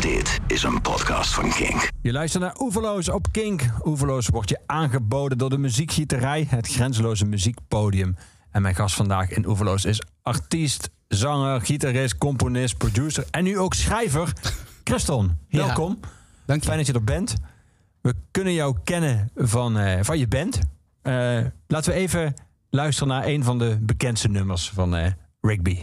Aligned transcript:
Dit 0.00 0.38
is 0.46 0.62
een 0.62 0.80
podcast 0.80 1.34
van 1.34 1.50
Kink. 1.50 1.88
Je 2.02 2.12
luistert 2.12 2.42
naar 2.42 2.56
Oeverloos 2.60 3.08
op 3.08 3.26
Kink. 3.32 3.62
Oeverloos 3.84 4.28
wordt 4.28 4.48
je 4.48 4.58
aangeboden 4.66 5.38
door 5.38 5.50
de 5.50 5.58
muziekgieterij, 5.58 6.46
het 6.48 6.68
grenzeloze 6.68 7.24
muziekpodium. 7.24 8.16
En 8.50 8.62
mijn 8.62 8.74
gast 8.74 8.94
vandaag 8.96 9.30
in 9.30 9.46
Oeverloos 9.46 9.84
is 9.84 10.02
artiest, 10.22 10.90
zanger, 11.08 11.60
gitarist, 11.60 12.18
componist, 12.18 12.76
producer 12.76 13.24
en 13.30 13.44
nu 13.44 13.58
ook 13.58 13.74
schrijver. 13.74 14.32
Christon, 14.84 15.38
Ja. 15.48 15.64
welkom. 15.66 15.98
Dank 16.46 16.60
je. 16.60 16.66
Fijn 16.66 16.78
dat 16.78 16.86
je 16.86 16.92
er 16.92 17.04
bent. 17.04 17.34
We 18.00 18.14
kunnen 18.30 18.52
jou 18.52 18.76
kennen 18.84 19.30
van, 19.34 19.78
eh, 19.78 19.98
van 20.02 20.18
je 20.18 20.28
band. 20.28 20.58
Eh, 21.02 21.12
laten 21.66 21.92
we 21.92 21.98
even 21.98 22.34
luisteren 22.70 23.08
naar 23.08 23.26
een 23.26 23.44
van 23.44 23.58
de 23.58 23.78
bekendste 23.80 24.28
nummers 24.28 24.70
van 24.70 24.96
eh, 24.96 25.12
Rigby. 25.40 25.80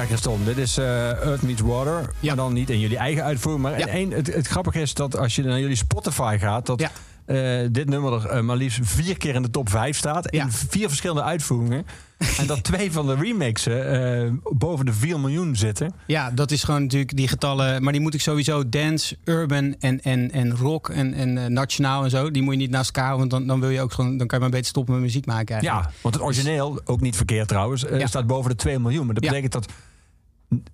Ja, 0.00 0.06
Christon, 0.06 0.44
dit 0.44 0.56
is 0.58 0.76
eh, 0.78 1.10
Earth 1.10 1.42
Meets 1.42 1.60
Water. 1.60 2.10
Ja. 2.20 2.26
Maar 2.26 2.36
dan 2.36 2.52
niet 2.52 2.70
in 2.70 2.80
jullie 2.80 2.96
eigen 2.96 3.24
uitvoering. 3.24 3.64
Maar 3.64 3.78
Ja. 3.78 3.86
één, 3.86 4.10
het, 4.10 4.34
het 4.34 4.46
grappige 4.46 4.80
is 4.80 4.94
dat 4.94 5.16
als 5.16 5.34
je 5.36 5.42
naar 5.42 5.60
jullie 5.60 5.76
Spotify 5.76 6.36
gaat... 6.40 6.66
dat 6.66 6.80
Ja. 6.80 6.90
eh, 7.24 7.68
dit 7.72 7.88
nummer 7.88 8.12
er 8.12 8.26
eh, 8.26 8.40
maar 8.42 8.56
liefst 8.56 8.78
vier 8.82 9.16
keer 9.16 9.34
in 9.34 9.42
de 9.42 9.50
top 9.50 9.68
5 9.68 9.96
staat. 9.96 10.30
In 10.30 10.50
vier 10.52 10.88
verschillende 10.88 11.22
uitvoeringen. 11.22 11.86
en 12.38 12.46
dat 12.46 12.62
twee 12.64 12.92
van 12.92 13.06
de 13.06 13.14
remixen 13.14 14.40
boven 14.52 14.86
de 14.86 14.92
4 14.92 15.20
miljoen 15.20 15.56
zitten. 15.56 15.92
Ja, 16.06 16.30
dat 16.30 16.50
is 16.50 16.62
gewoon 16.64 16.82
natuurlijk 16.82 17.16
die 17.16 17.28
getallen. 17.28 17.82
Maar 17.82 17.92
die 17.92 18.02
moet 18.02 18.14
ik 18.14 18.20
sowieso 18.20 18.68
dance, 18.68 19.16
urban 19.24 19.74
en, 19.80 20.00
en, 20.02 20.30
en 20.32 20.56
rock 20.56 20.88
en, 20.88 21.14
en 21.14 21.52
nationaal 21.52 22.04
en 22.04 22.10
zo. 22.10 22.30
Die 22.30 22.42
moet 22.42 22.54
je 22.54 22.60
niet 22.60 22.70
naast 22.70 22.96
elkaar, 22.96 23.16
want 23.18 23.30
dan, 23.30 23.46
dan 23.46 23.60
wil 23.60 23.70
je 23.70 23.80
ook 23.80 23.92
gewoon, 23.92 24.16
dan 24.16 24.26
kan 24.26 24.38
je 24.38 24.44
maar 24.44 24.52
beter 24.52 24.68
stoppen 24.70 24.94
met 24.94 25.02
muziek 25.02 25.26
maken. 25.26 25.54
Eigenlijk. 25.54 25.84
Ja, 25.86 25.92
want 26.02 26.14
het 26.14 26.24
origineel, 26.24 26.80
ook 26.84 27.00
niet 27.00 27.16
verkeerd 27.16 27.48
trouwens, 27.48 27.84
staat 28.04 28.26
boven 28.26 28.50
de 28.50 28.56
2 28.56 28.78
miljoen. 28.78 29.04
Maar 29.06 29.14
dat 29.14 29.24
betekent 29.24 29.52
dat 29.52 29.66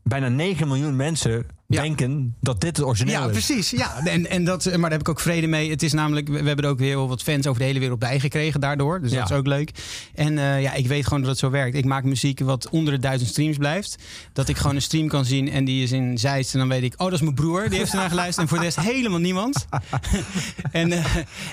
bijna 0.03 0.29
9 0.29 0.67
miljoen 0.69 0.97
mensen 0.97 1.47
Ja. 1.69 1.81
denken 1.83 2.35
dat 2.41 2.61
dit 2.61 2.77
het 2.77 2.87
origineel 2.87 3.21
Ja, 3.21 3.27
is. 3.27 3.33
precies. 3.33 3.71
Ja. 3.71 4.05
En, 4.07 4.31
en 4.31 4.45
dat, 4.45 4.65
maar 4.65 4.79
daar 4.81 4.91
heb 4.91 5.01
ik 5.01 5.09
ook 5.09 5.21
vrede 5.21 5.47
mee. 5.47 5.71
Het 5.71 5.83
is 5.83 5.93
namelijk, 5.93 6.29
we 6.29 6.35
hebben 6.43 6.65
er 6.65 6.71
ook 6.71 6.79
weer 6.79 6.89
heel 6.89 7.09
wat 7.09 7.23
fans 7.23 7.47
over 7.47 7.61
de 7.61 7.67
hele 7.67 7.79
wereld 7.79 7.99
bijgekregen 7.99 8.61
daardoor. 8.61 9.01
Dus 9.01 9.11
Ja. 9.13 9.21
dat 9.21 9.31
is 9.31 9.37
ook 9.37 9.47
leuk. 9.47 9.71
En 10.15 10.39
eh, 10.39 10.63
ja, 10.63 10.73
ik 10.75 10.87
weet 10.87 11.05
gewoon 11.05 11.21
dat 11.21 11.31
het 11.31 11.39
zo 11.39 11.51
werkt. 11.51 11.77
Ik 11.77 11.85
maak 11.85 12.05
muziek 12.05 12.41
wat 12.41 12.69
onder 12.69 12.93
de 12.95 12.99
duizend 13.01 13.31
streams 13.31 13.57
blijft. 13.57 13.97
Dat 14.33 14.49
ik 14.49 14.57
gewoon 14.57 14.75
een 14.75 14.83
stream 14.83 15.09
kan 15.09 15.25
zien 15.25 15.51
en 15.51 15.65
die 15.65 15.83
is 15.83 15.93
in 15.93 16.19
Zeist. 16.19 16.53
En 16.53 16.59
dan 16.59 16.69
weet 16.69 16.83
ik, 16.83 16.93
oh, 16.93 17.05
dat 17.05 17.13
is 17.13 17.21
mijn 17.21 17.35
broer. 17.35 17.69
Die 17.69 17.79
heeft 17.79 17.91
ernaar 17.93 18.09
geluisterd. 18.09 18.39
En 18.43 18.49
voor 18.49 18.59
de 18.59 18.65
rest 18.65 18.81
helemaal 18.81 19.19
niemand. 19.21 19.67
en, 20.73 20.93
eh, 20.93 21.05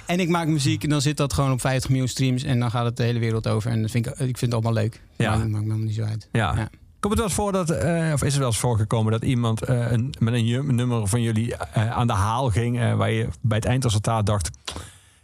en 0.06 0.20
ik 0.20 0.30
maak 0.30 0.48
muziek 0.48 0.84
en 0.84 0.90
dan 0.90 1.02
zit 1.02 1.18
dat 1.18 1.34
gewoon 1.34 1.52
op 1.52 1.62
50 1.62 1.90
miljoen 1.90 2.08
streams. 2.08 2.44
En 2.44 2.60
dan 2.60 2.72
gaat 2.72 2.86
het 2.86 2.98
de 2.98 3.04
hele 3.04 3.20
wereld 3.20 3.48
over. 3.48 3.72
En 3.72 3.82
dat 3.82 3.92
vind 3.92 4.06
ik, 4.06 4.12
ik 4.14 4.20
vind 4.38 4.42
het 4.42 4.54
allemaal 4.54 4.74
leuk. 4.74 5.02
Ja. 5.18 5.30
Maar 5.30 5.40
dat 5.40 5.48
maakt 5.48 5.64
me 5.64 5.72
helemaal 5.72 5.88
niet 5.88 5.96
zo 5.96 6.04
uit. 6.04 6.30
Ja. 6.32 6.70
Komt 7.04 7.16
het 7.16 7.24
wel 7.24 7.32
eens 7.32 7.42
voor 7.42 7.52
dat, 7.52 7.70
eh, 7.70 8.14
of 8.14 8.24
is 8.24 8.32
het 8.32 8.38
wel 8.38 8.48
eens 8.48 8.60
voorgekomen 8.60 9.12
dat 9.12 9.24
iemand 9.24 9.62
eh, 9.62 9.92
een, 9.92 10.14
met 10.20 10.34
een 10.34 10.76
nummer 10.76 11.08
van 11.08 11.22
jullie 11.22 11.56
eh, 11.56 11.92
aan 11.92 12.08
de 12.08 12.14
haal 12.14 12.50
ging, 12.50 12.96
waar 12.96 13.12
je 13.12 13.28
bij 13.42 13.58
het 13.58 13.66
eindresultaat 13.66 14.26
dacht, 14.26 14.50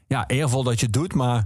ja, 0.08 0.28
eervol 0.28 0.64
dat 0.64 0.80
je 0.80 0.86
het 0.86 0.94
doet, 0.94 1.14
maar 1.14 1.46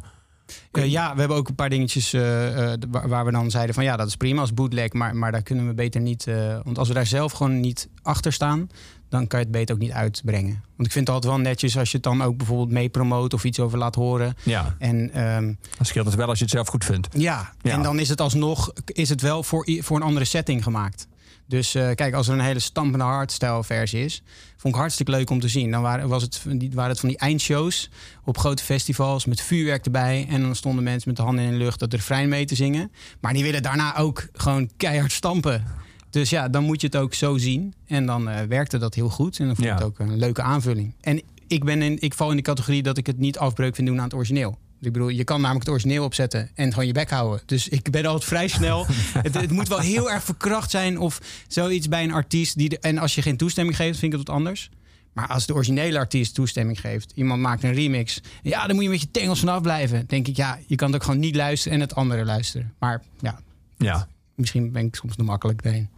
Eh, 0.71 0.85
ja, 0.85 1.13
we 1.13 1.19
hebben 1.19 1.37
ook 1.37 1.47
een 1.47 1.55
paar 1.55 1.69
dingetjes 1.69 2.13
eh, 2.13 2.73
eh, 2.73 2.79
waar, 2.89 3.07
waar 3.07 3.25
we 3.25 3.31
dan 3.31 3.51
zeiden 3.51 3.75
van 3.75 3.83
ja, 3.83 3.97
dat 3.97 4.07
is 4.07 4.15
prima 4.15 4.41
als 4.41 4.53
bootleg, 4.53 4.93
maar, 4.93 5.15
maar 5.15 5.31
daar 5.31 5.43
kunnen 5.43 5.67
we 5.67 5.73
beter 5.73 6.01
niet. 6.01 6.27
want 6.63 6.77
als 6.77 6.87
we 6.87 6.93
daar 6.93 7.05
zelf 7.05 7.31
gewoon 7.31 7.59
niet 7.59 7.87
achter 8.01 8.33
staan, 8.33 8.69
dan 9.09 9.27
kan 9.27 9.39
je 9.39 9.45
het 9.45 9.53
beter 9.53 9.75
ook 9.75 9.81
niet 9.81 9.91
uitbrengen. 9.91 10.63
Want 10.75 10.87
ik 10.87 10.91
vind 10.91 11.07
het 11.07 11.15
altijd 11.15 11.33
wel 11.33 11.41
netjes 11.41 11.77
als 11.77 11.89
je 11.91 11.95
het 11.95 12.05
dan 12.05 12.21
ook 12.23 12.37
bijvoorbeeld 12.37 12.71
mee 12.71 12.89
promoot 12.89 13.33
of 13.33 13.43
iets 13.43 13.59
over 13.59 13.77
laat 13.77 13.95
horen. 13.95 14.35
ja, 14.43 14.75
En 14.79 15.11
ehm, 15.13 15.53
dan 15.77 15.85
scheelt 15.85 16.05
het 16.05 16.15
wel 16.15 16.27
als 16.27 16.37
je 16.37 16.43
het 16.43 16.53
zelf 16.53 16.67
goed 16.67 16.85
vindt. 16.85 17.07
ja, 17.11 17.53
Ja. 17.61 17.71
en 17.71 17.81
dan 17.81 17.99
is 17.99 18.09
het 18.09 18.21
alsnog 18.21 18.71
is 18.85 19.09
het 19.09 19.21
wel 19.21 19.43
voor, 19.43 19.67
voor 19.79 19.95
een 19.95 20.03
andere 20.03 20.25
setting 20.25 20.63
gemaakt. 20.63 21.07
Dus 21.53 21.75
eh, 21.75 21.89
kijk, 21.95 22.13
als 22.13 22.27
er 22.27 22.33
een 22.33 22.39
hele 22.39 22.59
stampende 22.59 23.05
hardstyle 23.05 23.63
versie 23.63 24.03
is, 24.05 24.23
vond 24.57 24.73
ik 24.73 24.79
hartstikke 24.79 25.11
leuk 25.11 25.29
om 25.29 25.39
te 25.39 25.47
zien. 25.47 25.71
Dan 25.71 25.81
waren, 25.81 26.07
was 26.07 26.21
het, 26.21 26.37
van 26.37 26.57
die, 26.57 26.71
waren 26.73 26.91
het 26.91 26.99
van 26.99 27.09
die 27.09 27.17
eindshows 27.17 27.89
op 28.23 28.37
grote 28.37 28.63
festivals 28.63 29.25
met 29.25 29.41
vuurwerk 29.41 29.85
erbij. 29.85 30.25
En 30.29 30.41
dan 30.41 30.55
stonden 30.55 30.83
mensen 30.83 31.07
met 31.09 31.17
de 31.17 31.23
handen 31.23 31.45
in 31.45 31.51
de 31.51 31.57
lucht 31.57 31.79
dat 31.79 31.93
refrein 31.93 32.29
mee 32.29 32.45
te 32.45 32.55
zingen. 32.55 32.91
Maar 33.19 33.33
die 33.33 33.43
willen 33.43 33.61
daarna 33.63 33.97
ook 33.97 34.27
gewoon 34.33 34.69
keihard 34.77 35.11
stampen. 35.11 35.63
Dus 36.09 36.29
ja, 36.29 36.49
dan 36.49 36.63
moet 36.63 36.81
je 36.81 36.87
het 36.87 36.95
ook 36.95 37.13
zo 37.13 37.37
zien. 37.37 37.73
En 37.87 38.05
dan 38.05 38.29
eh, 38.29 38.45
werkte 38.45 38.77
dat 38.77 38.93
heel 38.95 39.09
goed. 39.09 39.39
En 39.39 39.45
dan 39.45 39.55
vond 39.55 39.67
ik 39.67 39.73
Ja. 39.73 39.79
het 39.79 39.87
ook 39.87 39.99
een 39.99 40.17
leuke 40.17 40.41
aanvulling. 40.41 40.93
En 41.01 41.21
ik, 41.47 41.63
ben 41.63 41.81
in, 41.81 41.97
ik 42.01 42.13
val 42.13 42.29
in 42.29 42.35
de 42.35 42.41
categorie 42.41 42.83
dat 42.83 42.97
ik 42.97 43.05
het 43.07 43.17
niet 43.17 43.37
afbreuk 43.37 43.75
vind 43.75 43.87
doen 43.87 43.97
aan 43.97 44.03
het 44.03 44.13
origineel. 44.13 44.57
Ik 44.85 44.93
bedoel, 44.93 45.07
je 45.09 45.23
kan 45.23 45.41
namelijk 45.41 45.65
het 45.65 45.73
origineel 45.73 46.03
opzetten 46.03 46.49
en 46.55 46.69
gewoon 46.71 46.87
je 46.87 46.93
bek 46.93 47.09
houden. 47.09 47.41
Dus 47.45 47.67
ik 47.69 47.91
ben 47.91 48.05
altijd 48.05 48.23
vrij 48.23 48.47
snel. 48.47 48.85
het, 49.27 49.33
het 49.33 49.51
moet 49.51 49.67
wel 49.67 49.79
heel 49.79 50.11
erg 50.11 50.23
verkracht 50.23 50.69
zijn 50.71 50.99
of 50.99 51.19
zoiets 51.47 51.87
bij 51.87 52.03
een 52.03 52.11
artiest. 52.13 52.57
Die 52.57 52.69
de- 52.69 52.79
en 52.79 52.97
als 52.97 53.15
je 53.15 53.21
geen 53.21 53.37
toestemming 53.37 53.75
geeft, 53.75 53.99
vind 53.99 54.13
ik 54.13 54.19
het 54.19 54.27
wat 54.27 54.37
anders. 54.37 54.69
Maar 55.13 55.27
als 55.27 55.45
de 55.45 55.53
originele 55.53 55.97
artiest 55.97 56.33
toestemming 56.35 56.79
geeft, 56.79 57.11
iemand 57.15 57.41
maakt 57.41 57.63
een 57.63 57.73
remix. 57.73 58.21
Ja, 58.43 58.65
dan 58.67 58.75
moet 58.75 58.83
je 58.83 58.89
met 58.89 59.01
je 59.01 59.11
tengels 59.11 59.39
vanaf 59.39 59.61
blijven. 59.61 60.07
Denk 60.07 60.27
ik, 60.27 60.35
ja, 60.35 60.59
je 60.67 60.75
kan 60.75 60.87
het 60.87 60.95
ook 60.95 61.03
gewoon 61.03 61.19
niet 61.19 61.35
luisteren 61.35 61.73
en 61.77 61.83
het 61.83 61.95
andere 61.95 62.25
luisteren. 62.25 62.73
Maar 62.79 63.01
ja, 63.19 63.39
Ja. 63.77 64.07
misschien 64.35 64.71
ben 64.71 64.85
ik 64.85 64.95
soms 64.95 65.15
te 65.15 65.23
makkelijk 65.23 65.63
daarin. 65.63 65.89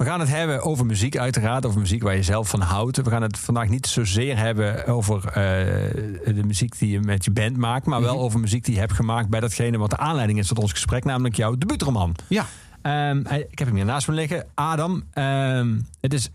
We 0.00 0.06
gaan 0.06 0.20
het 0.20 0.28
hebben 0.28 0.62
over 0.62 0.86
muziek 0.86 1.16
uiteraard, 1.16 1.66
over 1.66 1.80
muziek 1.80 2.02
waar 2.02 2.16
je 2.16 2.22
zelf 2.22 2.48
van 2.48 2.60
houdt. 2.60 2.96
We 2.96 3.10
gaan 3.10 3.22
het 3.22 3.38
vandaag 3.38 3.68
niet 3.68 3.86
zozeer 3.86 4.36
hebben 4.38 4.86
over 4.86 5.26
eh, 5.26 5.34
de 6.34 6.42
muziek 6.46 6.78
die 6.78 6.90
je 6.90 7.00
met 7.00 7.24
je 7.24 7.30
band 7.30 7.56
maakt, 7.56 7.86
maar 7.86 8.00
wel 8.00 8.18
over 8.20 8.40
muziek 8.40 8.64
die 8.64 8.74
je 8.74 8.80
hebt 8.80 8.92
gemaakt 8.92 9.28
bij 9.28 9.40
datgene 9.40 9.78
wat 9.78 9.90
de 9.90 9.96
aanleiding 9.96 10.38
is 10.38 10.46
tot 10.48 10.58
ons 10.58 10.70
gesprek, 10.70 11.04
namelijk 11.04 11.36
jouw 11.36 11.54
debuutroman. 11.56 12.14
Ja, 12.28 12.46
Ehm, 12.82 13.20
hij- 13.24 13.46
ik 13.50 13.58
heb 13.58 13.68
hem 13.68 13.76
hier 13.76 13.84
naast 13.84 14.08
me 14.08 14.14
liggen. 14.14 14.46
Adam, 14.54 15.02
ehm, 15.12 15.78
het, 16.00 16.12
is, 16.14 16.30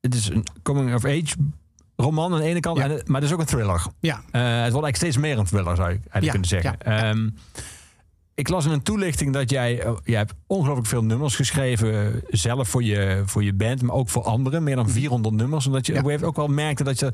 het 0.00 0.14
is 0.14 0.28
een 0.28 0.44
coming-of-age 0.62 1.34
roman 1.96 2.32
aan 2.32 2.38
de 2.40 2.44
ene 2.46 2.60
kant, 2.60 2.78
Ja. 2.78 2.84
en 2.84 3.02
maar 3.06 3.20
het 3.20 3.28
is 3.30 3.32
ook 3.34 3.40
een 3.40 3.46
thriller. 3.46 3.86
ja, 4.00 4.14
Eh, 4.14 4.20
het 4.42 4.42
wordt 4.42 4.62
eigenlijk 4.62 4.96
steeds 4.96 5.16
meer 5.16 5.38
een 5.38 5.44
thriller, 5.44 5.76
zou 5.76 5.88
eigenlijk 5.88 6.24
Ja, 6.24 6.30
kunnen 6.30 6.48
zeggen. 6.48 6.76
ja, 6.84 7.06
ja. 7.06 7.14
Ik 8.36 8.48
las 8.48 8.64
in 8.64 8.70
een 8.70 8.82
toelichting 8.82 9.32
dat 9.32 9.50
jij, 9.50 9.86
oh, 9.86 9.96
jij 10.04 10.16
hebt 10.18 10.34
ongelooflijk 10.46 10.88
veel 10.88 11.04
nummers 11.04 11.36
geschreven, 11.36 12.06
eh, 12.06 12.22
zelf 12.30 12.68
voor 12.68 12.82
je, 12.82 13.22
voor 13.26 13.44
je 13.44 13.52
band, 13.54 13.82
maar 13.82 13.96
ook 13.96 14.08
voor 14.08 14.22
anderen. 14.22 14.62
Meer 14.62 14.76
dan 14.76 14.88
400 14.88 15.34
nummers. 15.34 15.66
Omdat 15.66 15.86
je 15.86 15.92
Mhm. 15.92 16.08
Ja. 16.10 16.26
ook 16.26 16.36
wel 16.36 16.46
merkte 16.48 16.84
dat 16.84 16.98
je... 16.98 17.12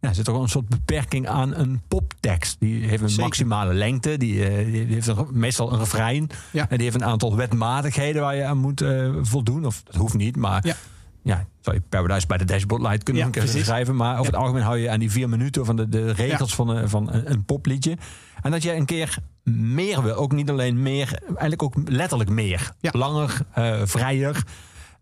Ja, 0.00 0.08
er 0.08 0.14
zit 0.14 0.24
toch 0.24 0.34
wel 0.34 0.42
een 0.42 0.48
soort 0.50 0.68
beperking 0.68 1.28
aan 1.28 1.54
een 1.54 1.80
poptekst. 1.88 2.56
Die 2.60 2.86
heeft 2.86 3.02
een 3.02 3.08
Zeker. 3.08 3.24
maximale 3.24 3.72
lengte. 3.74 4.16
Die, 4.18 4.44
eh, 4.48 4.72
die 4.72 4.84
heeft 4.94 5.06
een, 5.06 5.26
meestal 5.30 5.72
een 5.72 5.78
refrein. 5.78 6.30
Ja. 6.50 6.68
En 6.68 6.76
die 6.76 6.84
heeft 6.86 7.00
een 7.00 7.08
aantal 7.08 7.36
wetmatigheden 7.36 8.22
waar 8.22 8.36
je 8.36 8.44
aan 8.44 8.58
moet 8.58 8.80
eh, 8.80 9.10
voldoen. 9.22 9.66
Of 9.66 9.82
dat 9.84 9.94
hoeft 9.94 10.14
niet, 10.14 10.36
maar 10.36 10.66
Ja. 10.66 10.74
ja, 11.22 11.46
zou 11.60 11.76
je 11.76 11.82
Paradise 11.88 12.26
bij 12.26 12.38
de 12.38 12.44
Dashboard 12.44 12.82
Light 12.82 13.02
kunnen 13.02 13.30
Ja, 13.32 13.46
schrijven. 13.46 13.96
Maar 13.96 14.18
over 14.18 14.32
het 14.32 14.40
algemeen 14.42 14.62
hou 14.62 14.78
je 14.78 14.90
aan 14.90 14.98
die 15.00 15.10
vier 15.10 15.28
minuten 15.28 15.64
van 15.64 15.76
de, 15.76 15.88
de 15.88 16.12
regels 16.12 16.54
van, 16.54 16.68
een, 16.68 16.88
van 16.88 17.12
een, 17.12 17.30
een 17.30 17.44
popliedje. 17.44 17.96
En 18.42 18.50
dat 18.50 18.62
je 18.62 18.74
een 18.74 18.84
keer 18.84 19.18
meer 19.44 20.02
wil. 20.02 20.14
Ook 20.14 20.32
niet 20.32 20.50
alleen 20.50 20.82
meer, 20.82 21.20
eigenlijk 21.26 21.62
ook 21.62 21.74
letterlijk 21.84 22.30
meer. 22.30 22.72
Ja. 22.80 22.90
Langer, 22.92 23.38
eh, 23.52 23.80
vrijer. 23.84 24.44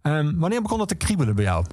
Ehm, 0.02 0.32
wanneer 0.36 0.62
begon 0.62 0.78
dat 0.78 0.88
te 0.88 0.94
kriebelen 0.94 1.34
bij 1.34 1.44
jou? 1.44 1.64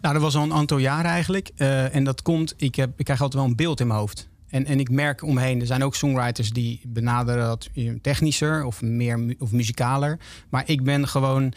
Nou, 0.00 0.14
dat 0.14 0.22
was 0.22 0.36
al 0.36 0.42
een 0.42 0.52
aantal 0.52 0.78
jaar 0.78 1.04
eigenlijk. 1.04 1.50
Eh, 1.56 1.94
en 1.94 2.04
dat 2.04 2.22
komt, 2.22 2.54
ik, 2.56 2.74
heb, 2.74 2.90
ik 2.96 3.04
krijg 3.04 3.20
altijd 3.20 3.40
wel 3.42 3.50
een 3.50 3.56
beeld 3.56 3.80
in 3.80 3.86
mijn 3.86 3.98
hoofd. 3.98 4.28
En, 4.48 4.66
en 4.66 4.80
ik 4.80 4.90
merk 4.90 5.22
omheen, 5.22 5.60
er 5.60 5.66
zijn 5.66 5.84
ook 5.84 5.94
songwriters 5.94 6.50
die 6.50 6.80
benaderen 6.86 7.46
dat 7.46 7.68
eh, 7.74 7.90
technischer 8.02 8.64
of 8.64 8.82
meer 8.82 9.18
mu- 9.18 9.36
of 9.38 9.52
muzikaler. 9.52 10.18
Maar 10.50 10.62
ik 10.66 10.84
ben 10.84 11.08
gewoon 11.08 11.52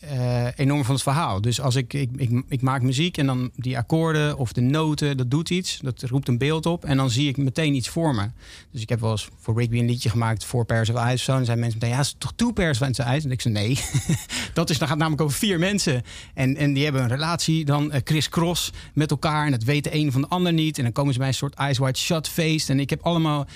eh, 0.00 0.46
enorm 0.56 0.84
van 0.84 0.94
het 0.94 1.02
verhaal. 1.02 1.40
Dus 1.40 1.60
als 1.60 1.74
ik, 1.74 1.92
ik, 1.92 2.10
ik, 2.16 2.42
ik 2.48 2.62
maak 2.62 2.82
muziek 2.82 3.16
en 3.16 3.26
dan 3.26 3.50
die 3.56 3.78
akkoorden 3.78 4.38
of 4.38 4.52
de 4.52 4.60
noten, 4.60 5.16
dat 5.16 5.30
doet 5.30 5.50
iets. 5.50 5.78
Dat 5.82 6.02
roept 6.02 6.28
een 6.28 6.38
beeld 6.38 6.66
op 6.66 6.84
en 6.84 6.96
dan 6.96 7.10
zie 7.10 7.28
ik 7.28 7.36
meteen 7.36 7.74
iets 7.74 7.88
voor 7.88 8.14
me. 8.14 8.28
Dus 8.70 8.82
ik 8.82 8.88
heb 8.88 9.00
wel 9.00 9.10
eens 9.10 9.28
voor 9.38 9.58
Rigby 9.58 9.78
een 9.78 9.86
liedje 9.86 10.10
gemaakt 10.10 10.44
voor 10.44 10.64
Pairs 10.64 10.90
of 10.90 10.96
of 10.96 11.20
zo. 11.20 11.36
En 11.36 11.44
zijn 11.44 11.58
mensen 11.58 11.78
meteen, 11.78 11.94
ja, 11.94 12.00
is 12.00 12.14
toch 12.18 12.32
Two 12.36 12.52
Pairs 12.52 12.80
of 12.80 12.88
Eyes? 12.98 13.24
En 13.24 13.30
ik 13.30 13.40
zei, 13.40 13.54
nee. 13.54 13.78
dat 14.54 14.70
is, 14.70 14.78
dan 14.78 14.88
gaat 14.88 14.98
namelijk 14.98 15.22
over 15.22 15.38
vier 15.38 15.58
mensen. 15.58 16.02
En, 16.34 16.56
en 16.56 16.72
die 16.72 16.84
hebben 16.84 17.02
een 17.02 17.08
relatie 17.08 17.64
dan 17.64 17.92
eh, 17.92 18.02
criss-cross 18.02 18.72
met 18.94 19.10
elkaar. 19.10 19.44
En 19.44 19.50
dat 19.50 19.62
weet 19.62 19.84
de 19.84 19.94
een 19.94 20.12
van 20.12 20.20
de 20.20 20.28
ander 20.28 20.52
niet. 20.52 20.78
En 20.78 20.84
dan 20.84 20.92
komen 20.92 21.12
ze 21.12 21.18
bij 21.18 21.28
een 21.28 21.34
soort 21.34 21.54
Eyes 21.54 21.78
Wide 21.78 21.98
Shut 21.98 22.28
face. 22.28 22.72
En 22.72 22.80
ik 22.80 22.90
heb 22.90 23.02
allemaal 23.02 23.46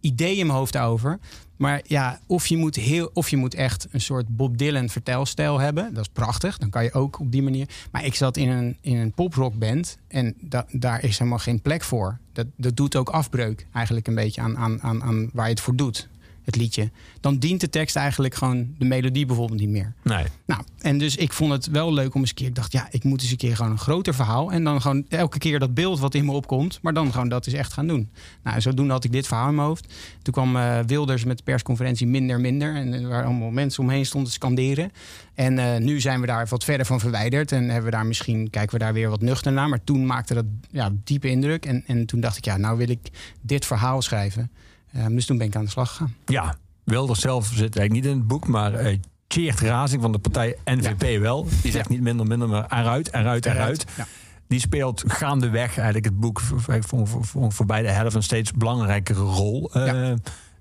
ideeën 0.00 0.38
in 0.38 0.46
mijn 0.46 0.58
hoofd 0.58 0.78
over. 0.78 1.18
Maar 1.64 1.80
ja, 1.86 2.20
of 2.26 2.46
je 2.46 2.56
moet, 2.56 2.76
heel, 2.76 3.10
of 3.12 3.28
je 3.28 3.36
moet 3.36 3.54
echt 3.54 3.86
een 3.90 4.00
soort 4.00 4.36
Bob 4.36 4.58
Dylan 4.58 4.88
vertelstijl 4.88 5.58
hebben. 5.58 5.94
Dat 5.94 6.02
is 6.02 6.12
prachtig. 6.12 6.58
Dan 6.58 6.70
kan 6.70 6.84
je 6.84 6.92
ook 6.92 7.20
op 7.20 7.32
die 7.32 7.42
manier. 7.42 7.68
Maar 7.90 8.04
ik 8.04 8.14
zat 8.14 8.36
in 8.36 8.48
een, 8.48 8.76
in 8.80 8.96
een 8.96 9.12
poprockband. 9.12 9.98
En 10.08 10.34
da, 10.40 10.66
daar 10.70 11.04
is 11.04 11.18
helemaal 11.18 11.38
geen 11.38 11.60
plek 11.60 11.82
voor. 11.82 12.18
Dat, 12.32 12.46
dat 12.56 12.76
doet 12.76 12.96
ook 12.96 13.08
afbreuk 13.08 13.66
eigenlijk 13.72 14.06
een 14.06 14.14
beetje 14.14 14.40
aan, 14.40 14.56
aan, 14.58 14.82
aan, 14.82 15.02
aan 15.02 15.30
waar 15.32 15.44
je 15.44 15.50
het 15.50 15.60
voor 15.60 15.76
doet. 15.76 16.08
Het 16.44 16.56
liedje. 16.56 16.90
Dan 17.20 17.38
dient 17.38 17.60
de 17.60 17.70
tekst 17.70 17.96
eigenlijk 17.96 18.34
gewoon 18.34 18.74
de 18.78 18.84
melodie 18.84 19.26
bijvoorbeeld 19.26 19.60
niet 19.60 19.68
meer. 19.68 19.92
Nee. 20.02 20.24
Nou, 20.46 20.62
en 20.78 20.98
dus 20.98 21.16
ik 21.16 21.32
vond 21.32 21.52
het 21.52 21.66
wel 21.66 21.92
leuk 21.92 22.14
om 22.14 22.20
eens 22.20 22.30
een 22.30 22.36
keer. 22.36 22.46
Ik 22.46 22.54
dacht, 22.54 22.72
ja, 22.72 22.88
ik 22.90 23.04
moet 23.04 23.22
eens 23.22 23.30
een 23.30 23.36
keer 23.36 23.56
gewoon 23.56 23.70
een 23.70 23.78
groter 23.78 24.14
verhaal. 24.14 24.52
En 24.52 24.64
dan 24.64 24.80
gewoon 24.80 25.04
elke 25.08 25.38
keer 25.38 25.58
dat 25.58 25.74
beeld 25.74 25.98
wat 25.98 26.14
in 26.14 26.24
me 26.24 26.32
opkomt. 26.32 26.78
Maar 26.82 26.92
dan 26.92 27.12
gewoon 27.12 27.28
dat 27.28 27.46
eens 27.46 27.54
echt 27.56 27.72
gaan 27.72 27.86
doen. 27.86 28.10
Nou, 28.42 28.60
zodoende 28.60 28.92
had 28.92 29.04
ik 29.04 29.12
dit 29.12 29.26
verhaal 29.26 29.48
in 29.48 29.54
mijn 29.54 29.66
hoofd. 29.66 29.92
Toen 30.22 30.32
kwam 30.32 30.56
eh, 30.56 30.78
Wilders 30.86 31.24
met 31.24 31.36
de 31.36 31.44
persconferentie 31.44 32.06
minder, 32.06 32.40
minder. 32.40 32.74
En 32.74 32.92
er 32.92 33.08
waren 33.08 33.26
allemaal 33.26 33.50
mensen 33.50 33.82
omheen 33.82 34.06
stonden 34.06 34.28
te 34.28 34.34
scanderen. 34.34 34.92
En 35.34 35.58
eh, 35.58 35.80
nu 35.80 36.00
zijn 36.00 36.20
we 36.20 36.26
daar 36.26 36.46
wat 36.48 36.64
verder 36.64 36.86
van 36.86 37.00
verwijderd. 37.00 37.52
En 37.52 37.64
hebben 37.64 37.84
we 37.84 37.96
daar 37.96 38.06
misschien, 38.06 38.50
kijken 38.50 38.78
we 38.78 38.84
daar 38.84 38.92
weer 38.92 39.10
wat 39.10 39.20
nuchter 39.20 39.52
naar. 39.52 39.68
Maar 39.68 39.84
toen 39.84 40.06
maakte 40.06 40.34
dat 40.34 40.44
ja, 40.70 40.90
diepe 41.04 41.28
indruk. 41.28 41.66
En, 41.66 41.84
en 41.86 42.06
toen 42.06 42.20
dacht 42.20 42.36
ik, 42.36 42.44
ja, 42.44 42.56
nou 42.56 42.78
wil 42.78 42.88
ik 42.88 43.10
dit 43.40 43.66
verhaal 43.66 44.02
schrijven. 44.02 44.50
Eh, 44.94 45.06
dus 45.06 45.26
toen 45.26 45.38
ben 45.38 45.46
ik 45.46 45.56
aan 45.56 45.64
de 45.64 45.70
slag 45.70 45.90
gegaan. 45.90 46.14
Ja, 46.26 46.54
Wilders 46.84 47.20
zelf 47.20 47.46
zit 47.46 47.58
eigenlijk 47.58 47.92
niet 47.92 48.04
in 48.04 48.18
het 48.18 48.26
boek, 48.26 48.46
maar 48.46 48.96
Tjeerd 49.26 49.60
Razing 49.60 50.02
van 50.02 50.12
de 50.12 50.18
partij 50.18 50.56
NVP 50.64 51.20
wel. 51.20 51.46
Die 51.62 51.72
zegt 51.72 51.88
niet 51.88 52.00
minder, 52.00 52.26
minder, 52.26 52.48
maar 52.48 52.66
eruit, 52.72 53.12
eruit, 53.12 53.46
eruit. 53.46 53.84
Ja. 53.96 54.06
Die 54.46 54.60
speelt 54.60 55.04
gaandeweg 55.06 55.76
eigenlijk 55.76 56.04
het 56.04 56.20
boek 56.20 56.40
voor, 56.40 56.82
voor, 56.82 57.06
voor, 57.06 57.52
voor 57.52 57.66
beide 57.66 57.88
helft 57.88 58.14
een 58.14 58.22
steeds 58.22 58.52
belangrijkere 58.52 59.20
rol. 59.20 59.70
Eh. 59.72 60.12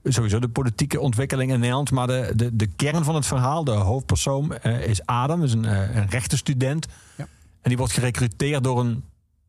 Sowieso 0.03 0.39
de 0.39 0.49
politieke 0.49 0.99
ontwikkeling 0.99 1.51
in 1.51 1.59
Nederland. 1.59 1.91
Maar 1.91 2.07
de, 2.07 2.31
de, 2.35 2.55
de 2.55 2.67
kern 2.67 3.03
van 3.03 3.15
het 3.15 3.25
verhaal, 3.25 3.63
de 3.63 3.71
hoofdpersoon, 3.71 4.57
eh, 4.57 4.87
is 4.87 5.05
Adam. 5.05 5.43
is 5.43 5.53
een, 5.53 5.65
eh, 5.65 5.95
een 5.95 6.09
rechtenstudent. 6.09 6.87
Ja. 7.15 7.27
En 7.61 7.69
die 7.69 7.77
wordt 7.77 7.93
gerecruiteerd 7.93 8.63
door 8.63 8.79
een, 8.79 9.03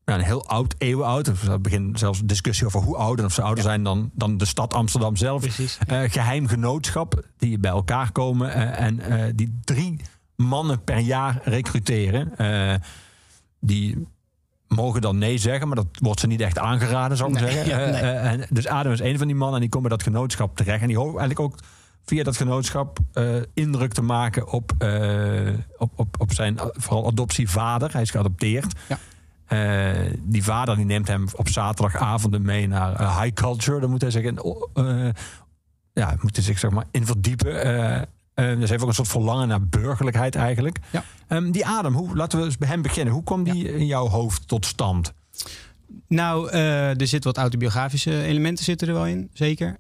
ja, 0.05 0.15
een 0.15 0.21
heel 0.21 0.47
oud, 0.47 0.75
eeuwenoud. 0.79 1.27
Er 1.27 1.61
begint 1.61 1.99
zelfs 1.99 2.21
een 2.21 2.27
discussie 2.27 2.67
over 2.67 2.81
hoe 2.81 2.97
oud 2.97 3.19
en 3.19 3.25
of 3.25 3.33
ze 3.33 3.43
ouder 3.43 3.65
zijn 3.65 3.83
dan, 3.83 4.11
dan 4.15 4.37
de 4.37 4.45
stad 4.45 4.75
Amsterdam 4.75 5.17
zelf. 5.17 5.45
Eh, 5.87 6.01
geheim 6.11 6.47
genootschap 6.47 7.23
die 7.39 7.59
bij 7.59 7.71
elkaar 7.71 8.13
komen 8.13 8.53
eh, 8.55 8.87
en 8.87 9.01
eh, 9.01 9.33
die 9.35 9.59
drie 9.65 10.01
mannen 10.37 10.85
per 10.85 10.99
jaar 10.99 11.41
recruteren. 11.45 12.33
Die 13.61 14.07
mogen 14.69 15.01
dan 15.01 15.19
nee 15.19 15.39
zeggen, 15.39 15.67
maar 15.67 15.77
dat 15.77 15.87
wordt 15.93 16.21
ze 16.21 16.27
niet 16.27 16.41
echt 16.41 16.59
aangeraden, 16.59 17.17
zou 17.17 17.33
ik 17.33 17.41
Nee, 17.41 17.53
zeggen. 17.53 17.79
ja, 17.79 17.91
nee. 17.91 18.01
en 18.01 18.47
dus 18.51 18.67
Adam 18.67 18.93
is 18.93 19.01
een 19.01 19.19
van 19.19 19.27
die 19.27 19.37
mannen 19.37 19.55
en 19.55 19.61
die 19.61 19.71
komen 19.71 19.89
bij 19.89 19.99
dat 19.99 20.07
genootschap 20.07 20.57
terecht. 20.57 20.81
En 20.81 20.89
die 20.89 20.97
hopen 20.97 21.19
eigenlijk 21.21 21.41
ook 21.41 21.59
via 22.05 22.23
dat 22.23 22.37
genootschap 22.37 22.99
indruk 23.55 23.93
te 23.93 24.03
maken 24.03 24.53
op, 24.53 24.73
op, 25.77 25.93
op, 25.97 26.21
op 26.21 26.33
zijn 26.33 26.59
vooral 26.59 27.07
adoptievader. 27.07 27.93
Hij 27.93 28.03
is 28.03 28.11
geadopteerd. 28.11 28.73
Ja. 28.89 28.99
Eh, 29.47 29.91
die 30.23 30.45
vader 30.45 30.77
die 30.77 30.85
neemt 30.85 31.09
hem 31.09 31.27
op 31.37 31.49
zaterdagavonden 31.49 32.43
mee 32.43 32.69
naar 32.69 32.95
eh, 32.95 33.21
high 33.21 33.35
culture. 33.35 33.81
Dan 33.81 33.91
moet 33.91 34.01
hij 34.03 34.11
zich 34.11 34.23
in, 34.23 34.39
eh, 34.75 35.09
ja, 35.93 36.17
moet 36.21 36.37
hij 36.37 36.45
zich 36.45 36.59
zeg 36.59 36.71
maar 36.71 36.85
in 36.91 37.07
verdiepen. 37.07 38.09
Dus 38.35 38.71
heeft 38.71 38.83
ook 38.83 38.89
een 38.89 38.95
soort 38.95 39.09
verlangen 39.09 39.49
naar 39.49 39.67
burgerlijkheid 39.69 40.35
eigenlijk. 40.35 40.79
Ja. 40.91 41.05
Ehm, 41.29 41.51
die 41.51 41.67
Adam, 41.67 41.95
hoe, 41.95 42.17
laten 42.17 42.39
we 42.39 42.45
eens 42.45 42.59
bij 42.59 42.69
hem 42.69 42.83
beginnen. 42.83 43.15
Hoe 43.15 43.23
kwam 43.25 43.45
die 43.45 43.73
in 43.75 43.87
jouw 43.87 44.09
hoofd 44.09 44.49
tot 44.49 44.67
stand? 44.67 45.13
Nou, 46.09 46.51
er 46.51 47.07
zitten 47.07 47.33
wat 47.33 47.39
autobiografische 47.43 48.23
elementen 48.23 48.65
zitten 48.65 48.89
er 48.89 48.95
wel 48.95 49.07
in, 49.07 49.31
zeker. 49.33 49.77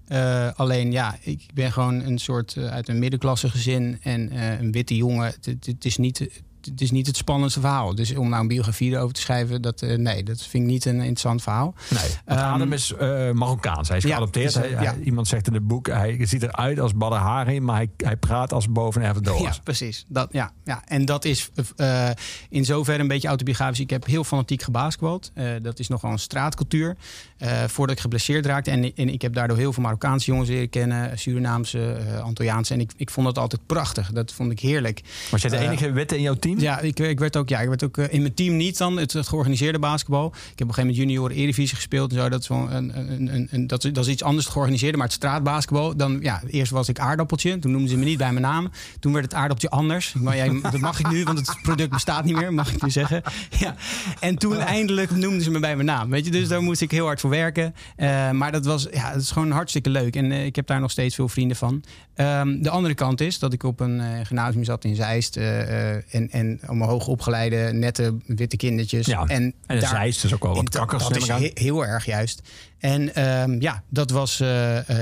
Alleen 0.56 0.92
ja, 0.92 1.16
ik 1.20 1.46
ben 1.54 1.72
gewoon 1.72 1.94
een 2.00 2.18
soort 2.18 2.56
uit 2.58 2.88
een 2.88 2.98
middenklasse 2.98 3.48
gezin 3.50 3.98
en 4.02 4.42
een 4.60 4.72
witte 4.72 4.96
jongen. 4.96 5.26
Het- 5.26 5.44
Het 5.46 5.66
het 5.66 5.84
is 5.84 5.96
niet. 5.96 6.42
Het 6.70 6.80
is 6.80 6.90
niet 6.90 7.06
het 7.06 7.16
spannendste 7.16 7.60
verhaal. 7.60 7.94
Dus 7.94 8.16
om 8.16 8.28
nou 8.28 8.42
een 8.42 8.48
biografie 8.48 8.90
erover 8.92 9.14
te 9.14 9.20
schrijven, 9.20 9.62
dat, 9.62 9.82
eh, 9.82 9.96
nee, 9.98 10.22
dat 10.22 10.42
vind 10.42 10.64
ik 10.64 10.70
niet 10.70 10.84
een 10.84 10.94
interessant 10.96 11.42
verhaal. 11.42 11.74
Nee, 11.90 12.00
Ehm, 12.24 12.38
Adam 12.38 12.72
is 12.72 12.92
eh, 12.92 13.30
Marokkaans. 13.30 13.88
Hij 13.88 13.96
is 13.96 14.02
ja, 14.02 14.08
geadopteerd. 14.10 14.46
is, 14.48 14.54
Hij- 14.54 14.68
hij- 14.68 14.82
ja. 14.84 14.94
iemand 15.04 15.28
zegt 15.28 15.46
in 15.46 15.54
het 15.54 15.66
boek, 15.66 15.86
hij 15.86 16.26
ziet 16.26 16.42
eruit 16.42 16.80
als 16.80 16.94
Badr 16.94 17.14
Hari, 17.14 17.60
maar 17.60 17.76
hij, 17.76 17.90
hij 17.96 18.16
praat 18.16 18.52
als 18.52 18.68
boven 18.68 19.02
Erdogan. 19.02 19.42
Ja, 19.42 19.52
precies. 19.64 20.04
Dat, 20.08 20.28
ja, 20.32 20.52
ja. 20.64 20.82
En 20.86 21.04
dat 21.04 21.24
is 21.24 21.50
eh, 21.76 22.10
in 22.48 22.64
zoverre 22.64 23.00
een 23.02 23.08
beetje 23.08 23.28
autobiografisch. 23.28 23.80
Ik 23.80 23.90
heb 23.90 24.06
heel 24.06 24.24
fanatiek 24.24 24.62
gebasketbald. 24.62 25.30
Eh, 25.34 25.46
dat 25.62 25.78
is 25.78 25.88
nogal 25.88 26.10
een 26.10 26.18
straatcultuur. 26.18 26.96
Eh, 27.38 27.64
voordat 27.66 27.96
ik 27.96 28.00
geblesseerd 28.02 28.46
raakte. 28.46 28.70
En, 28.70 28.92
en 28.94 29.08
ik 29.08 29.22
heb 29.22 29.34
daardoor 29.34 29.56
heel 29.56 29.72
veel 29.72 29.82
Marokkaanse 29.82 30.30
jongens 30.30 30.48
leren 30.48 30.68
kennen. 30.68 31.18
Surinaamse, 31.18 31.92
eh 31.92 32.20
Antilliaanse. 32.20 32.74
En 32.74 32.80
ik, 32.80 32.90
ik 32.96 33.10
vond 33.10 33.26
dat 33.26 33.38
altijd 33.38 33.66
prachtig. 33.66 34.12
Dat 34.12 34.32
vond 34.32 34.52
ik 34.52 34.60
heerlijk. 34.60 35.00
Was 35.30 35.40
jij 35.42 35.50
de 35.50 35.56
Eh, 35.56 35.64
enige 35.66 35.92
witte 35.92 36.16
in 36.16 36.22
jouw 36.22 36.34
team? 36.34 36.58
Ja, 36.60 36.80
ik, 36.80 36.98
ik 36.98 37.18
werd 37.18 37.36
ook, 37.36 37.48
ja, 37.48 37.60
ik 37.60 37.68
werd 37.68 37.84
ook 37.84 37.98
in 37.98 38.20
mijn 38.20 38.34
team 38.34 38.56
niet 38.56 38.78
dan 38.78 38.96
het, 38.96 39.12
het 39.12 39.28
georganiseerde 39.28 39.78
basketbal. 39.78 40.26
Ik 40.26 40.32
heb 40.32 40.42
op 40.44 40.58
een 40.60 40.66
gegeven 40.74 40.80
moment 40.80 40.96
junior 40.96 41.30
Eredivisie 41.30 41.76
gespeeld 41.76 42.10
en 42.12 42.16
zo. 42.18 42.28
Dat 42.28 42.40
is, 42.40 42.48
wel 42.48 42.70
een, 42.70 42.98
een, 42.98 43.34
een, 43.34 43.48
een- 43.50 43.66
dat, 43.66 43.84
is- 43.84 43.92
dat 43.92 44.06
is 44.06 44.12
iets 44.12 44.22
anders 44.22 44.46
georganiseerde, 44.46 44.96
maar 44.96 45.06
het 45.06 45.16
straatbasketbal. 45.16 45.96
Dan, 45.96 46.18
ja, 46.20 46.42
eerst 46.50 46.72
was 46.72 46.88
ik 46.88 46.98
aardappeltje. 46.98 47.58
Toen 47.58 47.70
noemden 47.70 47.90
ze 47.90 47.96
me 47.96 48.04
niet 48.04 48.18
bij 48.18 48.30
mijn 48.32 48.44
naam. 48.44 48.70
Toen 49.00 49.12
werd 49.12 49.24
het 49.24 49.34
aardappeltje 49.34 49.68
anders. 49.70 50.12
Maar, 50.12 50.60
dat 50.62 50.78
mag 50.78 50.98
ik 50.98 51.10
nu, 51.10 51.24
want 51.24 51.38
het 51.38 51.58
product 51.62 51.90
bestaat 51.90 52.24
niet 52.24 52.36
meer, 52.36 52.52
mag 52.54 52.72
ik 52.74 52.84
je 52.84 52.90
zeggen. 52.90 53.22
Ja. 53.58 53.74
En 54.20 54.36
toen 54.36 54.58
eindelijk 54.58 55.10
noemden 55.10 55.42
ze 55.42 55.50
me 55.50 55.58
bij 55.58 55.74
mijn 55.74 55.86
naam. 55.86 56.10
Weet 56.10 56.24
je, 56.24 56.30
dus 56.30 56.48
daar 56.48 56.62
moest 56.62 56.80
ik 56.80 56.90
heel 56.90 57.04
hard 57.06 57.20
voor 57.24 57.32
werken. 57.32 57.74
Eh, 57.96 58.30
maar 58.30 58.52
dat 58.52 58.64
was, 58.64 58.86
ja, 58.92 59.12
dat 59.12 59.22
is 59.22 59.30
gewoon 59.30 59.50
hartstikke 59.50 59.90
leuk. 59.90 60.16
En 60.16 60.32
eh, 60.32 60.44
ik 60.44 60.56
heb 60.56 60.66
daar 60.66 60.80
nog 60.80 60.90
steeds 60.90 61.14
veel 61.14 61.28
vrienden 61.28 61.56
van. 61.56 61.82
Ehm, 62.14 62.62
de 62.62 62.70
andere 62.70 62.94
kant 62.94 63.20
is 63.20 63.38
dat 63.38 63.52
ik 63.52 63.62
op 63.62 63.80
een 63.80 64.26
gymnasium 64.26 64.64
zat 64.64 64.84
in 64.84 64.94
Zeist. 64.94 65.36
en, 65.36 66.28
en 66.30 66.60
allemaal 66.66 66.88
hoogopgeleide, 66.88 67.70
nette, 67.72 68.16
witte 68.26 68.56
kindertjes. 68.56 69.06
Ja, 69.06 69.24
en 69.26 69.54
En 69.66 69.80
daar- 69.80 69.88
Zeist 69.88 70.24
is 70.24 70.34
ook 70.34 70.42
wel 70.42 70.54
wat 70.54 70.62
in- 70.62 70.68
kakkers. 70.68 71.02
Dat 71.08 71.16
is 71.16 71.28
he- 71.28 71.50
heel 71.54 71.86
erg 71.86 72.04
juist. 72.04 72.42
En 72.78 73.14
ehm, 73.14 73.60
ja, 73.60 73.82
dat 73.88 74.10
was. 74.10 74.40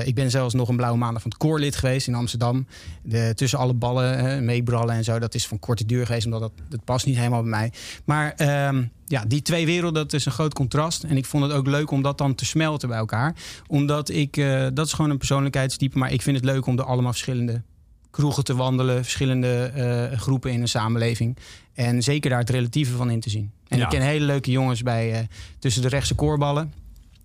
ik 0.05 0.15
ben 0.15 0.31
zelfs 0.31 0.55
nog 0.55 0.69
een 0.69 0.77
blauwe 0.77 0.99
maandag 0.99 1.23
van 1.23 1.31
het 1.31 1.41
koorlid 1.41 1.77
geweest 1.77 2.07
in 2.07 2.15
Amsterdam. 2.15 2.67
De, 3.03 3.33
tussen 3.35 3.59
alle 3.59 3.75
ballen, 3.75 4.45
meebrallen 4.45 4.95
en 4.95 5.05
zo. 5.05 5.19
Dat 5.19 5.35
is 5.35 5.47
van 5.47 5.59
korte 5.59 5.85
duur 5.87 6.07
geweest, 6.07 6.25
omdat 6.25 6.41
dat, 6.41 6.53
dat 6.69 6.85
past 6.85 7.07
niet 7.07 7.17
helemaal 7.17 7.41
bij 7.43 7.51
mij. 7.51 7.73
Maar 8.05 8.33
ehm, 8.37 8.83
ja, 9.13 9.25
die 9.27 9.43
twee 9.43 9.67
werelden, 9.67 10.03
dat 10.03 10.13
is 10.13 10.25
een 10.27 10.33
groot 10.33 10.55
contrast. 10.55 11.03
En 11.05 11.17
ik 11.17 11.25
vond 11.25 11.43
het 11.45 11.53
ook 11.53 11.67
leuk 11.67 11.91
om 11.91 12.03
dat 12.03 12.19
dan 12.19 12.35
te 12.35 12.45
smelten 12.45 12.89
bij 12.89 12.99
elkaar. 12.99 13.35
Omdat 13.67 14.09
ik, 14.09 14.37
eh, 14.37 14.67
dat 14.75 14.87
is 14.87 14.93
gewoon 14.93 15.11
een 15.11 15.19
persoonlijkheidstype. 15.19 15.99
Maar 15.99 16.13
ik 16.13 16.23
vind 16.23 16.37
het 16.37 16.45
leuk 16.45 16.67
om 16.67 16.79
er 16.79 16.85
allemaal 16.85 17.11
verschillende 17.13 17.63
kroegen 18.11 18.45
te 18.45 18.55
wandelen. 18.55 19.03
Verschillende 19.03 19.65
eh, 19.65 20.19
groepen 20.19 20.53
in 20.53 20.61
een 20.61 20.69
samenleving. 20.69 21.37
En 21.75 22.03
zeker 22.03 22.31
daar 22.31 22.39
het 22.39 22.51
relatieve 22.51 22.97
van 22.97 23.11
in 23.11 23.21
te 23.21 23.31
zien. 23.31 23.51
En 23.69 23.79
Ja. 23.79 23.85
ik 23.85 23.91
ken 23.91 24.01
hele 24.03 24.25
leuke 24.25 24.51
jongens 24.51 24.83
bij 24.83 25.13
eh, 25.13 25.19
tussen 25.59 25.83
de 25.83 25.89
rechtse 25.89 26.15
koorballen. 26.15 26.73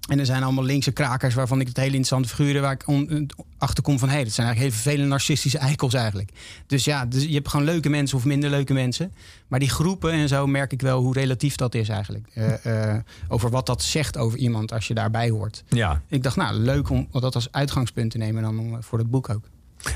En 0.07 0.19
er 0.19 0.25
zijn 0.25 0.43
allemaal 0.43 0.63
linkse 0.63 0.91
krakers 0.91 1.33
waarvan 1.33 1.59
ik 1.59 1.67
het 1.67 1.77
hele 1.77 1.87
interessante 1.95 2.29
figuren 2.29 2.61
waar 2.61 2.71
ik 2.71 2.87
on- 2.87 3.29
achter 3.57 3.83
kom 3.83 3.99
van 3.99 4.07
hé, 4.07 4.13
hey, 4.15 4.23
dat 4.23 4.33
zijn 4.33 4.47
eigenlijk 4.47 4.75
heel 4.75 4.81
vervelende 4.83 5.11
narcistische 5.15 5.57
eikels 5.57 5.93
eigenlijk. 5.93 6.29
Dus 6.67 6.83
ja, 6.85 7.05
dus 7.05 7.23
je 7.23 7.33
hebt 7.33 7.47
gewoon 7.47 7.65
leuke 7.65 7.89
mensen 7.89 8.17
of 8.17 8.25
minder 8.25 8.49
leuke 8.49 8.73
mensen. 8.73 9.13
Maar 9.47 9.59
die 9.59 9.69
groepen 9.69 10.11
en 10.11 10.27
zo 10.27 10.47
merk 10.47 10.71
ik 10.71 10.81
wel 10.81 11.01
hoe 11.01 11.13
relatief 11.13 11.55
dat 11.55 11.75
is 11.75 11.89
eigenlijk. 11.89 12.27
Eh, 12.33 12.93
eh, 12.93 13.01
over 13.27 13.49
wat 13.49 13.65
dat 13.65 13.83
zegt 13.83 14.17
over 14.17 14.37
iemand 14.37 14.71
als 14.73 14.87
je 14.87 14.93
daarbij 14.93 15.29
hoort. 15.29 15.63
Ja. 15.67 16.01
Ik 16.07 16.23
dacht, 16.23 16.35
nou, 16.35 16.55
leuk 16.55 16.89
om 16.89 17.07
dat 17.11 17.35
als 17.35 17.51
uitgangspunt 17.51 18.11
te 18.11 18.17
nemen 18.17 18.41
dan 18.43 18.59
om, 18.59 18.83
voor 18.83 18.97
het 18.97 19.09
boek 19.09 19.29
ook. 19.29 19.43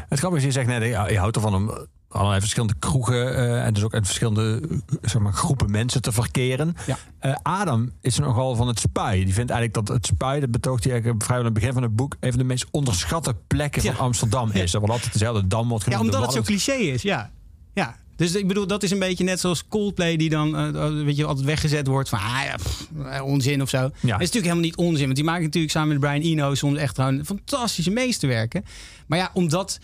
Het 0.10 0.20
grappige 0.20 0.48
is, 0.48 0.54
je 0.54 0.60
zegt 0.62 0.68
net, 0.80 0.84
ja, 0.90 1.10
je 1.10 1.18
houdt 1.18 1.36
ervan 1.36 1.56
om 1.56 1.88
allerlei 2.12 2.40
verschillende 2.40 2.74
kroegen 2.80 3.36
eh, 3.36 3.66
en 3.66 3.74
dus 3.74 3.84
ook 3.84 3.94
in 3.94 4.06
verschillende 4.06 4.62
zeg 5.02 5.22
maar, 5.22 5.34
groepen 5.34 5.72
mensen 5.72 6.02
te 6.02 6.12
verkeren. 6.12 6.76
Ja. 6.86 6.98
Eh, 7.20 7.36
Adam 7.42 7.92
is 8.02 8.18
nogal 8.18 8.56
van 8.56 8.68
het 8.68 8.80
spui. 8.80 9.26
Die 9.26 9.34
vindt 9.34 9.52
eigenlijk 9.52 9.88
dat 9.88 9.96
het 9.96 10.06
spui, 10.06 10.40
dat 10.40 10.52
betoogt 10.52 10.84
hij 10.84 10.92
eigenlijk 10.92 11.24
vrijwel 11.24 11.48
aan 11.48 11.52
het 11.52 11.62
begin 11.62 11.74
van 11.74 11.84
het 11.84 11.96
boek, 11.96 12.16
een 12.20 12.30
van 12.30 12.40
de 12.40 12.46
meest 12.46 12.66
onderschatte 12.72 13.36
plekken 13.48 13.84
Ja. 13.84 13.94
van 13.94 14.06
Amsterdam 14.06 14.52
is. 14.52 14.72
Dat 14.72 14.82
wordt 14.82 14.96
altijd 14.96 15.14
dezelfde 15.14 15.48
dam 15.48 15.70
wordt 15.70 15.86
Ja, 15.90 16.00
omdat 16.00 16.22
het 16.22 16.32
zo 16.32 16.42
cliché 16.42 16.74
is, 16.74 17.02
ja. 17.02 17.32
ja. 17.74 17.96
Dus 18.16 18.36
ik 18.36 18.48
bedoel, 18.48 18.68
dat 18.68 18.84
is 18.84 18.92
een 18.92 19.00
beetje 19.00 19.24
net 19.24 19.40
zoals 19.40 19.68
Coldplay... 19.68 20.16
die 20.18 20.30
dan 20.30 20.58
eh, 20.58 21.04
weet 21.04 21.18
je, 21.18 21.26
altijd 21.26 21.46
weggezet 21.46 21.88
wordt 21.88 22.10
van 22.10 22.20
ah, 22.20 22.42
ja, 22.46 22.56
pff, 22.56 22.88
onzin 23.22 23.62
of 23.62 23.70
zo. 23.70 23.78
Het 23.78 23.94
is 23.94 24.10
natuurlijk 24.10 24.34
helemaal 24.34 24.64
niet 24.64 24.76
onzin. 24.76 25.04
Want 25.04 25.16
die 25.16 25.26
maken 25.26 25.44
natuurlijk 25.44 25.74
samen 25.74 25.90
met 25.90 26.00
Brian 26.00 26.22
Eno... 26.22 26.56
soms 26.56 26.78
echt 26.78 26.96
gewoon 26.96 27.26
fantastische 27.26 27.92
meesterwerken. 27.92 28.66
Maar 29.08 29.18
ja, 29.20 29.32
omdat, 29.34 29.80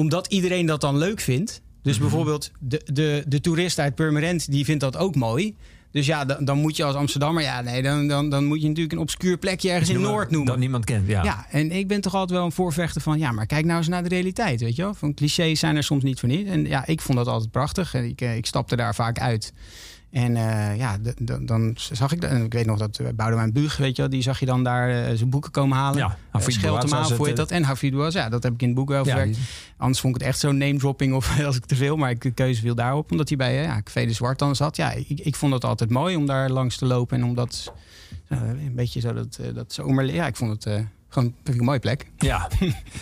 omdat 0.00 0.26
iedereen 0.26 0.66
dat 0.66 0.80
dan 0.80 0.98
leuk 0.98 1.20
vindt... 1.20 1.60
dus 1.82 1.92
Mhm. 1.98 2.02
bijvoorbeeld 2.02 2.50
de, 2.58 2.80
de, 2.92 3.24
de 3.26 3.40
toerist 3.40 3.78
uit 3.78 3.94
Purmerend... 3.94 4.50
die 4.50 4.64
vindt 4.64 4.80
dat 4.80 4.96
ook 4.96 5.14
mooi... 5.14 5.54
Dus 5.92 6.06
ja, 6.06 6.24
dan, 6.24 6.44
dan 6.44 6.58
moet 6.58 6.76
je 6.76 6.84
als 6.84 6.94
Amsterdammer... 6.94 7.42
ja, 7.42 7.60
nee, 7.60 7.82
dan, 7.82 8.08
dan, 8.08 8.30
dan 8.30 8.44
moet 8.44 8.60
je 8.62 8.66
natuurlijk 8.68 8.92
een 8.92 8.98
obscuur 8.98 9.38
plekje 9.38 9.70
ergens 9.70 9.90
in 9.90 10.00
Noord 10.00 10.30
noemen. 10.30 10.48
Dat 10.48 10.58
niemand 10.58 10.84
kent, 10.84 11.08
ja. 11.08 11.24
Ja, 11.24 11.46
en 11.50 11.70
ik 11.72 11.88
ben 11.88 12.00
toch 12.00 12.14
altijd 12.14 12.38
wel 12.38 12.44
een 12.46 12.52
voorvechter 12.52 13.00
van... 13.00 13.18
ja, 13.18 13.32
maar 13.32 13.46
kijk 13.46 13.64
nou 13.64 13.78
eens 13.78 13.88
naar 13.88 14.02
de 14.02 14.08
realiteit, 14.08 14.60
weet 14.60 14.76
je 14.76 14.82
wel. 14.82 14.94
Van 14.94 15.14
clichés 15.14 15.60
zijn 15.60 15.76
er 15.76 15.82
soms 15.84 16.02
niet 16.02 16.20
voor 16.20 16.28
niet. 16.28 16.46
En 16.46 16.66
ja, 16.66 16.86
ik 16.86 17.00
vond 17.00 17.18
dat 17.18 17.26
altijd 17.26 17.50
prachtig. 17.50 17.94
En 17.94 18.04
ik, 18.04 18.20
eh, 18.20 18.36
ik 18.36 18.46
stapte 18.46 18.76
daar 18.76 18.94
vaak 18.94 19.18
uit. 19.18 19.52
En 20.10 20.36
eh, 20.36 20.76
ja, 20.76 20.96
dan 21.40 21.74
zag 21.76 22.12
ik 22.12 22.20
dat. 22.20 22.30
En 22.30 22.44
ik 22.44 22.52
weet 22.52 22.66
nog 22.66 22.78
dat 22.78 22.98
uh, 22.98 23.08
Boudewijn 23.14 23.52
Buug, 23.52 23.76
weet 23.76 23.96
je 23.96 24.02
wel... 24.02 24.10
die 24.10 24.22
zag 24.22 24.40
je 24.40 24.46
dan 24.46 24.64
daar 24.64 24.90
eh, 24.90 25.14
zijn 25.16 25.30
boeken 25.30 25.50
komen 25.50 25.76
halen. 25.76 25.98
Ja, 25.98 26.16
Uh, 26.36 26.42
Scheltema, 26.46 27.06
heet 27.06 27.24
zit- 27.26 27.36
dat? 27.36 27.50
En 27.50 27.62
Hafid 27.62 27.94
was, 27.94 28.14
ja, 28.14 28.28
dat 28.28 28.42
heb 28.42 28.52
ik 28.52 28.60
in 28.62 28.66
het 28.66 28.76
boek 28.76 28.88
wel 28.88 29.04
verwerkt. 29.04 29.38
Anders 29.76 30.00
vond 30.00 30.14
ik 30.14 30.20
het 30.20 30.30
echt 30.30 30.38
zo'n 30.40 30.56
name 30.58 30.78
dropping 30.78 31.14
of 31.14 31.40
als 31.44 31.56
ik 31.56 31.64
te 31.64 31.76
veel. 31.76 31.96
Maar 31.96 32.10
ik, 32.10 32.20
de 32.22 32.30
keuze 32.30 32.60
viel 32.60 32.74
daarop, 32.74 33.10
omdat 33.10 33.28
hij 33.28 33.36
bij 33.38 33.58
eh, 33.58 33.64
ja, 33.64 33.82
Café 33.82 34.06
de 34.06 34.12
Zwart 34.12 34.38
dan 34.38 34.56
zat. 34.56 34.76
Ja, 34.76 34.90
ik, 34.92 35.08
ik 35.08 35.36
vond 35.36 35.52
het 35.52 35.64
altijd 35.64 35.90
mooi 35.90 36.16
om 36.16 36.26
daar 36.26 36.50
langs 36.50 36.76
te 36.76 36.86
lopen. 36.86 37.18
En 37.18 37.24
om 37.24 37.34
dat 37.34 37.72
eh, 38.28 38.38
een 38.48 38.74
beetje 38.74 39.00
zo 39.00 39.12
dat, 39.12 39.38
eh, 39.42 39.54
dat 39.54 39.72
zomer... 39.72 40.12
Ja, 40.14 40.26
ik 40.26 40.36
vond 40.36 40.50
het 40.52 40.66
eh, 40.66 40.80
gewoon 41.08 41.34
een 41.44 41.64
mooie 41.64 41.78
plek. 41.78 42.06
Ja, 42.18 42.48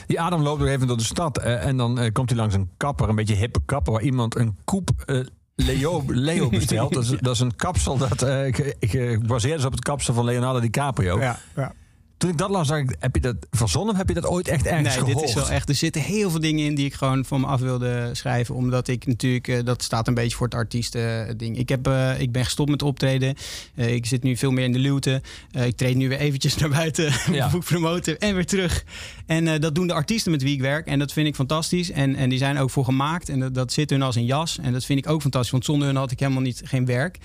die 0.06 0.20
Adam 0.20 0.40
loopt 0.42 0.60
nog 0.60 0.68
even 0.68 0.86
door 0.86 0.96
de 0.96 1.04
stad 1.04 1.38
eh, 1.38 1.66
en 1.66 1.76
dan 1.76 1.98
eh, 1.98 2.12
komt 2.12 2.28
hij 2.30 2.38
langs 2.38 2.54
een 2.54 2.68
kapper, 2.76 3.08
een 3.08 3.14
beetje 3.14 3.34
hippe 3.34 3.60
kapper, 3.64 3.92
waar 3.92 4.02
iemand 4.02 4.36
een 4.36 4.56
koep 4.64 4.90
eh, 5.06 5.20
Leo, 5.66 6.02
Leo 6.06 6.48
bestelt. 6.58 6.92
Dat 6.92 7.02
is, 7.02 7.08
dat 7.20 7.34
is 7.34 7.40
een 7.40 7.56
kapsel 7.56 7.96
dat 7.98 8.18
ge- 8.18 8.76
gebaseerd 8.80 9.58
is 9.58 9.64
op 9.64 9.72
het 9.72 9.82
kapsel 9.82 10.14
van 10.14 10.24
Leonardo 10.24 10.60
DiCaprio. 10.60 11.20
ja. 11.56 11.72
Toen 12.18 12.30
ik 12.30 12.38
dat 12.38 12.50
las, 12.50 12.68
dacht 12.68 12.80
ik, 12.80 12.96
heb 12.98 13.14
je 13.14 13.20
dat 13.20 13.36
verzonnen 13.50 13.92
of 13.92 13.98
heb 13.98 14.08
je 14.08 14.14
dat 14.14 14.26
ooit 14.26 14.48
echt 14.48 14.66
ergens 14.66 14.88
Nee, 14.88 14.98
gehoord? 14.98 15.18
dit 15.18 15.28
is 15.28 15.34
wel 15.34 15.50
echt. 15.50 15.68
Er 15.68 15.74
zitten 15.74 16.02
heel 16.02 16.30
veel 16.30 16.40
dingen 16.40 16.64
in 16.64 16.74
die 16.74 16.86
ik 16.86 16.94
gewoon 16.94 17.24
van 17.24 17.40
me 17.40 17.46
af 17.46 17.60
wilde 17.60 18.10
schrijven. 18.12 18.54
Omdat 18.54 18.88
ik 18.88 19.06
natuurlijk, 19.06 19.48
eh, 19.48 19.64
dat 19.64 19.82
staat 19.82 20.08
een 20.08 20.14
beetje 20.14 20.36
voor 20.36 20.46
het 20.46 20.54
artiesten-ding. 20.54 21.58
Ik, 21.58 21.68
heb, 21.68 21.86
eh, 21.86 22.20
ik 22.20 22.32
ben 22.32 22.44
gestopt 22.44 22.70
met 22.70 22.82
optreden. 22.82 23.34
Eh, 23.74 23.94
ik 23.94 24.06
zit 24.06 24.22
nu 24.22 24.36
veel 24.36 24.50
meer 24.50 24.64
in 24.64 24.72
de 24.72 24.78
luwte. 24.78 25.22
Ik 25.52 25.76
treed 25.76 25.96
nu 25.96 26.08
weer 26.08 26.18
eventjes 26.18 26.56
naar 26.60 26.68
buiten. 26.68 27.12
Ja. 27.32 27.50
Boek 27.50 27.64
promoten 27.64 28.18
en 28.18 28.34
weer 28.34 28.46
terug. 28.46 28.84
En 29.26 29.60
dat 29.60 29.74
doen 29.74 29.86
de 29.86 29.92
artiesten 29.92 30.32
met 30.32 30.42
wie 30.42 30.54
ik 30.54 30.60
werk. 30.60 30.86
En 30.86 30.98
dat 30.98 31.12
vind 31.12 31.26
ik 31.26 31.34
fantastisch. 31.34 31.90
En, 31.90 32.14
en 32.14 32.28
die 32.28 32.38
zijn 32.38 32.58
ook 32.58 32.70
voor 32.70 32.84
gemaakt. 32.84 33.28
En 33.28 33.40
dat, 33.40 33.54
dat 33.54 33.72
zit 33.72 33.90
hun 33.90 34.02
als 34.02 34.16
een 34.16 34.24
jas. 34.24 34.58
En 34.62 34.72
dat 34.72 34.84
vind 34.84 34.98
ik 34.98 35.08
ook 35.08 35.20
fantastisch. 35.20 35.50
Want 35.50 35.64
zonder 35.64 35.86
hun 35.86 35.96
had 35.96 36.10
ik 36.10 36.20
helemaal 36.20 36.42
niet, 36.42 36.62
geen 36.64 36.86
werk. 36.86 37.18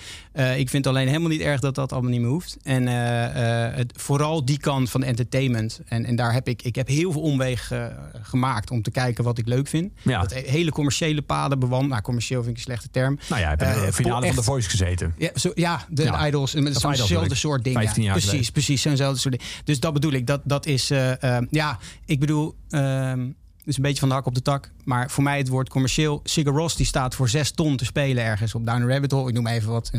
Ik 0.57 0.69
vind 0.69 0.87
alleen 0.87 1.07
helemaal 1.07 1.29
niet 1.29 1.41
erg 1.41 1.59
dat 1.59 1.75
dat 1.75 1.91
allemaal 1.91 2.11
niet 2.11 2.21
meer 2.21 2.29
hoeft. 2.29 2.57
En 2.63 2.87
het, 2.87 3.93
vooral 3.95 4.45
die 4.45 4.59
kant 4.59 4.82
van 4.89 5.03
entertainment. 5.03 5.79
En, 5.85 6.05
en 6.05 6.15
daar 6.15 6.33
heb 6.33 6.47
ik, 6.47 6.61
ik 6.61 6.75
heb 6.75 6.87
heel 6.87 7.11
veel 7.11 7.21
omwegen 7.21 7.91
eh, 7.91 8.19
gemaakt 8.21 8.71
om 8.71 8.81
te 8.81 8.91
kijken 8.91 9.23
wat 9.23 9.37
ik 9.37 9.47
leuk 9.47 9.67
vind. 9.67 9.91
Ja. 10.01 10.19
Dat 10.21 10.33
hele 10.33 10.71
commerciële 10.71 11.21
paden 11.21 11.59
bewandelen. 11.59 11.89
Nou, 11.91 12.01
commercieel 12.01 12.39
vind 12.43 12.51
ik 12.51 12.57
een 12.57 12.63
slechte 12.63 12.89
term. 12.91 13.19
Nou 13.29 13.41
ja, 13.41 13.51
je 13.51 13.57
hebt 13.57 13.61
in 13.75 13.81
de 13.81 13.87
Eh, 13.87 13.93
finale 13.93 14.25
van 14.25 14.35
The 14.35 14.43
Voice 14.43 14.69
gezeten. 14.69 15.13
Ja, 15.17 15.29
zo, 15.35 15.51
ja 15.55 15.85
de 15.89 16.03
Ja. 16.03 16.27
idols. 16.27 16.53
Met 16.53 16.63
Of 16.75 16.81
idols, 16.81 16.97
zo'nzelfde 16.97 17.35
soort 17.35 17.63
dingen. 17.63 17.81
15 17.81 18.03
jaar 18.03 18.11
precies, 18.11 18.29
geleden. 18.31 18.51
precies. 18.53 18.81
Zo'nzelfde 18.81 19.19
soort 19.19 19.39
dingen. 19.39 19.53
Dus 19.63 19.79
dat 19.79 19.93
bedoel 19.93 20.11
ik. 20.11 20.27
Dat, 20.27 20.41
dat 20.43 20.65
is, 20.65 20.89
eh, 20.89 21.37
ja, 21.49 21.79
ik 22.05 22.19
bedoel, 22.19 22.55
ehm, 22.69 23.29
is 23.65 23.75
een 23.75 23.81
beetje 23.83 23.99
van 23.99 24.09
de 24.09 24.15
hak 24.15 24.25
op 24.25 24.35
de 24.35 24.41
tak. 24.41 24.71
Maar 24.83 25.11
voor 25.11 25.23
mij 25.23 25.37
het 25.37 25.47
woord 25.47 25.69
commercieel. 25.69 26.19
Sigur 26.23 26.53
Ros 26.53 26.75
die 26.75 26.85
staat 26.85 27.15
voor 27.15 27.29
6 27.29 27.51
ton 27.51 27.77
te 27.77 27.85
spelen 27.85 28.23
ergens 28.23 28.55
op 28.55 28.65
Down 28.65 28.87
Rabbit 28.89 29.11
Hole. 29.11 29.27
Ik 29.29 29.33
noem 29.33 29.47
even 29.47 29.71
wat. 29.71 29.91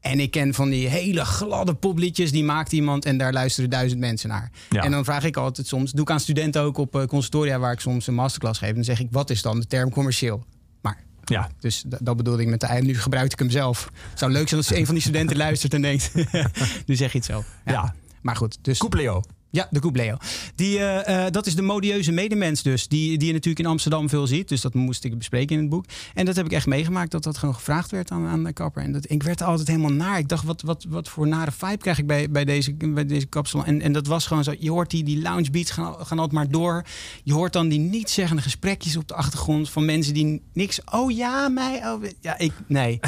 En 0.00 0.20
ik 0.20 0.30
ken 0.30 0.54
van 0.54 0.70
die 0.70 0.88
hele 0.88 1.24
gladde 1.24 1.74
popliedjes. 1.74 2.30
Die 2.30 2.44
maakt 2.44 2.72
iemand 2.72 3.04
en 3.04 3.18
daar 3.18 3.32
luisteren 3.32 3.70
duizend 3.70 4.00
mensen 4.00 4.28
naar. 4.28 4.50
Ja. 4.70 4.82
En 4.82 4.90
dan 4.90 5.04
vraag 5.04 5.24
ik 5.24 5.36
altijd 5.36 5.66
soms, 5.66 5.92
doe 5.92 6.00
ik 6.02 6.10
aan 6.10 6.20
studenten 6.20 6.62
ook 6.62 6.78
op 6.78 6.96
eh, 6.96 7.04
consultoria... 7.04 7.58
waar 7.58 7.72
ik 7.72 7.80
soms 7.80 8.06
een 8.06 8.14
masterclass 8.14 8.58
geef. 8.58 8.74
Dan 8.74 8.84
zeg 8.84 9.00
ik, 9.00 9.08
wat 9.10 9.30
is 9.30 9.42
dan 9.42 9.60
de 9.60 9.66
term 9.66 9.90
commercieel? 9.90 10.44
Maar 10.80 11.02
Ja. 11.24 11.48
dus 11.60 11.84
dat 11.86 12.16
bedoelde 12.16 12.42
ik 12.42 12.48
met 12.48 12.60
de 12.60 12.66
ei. 12.66 12.82
Nu 12.82 12.98
gebruik 12.98 13.32
ik 13.32 13.38
hem 13.38 13.50
zelf. 13.50 13.90
Het 14.10 14.18
zou 14.18 14.32
leuk 14.32 14.48
zijn 14.48 14.60
als 14.60 14.72
een 14.72 14.84
van 14.86 14.94
die 14.94 15.02
studenten 15.02 15.36
luistert 15.46 15.74
en 15.74 15.82
denkt... 15.82 16.12
nu 16.86 16.94
zeg 16.96 17.12
je 17.12 17.18
het 17.18 17.26
zelf. 17.26 17.46
Ja. 17.64 17.94
Maar 18.22 18.36
goed, 18.36 18.58
dus... 18.62 18.78
Koep 18.78 18.94
Leo. 18.94 19.22
Ja, 19.50 19.66
de 19.70 19.80
Coupe 19.80 19.98
Leo. 19.98 20.16
Die, 20.54 20.78
eh, 20.78 21.26
eh, 21.26 21.32
dat 21.32 21.46
is 21.46 21.54
de 21.54 21.62
modieuze 21.62 22.12
medemens 22.12 22.62
dus. 22.62 22.88
Die, 22.88 23.18
die 23.18 23.26
je 23.26 23.32
natuurlijk 23.32 23.64
in 23.64 23.70
Amsterdam 23.70 24.08
veel 24.08 24.26
ziet. 24.26 24.48
Dus 24.48 24.60
dat 24.60 24.74
moest 24.74 25.04
ik 25.04 25.18
bespreken 25.18 25.54
in 25.56 25.60
het 25.60 25.70
boek. 25.70 25.84
En 26.14 26.24
dat 26.24 26.36
heb 26.36 26.44
ik 26.46 26.52
echt 26.52 26.66
meegemaakt. 26.66 27.10
Dat 27.10 27.22
dat 27.22 27.38
gewoon 27.38 27.54
gevraagd 27.54 27.90
werd 27.90 28.10
aan, 28.10 28.26
aan 28.26 28.44
de 28.44 28.52
kapper. 28.52 28.82
En 28.82 28.92
dat, 28.92 29.10
ik 29.10 29.22
werd 29.22 29.42
altijd 29.42 29.68
helemaal 29.68 29.92
naar. 29.92 30.18
Ik 30.18 30.28
dacht, 30.28 30.44
wat, 30.44 30.62
wat, 30.62 30.86
wat 30.88 31.08
voor 31.08 31.26
nare 31.28 31.52
vibe 31.52 31.76
krijg 31.76 31.98
ik 31.98 32.06
bij, 32.06 32.30
bij, 32.30 32.44
deze, 32.44 32.74
bij 32.74 33.06
deze 33.06 33.26
kapsel. 33.26 33.64
En, 33.64 33.82
en 33.82 33.92
dat 33.92 34.06
was 34.06 34.26
gewoon 34.26 34.44
zo. 34.44 34.54
Je 34.58 34.70
hoort 34.70 34.90
die, 34.90 35.04
die 35.04 35.20
lounge 35.22 35.50
beats 35.50 35.70
gaan, 35.70 35.94
gaan 35.94 36.18
altijd 36.18 36.32
maar 36.32 36.48
door. 36.48 36.84
Je 37.24 37.32
hoort 37.32 37.52
dan 37.52 37.68
die 37.68 37.78
nietszeggende 37.80 38.42
gesprekjes 38.42 38.96
op 38.96 39.08
de 39.08 39.14
achtergrond. 39.14 39.70
Van 39.70 39.84
mensen 39.84 40.14
die 40.14 40.42
niks... 40.52 40.80
Oh 40.90 41.10
ja, 41.10 41.48
mij... 41.48 41.80
Oh, 41.90 42.04
ja, 42.20 42.38
ik... 42.38 42.52
Nee. 42.66 43.00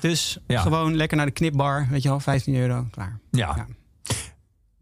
Dus 0.00 0.38
Ja. 0.46 0.60
gewoon 0.60 0.96
lekker 0.96 1.16
naar 1.16 1.26
de 1.26 1.32
knipbar. 1.32 1.86
Weet 1.90 2.02
je 2.02 2.08
wel, 2.08 2.20
15 2.20 2.54
euro. 2.54 2.86
Klaar. 2.90 3.18
Ja. 3.30 3.52
Ja. 3.56 3.66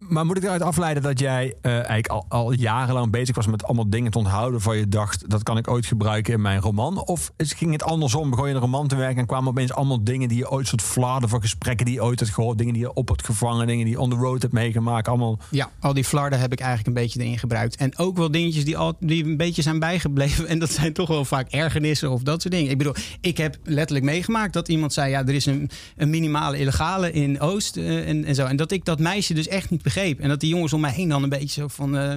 Maar 0.08 0.26
moet 0.26 0.36
ik 0.36 0.42
eruit 0.42 0.62
afleiden 0.62 1.02
dat 1.02 1.18
jij 1.18 1.54
eh, 1.60 1.72
eigenlijk 1.72 2.06
al, 2.06 2.24
al 2.28 2.52
jarenlang 2.52 3.10
bezig 3.10 3.36
was 3.36 3.46
met 3.46 3.64
allemaal 3.64 3.90
dingen 3.90 4.10
te 4.10 4.18
onthouden 4.18 4.60
van 4.60 4.76
je 4.76 4.88
dacht, 4.88 5.30
dat 5.30 5.42
kan 5.42 5.56
ik 5.56 5.68
ooit 5.68 5.86
gebruiken 5.86 6.32
in 6.32 6.40
mijn 6.40 6.60
roman? 6.60 7.04
Of 7.04 7.32
ging 7.36 7.72
het 7.72 7.82
andersom? 7.82 8.30
Begon 8.30 8.48
je 8.48 8.54
een 8.54 8.60
roman 8.60 8.88
te 8.88 8.96
werken 8.96 9.18
en 9.18 9.26
kwamen 9.26 9.48
opeens 9.48 9.72
allemaal 9.72 10.04
dingen 10.04 10.28
die 10.28 10.38
je 10.38 10.50
ooit 10.50 10.66
soort 10.66 10.82
fladen 10.82 11.28
van 11.28 11.40
gesprekken 11.40 11.86
die 11.86 11.94
je 11.94 12.02
ooit 12.02 12.20
had 12.20 12.28
gehoord, 12.28 12.58
dingen 12.58 12.72
die 12.72 12.82
je 12.82 12.92
op 12.92 13.08
had 13.08 13.24
gevangen, 13.24 13.66
dingen 13.66 13.84
die 13.84 13.94
je 13.94 14.00
on 14.00 14.10
the 14.10 14.16
road 14.16 14.42
hebt 14.42 14.54
meegemaakt, 14.54 15.08
allemaal. 15.08 15.38
Ja, 15.50 15.70
al 15.80 15.94
die 15.94 16.04
flarden 16.04 16.40
heb 16.40 16.52
ik 16.52 16.60
eigenlijk 16.60 16.88
een 16.88 17.02
beetje 17.02 17.20
erin 17.20 17.38
gebruikt. 17.38 17.76
En 17.76 17.98
ook 17.98 18.16
wel 18.16 18.30
dingetjes 18.30 18.64
die, 18.64 18.76
al, 18.76 18.96
die 19.00 19.24
een 19.24 19.36
beetje 19.36 19.62
zijn 19.62 19.78
bijgebleven. 19.78 20.46
En 20.52 20.58
dat 20.58 20.70
zijn 20.70 20.92
toch 20.92 21.08
wel 21.08 21.24
vaak 21.24 21.48
ergernissen 21.48 22.10
of 22.10 22.22
dat 22.22 22.42
soort 22.42 22.54
dingen. 22.54 22.70
Ik 22.70 22.78
bedoel, 22.78 22.94
ik 23.20 23.36
heb 23.36 23.56
letterlijk 23.64 24.04
meegemaakt 24.04 24.52
dat 24.52 24.68
iemand 24.68 24.92
zei... 24.92 25.10
ja, 25.10 25.20
er 25.20 25.34
is 25.34 25.46
een, 25.46 25.70
een 25.96 26.10
minimale 26.10 26.58
illegale 26.58 27.12
in 27.12 27.40
Oost 27.40 27.76
eh, 27.76 28.08
en, 28.08 28.24
en 28.24 28.34
zo. 28.34 28.46
En 28.46 28.56
dat 28.56 28.72
ik 28.72 28.84
dat 28.84 28.98
meisje 28.98 29.34
dus 29.34 29.48
echt 29.48 29.70
niet 29.70 29.82
begreep. 29.94 30.20
En 30.20 30.28
dat 30.28 30.40
die 30.40 30.48
jongens 30.50 30.72
om 30.72 30.80
mij 30.80 30.92
heen 30.92 31.08
dan 31.08 31.22
een 31.22 31.28
beetje 31.28 31.60
zo 31.60 31.68
van... 31.68 31.96
eh, 31.96 32.14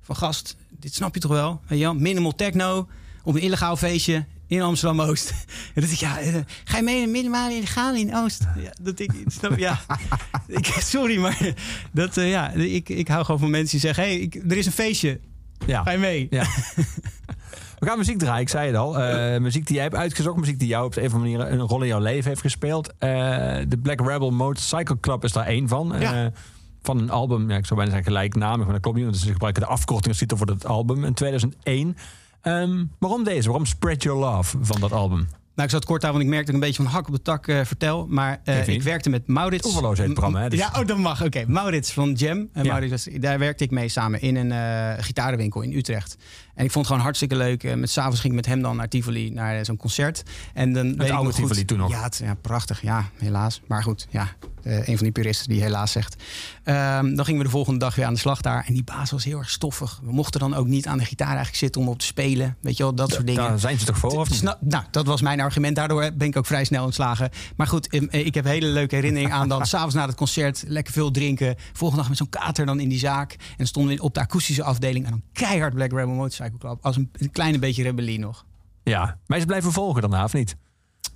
van 0.00 0.16
gast, 0.16 0.56
dit 0.78 0.94
snap 0.94 1.14
je 1.14 1.20
toch 1.20 1.30
wel? 1.30 1.60
Weet 1.66 1.78
je? 1.78 1.92
Minimal 1.94 2.34
techno 2.34 2.88
op 3.22 3.34
een 3.34 3.40
illegaal 3.40 3.76
feestje 3.76 4.24
in 4.46 4.62
Amsterdam-Oost. 4.62 5.30
En 5.74 5.80
dat 5.82 5.90
ik, 5.90 5.96
ja, 5.98 6.18
eh, 6.18 6.34
ga 6.64 6.76
je 6.76 6.82
mee 6.82 7.02
een 7.02 7.10
minimale 7.10 7.54
illegale 7.54 7.98
in 7.98 8.16
Oost? 8.16 8.44
Ja, 8.62 8.72
dat 8.82 8.98
ik, 8.98 9.12
snap, 9.26 9.58
ja. 9.58 9.80
ik, 10.46 10.66
sorry, 10.66 11.18
maar 11.18 11.54
dat, 11.92 12.16
eh, 12.16 12.30
ja, 12.30 12.50
ik, 12.50 12.88
ik 12.88 13.08
hou 13.08 13.24
gewoon 13.24 13.40
van 13.40 13.50
mensen 13.50 13.70
die 13.70 13.80
zeggen... 13.80 14.04
hey, 14.04 14.16
ik- 14.18 14.34
er 14.34 14.56
is 14.56 14.66
een 14.66 14.72
feestje, 14.72 15.20
Ja. 15.66 15.82
ga 15.82 15.90
je 15.90 15.98
mee? 15.98 16.26
Ja. 16.30 16.44
We 17.78 17.86
gaan 17.86 17.98
muziek 17.98 18.18
draaien, 18.18 18.40
ik 18.40 18.48
zei 18.48 18.66
het 18.66 18.76
al. 18.76 18.92
Muziek 19.40 19.66
die 19.66 19.74
jij 19.74 19.84
hebt 19.84 19.96
uitgezocht, 19.96 20.36
muziek 20.36 20.58
die 20.58 20.68
jou 20.68 20.86
op 20.86 20.94
de 20.94 21.00
een 21.00 21.06
of 21.06 21.12
andere 21.14 21.36
manier 21.36 21.52
een 21.52 21.60
rol 21.66 21.80
in 21.82 21.88
jouw 21.88 22.00
leven 22.00 22.28
heeft 22.28 22.40
gespeeld. 22.40 22.92
De 22.98 23.78
Black 23.82 24.00
Rebel 24.00 24.30
Motorcycle 24.30 25.00
Club 25.00 25.24
is 25.24 25.32
daar 25.32 25.46
één 25.46 25.68
van. 25.68 25.94
Ja. 25.98 26.32
Van 26.86 26.98
een 26.98 27.10
album, 27.10 27.50
ja, 27.50 27.56
ik 27.56 27.66
zou 27.66 27.78
bijna 27.80 27.94
zeggen 27.94 28.12
gelijknamig, 28.12 28.64
maar 28.64 28.72
dat 28.74 28.82
klopt 28.82 28.96
niet, 28.96 29.06
want 29.06 29.16
ze 29.16 29.32
gebruiken 29.32 29.62
de 29.62 29.68
afkorting 29.68 30.08
als 30.08 30.18
titel 30.18 30.36
voor 30.36 30.46
het 30.46 30.66
album 30.66 31.04
in 31.04 31.14
2001. 31.14 31.96
Ehm, 32.40 32.84
waarom 32.98 33.24
deze? 33.24 33.48
Waarom 33.48 33.66
Spread 33.66 34.02
Your 34.02 34.20
Love 34.20 34.56
van 34.60 34.80
dat 34.80 34.92
album? 34.92 35.18
Nou, 35.18 35.68
ik 35.68 35.74
zal 35.74 35.78
het 35.78 35.88
kort 35.88 36.02
houden, 36.02 36.22
want 36.22 36.22
ik 36.22 36.28
merkte 36.28 36.52
dat 36.52 36.54
ik 36.54 36.54
een 36.54 36.68
beetje 36.68 36.82
van 36.82 36.92
hak 37.00 37.08
op 37.08 37.14
de 37.14 37.22
tak 37.22 37.48
eh, 37.48 37.64
vertel. 37.64 38.06
Maar 38.08 38.40
eh, 38.44 38.68
ik 38.68 38.82
werkte 38.82 39.10
met 39.10 39.26
Maurits. 39.26 39.74
Heet 39.74 39.96
het 39.98 40.12
programma, 40.12 40.40
hè, 40.40 40.48
dus- 40.48 40.58
Ja, 40.58 40.70
oh, 40.80 40.86
dat 40.86 40.98
mag. 40.98 41.24
Oké, 41.24 41.44
Maurits 41.46 41.92
van 41.92 42.12
Jam. 42.12 42.48
En 42.52 42.64
Ja. 42.64 42.72
Maurits 42.72 43.08
daar 43.20 43.38
werkte 43.38 43.64
ik 43.64 43.70
mee 43.70 43.88
samen 43.88 44.20
in 44.20 44.36
een 44.36 44.52
eh, 44.52 45.04
gitarenwinkel 45.04 45.60
in 45.60 45.72
Utrecht. 45.72 46.16
En 46.54 46.64
ik 46.64 46.70
vond 46.70 46.74
het 46.74 46.86
gewoon 46.86 47.02
hartstikke 47.02 47.36
leuk. 47.36 47.76
Met 47.76 47.90
s'avonds 47.90 48.20
ging 48.20 48.32
ik 48.32 48.38
met 48.38 48.46
hem 48.48 48.62
dan 48.62 48.76
naar 48.76 48.88
Tivoli, 48.88 49.30
naar 49.30 49.64
zo'n 49.64 49.76
concert. 49.76 50.22
En 50.54 50.72
dan 50.72 50.96
weet 50.96 51.08
ik 51.08 51.14
oude 51.14 51.32
Tivoli 51.32 51.64
toen 51.64 51.78
nog. 51.78 51.90
Ja, 51.90 52.02
het, 52.02 52.20
ja, 52.24 52.34
prachtig. 52.34 52.82
Ja, 52.82 53.04
helaas. 53.18 53.60
Maar 53.66 53.82
goed, 53.82 54.06
ja. 54.10 54.28
Eh, 54.66 54.88
een 54.88 54.96
van 54.96 55.04
die 55.04 55.12
puristen 55.12 55.48
die 55.48 55.62
helaas 55.62 55.92
zegt. 55.92 56.22
Ehm, 56.62 57.14
dan 57.14 57.24
gingen 57.24 57.40
we 57.40 57.46
de 57.46 57.52
volgende 57.52 57.78
dag 57.78 57.94
weer 57.94 58.06
aan 58.06 58.12
de 58.12 58.18
slag 58.18 58.40
daar. 58.40 58.64
En 58.66 58.74
die 58.74 58.84
baas 58.84 59.10
was 59.10 59.24
heel 59.24 59.38
erg 59.38 59.50
stoffig. 59.50 60.00
We 60.02 60.12
mochten 60.12 60.40
dan 60.40 60.54
ook 60.54 60.66
niet 60.66 60.86
aan 60.86 60.98
de 60.98 61.04
gitaar 61.04 61.26
eigenlijk 61.26 61.56
zitten 61.56 61.80
om 61.80 61.88
op 61.88 61.98
te 61.98 62.06
spelen. 62.06 62.56
Weet 62.60 62.76
je 62.76 62.82
wel, 62.82 62.94
dat 62.94 63.10
soort 63.10 63.26
dingen. 63.26 63.42
Daar 63.42 63.58
zijn 63.58 63.78
ze 63.78 63.84
toch 63.84 63.98
voor? 63.98 64.10
Of 64.10 64.30
niet? 64.30 64.42
Nou, 64.60 64.84
dat 64.90 65.06
was 65.06 65.20
mijn 65.20 65.40
argument. 65.40 65.76
Daardoor 65.76 66.12
ben 66.14 66.26
ik 66.28 66.36
ook 66.36 66.46
vrij 66.46 66.64
snel 66.64 66.84
ontslagen. 66.84 67.30
Maar 67.56 67.66
goed, 67.66 67.88
em, 67.88 68.08
eh, 68.08 68.26
ik 68.26 68.34
heb 68.34 68.44
hele 68.44 68.66
leuke 68.66 68.94
herinneringen 68.94 69.36
aan 69.36 69.48
dan. 69.48 69.66
S'avonds 69.76 69.94
na 69.94 70.06
het 70.06 70.14
concert, 70.14 70.64
lekker 70.66 70.92
veel 70.92 71.10
drinken. 71.10 71.56
Volgende 71.72 72.00
dag 72.00 72.08
met 72.08 72.18
zo'n 72.18 72.28
kater 72.28 72.66
dan 72.66 72.80
in 72.80 72.88
die 72.88 72.98
zaak. 72.98 73.36
En 73.56 73.66
stonden 73.66 73.96
we 73.96 74.02
op 74.02 74.14
de 74.14 74.20
akoestische 74.20 74.62
afdeling. 74.62 75.04
En 75.04 75.10
dan 75.10 75.22
keihard 75.32 75.74
Black 75.74 75.90
Rebel 75.90 76.14
Motorcycle 76.14 76.58
Club. 76.58 76.78
Als 76.80 76.96
een, 76.96 77.10
een 77.12 77.30
kleine 77.30 77.58
beetje 77.58 77.82
rebellie 77.82 78.18
nog. 78.18 78.44
Ja, 78.82 79.18
maar 79.26 79.40
ze 79.40 79.46
blijven 79.46 79.72
volgen 79.72 80.00
daarna, 80.00 80.24
of 80.24 80.32
niet? 80.32 80.56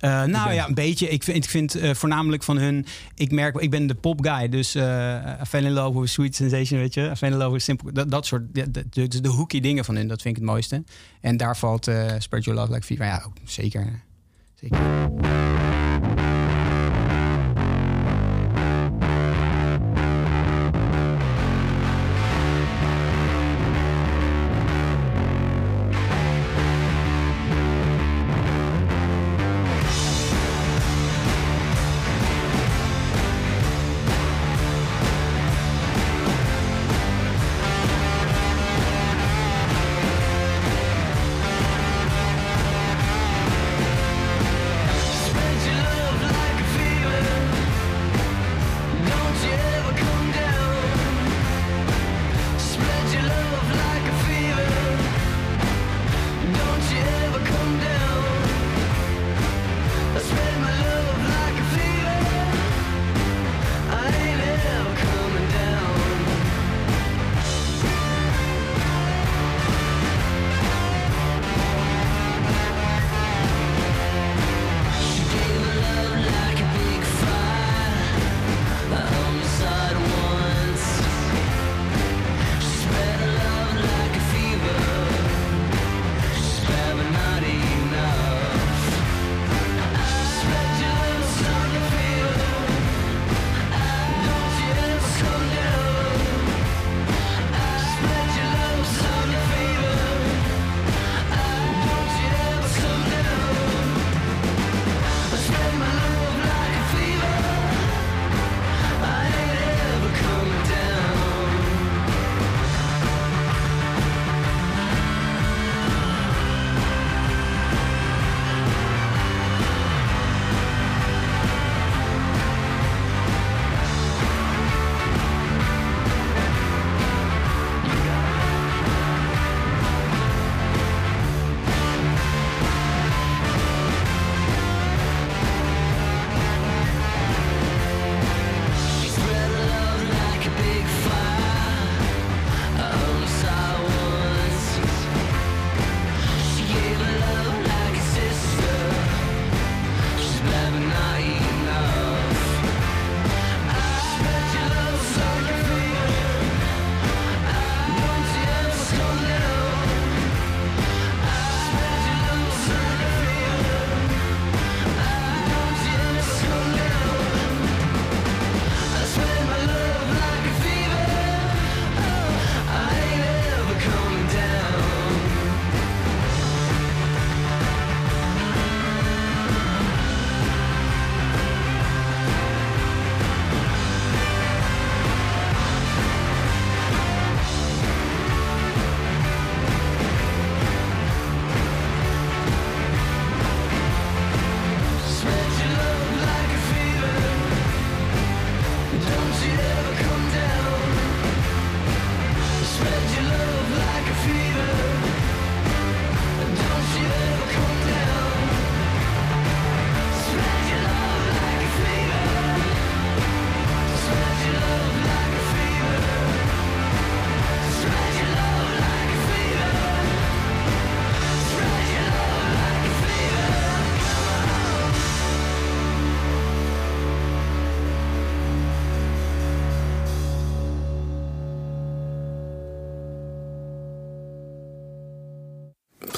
Eh, 0.01 0.23
nou 0.23 0.53
ja, 0.53 0.67
een 0.67 0.73
beetje. 0.73 1.09
Ik 1.09 1.23
vind, 1.23 1.37
ik 1.37 1.49
vind 1.49 1.75
eh, 1.75 1.93
voornamelijk 1.93 2.43
van 2.43 2.57
hun. 2.57 2.85
Ik 3.15 3.31
merk, 3.31 3.59
ik 3.59 3.69
ben 3.69 3.87
de 3.87 3.95
pop 3.95 4.25
guy. 4.25 4.49
Dus 4.49 4.75
I 4.75 5.45
fell 5.47 5.63
in 5.63 5.71
love 5.71 5.99
with 5.99 6.09
Sweet 6.09 6.35
Sensation, 6.35 6.79
weet 6.79 6.93
je. 6.93 7.11
Fell 7.17 7.31
in 7.31 7.37
love 7.37 7.51
with 7.51 7.61
Simple. 7.61 7.91
Dat, 7.91 8.11
dat 8.11 8.25
soort. 8.25 8.53
De, 8.53 8.71
de, 8.71 8.85
de, 8.89 9.21
de 9.21 9.29
hooky 9.29 9.59
dingen 9.59 9.85
van 9.85 9.95
hun, 9.95 10.07
dat 10.07 10.21
vind 10.21 10.35
ik 10.35 10.41
het 10.41 10.51
mooiste. 10.51 10.83
En 11.21 11.37
daar 11.37 11.57
valt 11.57 11.91
Spread 12.17 12.43
Your 12.43 12.59
Love 12.59 12.73
Like 12.73 12.85
Fever. 12.85 13.05
Ja, 13.05 13.23
ook 13.25 13.33
zeker. 13.43 14.03
zeker. 14.55 15.60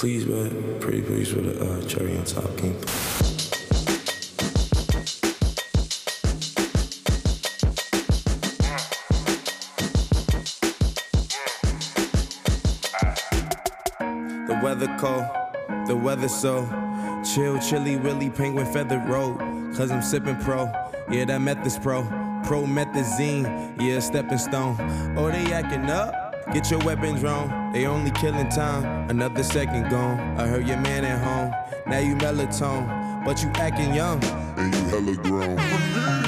Please, 0.03 0.25
man. 0.25 0.81
Pretty 0.81 1.01
please 1.01 1.33
with 1.33 1.61
a 1.61 1.65
uh, 1.65 1.87
cherry 1.87 2.17
on 2.17 2.25
top, 2.25 2.57
King. 2.57 2.77
The 14.45 14.59
weather 14.61 14.93
cold, 14.99 15.23
the 15.87 15.95
weather 15.95 16.27
so 16.27 16.65
chill, 17.33 17.57
chilly, 17.59 17.95
willy, 17.95 18.29
penguin 18.29 18.65
feathered 18.73 19.07
road. 19.07 19.37
Cause 19.73 19.89
I'm 19.89 20.01
sipping 20.01 20.35
pro, 20.41 20.65
yeah, 21.09 21.23
that 21.23 21.39
meth 21.39 21.65
is 21.65 21.79
pro. 21.79 22.03
Pro 22.43 22.65
methazine, 22.65 23.81
yeah, 23.81 23.99
stepping 23.99 24.37
stone. 24.37 24.75
Oh, 25.17 25.31
they 25.31 25.53
acting 25.53 25.89
up. 25.89 26.22
Get 26.53 26.69
your 26.69 26.81
weapons 26.81 27.23
wrong, 27.23 27.71
they 27.73 27.87
only 27.87 28.11
killing 28.11 28.47
time. 28.47 29.09
Another 29.09 29.41
second 29.41 29.89
gone. 29.89 30.19
I 30.37 30.45
heard 30.45 30.67
your 30.67 30.77
man 30.77 31.03
at 31.03 31.19
home. 31.19 31.51
Now 31.87 31.97
you 31.97 32.15
melatonin, 32.15 33.25
but 33.25 33.41
you 33.41 33.49
acting 33.55 33.95
young. 33.95 34.23
and 34.23 34.73
you 34.73 34.83
hella 34.85 35.15
grown. 35.15 36.22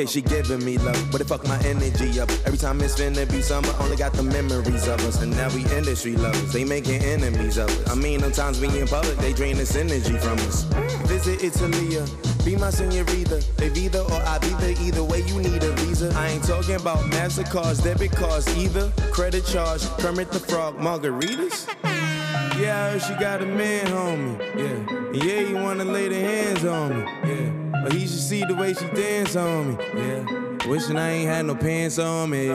Okay, 0.00 0.06
she 0.06 0.22
giving 0.22 0.64
me 0.64 0.78
love, 0.78 1.08
but 1.12 1.20
it 1.20 1.28
fuck 1.28 1.46
my 1.46 1.58
energy 1.58 2.18
up. 2.20 2.30
Every 2.46 2.56
time 2.56 2.80
it's 2.80 2.98
finna 2.98 3.30
be 3.30 3.42
summer, 3.42 3.68
only 3.80 3.98
got 3.98 4.14
the 4.14 4.22
memories 4.22 4.88
of 4.88 4.98
us. 5.04 5.20
And 5.20 5.30
now 5.32 5.54
we 5.54 5.60
industry 5.76 6.16
lovers, 6.16 6.54
they 6.54 6.64
making 6.64 7.02
enemies 7.02 7.58
of 7.58 7.68
us. 7.68 7.90
I 7.90 7.96
mean, 7.96 8.20
sometimes 8.20 8.62
we 8.62 8.68
in 8.80 8.88
public, 8.88 9.18
they 9.18 9.34
drain 9.34 9.58
this 9.58 9.76
energy 9.76 10.16
from 10.16 10.38
us. 10.48 10.62
Visit 11.04 11.44
Italia, 11.44 12.04
uh, 12.04 12.44
be 12.46 12.56
my 12.56 12.70
senorita. 12.70 13.44
They 13.58 13.70
either 13.72 13.98
or 13.98 14.22
I 14.22 14.38
be 14.38 14.48
there, 14.54 14.74
either 14.80 15.04
way 15.04 15.20
you 15.20 15.36
need 15.36 15.62
a 15.62 15.72
visa. 15.72 16.10
I 16.16 16.28
ain't 16.28 16.44
talking 16.44 16.76
about 16.76 17.00
MasterCards, 17.12 17.84
debit 17.84 18.12
cards 18.12 18.48
either. 18.56 18.90
Credit 19.12 19.44
charge, 19.44 19.82
Kermit 19.98 20.30
the 20.30 20.40
Frog, 20.40 20.78
margaritas. 20.78 21.68
Yeah, 22.58 22.86
I 22.86 22.90
heard 22.92 23.02
she 23.02 23.14
got 23.20 23.42
a 23.42 23.46
man, 23.46 23.86
homie. 23.88 24.38
Yeah, 24.56 25.26
yeah, 25.26 25.40
you 25.40 25.56
wanna 25.56 25.84
lay 25.84 26.08
the 26.08 26.20
hands 26.20 26.64
on 26.64 27.04
me. 27.04 27.19
See 28.30 28.44
the 28.44 28.54
way 28.54 28.72
she 28.72 28.86
dance 28.90 29.34
on 29.34 29.70
me. 29.70 29.84
Yeah, 29.92 30.68
wishing 30.68 30.96
I 30.96 31.10
ain't 31.10 31.28
had 31.28 31.46
no 31.46 31.56
pants 31.56 31.98
on 31.98 32.30
me. 32.30 32.48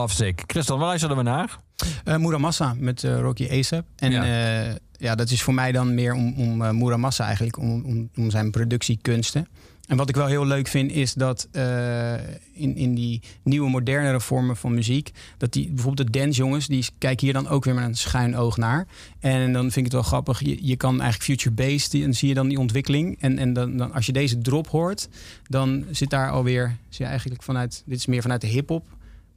Lovesick. 0.00 0.42
Christel, 0.46 0.78
waar 0.78 0.86
luisterden 0.86 1.16
we 1.16 1.22
naar? 1.22 1.58
Eh 2.04 2.16
Muramasa 2.16 2.74
met 2.78 3.04
eh, 3.04 3.20
Rocky 3.20 3.48
ASAP. 3.50 3.84
En 3.96 4.10
Ja. 4.10 4.24
ja. 4.24 4.74
ja, 4.98 5.14
dat 5.14 5.30
is 5.30 5.42
voor 5.42 5.54
mij 5.54 5.72
dan 5.72 5.94
meer 5.94 6.12
om, 6.14 6.34
om 6.36 6.62
eh, 6.62 6.70
Muramasa 6.70 7.24
eigenlijk, 7.24 7.58
om, 7.58 7.84
om, 7.84 8.10
om 8.16 8.30
zijn 8.30 8.50
productiekunsten. 8.50 9.48
En 9.86 9.96
wat 9.96 10.08
ik 10.08 10.14
wel 10.16 10.26
heel 10.26 10.46
leuk 10.46 10.68
vind, 10.68 10.92
is 10.92 11.14
dat 11.14 11.48
eh, 11.52 12.12
in, 12.52 12.76
in 12.76 12.94
die 12.94 13.20
nieuwe, 13.42 13.68
modernere 13.70 14.20
vormen 14.20 14.56
van 14.56 14.74
muziek, 14.74 15.10
dat 15.38 15.52
die 15.52 15.70
bijvoorbeeld 15.72 16.12
de 16.12 16.18
dancejongens, 16.18 16.66
die 16.66 16.86
kijken 16.98 17.24
hier 17.24 17.34
dan 17.34 17.48
ook 17.48 17.64
weer 17.64 17.74
met 17.74 17.84
een 17.84 17.96
schuin 17.96 18.36
oog 18.36 18.56
naar. 18.56 18.86
En 19.20 19.52
dan 19.52 19.62
vind 19.62 19.76
ik 19.76 19.84
het 19.84 19.92
wel 19.92 20.02
grappig, 20.02 20.40
je, 20.40 20.66
je 20.66 20.76
kan 20.76 21.00
eigenlijk 21.00 21.22
future-based, 21.22 21.90
die- 21.90 22.04
en 22.04 22.14
zie 22.14 22.28
je 22.28 22.34
dan 22.34 22.48
die 22.48 22.58
ontwikkeling. 22.58 23.16
En, 23.20 23.38
en 23.38 23.52
dan, 23.52 23.76
dan, 23.76 23.92
als 23.92 24.06
je 24.06 24.12
deze 24.12 24.38
drop 24.38 24.66
hoort, 24.68 25.08
dan 25.48 25.84
zit 25.90 26.10
daar 26.10 26.30
alweer, 26.30 26.76
zie 26.88 27.04
je 27.04 27.10
eigenlijk 27.10 27.42
vanuit, 27.42 27.82
dit 27.86 27.98
is 27.98 28.06
meer 28.06 28.22
vanuit 28.22 28.40
de 28.40 28.46
hip-hop. 28.46 28.84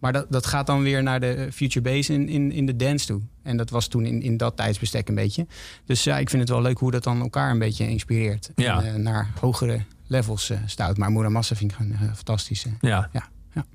Maar 0.03 0.13
dat, 0.13 0.25
dat 0.29 0.45
gaat 0.45 0.67
dan 0.67 0.81
weer 0.81 1.03
naar 1.03 1.19
de 1.19 1.47
future 1.53 1.81
bass 1.81 2.09
in, 2.09 2.29
in, 2.29 2.51
in 2.51 2.65
de 2.65 2.75
dance 2.75 3.05
toe. 3.05 3.21
En 3.43 3.57
dat 3.57 3.69
was 3.69 3.87
toen 3.87 4.05
in, 4.05 4.21
in 4.21 4.37
dat 4.37 4.55
tijdsbestek 4.55 5.09
een 5.09 5.15
beetje. 5.15 5.47
Dus 5.85 6.03
ja, 6.03 6.17
ik 6.17 6.29
vind 6.29 6.41
het 6.41 6.51
wel 6.51 6.61
leuk 6.61 6.77
hoe 6.77 6.91
dat 6.91 7.03
dan 7.03 7.21
elkaar 7.21 7.51
een 7.51 7.59
beetje 7.59 7.89
inspireert. 7.89 8.51
Ja. 8.55 8.81
En, 8.83 8.93
eh, 8.93 8.99
naar 8.99 9.31
hogere 9.39 9.81
levels 10.07 10.49
eh 10.49 10.57
stout. 10.65 10.97
Maar 10.97 11.11
Muramasa 11.11 11.55
vind 11.55 11.71
ik 11.71 11.77
gewoon 11.77 11.91
eh, 11.91 12.01
fantastisch. 12.01 12.65
Ja. 12.81 13.09
Ja, 13.11 13.29
ja. 13.53 13.65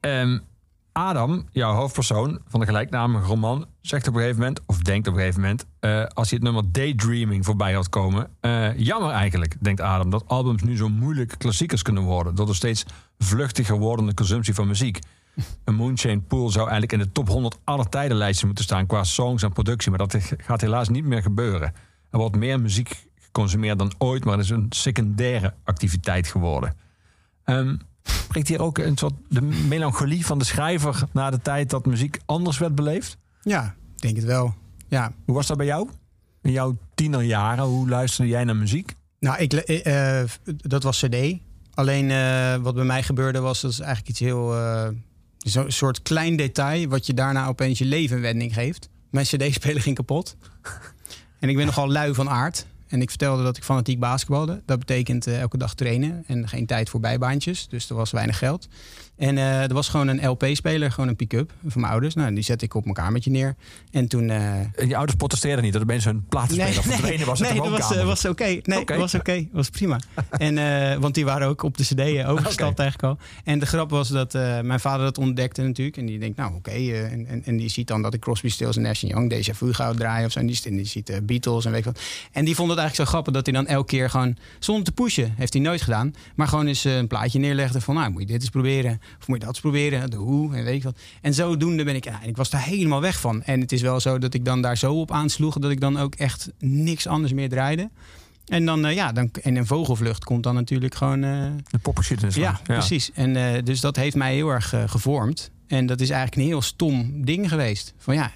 Ehm, 0.00 0.38
Adam, 0.92 1.48
jouw 1.52 1.74
hoofdpersoon 1.74 2.40
van 2.48 2.60
de 2.60 2.66
gelijknamige 2.66 3.26
roman, 3.26 3.66
zegt 3.80 4.08
op 4.08 4.14
een 4.14 4.20
gegeven 4.20 4.40
moment, 4.40 4.60
of 4.66 4.78
denkt 4.78 5.08
op 5.08 5.14
een 5.14 5.20
gegeven 5.20 5.40
moment, 5.40 5.66
als 6.14 6.30
hij 6.30 6.38
het 6.38 6.42
nummer 6.42 6.72
Daydreaming 6.72 7.44
voorbij 7.44 7.72
had 7.72 7.88
komen. 7.88 8.30
jammer 8.76 9.10
eigenlijk, 9.10 9.56
denkt 9.60 9.80
Adam, 9.80 10.10
dat 10.10 10.24
albums 10.26 10.62
nu 10.62 10.76
zo 10.76 10.88
moeilijk 10.88 11.34
klassiekers 11.38 11.82
kunnen 11.82 12.02
worden. 12.02 12.34
Door 12.34 12.46
de 12.46 12.54
steeds 12.54 12.84
vluchtiger 13.18 13.78
wordende 13.78 14.14
consumptie 14.14 14.54
van 14.54 14.66
muziek. 14.66 14.98
Een 15.64 15.74
Moonchain 15.74 16.26
Pool 16.26 16.48
zou 16.50 16.68
eigenlijk 16.68 16.92
in 16.92 16.98
de 16.98 17.12
top 17.12 17.28
100 17.28 17.58
aller 17.64 17.88
tijden 17.88 18.16
lijstje 18.16 18.46
moeten 18.46 18.64
staan 18.64 18.86
qua 18.86 19.04
songs 19.04 19.42
en 19.42 19.52
productie. 19.52 19.90
Maar 19.90 19.98
dat 19.98 20.16
gaat 20.36 20.60
helaas 20.60 20.88
niet 20.88 21.04
meer 21.04 21.22
gebeuren. 21.22 21.72
Er 22.10 22.18
wordt 22.18 22.36
meer 22.36 22.60
muziek 22.60 23.06
geconsumeerd 23.20 23.78
dan 23.78 23.92
ooit, 23.98 24.24
maar 24.24 24.36
het 24.36 24.44
is 24.44 24.50
een 24.50 24.66
secundaire 24.70 25.54
activiteit 25.64 26.26
geworden. 26.26 26.76
Ehm 27.44 27.74
Spreekt 28.02 28.48
hier 28.48 28.62
ook 28.62 28.78
een 28.78 28.96
soort 28.96 29.14
de 29.28 29.40
melancholie 29.42 30.26
van 30.26 30.38
de 30.38 30.44
schrijver 30.44 31.02
na 31.12 31.30
de 31.30 31.40
tijd 31.40 31.70
dat 31.70 31.86
muziek 31.86 32.18
anders 32.26 32.58
werd 32.58 32.74
beleefd? 32.74 33.18
ja, 33.42 33.74
ik 33.94 34.02
denk 34.02 34.16
het 34.16 34.24
wel. 34.24 34.54
Ja, 34.88 35.12
Hoe 35.24 35.34
was 35.34 35.46
dat 35.46 35.56
bij 35.56 35.66
jou? 35.66 35.88
In 36.42 36.52
jouw 36.52 36.76
tienerjaren, 36.94 37.64
hoe 37.64 37.88
luisterde 37.88 38.30
jij 38.30 38.44
naar 38.44 38.56
muziek? 38.56 38.94
Nou, 39.18 39.38
ik, 39.38 39.52
eh, 39.52 40.20
eh, 40.20 40.28
dat 40.44 40.82
was 40.82 41.04
CD. 41.06 41.38
Alleen 41.74 42.10
eh, 42.10 42.56
wat 42.56 42.74
bij 42.74 42.84
mij 42.84 43.02
gebeurde 43.02 43.40
was, 43.40 43.60
dat 43.60 43.70
is 43.70 43.80
eigenlijk 43.80 44.08
iets 44.08 44.20
heel. 44.20 44.54
Zo'n 45.42 45.70
soort 45.70 46.02
klein 46.02 46.36
detail, 46.36 46.88
wat 46.88 47.06
je 47.06 47.14
daarna 47.14 47.46
opeens 47.46 47.78
je 47.78 47.84
leven 47.84 48.20
wending 48.20 48.54
geeft. 48.54 48.88
Mijn 49.10 49.26
CD-speler 49.26 49.82
ging 49.82 49.96
kapot. 49.96 50.36
en 51.40 51.48
ik 51.48 51.56
ben 51.56 51.66
nogal 51.66 51.90
lui 51.90 52.14
van 52.14 52.28
aard. 52.28 52.66
En 52.92 53.02
ik 53.02 53.08
vertelde 53.08 53.42
dat 53.42 53.56
ik 53.56 53.64
fanatiek 53.64 53.98
basketbalde. 53.98 54.62
Dat 54.66 54.78
betekent 54.78 55.26
eh, 55.26 55.40
elke 55.40 55.58
dag 55.58 55.74
trainen 55.74 56.24
en 56.26 56.48
geen 56.48 56.66
tijd 56.66 56.88
voor 56.90 57.00
bijbaantjes. 57.00 57.66
Dus 57.68 57.88
er 57.90 57.94
was 57.96 58.10
weinig 58.10 58.38
geld. 58.38 58.68
En 59.16 59.38
eh, 59.38 59.62
er 59.62 59.74
was 59.74 59.88
gewoon 59.88 60.08
een 60.08 60.26
LP-speler, 60.28 60.90
gewoon 60.92 61.08
een 61.08 61.16
pick-up 61.16 61.52
van 61.66 61.80
mijn 61.80 61.92
ouders. 61.92 62.14
Nou, 62.14 62.34
die 62.34 62.44
zette 62.44 62.64
ik 62.64 62.74
op 62.74 62.82
mijn 62.82 62.96
kamertje 62.96 63.30
neer. 63.30 63.54
En 63.90 64.08
toen. 64.08 64.30
eh, 64.30 64.58
En 64.60 64.88
je 64.88 64.96
ouders 64.96 65.16
protesteerden 65.16 65.64
niet 65.64 65.72
dat 65.72 65.82
een 65.88 66.24
platenspeler 66.28 66.82
verdwenen 66.82 67.26
was 67.26 67.40
in 67.40 67.44
nee, 67.46 67.54
de 67.54 67.60
dat 67.60 67.70
was, 67.70 67.78
woonkamer. 67.80 68.02
eh, 68.02 68.06
was 68.06 68.24
oké. 68.24 68.44
Nee, 68.44 68.80
Oké. 68.80 68.92
dat 68.92 68.96
was 68.96 69.14
oké. 69.14 69.48
was 69.52 69.68
prima. 69.70 69.98
en, 70.30 70.58
eh, 70.58 70.98
want 70.98 71.14
die 71.14 71.24
waren 71.24 71.48
ook 71.48 71.62
op 71.62 71.76
de 71.76 71.82
cd 71.84 72.24
overgestapt 72.26 72.78
eigenlijk 72.78 73.02
al. 73.20 73.26
En 73.44 73.58
de 73.58 73.66
grap 73.66 73.90
was 73.90 74.08
dat 74.08 74.34
eh, 74.34 74.60
mijn 74.60 74.80
vader 74.80 75.04
dat 75.04 75.18
ontdekte 75.18 75.62
natuurlijk. 75.62 75.96
En 75.96 76.06
die 76.06 76.18
denkt, 76.18 76.36
nou 76.36 76.54
oké. 76.54 76.70
eh, 76.70 77.12
en, 77.12 77.26
en, 77.26 77.42
en 77.44 77.56
die 77.56 77.68
ziet 77.68 77.86
dan 77.86 78.02
dat 78.02 78.14
ik 78.14 78.20
Crosby, 78.20 78.48
Stills 78.48 78.76
en 78.76 78.82
Nash 78.82 79.00
Young, 79.00 79.30
Deja 79.30 79.54
Vu 79.54 79.72
ga 79.72 79.92
draaien 79.92 80.26
of 80.26 80.32
zo. 80.32 80.38
En 80.38 80.46
die, 80.46 80.60
en 80.64 80.76
die 80.76 80.84
ziet 80.86 81.08
eh, 81.10 81.16
Beatles 81.22 81.64
en 81.64 81.70
weet 81.70 81.80
ik 81.80 81.84
wat. 81.86 82.00
En 82.32 82.44
die 82.44 82.54
vond 82.54 82.70
het 82.70 82.78
eigenlijk 82.82 83.08
zo 83.08 83.14
grappig 83.14 83.34
dat 83.34 83.46
hij 83.46 83.54
dan 83.54 83.66
elke 83.66 83.86
keer 83.86 84.10
gewoon, 84.10 84.36
zonder 84.58 84.84
te 84.84 84.92
pushen, 84.92 85.34
heeft 85.36 85.52
hij 85.52 85.62
nooit 85.62 85.82
gedaan. 85.82 86.14
Maar 86.34 86.48
gewoon 86.48 86.66
eens 86.66 86.84
eh, 86.84 86.96
een 86.96 87.06
plaatje 87.06 87.38
neerlegde 87.38 87.80
van, 87.80 87.94
nou 87.94 88.10
moet 88.10 88.20
je 88.20 88.26
dit 88.26 88.40
eens 88.40 88.50
proberen. 88.50 89.00
Of 89.20 89.28
moet 89.28 89.38
je 89.38 89.44
dat 89.44 89.48
eens 89.48 89.60
proberen. 89.60 90.10
De 90.10 90.16
hoe 90.16 90.56
en 90.56 90.64
weet 90.64 90.82
wat. 90.82 90.98
En 91.20 91.34
zodoende 91.34 91.84
ben 91.84 91.94
ik, 91.94 92.06
en 92.06 92.18
ik 92.22 92.36
was 92.36 92.50
daar 92.50 92.62
helemaal 92.62 93.00
weg 93.00 93.20
van. 93.20 93.42
En 93.42 93.60
het 93.60 93.72
is 93.72 93.82
wel 93.82 94.00
zo 94.00 94.18
dat 94.18 94.34
ik 94.34 94.44
dan 94.44 94.62
daar 94.62 94.76
zo 94.76 94.94
op 94.94 95.10
aansloeg 95.10 95.58
dat 95.58 95.70
ik 95.70 95.80
dan 95.80 95.98
ook 95.98 96.14
echt 96.14 96.50
niks 96.58 97.06
anders 97.06 97.32
meer 97.32 97.48
draaide. 97.48 97.90
En 98.46 98.64
dan, 98.64 98.86
eh, 98.86 98.94
ja, 98.94 99.12
dan, 99.12 99.30
en 99.42 99.56
een 99.56 99.66
vogelvlucht 99.66 100.24
komt 100.24 100.42
dan 100.42 100.54
natuurlijk 100.54 100.94
gewoon. 100.94 101.24
eh, 101.24 101.46
De 101.70 101.78
popgeschiedenis. 101.78 102.34
ja, 102.34 102.60
precies. 102.62 103.10
En 103.14 103.36
eh, 103.36 103.62
dus 103.64 103.80
dat 103.80 103.96
heeft 103.96 104.16
mij 104.16 104.34
heel 104.34 104.48
erg 104.48 104.74
gevormd. 104.86 105.50
En 105.66 105.86
dat 105.86 106.00
is 106.00 106.10
eigenlijk 106.10 106.40
een 106.42 106.48
heel 106.48 106.62
stom 106.62 107.24
ding 107.24 107.48
geweest. 107.48 107.94
Van 107.98 108.14
ja, 108.14 108.32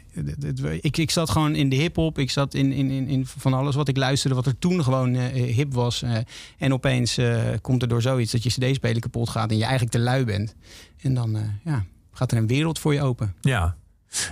ik, 0.81 0.97
ik 0.97 1.11
zat 1.11 1.31
gewoon 1.31 1.55
in 1.55 1.69
de 1.69 1.77
hip-hop. 1.77 2.19
Ik 2.19 2.31
zat 2.31 2.55
in, 2.55 2.73
in, 2.73 2.91
in, 2.91 3.09
in 3.09 3.27
van 3.27 3.55
alles 3.55 3.75
wat 3.75 3.89
ik 3.89 3.97
luisterde, 3.97 4.37
wat 4.37 4.47
er 4.47 4.59
toen 4.59 4.85
gewoon 4.85 5.15
hip 5.33 5.75
was. 5.75 6.05
en 6.59 6.73
opeens 6.73 7.19
komt 7.61 7.83
er 7.83 7.89
door 7.89 8.03
zoiets 8.03 8.33
dat 8.33 8.43
je 8.43 8.51
CD-speler 8.51 9.01
kapot 9.01 9.29
gaat 9.29 9.51
en 9.51 9.57
je 9.57 9.63
eigenlijk 9.63 9.93
te 9.93 9.99
lui 9.99 10.25
bent. 10.25 10.55
En 11.03 11.15
dan 11.15 11.39
ja, 11.65 11.85
gaat 12.13 12.33
er 12.33 12.39
een 12.39 12.47
wereld 12.47 12.79
voor 12.79 12.95
je 12.95 13.03
open. 13.03 13.35
Ja. 13.41 13.77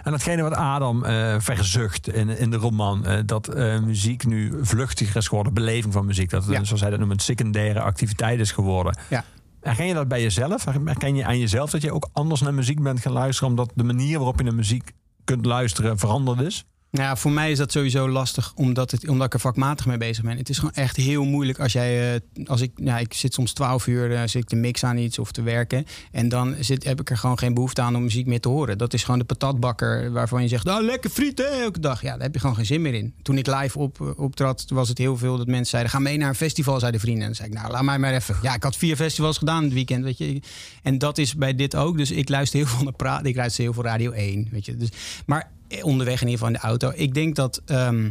En 0.02 0.10
datgene 0.10 0.42
wat 0.42 0.54
Adam 0.54 1.04
eh, 1.04 1.34
verzucht 1.38 2.08
in, 2.08 2.28
in 2.28 2.50
de 2.50 2.56
roman, 2.56 3.06
eh, 3.06 3.18
dat 3.26 3.48
eh, 3.48 3.80
muziek 3.80 4.26
nu 4.26 4.52
vluchtiger 4.62 5.16
is 5.16 5.28
geworden, 5.28 5.54
beleving 5.54 5.92
van 5.92 6.06
muziek, 6.06 6.30
dat 6.30 6.44
het, 6.44 6.52
Ja. 6.52 6.64
zoals 6.64 6.80
hij 6.80 6.90
dat 6.90 6.98
noemt, 6.98 7.12
een 7.12 7.18
secundaire 7.18 7.80
activiteit 7.80 8.40
is 8.40 8.52
geworden. 8.52 8.96
Ja. 9.10 9.24
Herken 9.60 9.86
je 9.86 9.94
dat 9.94 10.08
bij 10.08 10.22
jezelf? 10.22 10.64
Herken 10.64 11.16
je 11.16 11.24
aan 11.24 11.38
jezelf 11.38 11.70
dat 11.70 11.82
je 11.82 11.92
ook 11.92 12.08
anders 12.12 12.40
naar 12.40 12.54
muziek 12.54 12.82
bent 12.82 13.00
gaan 13.00 13.12
luisteren, 13.12 13.50
omdat 13.50 13.72
de 13.74 13.84
manier 13.84 14.16
waarop 14.16 14.38
je 14.38 14.44
naar 14.44 14.54
muziek 14.54 14.92
kunt 15.24 15.46
luisteren 15.46 15.98
veranderd 15.98 16.40
is? 16.40 16.64
Nou 16.94 17.06
ja, 17.06 17.16
voor 17.16 17.30
mij 17.30 17.50
is 17.50 17.58
dat 17.58 17.72
sowieso 17.72 18.08
lastig, 18.08 18.52
omdat, 18.54 18.90
het, 18.90 19.08
omdat 19.08 19.26
ik 19.26 19.34
er 19.34 19.40
vakmatig 19.40 19.86
mee 19.86 19.96
bezig 19.96 20.24
ben. 20.24 20.36
Het 20.36 20.48
is 20.48 20.58
gewoon 20.58 20.74
echt 20.74 20.96
heel 20.96 21.24
moeilijk 21.24 21.60
als 21.60 21.72
jij, 21.72 22.14
eh, 22.14 22.20
als 22.46 22.60
ik, 22.60 22.72
ja, 22.74 22.98
ik 22.98 23.14
zit 23.14 23.34
soms 23.34 23.52
12 23.52 23.86
uur, 23.86 24.28
zit 24.28 24.42
ik 24.42 24.48
te 24.48 24.56
mix 24.56 24.84
aan 24.84 24.96
iets 24.96 25.18
of 25.18 25.32
te 25.32 25.42
werken. 25.42 25.86
En 26.12 26.28
dan 26.28 26.54
zit, 26.60 26.84
heb 26.84 27.00
ik 27.00 27.10
er 27.10 27.16
gewoon 27.16 27.38
geen 27.38 27.54
behoefte 27.54 27.82
aan 27.82 27.96
om 27.96 28.02
muziek 28.02 28.26
meer 28.26 28.40
te 28.40 28.48
horen. 28.48 28.78
Dat 28.78 28.94
is 28.94 29.04
gewoon 29.04 29.18
de 29.18 29.24
patatbakker 29.24 30.12
waarvan 30.12 30.42
je 30.42 30.48
zegt, 30.48 30.68
oh, 30.68 30.80
lekker 30.80 31.10
friet 31.10 31.40
elke 31.40 31.80
dag. 31.80 32.02
Ja, 32.02 32.10
daar 32.12 32.22
heb 32.22 32.34
je 32.34 32.40
gewoon 32.40 32.56
geen 32.56 32.66
zin 32.66 32.82
meer 32.82 32.94
in. 32.94 33.14
Toen 33.22 33.38
ik 33.38 33.46
live 33.46 33.78
op, 33.78 34.00
eh, 34.00 34.18
optrad, 34.18 34.64
was 34.68 34.88
het 34.88 34.98
heel 34.98 35.16
veel 35.16 35.36
dat 35.36 35.46
mensen 35.46 35.66
zeiden, 35.66 35.92
ga 35.92 35.98
mee 35.98 36.16
naar 36.16 36.28
een 36.28 36.34
festival, 36.34 36.78
zeiden 36.78 37.00
vrienden. 37.00 37.22
En 37.22 37.28
dan 37.28 37.36
zei 37.36 37.48
ik, 37.48 37.54
nou, 37.54 37.70
laat 37.72 37.82
mij 37.82 37.98
maar 37.98 38.14
even. 38.14 38.36
Ja, 38.42 38.54
ik 38.54 38.62
had 38.62 38.76
vier 38.76 38.96
festivals 38.96 39.38
gedaan 39.38 39.64
het 39.64 39.72
weekend, 39.72 40.04
weet 40.04 40.18
je. 40.18 40.40
En 40.82 40.98
dat 40.98 41.18
is 41.18 41.34
bij 41.34 41.54
dit 41.54 41.76
ook. 41.76 41.96
Dus 41.96 42.10
ik 42.10 42.28
luister 42.28 42.58
heel 42.58 42.68
veel 42.68 42.84
naar 42.84 42.92
praat, 42.92 43.26
ik 43.26 43.36
luister 43.36 43.62
heel 43.62 43.72
veel 43.72 43.84
Radio 43.84 44.10
1, 44.10 44.48
weet 44.50 44.66
je. 44.66 44.76
Dus, 44.76 44.88
maar 45.26 45.50
onderweg 45.82 46.20
in 46.20 46.28
ieder 46.28 46.46
geval 46.46 46.54
in 46.54 46.60
de 46.60 46.66
auto. 46.68 46.92
Ik 46.94 47.14
denk 47.14 47.36
dat 47.36 47.62
ehm, 47.66 48.10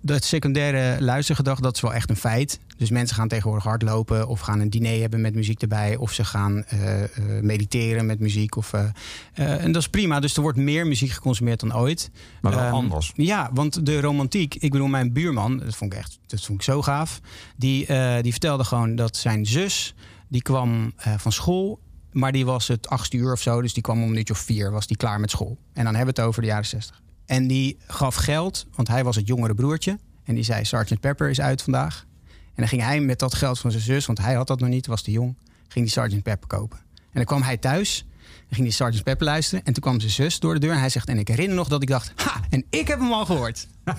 dat 0.00 0.24
secundaire 0.24 1.02
luistergedrag, 1.02 1.60
dat 1.60 1.74
is 1.74 1.80
wel 1.80 1.94
echt 1.94 2.10
een 2.10 2.16
feit. 2.16 2.60
Dus 2.76 2.90
mensen 2.90 3.16
gaan 3.16 3.28
tegenwoordig 3.28 3.64
hardlopen 3.64 4.28
of 4.28 4.40
gaan 4.40 4.60
een 4.60 4.70
diner 4.70 5.00
hebben 5.00 5.20
met 5.20 5.34
muziek 5.34 5.62
erbij. 5.62 5.96
Of 5.96 6.12
ze 6.12 6.24
gaan 6.24 6.64
eh, 6.64 7.02
eh, 7.02 7.08
mediteren 7.42 8.06
met 8.06 8.20
muziek. 8.20 8.56
Of, 8.56 8.72
eh, 8.72 9.64
en 9.64 9.72
dat 9.72 9.82
is 9.82 9.88
prima. 9.88 10.20
Dus 10.20 10.36
er 10.36 10.42
wordt 10.42 10.58
meer 10.58 10.86
muziek 10.86 11.10
geconsumeerd 11.10 11.60
dan 11.60 11.76
ooit. 11.76 12.10
Maar 12.40 12.54
wel 12.54 12.64
Ehm, 12.64 12.72
anders. 12.72 13.12
Ja, 13.14 13.50
want 13.52 13.86
de 13.86 14.00
romantiek. 14.00 14.54
Ik 14.54 14.70
bedoel, 14.70 14.86
mijn 14.86 15.12
buurman, 15.12 15.58
dat 15.58 15.76
vond 15.76 15.92
ik 15.92 15.98
echt 15.98 16.18
dat 16.26 16.40
vond 16.40 16.58
ik 16.58 16.64
zo 16.64 16.82
gaaf. 16.82 17.20
Die, 17.56 17.86
die 18.22 18.32
vertelde 18.32 18.64
gewoon 18.64 18.96
dat 18.96 19.16
zijn 19.16 19.46
zus, 19.46 19.94
die 20.28 20.42
kwam 20.42 20.92
van 21.16 21.32
school. 21.32 21.80
Maar 22.16 22.32
die 22.32 22.44
was 22.44 22.68
het 22.68 22.88
acht 22.88 23.12
uur 23.12 23.32
of 23.32 23.40
zo. 23.40 23.62
Dus 23.62 23.72
die 23.72 23.82
kwam 23.82 24.02
om 24.02 24.10
een 24.10 24.16
uurtje 24.16 24.34
of 24.34 24.40
vier, 24.40 24.70
was 24.70 24.86
die 24.86 24.96
klaar 24.96 25.20
met 25.20 25.30
school. 25.30 25.58
En 25.72 25.84
dan 25.84 25.94
hebben 25.94 26.14
we 26.14 26.20
het 26.20 26.28
over 26.28 26.42
de 26.42 26.48
jaren 26.48 26.66
zestig. 26.66 27.02
En 27.26 27.46
die 27.46 27.76
gaf 27.86 28.14
geld, 28.14 28.66
want 28.74 28.88
hij 28.88 29.04
was 29.04 29.16
het 29.16 29.26
jongere 29.26 29.54
broertje. 29.54 29.98
En 30.24 30.34
die 30.34 30.44
zei, 30.44 30.64
Sergeant 30.64 31.00
Pepper 31.00 31.30
is 31.30 31.40
uit 31.40 31.62
vandaag. 31.62 32.06
En 32.28 32.54
dan 32.54 32.68
ging 32.68 32.82
hij 32.82 33.00
met 33.00 33.18
dat 33.18 33.34
geld 33.34 33.58
van 33.58 33.70
zijn 33.70 33.82
zus, 33.82 34.06
want 34.06 34.18
hij 34.18 34.34
had 34.34 34.46
dat 34.46 34.60
nog 34.60 34.68
niet, 34.68 34.86
was 34.86 35.02
te 35.02 35.10
jong. 35.10 35.36
Ging 35.68 35.84
die 35.84 35.94
Sergeant 35.94 36.22
Pepper 36.22 36.48
kopen. 36.48 36.78
En 36.94 37.12
dan 37.12 37.24
kwam 37.24 37.42
hij 37.42 37.56
thuis. 37.56 38.06
En 38.48 38.54
ging 38.54 38.66
die 38.66 38.76
Sergeant 38.76 39.04
Pepper 39.04 39.26
luisteren. 39.26 39.64
En 39.64 39.72
toen 39.72 39.82
kwam 39.82 40.00
zijn 40.00 40.12
zus 40.12 40.38
door 40.38 40.54
de 40.54 40.60
deur. 40.60 40.72
En 40.72 40.78
hij 40.78 40.88
zegt, 40.88 41.08
en 41.08 41.18
ik 41.18 41.28
herinner 41.28 41.56
nog 41.56 41.68
dat 41.68 41.82
ik 41.82 41.88
dacht, 41.88 42.12
ha, 42.16 42.40
en 42.50 42.64
ik 42.70 42.88
heb 42.88 42.98
hem 42.98 43.12
al 43.12 43.26
gehoord. 43.26 43.66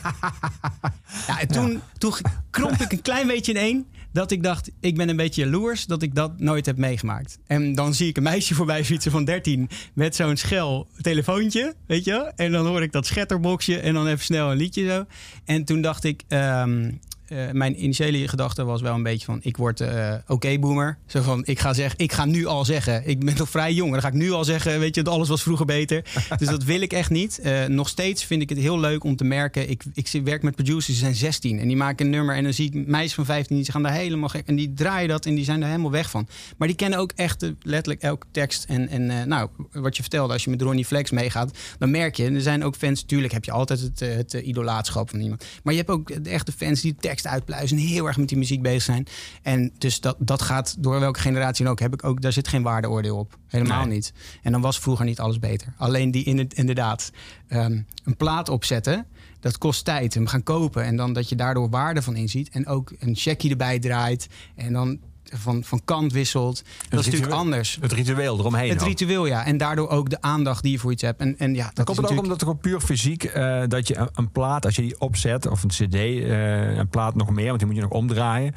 Ja, 1.27 1.39
en 1.39 1.47
toen, 1.47 1.81
toen 1.97 2.13
kromp 2.49 2.81
ik 2.81 2.91
een 2.91 3.01
klein 3.01 3.27
beetje 3.27 3.51
in 3.51 3.57
één. 3.57 3.87
Dat 4.11 4.31
ik 4.31 4.43
dacht, 4.43 4.71
ik 4.79 4.95
ben 4.95 5.09
een 5.09 5.15
beetje 5.15 5.43
jaloers 5.43 5.85
dat 5.85 6.01
ik 6.01 6.15
dat 6.15 6.39
nooit 6.39 6.65
heb 6.65 6.77
meegemaakt. 6.77 7.39
En 7.47 7.75
dan 7.75 7.93
zie 7.93 8.07
ik 8.07 8.17
een 8.17 8.23
meisje 8.23 8.55
voorbij 8.59 8.85
fietsen 8.85 9.11
van 9.11 9.25
13 9.25 9.69
met 9.93 10.15
zo'n 10.15 10.37
schel 10.37 10.87
telefoontje, 11.01 11.75
weet 11.87 12.05
je? 12.05 12.31
En 12.35 12.51
dan 12.51 12.65
hoor 12.65 12.81
ik 12.81 12.91
dat 12.91 13.05
schetterboxje 13.05 13.79
en 13.79 13.93
dan 13.93 14.07
even 14.07 14.25
snel 14.25 14.51
een 14.51 14.57
liedje 14.57 14.87
zo. 14.87 15.05
En 15.45 15.63
toen 15.63 15.81
dacht 15.81 16.03
ik, 16.03 16.23
ehm, 16.27 16.91
eh, 17.27 17.51
mijn 17.51 17.83
initiële 17.83 18.27
gedachte 18.27 18.63
was 18.63 18.81
wel 18.81 18.93
een 18.93 19.03
beetje 19.03 19.25
van, 19.25 19.39
ik 19.41 19.57
word 19.57 19.81
eh, 19.81 20.13
oké 20.27 20.59
boomer. 20.59 20.97
Zo 21.05 21.21
van, 21.21 21.45
ik 21.45 21.59
ga 21.59 21.73
zeggen, 21.73 21.99
ik 21.99 22.11
ga 22.11 22.25
nu 22.25 22.45
al 22.45 22.65
zeggen, 22.65 23.07
ik 23.07 23.25
ben 23.25 23.37
nog 23.37 23.49
vrij 23.49 23.73
jong. 23.73 23.91
Dan 23.91 24.01
ga 24.01 24.07
ik 24.07 24.13
nu 24.13 24.31
al 24.31 24.43
zeggen, 24.43 24.79
weet 24.79 24.95
je, 24.95 25.03
dat 25.03 25.13
alles 25.13 25.27
was 25.27 25.43
vroeger 25.43 25.65
beter. 25.65 26.03
dus 26.39 26.47
dat 26.47 26.63
wil 26.63 26.81
ik 26.81 26.93
echt 26.93 27.09
niet. 27.09 27.39
Eh, 27.39 27.65
nog 27.65 27.89
steeds 27.89 28.23
vind 28.23 28.41
ik 28.41 28.49
het 28.49 28.57
heel 28.57 28.79
leuk 28.79 29.03
om 29.03 29.15
te 29.15 29.23
merken, 29.23 29.69
ik, 29.69 29.83
ik 29.93 30.21
werk 30.23 30.43
met 30.43 30.55
producers, 30.55 30.85
die 30.85 30.95
zijn 30.95 31.15
16 31.15 31.59
en 31.59 31.67
die 31.67 31.77
maken 31.77 32.05
een 32.05 32.11
nummer 32.11 32.35
en 32.35 32.43
dan 32.43 32.53
zie 32.53 32.71
ik 32.73 32.87
meisjes 32.87 33.13
van 33.13 33.25
15 33.25 33.55
die 33.55 33.71
gaan 33.71 33.83
daar 33.83 33.93
helemaal 33.93 34.29
gek 34.29 34.47
en 34.47 34.55
die 34.55 34.73
draaien 34.73 35.09
dat 35.09 35.25
en 35.25 35.35
die 35.35 35.43
zijn 35.43 35.61
er 35.61 35.67
helemaal 35.67 35.91
weg 35.91 36.09
van. 36.09 36.27
Maar 36.57 36.67
die 36.67 36.77
kennen 36.77 36.99
ook 36.99 37.11
echt 37.15 37.51
letterlijk 37.61 38.01
elke 38.01 38.25
tekst 38.31 38.63
en, 38.63 38.87
en 38.89 39.27
nou, 39.27 39.49
wat 39.71 39.95
je 39.95 40.01
vertelde, 40.01 40.33
als 40.33 40.43
je 40.43 40.49
met 40.49 40.61
Ronnie 40.61 40.85
Flex 40.85 41.11
meegaat, 41.11 41.57
dan 41.79 41.91
merk 41.91 42.15
je, 42.15 42.31
er 42.31 42.41
zijn 42.41 42.63
ook 42.63 42.75
fans, 42.75 43.03
tuurlijk 43.03 43.33
heb 43.33 43.45
je 43.45 43.51
altijd 43.51 43.79
het, 43.79 43.99
het 43.99 44.33
idolaatschap 44.33 45.09
van 45.09 45.19
iemand, 45.19 45.45
maar 45.63 45.73
je 45.73 45.79
hebt 45.79 45.91
ook 45.91 46.23
de 46.23 46.29
echte 46.29 46.51
fans 46.51 46.81
die 46.81 46.95
de 46.99 47.07
tekst 47.17 47.33
uitpluizen 47.33 47.77
en 47.77 47.83
heel 47.83 48.07
erg 48.07 48.17
met 48.17 48.27
die 48.29 48.37
muziek 48.37 48.61
bezig 48.61 48.81
zijn. 48.83 49.07
En 49.41 49.71
dus 49.77 49.99
dat, 49.99 50.15
dat 50.19 50.41
gaat 50.41 50.75
door 50.79 50.99
welke 50.99 51.19
generatie 51.19 51.63
dan 51.63 51.73
ook, 51.73 51.79
heb 51.79 51.93
ik 51.93 52.03
ook, 52.03 52.21
daar 52.21 52.31
zit 52.33 52.47
geen 52.47 52.63
waardeoordeel 52.63 53.17
op. 53.17 53.37
Helemaal 53.47 53.85
Nee. 53.85 53.95
niet. 53.95 54.13
En 54.41 54.51
dan 54.51 54.61
was 54.61 54.79
vroeger 54.79 55.05
niet 55.05 55.19
alles 55.19 55.39
beter. 55.39 55.73
Alleen 55.77 56.11
die 56.11 56.23
in 56.23 56.37
het, 56.37 56.53
inderdaad 56.53 57.11
ehm, 57.47 57.81
een 58.03 58.17
plaat 58.17 58.49
opzetten, 58.49 59.05
dat 59.39 59.57
kost 59.57 59.85
tijd. 59.85 60.13
Hem 60.13 60.27
gaan 60.27 60.43
kopen 60.43 60.83
en 60.83 60.95
dan 60.95 61.13
dat 61.13 61.29
je 61.29 61.35
daardoor 61.35 61.69
waarde 61.69 62.01
van 62.01 62.15
inziet. 62.15 62.49
En 62.49 62.67
ook 62.67 62.91
een 62.99 63.15
checkie 63.15 63.51
erbij 63.51 63.79
draait 63.79 64.27
en 64.55 64.73
dan 64.73 64.99
van, 65.33 65.63
van 65.63 65.81
kant 65.85 66.13
wisselt. 66.13 66.63
Dat 66.89 66.99
is 66.99 67.05
natuurlijk 67.05 67.33
anders. 67.33 67.77
Het 67.81 67.91
ritueel 67.91 68.39
eromheen. 68.39 68.69
Het 68.69 68.81
ook. 68.81 68.87
ritueel, 68.87 69.25
ja. 69.25 69.45
En 69.45 69.57
daardoor 69.57 69.89
ook 69.89 70.09
de 70.09 70.21
aandacht 70.21 70.63
die 70.63 70.71
je 70.71 70.79
voor 70.79 70.91
iets 70.91 71.01
hebt. 71.01 71.19
En, 71.19 71.37
en 71.37 71.55
ja, 71.55 71.71
dat 71.73 71.85
komt 71.85 71.89
is 71.89 71.95
het 71.95 72.05
ook 72.05 72.15
natuurlijk... 72.15 72.21
omdat 72.21 72.39
het 72.39 72.49
gewoon 72.49 72.59
puur 72.59 72.79
fysiek, 72.79 73.23
eh, 73.23 73.63
dat 73.67 73.87
je 73.87 73.97
een, 73.97 74.09
een 74.13 74.31
plaat, 74.31 74.65
als 74.65 74.75
je 74.75 74.81
die 74.81 74.99
opzet, 74.99 75.47
of 75.47 75.63
een 75.63 75.69
cd, 75.69 75.93
eh, 75.93 76.75
een 76.77 76.89
plaat 76.89 77.15
nog 77.15 77.29
meer, 77.29 77.47
want 77.47 77.57
die 77.57 77.67
moet 77.67 77.75
je 77.75 77.81
nog 77.81 77.91
omdraaien. 77.91 78.55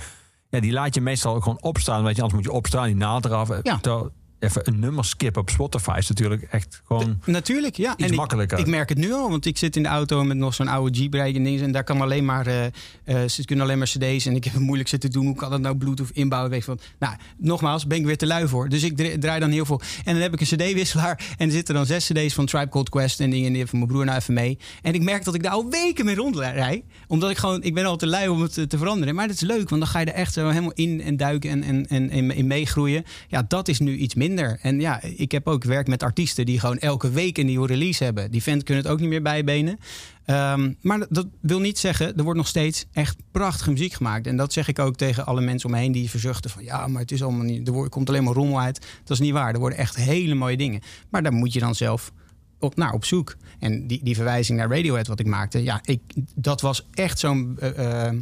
Ja, 0.49 0.61
die 0.61 0.73
laat 0.73 0.95
je 0.95 1.01
meestal 1.01 1.35
ook 1.35 1.43
gewoon 1.43 1.63
opstaan, 1.63 2.05
weet 2.05 2.17
je, 2.17 2.23
anders 2.23 2.43
moet 2.43 2.51
je 2.51 2.57
opstaan, 2.57 2.87
die 2.87 2.97
naald 2.97 3.25
eraf. 3.25 3.49
Ja. 3.63 3.79
Terwijl 3.79 4.13
even 4.41 4.69
een 4.69 4.79
nummer 4.79 5.05
skippen 5.05 5.43
op 5.43 5.51
Spotify 5.51 5.95
is 5.99 6.09
natuurlijk 6.09 6.43
echt 6.43 6.83
gewoon... 6.85 7.21
Natuurlijk, 7.25 7.77
ja. 7.77 7.93
Iets 7.93 8.05
en 8.05 8.11
ik, 8.11 8.17
makkelijker. 8.17 8.59
Ik 8.59 8.67
merk 8.67 8.89
het 8.89 8.99
nu 8.99 9.13
al, 9.13 9.31
want 9.31 9.47
ik 9.47 9.59
zit 9.59 9.77
in 9.77 9.83
de 9.83 9.89
auto 9.89 10.25
met 10.25 10.37
nog 10.37 10.55
zo'n 10.55 10.69
oude 10.69 10.99
Jeep-rij 10.99 11.35
en 11.35 11.45
dingen. 11.45 11.63
En 11.63 11.73
daar 11.73 11.85
kan 11.85 12.01
alleen 12.01 12.25
maar, 12.25 12.47
eh 12.47 12.67
eh, 13.05 13.29
ze 13.29 13.45
kunnen 13.45 13.65
alleen 13.65 13.79
maar 13.79 13.87
cd's. 13.87 14.27
En 14.27 14.35
ik 14.37 14.45
heb 14.45 14.53
het 14.53 14.63
moeilijk 14.63 14.89
zitten 14.89 15.11
doen. 15.11 15.27
Hoe 15.27 15.35
kan 15.35 15.51
dat 15.51 15.61
nou 15.61 15.77
Bluetooth 15.77 16.11
inbouwen? 16.13 16.51
Weet 16.51 16.61
je 16.65 16.67
wat. 16.67 16.83
Nou, 16.99 17.15
nogmaals, 17.39 17.87
ben 17.87 17.99
ik 17.99 18.05
weer 18.05 18.17
te 18.17 18.27
lui 18.27 18.49
voor. 18.49 18.69
Dus 18.69 18.83
ik 18.83 18.97
dra- 18.97 19.19
draai 19.19 19.41
dan 19.41 19.51
heel 19.51 19.65
veel. 19.65 19.81
En 20.05 20.13
dan 20.13 20.23
heb 20.23 20.33
ik 20.33 20.41
een 20.41 20.47
cd-wisselaar. 20.47 21.35
En 21.39 21.47
er 21.47 21.53
zitten 21.53 21.75
dan 21.75 21.87
zes 21.87 22.07
cd's 22.13 22.35
van 22.35 22.47
Tribe 22.47 22.69
Called 22.69 22.89
Quest 22.89 23.21
en 23.21 23.31
dingen. 23.31 23.45
En 23.47 23.51
die 23.53 23.61
heeft 23.61 23.73
mijn 23.73 23.87
broer 23.87 24.05
nou 24.05 24.19
even 24.19 24.35
mee. 24.35 24.59
En 24.83 24.95
ik 24.95 25.03
merk 25.03 25.25
dat 25.25 25.35
ik 25.35 25.43
daar 25.43 25.53
al 25.53 25.71
weken 25.71 26.05
mee 26.05 26.15
rondrij. 26.15 26.85
Omdat 27.07 27.31
ik 27.31 27.37
gewoon, 27.37 27.63
ik 27.63 27.75
ben 27.75 27.85
al 27.85 27.97
te 27.97 28.07
lui 28.07 28.29
om 28.29 28.43
het 28.43 28.53
te, 28.53 28.67
te 28.67 28.79
veranderen. 28.79 29.15
Maar 29.15 29.27
dat 29.27 29.37
is 29.37 29.43
leuk, 29.43 29.69
want 29.69 29.83
dan 29.83 29.91
ga 29.91 29.99
je 29.99 30.07
er 30.07 30.15
echt 30.15 30.33
zo 30.33 30.49
helemaal 30.49 30.73
in 30.75 31.03
en 31.03 31.17
duiken 31.17 31.51
en, 31.51 31.63
en, 31.63 31.87
en, 31.89 32.11
en 32.11 32.31
in 32.31 32.47
meegroeien. 32.47 33.05
Ja, 33.29 33.43
dat 33.49 33.69
is 33.69 33.79
nu 33.79 33.97
iets 33.97 34.15
minder. 34.15 34.30
En 34.39 34.81
ja, 34.81 35.03
ik 35.03 35.33
heb 35.33 35.47
ook 35.47 35.65
werk 35.65 35.87
met 35.87 36.03
artiesten 36.03 36.47
die 36.47 36.61
gewoon 36.61 36.79
elke 36.79 37.11
week 37.11 37.39
een 37.39 37.47
nieuwe 37.47 37.67
release 37.67 38.05
hebben. 38.05 38.31
Die 38.31 38.43
fans 38.43 38.63
kunnen 38.63 38.83
het 38.85 38.93
ook 38.93 39.01
niet 39.01 39.09
meer 39.09 39.23
bijbenen. 39.23 39.79
Ehm, 40.25 40.73
maar 40.81 41.07
dat- 41.09 41.27
wil 41.41 41.61
niet 41.61 41.79
zeggen, 41.79 42.17
er 42.17 42.23
wordt 42.23 42.39
nog 42.39 42.49
steeds 42.49 42.87
echt 42.93 43.17
prachtige 43.31 43.71
muziek 43.71 43.93
gemaakt. 43.93 44.27
En 44.27 44.37
dat 44.37 44.53
zeg 44.53 44.69
ik 44.69 44.79
ook 44.79 44.97
tegen 44.97 45.27
alle 45.27 45.41
mensen 45.41 45.69
om 45.69 45.75
me 45.75 45.81
heen 45.81 45.93
die 45.93 46.11
verzuchten 46.11 46.51
van 46.51 46.65
ja, 46.65 46.87
maar 46.87 47.01
het 47.01 47.13
is 47.13 47.23
allemaal 47.23 47.45
niet, 47.45 47.69
er 47.69 47.89
komt 47.89 48.09
alleen 48.09 48.25
maar 48.25 48.35
rommel 48.35 48.61
uit. 48.61 48.81
Dat 49.05 49.11
is 49.11 49.19
niet 49.25 49.33
waar. 49.33 49.53
Er 49.55 49.61
worden 49.61 49.79
echt 49.79 49.97
hele 49.97 50.35
mooie 50.35 50.57
dingen. 50.57 50.81
Maar 51.11 51.23
daar 51.23 51.33
moet 51.33 51.53
je 51.53 51.61
dan 51.61 51.75
zelf 51.75 52.13
op, 52.59 52.77
naar 52.77 52.93
op 52.93 53.05
zoek. 53.05 53.37
En 53.59 53.87
die, 53.87 54.01
die 54.03 54.15
verwijzing 54.15 54.59
naar 54.59 54.69
Radiohead 54.71 55.07
wat 55.07 55.21
ik 55.21 55.27
maakte, 55.27 55.63
ja, 55.63 55.81
ik, 55.85 56.01
dat 56.35 56.61
was 56.61 56.87
echt 56.95 57.19
zo'n 57.19 57.57
eh, 57.59 58.07
eh, 58.09 58.15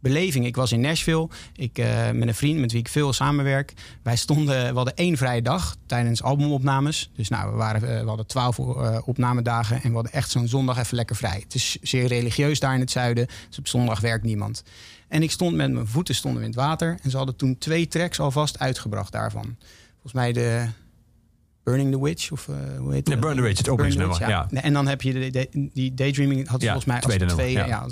beleving. 0.00 0.46
Ik 0.46 0.56
was 0.56 0.72
in 0.72 0.80
Nashville, 0.80 1.28
ik, 1.56 1.78
eh, 1.78 2.10
met 2.10 2.28
een 2.28 2.34
vriend 2.34 2.58
met 2.60 2.72
wie 2.72 2.80
ik 2.80 2.88
veel 2.88 3.12
samenwerk. 3.12 3.72
Wij 4.02 4.16
stonden, 4.16 4.68
we 4.70 4.74
hadden 4.76 4.96
één 4.96 5.16
vrije 5.16 5.42
dag 5.42 5.76
tijdens 5.86 6.22
albumopnames. 6.22 7.10
Dus 7.16 7.28
nou, 7.28 7.50
we, 7.50 7.56
waren, 7.56 7.96
eh, 7.96 8.00
we 8.02 8.08
hadden 8.08 8.26
twaalf 8.26 8.58
eh, 8.58 8.98
opnamedagen 9.04 9.82
en 9.82 9.88
we 9.88 9.94
hadden 9.94 10.12
echt 10.12 10.30
zo'n 10.30 10.48
zondag 10.48 10.78
even 10.78 10.96
lekker 10.96 11.16
vrij. 11.16 11.40
Het 11.42 11.54
is 11.54 11.76
zeer 11.82 12.06
religieus 12.06 12.60
daar 12.60 12.74
in 12.74 12.80
het 12.80 12.90
zuiden, 12.90 13.26
dus 13.48 13.58
op 13.58 13.68
zondag 13.68 14.00
werkt 14.00 14.24
niemand. 14.24 14.62
En 15.08 15.22
ik 15.22 15.30
stond 15.30 15.56
met 15.56 15.72
mijn 15.72 15.86
voeten 15.86 16.14
stonden 16.14 16.42
in 16.42 16.48
het 16.48 16.56
water 16.58 16.98
en 17.02 17.10
ze 17.10 17.16
hadden 17.16 17.36
toen 17.36 17.58
twee 17.58 17.88
tracks 17.88 18.20
alvast 18.20 18.58
uitgebracht 18.58 19.12
daarvan. 19.12 19.56
Volgens 19.92 20.12
mij 20.12 20.32
de 20.32 20.66
Burning 21.62 21.92
the 21.92 22.02
Witch 22.02 22.30
of 22.30 22.46
hoe 22.46 22.54
heet 22.92 23.06
Nee, 23.06 23.16
het? 23.16 23.20
Burn 23.20 23.36
the 23.36 23.42
Witch, 23.42 23.58
het 23.58 23.68
openingsnummer, 23.68 24.28
ja. 24.28 24.46
Nee, 24.50 24.62
En 24.62 24.72
dan 24.72 24.86
heb 24.88 25.02
je 25.02 25.12
de, 25.12 25.30
de- 25.30 25.70
die 25.72 25.94
Daydreaming 25.94 26.48
had 26.48 26.60
Ja, 26.60 26.66
volgens 26.66 26.84
mij 26.86 26.96
als 26.96 27.04
tweede 27.04 27.24
nummer, 27.24 27.44
twee. 27.44 27.56
ja. 27.66 27.86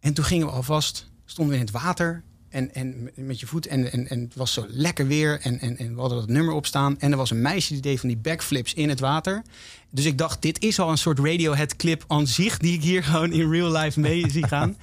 En 0.00 0.14
toen 0.14 0.24
gingen 0.24 0.46
we 0.46 0.52
alvast, 0.52 1.10
stonden 1.24 1.54
we 1.54 1.60
in 1.60 1.66
het 1.66 1.82
water 1.82 2.22
en, 2.48 2.74
en 2.74 3.10
met 3.14 3.40
je 3.40 3.46
voet 3.46 3.66
en, 3.66 3.92
en, 3.92 4.08
en 4.08 4.20
het 4.20 4.34
was 4.34 4.52
zo 4.52 4.64
lekker 4.68 5.06
weer 5.06 5.40
en, 5.40 5.60
en, 5.60 5.76
en 5.76 5.94
we 5.94 6.00
hadden 6.00 6.18
dat 6.18 6.28
nummer 6.28 6.54
opstaan 6.54 6.98
en 6.98 7.10
er 7.10 7.16
was 7.16 7.30
een 7.30 7.42
meisje 7.42 7.72
die 7.72 7.82
deed 7.82 8.00
van 8.00 8.08
die 8.08 8.18
backflips 8.18 8.74
in 8.74 8.88
het 8.88 9.00
water. 9.00 9.42
Dus 9.90 10.04
ik 10.04 10.18
dacht, 10.18 10.42
dit 10.42 10.62
is 10.62 10.78
al 10.78 10.90
een 10.90 10.98
soort 10.98 11.18
Radiohead 11.18 11.76
clip 11.76 12.04
aan 12.06 12.26
zich 12.26 12.58
die 12.58 12.74
ik 12.74 12.82
hier 12.82 13.04
gewoon 13.04 13.32
in 13.32 13.50
real 13.50 13.72
life 13.72 14.00
mee 14.00 14.30
zie 14.30 14.46
gaan. 14.46 14.76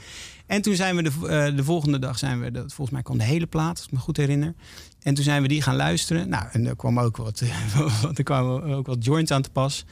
En 0.45 0.61
toen 0.61 0.75
zijn 0.75 0.95
we 0.95 1.01
de, 1.03 1.11
eh, 1.27 1.55
de 1.55 1.63
volgende 1.63 1.99
dag 1.99 2.17
zijn 2.17 2.39
we, 2.39 2.51
dat, 2.51 2.73
volgens 2.73 2.89
mij 2.89 3.01
kwam 3.01 3.17
de 3.17 3.23
hele 3.23 3.47
plaat, 3.47 3.77
als 3.77 3.85
ik 3.85 3.91
me 3.91 3.99
goed 3.99 4.17
herinner. 4.17 4.53
En 5.01 5.13
toen 5.13 5.23
zijn 5.23 5.41
we 5.41 5.47
die 5.47 5.61
gaan 5.61 5.75
luisteren. 5.75 6.29
Nou, 6.29 6.45
en 6.51 6.67
er 6.67 6.75
kwam 6.75 6.99
ook 6.99 7.17
wat, 7.17 7.39
er 8.15 8.75
ook 8.75 8.85
wat 8.85 9.05
joints 9.05 9.31
aan 9.31 9.41
te 9.41 9.49
pas. 9.49 9.85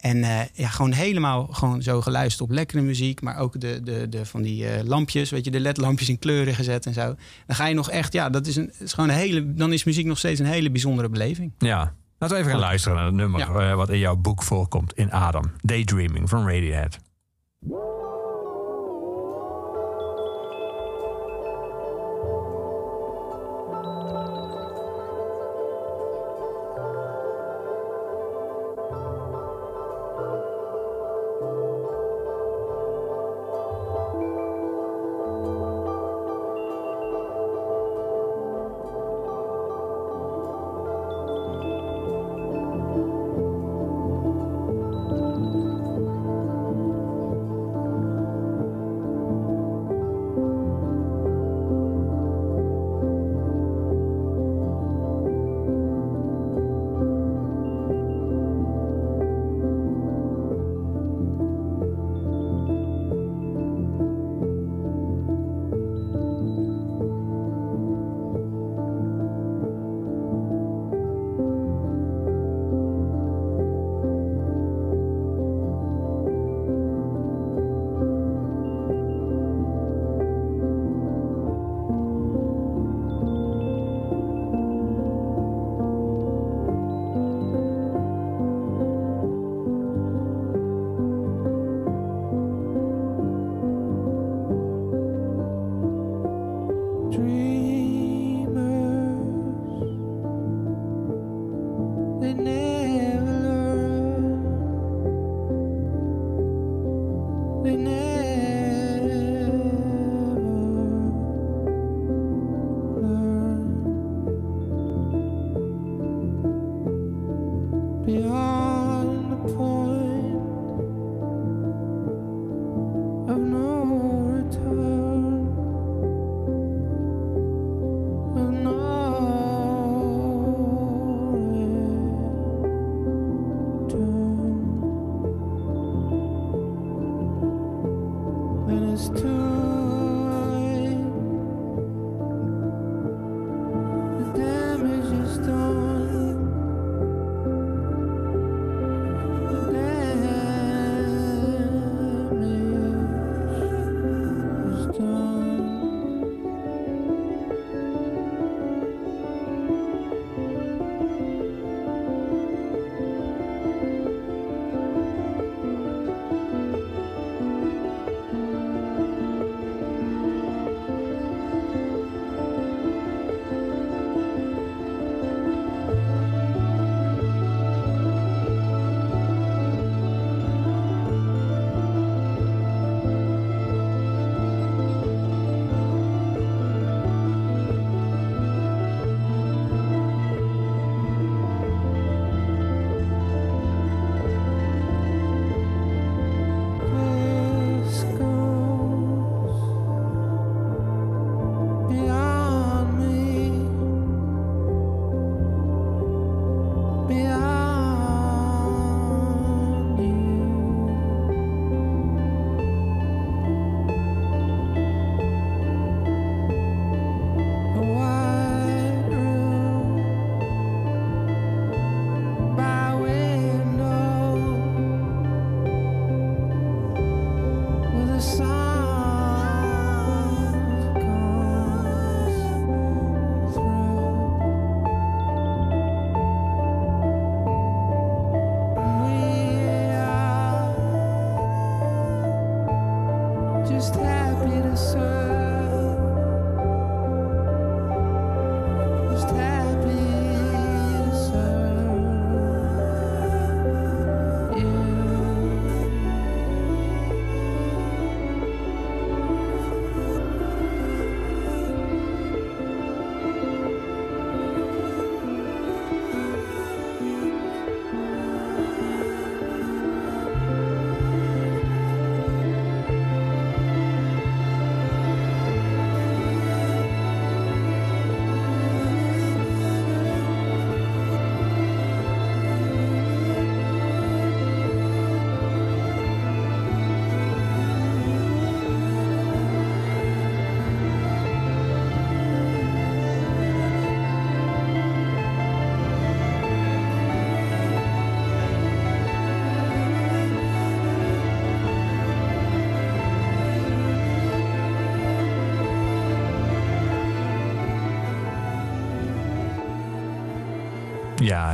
En 0.00 0.22
eh, 0.24 0.40
ja, 0.52 0.68
gewoon 0.68 0.92
helemaal 0.92 1.46
gewoon 1.46 1.82
zo 1.82 2.00
geluisterd 2.00 2.48
op 2.50 2.54
lekkere 2.54 2.82
muziek. 2.82 3.20
Maar 3.22 3.38
ook 3.38 3.60
de, 3.60 3.80
de, 3.82 4.08
de, 4.08 4.26
van 4.26 4.42
die 4.42 4.68
eh, 4.68 4.84
lampjes, 4.84 5.30
weet 5.30 5.44
je, 5.44 5.50
de 5.50 5.60
ledlampjes 5.60 6.08
in 6.08 6.18
kleuren 6.18 6.54
gezet 6.54 6.86
en 6.86 6.92
zo. 6.94 7.14
Dan 7.46 7.56
ga 7.56 7.66
je 7.66 7.74
nog 7.74 7.90
echt, 7.90 8.12
ja, 8.12 8.30
dat 8.30 8.46
is, 8.46 8.56
een, 8.56 8.72
is 8.78 8.92
gewoon 8.92 9.08
een 9.10 9.16
hele, 9.16 9.54
dan 9.54 9.72
is 9.72 9.84
muziek 9.84 10.06
nog 10.06 10.18
steeds 10.18 10.40
een 10.40 10.46
hele 10.46 10.70
bijzondere 10.70 11.08
beleving. 11.08 11.52
Ja. 11.58 11.94
Laten 12.18 12.36
we 12.36 12.42
even 12.42 12.54
gaan 12.54 12.60
luisteren 12.66 12.96
naar 12.96 13.06
het 13.06 13.14
nummer 13.14 13.40
Ja. 13.40 13.70
eh, 13.70 13.74
wat 13.76 13.90
in 13.90 13.98
jouw 13.98 14.16
boek 14.16 14.42
voorkomt 14.42 14.92
in 14.92 15.10
Adam. 15.12 15.44
Daydreaming 15.62 16.28
van 16.28 16.48
Radiohead. 16.48 16.98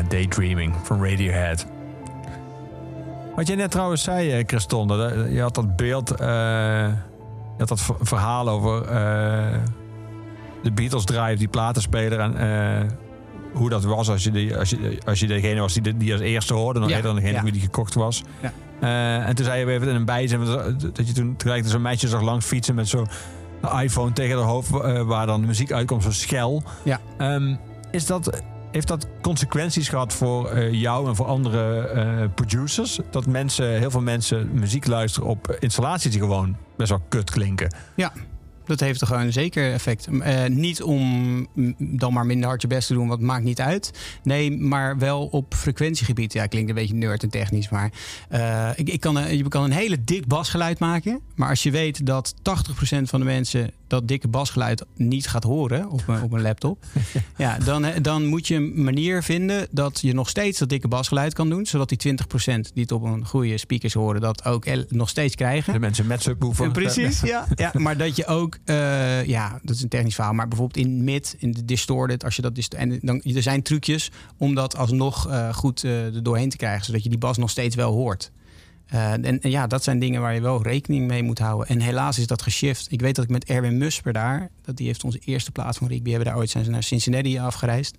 Daydreaming 0.08 0.74
van 0.82 1.04
Radiohead. 1.04 1.66
Wat 3.36 3.46
jij 3.46 3.56
net 3.56 3.70
trouwens 3.70 4.02
zei, 4.02 4.30
eh, 4.32 4.44
Christon, 4.46 4.88
dat, 4.88 5.12
eh, 5.12 5.32
je 5.34 5.40
had 5.40 5.54
dat 5.54 5.76
beeld, 5.76 6.10
eh, 6.10 6.26
je 6.26 7.58
had 7.58 7.68
dat 7.68 7.80
ver- 7.80 7.96
verhaal 8.00 8.48
over 8.48 8.82
eh, 8.82 9.58
de 10.62 10.72
Beatles 10.72 11.04
drive, 11.04 11.34
die 11.36 11.48
platenspeler 11.48 12.18
en 12.20 12.36
eh, 12.36 12.88
hoe 13.52 13.68
dat 13.68 13.84
was 13.84 14.08
als 14.08 14.24
je, 14.24 14.30
die, 14.30 14.56
als 14.56 14.70
je, 14.70 14.98
als 15.06 15.20
je 15.20 15.26
degene 15.26 15.60
was 15.60 15.72
die, 15.72 15.82
de- 15.82 15.96
die 15.96 16.12
als 16.12 16.20
eerste 16.20 16.54
hoorde, 16.54 16.80
nog 16.80 16.88
Ja, 16.88 17.00
dan 17.00 17.14
degene 17.14 17.32
ja. 17.44 17.50
die 17.50 17.60
gekocht 17.60 17.94
was. 17.94 18.22
Ja. 18.40 18.52
Eh, 18.80 19.28
en 19.28 19.34
toen 19.34 19.44
zei 19.44 19.58
je 19.58 19.64
weer 19.64 19.74
even 19.74 19.88
in 19.88 19.94
een 19.94 20.04
bijzin 20.04 20.44
dat 20.92 21.06
je 21.06 21.12
toen 21.12 21.36
tegelijk 21.36 21.66
zo'n 21.66 21.82
meisje 21.82 22.08
zag 22.08 22.20
langs 22.22 22.46
fietsen 22.46 22.74
met 22.74 22.88
zo'n 22.88 23.08
iPhone 23.82 24.12
tegen 24.12 24.36
haar 24.36 24.46
hoofd, 24.46 24.70
eh, 24.80 25.00
waar 25.02 25.26
dan 25.26 25.40
de 25.40 25.46
muziek 25.46 25.72
uitkomt, 25.72 26.02
zo 26.02 26.10
schel. 26.12 26.62
Ja. 26.82 27.00
Ehm, 27.18 27.54
is 27.90 28.06
dat, 28.06 28.41
heeft 28.72 28.88
dat 28.88 29.06
consequenties 29.20 29.88
gehad 29.88 30.12
voor 30.12 30.50
eh, 30.50 30.72
jou 30.72 31.08
en 31.08 31.16
voor 31.16 31.26
andere 31.26 31.88
eh, 31.88 32.24
producers? 32.34 33.00
Dat 33.10 33.26
mensen, 33.26 33.78
heel 33.78 33.90
veel 33.90 34.00
mensen 34.00 34.50
muziek 34.52 34.86
luisteren 34.86 35.28
op 35.28 35.56
installaties 35.60 36.10
die 36.10 36.20
gewoon 36.20 36.56
best 36.76 36.90
wel 36.90 37.02
kut 37.08 37.30
klinken. 37.30 37.74
Ja, 37.96 38.12
dat 38.64 38.80
heeft 38.80 39.00
er 39.00 39.06
gewoon 39.06 39.32
zeker 39.32 39.72
effect. 39.72 40.06
Eh, 40.06 40.44
niet 40.46 40.82
om 40.82 41.48
dan 41.78 42.12
maar 42.12 42.26
minder 42.26 42.48
hard 42.48 42.62
je 42.62 42.68
best 42.68 42.86
te 42.86 42.94
doen, 42.94 43.08
want 43.08 43.20
het 43.20 43.28
maakt 43.28 43.44
niet 43.44 43.60
uit. 43.60 43.90
Nee, 44.22 44.50
maar 44.58 44.98
wel 44.98 45.26
op 45.26 45.54
frequentiegebied. 45.54 46.32
Ja, 46.32 46.46
klinkt 46.46 46.68
een 46.68 46.74
beetje 46.74 46.94
nerd 46.94 47.22
en 47.22 47.30
technisch, 47.30 47.68
maar 47.68 47.92
ik, 48.76 48.88
ik 48.88 49.00
kan, 49.00 49.36
je 49.36 49.48
kan 49.48 49.64
een 49.64 49.72
hele 49.72 50.04
dik 50.04 50.26
basgeluid 50.26 50.78
maken. 50.78 51.20
Maar 51.34 51.48
als 51.48 51.62
je 51.62 51.70
weet 51.70 52.06
dat 52.06 52.34
80% 52.34 52.38
van 53.02 53.20
de 53.20 53.26
mensen 53.26 53.70
dat 53.92 54.08
dikke 54.08 54.28
basgeluid 54.28 54.84
niet 54.96 55.28
gaat 55.28 55.44
horen 55.44 55.90
op 55.90 56.02
een, 56.06 56.22
op 56.22 56.32
een 56.32 56.42
laptop, 56.42 56.84
ja, 57.36 57.58
dan, 57.58 57.84
eh, 57.84 58.02
dan 58.02 58.26
moet 58.26 58.46
je 58.46 58.54
een 58.54 58.84
manier 58.84 59.22
vinden 59.22 59.66
dat 59.70 60.00
je 60.00 60.12
nog 60.14 60.28
steeds 60.28 60.58
dat 60.58 60.68
dikke 60.68 60.88
basgeluid 60.88 61.34
kan 61.34 61.48
doen, 61.48 61.66
zodat 61.66 61.88
die 61.88 61.98
20% 61.98 62.72
die 62.74 62.82
het 62.82 62.92
op 62.92 63.02
een 63.02 63.26
goede 63.26 63.58
speakers 63.58 63.94
horen, 63.94 64.20
dat 64.20 64.44
ook 64.44 64.64
nog 64.88 65.08
steeds 65.08 65.34
krijgen. 65.34 65.72
De 65.72 65.78
mensen 65.78 66.06
met 66.06 66.22
subwoofer. 66.22 66.64
Ja, 66.64 66.70
precies, 66.70 67.20
ja. 67.20 67.46
ja. 67.54 67.70
Maar 67.74 67.96
dat 67.96 68.16
je 68.16 68.26
ook, 68.26 68.58
eh, 68.64 69.24
ja, 69.24 69.60
dat 69.62 69.76
is 69.76 69.82
een 69.82 69.88
technisch 69.88 70.14
verhaal, 70.14 70.32
maar 70.32 70.48
bijvoorbeeld 70.48 70.86
in 70.86 71.04
mid, 71.04 71.36
in 71.38 71.52
de 71.52 71.64
distorted, 71.64 72.24
als 72.24 72.36
je 72.36 72.42
dat 72.42 72.52
en 72.68 72.98
dan 73.02 73.22
er 73.22 73.42
zijn 73.42 73.62
trucjes 73.62 74.10
om 74.36 74.54
dat 74.54 74.76
alsnog 74.76 75.28
eh, 75.28 75.54
goed 75.54 75.84
eh 75.84 76.14
er 76.14 76.22
doorheen 76.22 76.48
te 76.48 76.56
krijgen, 76.56 76.84
zodat 76.84 77.02
je 77.02 77.08
die 77.08 77.18
bas 77.18 77.36
nog 77.36 77.50
steeds 77.50 77.76
wel 77.76 77.92
hoort. 77.92 78.30
Eh, 78.92 79.12
en, 79.12 79.40
en 79.40 79.50
ja, 79.50 79.66
dat 79.66 79.84
zijn 79.84 79.98
dingen 79.98 80.20
waar 80.20 80.34
je 80.34 80.40
wel 80.40 80.62
rekening 80.62 81.06
mee 81.06 81.22
moet 81.22 81.38
houden. 81.38 81.68
En 81.68 81.80
helaas 81.80 82.18
is 82.18 82.26
dat 82.26 82.42
geshift. 82.42 82.86
Ik 82.90 83.00
weet 83.00 83.14
dat 83.14 83.24
ik 83.24 83.30
met 83.30 83.44
Erwin 83.44 83.78
Musper 83.78 84.12
daar, 84.12 84.50
dat 84.62 84.76
die 84.76 84.86
heeft 84.86 85.04
onze 85.04 85.18
eerste 85.24 85.50
plaats 85.50 85.78
van 85.78 85.88
Rigby, 85.88 86.08
hebben 86.10 86.28
daar 86.28 86.36
ooit 86.36 86.50
zijn 86.50 86.64
ze 86.64 86.70
naar 86.70 86.82
Cincinnati 86.82 87.38
afgereisd. 87.38 87.96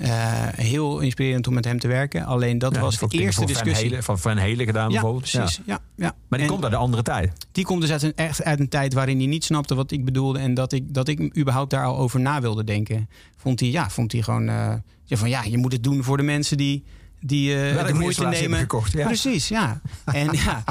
Eh, 0.00 0.10
heel 0.56 1.00
inspirerend 1.00 1.46
om 1.46 1.54
met 1.54 1.64
hem 1.64 1.78
te 1.78 1.88
werken. 1.88 2.24
Alleen 2.24 2.58
dat 2.58 2.74
Ja, 2.74 2.80
was 2.80 2.98
de 2.98 3.06
eerste 3.10 3.32
Van 3.40 3.46
discussie. 3.46 4.02
Van 4.02 4.18
Van 4.18 4.36
Helen 4.36 4.66
gedaan 4.66 4.86
ja, 4.86 4.90
bijvoorbeeld. 4.90 5.30
precies. 5.30 5.56
Ja. 5.56 5.62
Ja. 5.66 5.80
Ja, 5.96 6.14
Maar 6.28 6.38
die 6.38 6.48
En- 6.48 6.52
komt 6.52 6.64
uit 6.64 6.72
een 6.72 6.78
andere 6.78 7.02
tijd. 7.02 7.32
die 7.52 7.64
komt 7.64 7.80
dus 7.80 7.90
uit 7.90 8.02
een, 8.02 8.12
echt 8.14 8.42
uit 8.44 8.60
een 8.60 8.68
tijd 8.68 8.92
waarin 8.94 9.16
hij 9.18 9.26
niet 9.26 9.44
snapte 9.44 9.74
wat 9.74 9.90
ik 9.90 10.04
bedoelde. 10.04 10.38
En 10.38 10.54
dat 10.54 10.72
ik, 10.72 10.94
dat 10.94 11.08
ik 11.08 11.36
überhaupt 11.38 11.70
daar 11.70 11.84
al 11.84 11.96
over 11.98 12.20
na 12.20 12.40
wilde 12.40 12.64
denken. 12.64 13.08
Vond 13.36 13.60
hij, 13.60 13.68
ja, 13.70 13.90
vond 13.90 14.12
hij 14.12 14.22
gewoon 14.22 14.48
eh, 14.48 14.74
van 15.08 15.28
ja, 15.28 15.42
je 15.44 15.58
moet 15.58 15.72
het 15.72 15.82
doen 15.84 16.02
voor 16.04 16.16
de 16.16 16.22
mensen 16.22 16.56
die, 16.56 16.84
die 17.22 17.54
een 17.54 17.86
de 17.86 17.92
moeite 17.94 18.20
nemen. 18.22 18.38
hebben 18.40 18.58
gekocht, 18.58 18.92
ja. 18.92 19.06
Precies, 19.06 19.48
ja. 19.48 19.80
En 20.04 20.28
ja. 20.44 20.64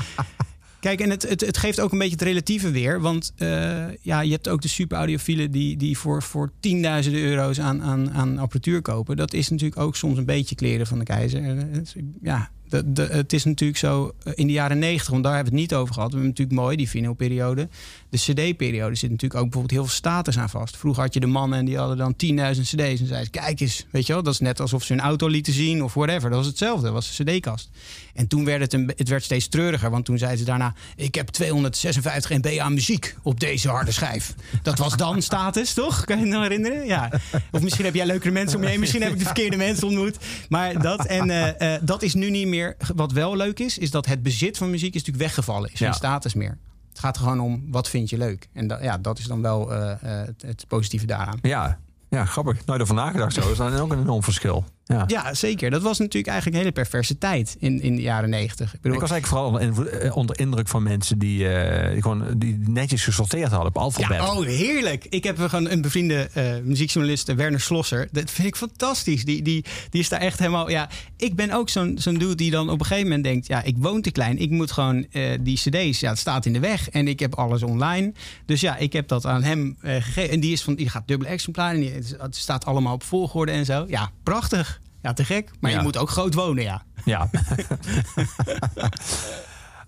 Kijk, 0.80 1.00
en 1.02 1.10
het, 1.10 1.30
het, 1.30 1.42
het 1.42 1.58
geeft 1.58 1.80
ook 1.80 1.92
een 1.92 1.98
beetje 1.98 2.14
het 2.14 2.22
relatieve 2.22 2.72
weer. 2.72 3.02
Want 3.02 3.34
eh, 3.38 3.84
ja, 4.02 4.22
je 4.22 4.32
hebt 4.32 4.48
ook 4.48 4.62
de 4.62 4.68
super 4.68 4.98
audiofielen 4.98 5.52
die, 5.52 5.78
die 5.78 5.98
voor, 5.98 6.24
voor 6.24 6.52
tienduizenden 6.60 7.22
euro's 7.22 7.60
aan, 7.60 7.82
aan, 7.84 8.12
aan 8.12 8.38
apparatuur 8.38 8.82
kopen. 8.82 9.18
Dat 9.18 9.34
is 9.34 9.50
natuurlijk 9.50 9.82
ook 9.82 9.96
soms 9.96 10.18
een 10.18 10.26
beetje 10.26 10.56
kleren 10.56 10.88
van 10.88 10.98
de 11.00 11.06
keizer. 11.06 11.44
Eh, 11.44 11.56
het- 11.72 11.96
Ja, 12.22 12.50
de, 12.70 12.92
de, 12.94 13.02
het 13.12 13.34
is 13.34 13.44
natuurlijk 13.44 13.80
zo 13.80 14.12
in 14.34 14.48
de 14.48 14.54
jaren 14.54 14.80
negentig, 14.80 15.10
want 15.10 15.24
daar 15.24 15.36
hebben 15.36 15.54
we 15.54 15.60
het 15.60 15.70
niet 15.70 15.80
over 15.80 15.94
gehad. 15.94 16.10
We 16.12 16.16
hebben 16.18 16.34
natuurlijk 16.36 16.60
mooi 16.60 16.78
die 16.78 16.90
vinylperiode. 16.90 17.70
De 18.12 18.18
cd-periode 18.18 18.96
zit 18.96 19.10
natuurlijk 19.10 19.40
ook 19.40 19.50
bijvoorbeeld 19.50 19.72
heel 19.72 19.86
veel 19.86 19.96
status 19.96 20.38
aan 20.38 20.50
vast. 20.50 20.78
Vroeger 20.78 21.04
had 21.04 21.14
je 21.14 21.20
de 21.20 21.28
mannen 21.28 21.60
en 21.60 21.66
die 21.66 21.78
hadden 21.78 21.98
dan 21.98 22.14
10.000 22.56 22.62
cd's. 22.62 22.72
En 23.00 23.08
zeiden 23.08 23.24
ze, 23.24 23.30
kijk 23.30 23.60
eens, 23.60 23.86
weet 23.92 24.08
je 24.08 24.14
wel. 24.14 24.24
Dat 24.24 24.34
is 24.34 24.40
net 24.40 24.60
alsof 24.60 24.84
ze 24.84 24.94
hun 24.94 25.02
auto 25.02 25.28
lieten 25.28 25.54
zien 25.54 25.84
of 25.84 25.94
whatever. 25.94 26.30
Dat 26.30 26.38
was 26.40 26.48
hetzelfde, 26.48 26.84
dat 26.84 26.94
was 26.94 27.16
de 27.18 27.24
cd-kast. 27.24 27.70
En 28.14 28.28
toen 28.28 28.46
werd 28.46 28.62
het, 28.62 28.74
een, 28.74 28.94
het 28.96 29.10
werd 29.10 29.24
steeds 29.24 29.48
treuriger. 29.48 29.90
Want 29.90 30.06
toen 30.06 30.18
zeiden 30.18 30.40
ze 30.40 30.46
daarna, 30.46 30.74
ik 30.96 31.16
heb 31.16 31.28
256 31.28 32.30
MB 32.38 32.58
aan 32.60 32.74
muziek 32.74 33.16
op 33.24 33.40
deze 33.40 33.70
harde 33.70 33.92
schijf. 33.92 34.34
Dat 34.64 34.78
was 34.78 34.96
dan 34.98 35.22
status, 35.32 35.74
toch? 35.74 36.06
Kan 36.06 36.20
je 36.20 36.26
je 36.26 36.32
nog 36.32 36.42
herinneren? 36.42 36.86
Ja. 36.86 37.10
Of 37.52 37.62
misschien 37.62 37.86
heb 37.86 37.94
jij 37.96 38.06
leukere 38.06 38.32
mensen 38.32 38.58
om 38.58 38.64
je 38.64 38.70
heen. 38.70 38.80
Misschien 38.80 39.02
heb 39.02 39.12
ik 39.12 39.18
de 39.20 39.26
verkeerde 39.26 39.58
mensen 39.58 39.88
ontmoet. 39.88 40.18
Maar 40.50 40.82
dat, 40.82 41.06
en, 41.06 41.30
eh, 41.30 41.76
eh, 41.76 41.82
dat 41.84 42.02
is 42.02 42.14
nu 42.14 42.30
niet 42.30 42.48
meer... 42.48 42.76
Wat 42.96 43.12
wel 43.12 43.36
leuk 43.36 43.60
is, 43.60 43.78
is 43.78 43.92
dat 43.92 44.06
het 44.06 44.24
bezit 44.24 44.58
van 44.58 44.70
muziek 44.70 44.94
is 44.96 45.00
natuurlijk 45.04 45.24
weggevallen. 45.34 45.70
Is 45.72 45.78
geen 45.78 45.88
Ja. 45.88 45.94
status 45.94 46.34
meer. 46.34 46.58
Het 46.92 47.00
gaat 47.00 47.16
er 47.16 47.22
gewoon 47.22 47.40
om, 47.40 47.64
wat 47.72 47.90
vind 47.90 48.10
je 48.10 48.18
leuk? 48.18 48.50
En 48.54 48.68
da- 48.68 48.82
ja, 48.84 48.98
dat 48.98 49.18
is 49.20 49.26
dan 49.26 49.42
wel 49.42 49.74
eh, 49.74 49.92
eh, 49.92 50.28
het, 50.28 50.42
het 50.42 50.66
positieve 50.68 51.06
daaraan. 51.06 51.40
Ja. 51.42 51.80
ja, 52.10 52.26
grappig. 52.26 52.66
Nooit 52.66 52.82
over 52.82 52.96
nagedacht 52.96 53.34
zo. 53.34 53.42
Dat 53.42 53.50
is 53.52 53.58
dan 53.58 53.76
ook 53.76 53.92
een 53.92 54.00
enorm 54.00 54.24
verschil. 54.24 54.64
Ja. 54.92 55.04
Ja, 55.08 55.34
zeker. 55.34 55.70
Dat 55.70 55.82
was 55.82 55.98
natuurlijk 56.00 56.28
eigenlijk 56.28 56.58
een 56.58 56.64
hele 56.64 56.84
perverse 56.84 57.18
tijd 57.18 57.56
in, 57.60 57.82
in 57.82 57.96
de 57.96 58.02
jaren 58.02 58.30
negentig. 58.30 58.74
Ik 58.74 58.82
bedoel, 58.82 58.96
Ik 58.96 59.02
was 59.02 59.12
eigenlijk 59.12 59.42
vooral 59.62 60.14
onder, 60.14 60.38
eh, 60.38 60.46
indruk 60.46 60.68
van 60.68 60.84
mensen 60.84 61.20
die, 61.20 61.50
eh, 61.50 62.02
gewoon 62.02 62.26
die 62.38 62.60
netjes 62.68 63.04
gesorteerd 63.04 63.50
hadden 63.50 63.68
op 63.68 63.78
alfabet. 63.78 64.18
Ja, 64.18 64.34
oh, 64.34 64.46
heerlijk. 64.46 65.06
Ik 65.10 65.24
heb 65.24 65.40
gewoon 65.40 65.70
een 65.70 65.82
bevriende 65.82 66.30
eh, 66.34 66.46
muziekjournalist, 66.64 67.34
Werner 67.34 67.60
Slosser. 67.60 68.08
Dat 68.12 68.32
vind 68.32 68.48
ik 68.48 68.56
fantastisch. 68.56 69.26
Die, 69.26 69.42
die, 69.42 69.66
die 69.90 70.02
is 70.02 70.10
daar 70.10 70.20
echt 70.20 70.40
helemaal... 70.40 70.70
Ja, 70.70 70.90
ik 71.18 71.36
ben 71.36 71.52
ook 71.52 71.70
zo'n 71.70 71.96
zo'n 72.00 72.18
dude 72.18 72.36
die 72.36 72.52
dan 72.52 72.70
op 72.70 72.80
een 72.80 72.86
gegeven 72.86 73.08
moment 73.08 73.24
denkt... 73.24 73.48
ja, 73.48 73.64
ik 73.64 73.76
woon 73.78 74.02
te 74.02 74.12
klein. 74.12 74.38
Ik 74.38 74.50
moet 74.50 74.72
gewoon 74.72 75.06
die 75.42 75.58
cd's... 75.58 76.00
Ja, 76.00 76.10
het 76.10 76.20
staat 76.20 76.46
in 76.46 76.54
de 76.54 76.60
weg. 76.60 76.90
En 76.90 77.08
ik 77.08 77.20
heb 77.20 77.36
alles 77.36 77.64
online. 77.64 78.14
Dus 78.46 78.62
ja, 78.62 78.78
ik 78.78 78.94
heb 78.94 79.08
dat 79.08 79.26
aan 79.26 79.44
hem 79.44 79.78
gegeven. 79.82 80.30
En 80.30 80.40
die, 80.40 80.52
is 80.52 80.62
van, 80.62 80.76
die 80.76 80.90
gaat 80.90 81.08
dubbele 81.08 81.30
exemplaar. 81.30 81.74
En 81.74 81.80
die, 81.80 81.92
het 82.18 82.36
staat 82.36 82.66
allemaal 82.66 82.94
op 82.94 83.04
volgorde 83.04 83.52
en 83.52 83.66
zo. 83.66 83.86
Ja, 83.88 84.12
prachtig. 84.24 84.81
Ja, 85.02 85.14
te 85.14 85.26
gek. 85.26 85.50
Maar 85.60 85.72
Ja. 85.72 85.78
je 85.78 85.84
moet 85.84 85.98
ook 85.98 86.10
groot 86.10 86.34
wonen, 86.34 86.64
ja. 86.64 86.82
Ja. 87.06 87.30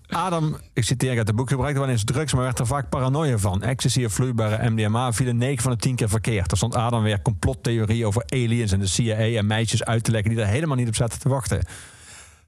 Adam, 0.08 0.56
ik 0.72 0.84
citeer 0.84 1.18
uit 1.18 1.26
het 1.26 1.36
boek, 1.36 1.48
gebruikte 1.48 1.80
wel 1.80 1.88
eens 1.88 2.04
drugs, 2.04 2.32
maar 2.32 2.42
werd 2.42 2.58
er 2.58 2.66
vaak 2.66 2.88
paranoia 2.88 3.38
van. 3.38 3.62
Ecstasy 3.62 4.04
of 4.04 4.12
vloeibare 4.12 4.70
MDMA 4.70 5.12
vielen 5.12 5.36
9 5.36 5.62
van 5.62 5.72
de 5.72 5.78
10 5.78 5.94
keer 5.94 6.08
verkeerd. 6.08 6.50
Er 6.50 6.56
stond 6.56 6.74
Adam 6.76 7.02
weer 7.02 7.22
complottheorie 7.22 8.06
over 8.06 8.22
aliens 8.28 8.72
en 8.72 8.78
de 8.80 8.86
CIA 8.86 9.14
en 9.38 9.46
meisjes 9.46 9.84
uit 9.84 10.04
te 10.04 10.10
leggen 10.10 10.30
die 10.30 10.40
er 10.40 10.46
helemaal 10.46 10.76
niet 10.76 10.88
op 10.88 10.94
zaten 10.94 11.18
te 11.18 11.28
wachten. 11.28 11.66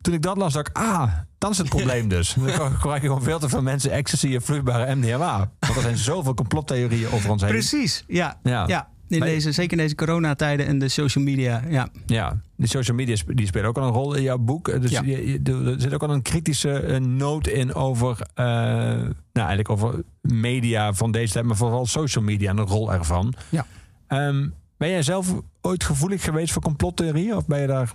Toen 0.00 0.14
ik 0.14 0.22
dat 0.22 0.36
las, 0.36 0.52
dacht 0.52 0.68
ik, 0.68 0.76
ah, 0.76 1.12
dan 1.38 1.50
is 1.50 1.58
het 1.58 1.68
probleem 1.68 2.08
dus. 2.08 2.34
Dan 2.56 2.70
gebruiken 2.74 3.08
gewoon 3.08 3.22
veel 3.22 3.38
te 3.38 3.48
veel 3.48 3.62
mensen 3.62 3.90
ecstasy 3.90 4.34
en 4.34 4.42
vloeibare 4.42 4.94
MDMA. 4.94 5.50
Want 5.58 5.76
er 5.76 5.82
zijn 5.82 5.96
zoveel 5.96 6.34
complottheorieën 6.34 7.10
over 7.10 7.30
ons 7.30 7.42
heen. 7.42 7.50
Precies. 7.50 8.04
Ja, 8.06 8.38
Ja. 8.42 8.64
ja. 8.66 8.88
In 9.08 9.20
deze, 9.20 9.52
zeker 9.52 9.72
in 9.72 9.82
deze 9.82 9.94
coronatijden 9.94 10.66
en 10.66 10.78
de 10.78 10.88
social 10.88 11.24
media. 11.24 11.62
Ja. 11.68 11.88
Ja, 12.06 12.40
die 12.56 12.68
social 12.68 12.96
media 12.96 13.16
die 13.26 13.46
spelen 13.46 13.68
ook 13.68 13.78
al 13.78 13.86
een 13.86 13.92
rol 13.92 14.14
in 14.14 14.22
jouw 14.22 14.38
boek. 14.38 14.80
Dus 14.80 14.90
Ja. 14.90 15.02
je- 15.04 15.26
je- 15.26 15.40
er 15.72 15.80
zit 15.80 15.94
ook 15.94 16.02
al 16.02 16.10
een 16.10 16.22
kritische 16.22 16.72
eh, 16.72 17.00
noot 17.00 17.46
in 17.46 17.74
over, 17.74 18.18
eh, 18.34 18.44
nou 18.44 19.12
eigenlijk 19.32 19.70
over 19.70 20.02
media 20.20 20.92
van 20.92 21.10
deze 21.12 21.32
tijd, 21.32 21.44
maar 21.44 21.56
vooral 21.56 21.86
social 21.86 22.24
media 22.24 22.50
en 22.50 22.56
de 22.56 22.62
rol 22.62 22.92
ervan. 22.92 23.34
Ja. 23.48 23.66
Ehm, 24.08 24.48
ben 24.76 24.88
jij 24.90 25.02
zelf 25.02 25.34
ooit 25.60 25.84
gevoelig 25.84 26.22
geweest 26.24 26.52
voor 26.52 26.62
complottheorieën? 26.62 27.36
Of 27.36 27.46
ben 27.46 27.60
je 27.60 27.66
daar 27.66 27.92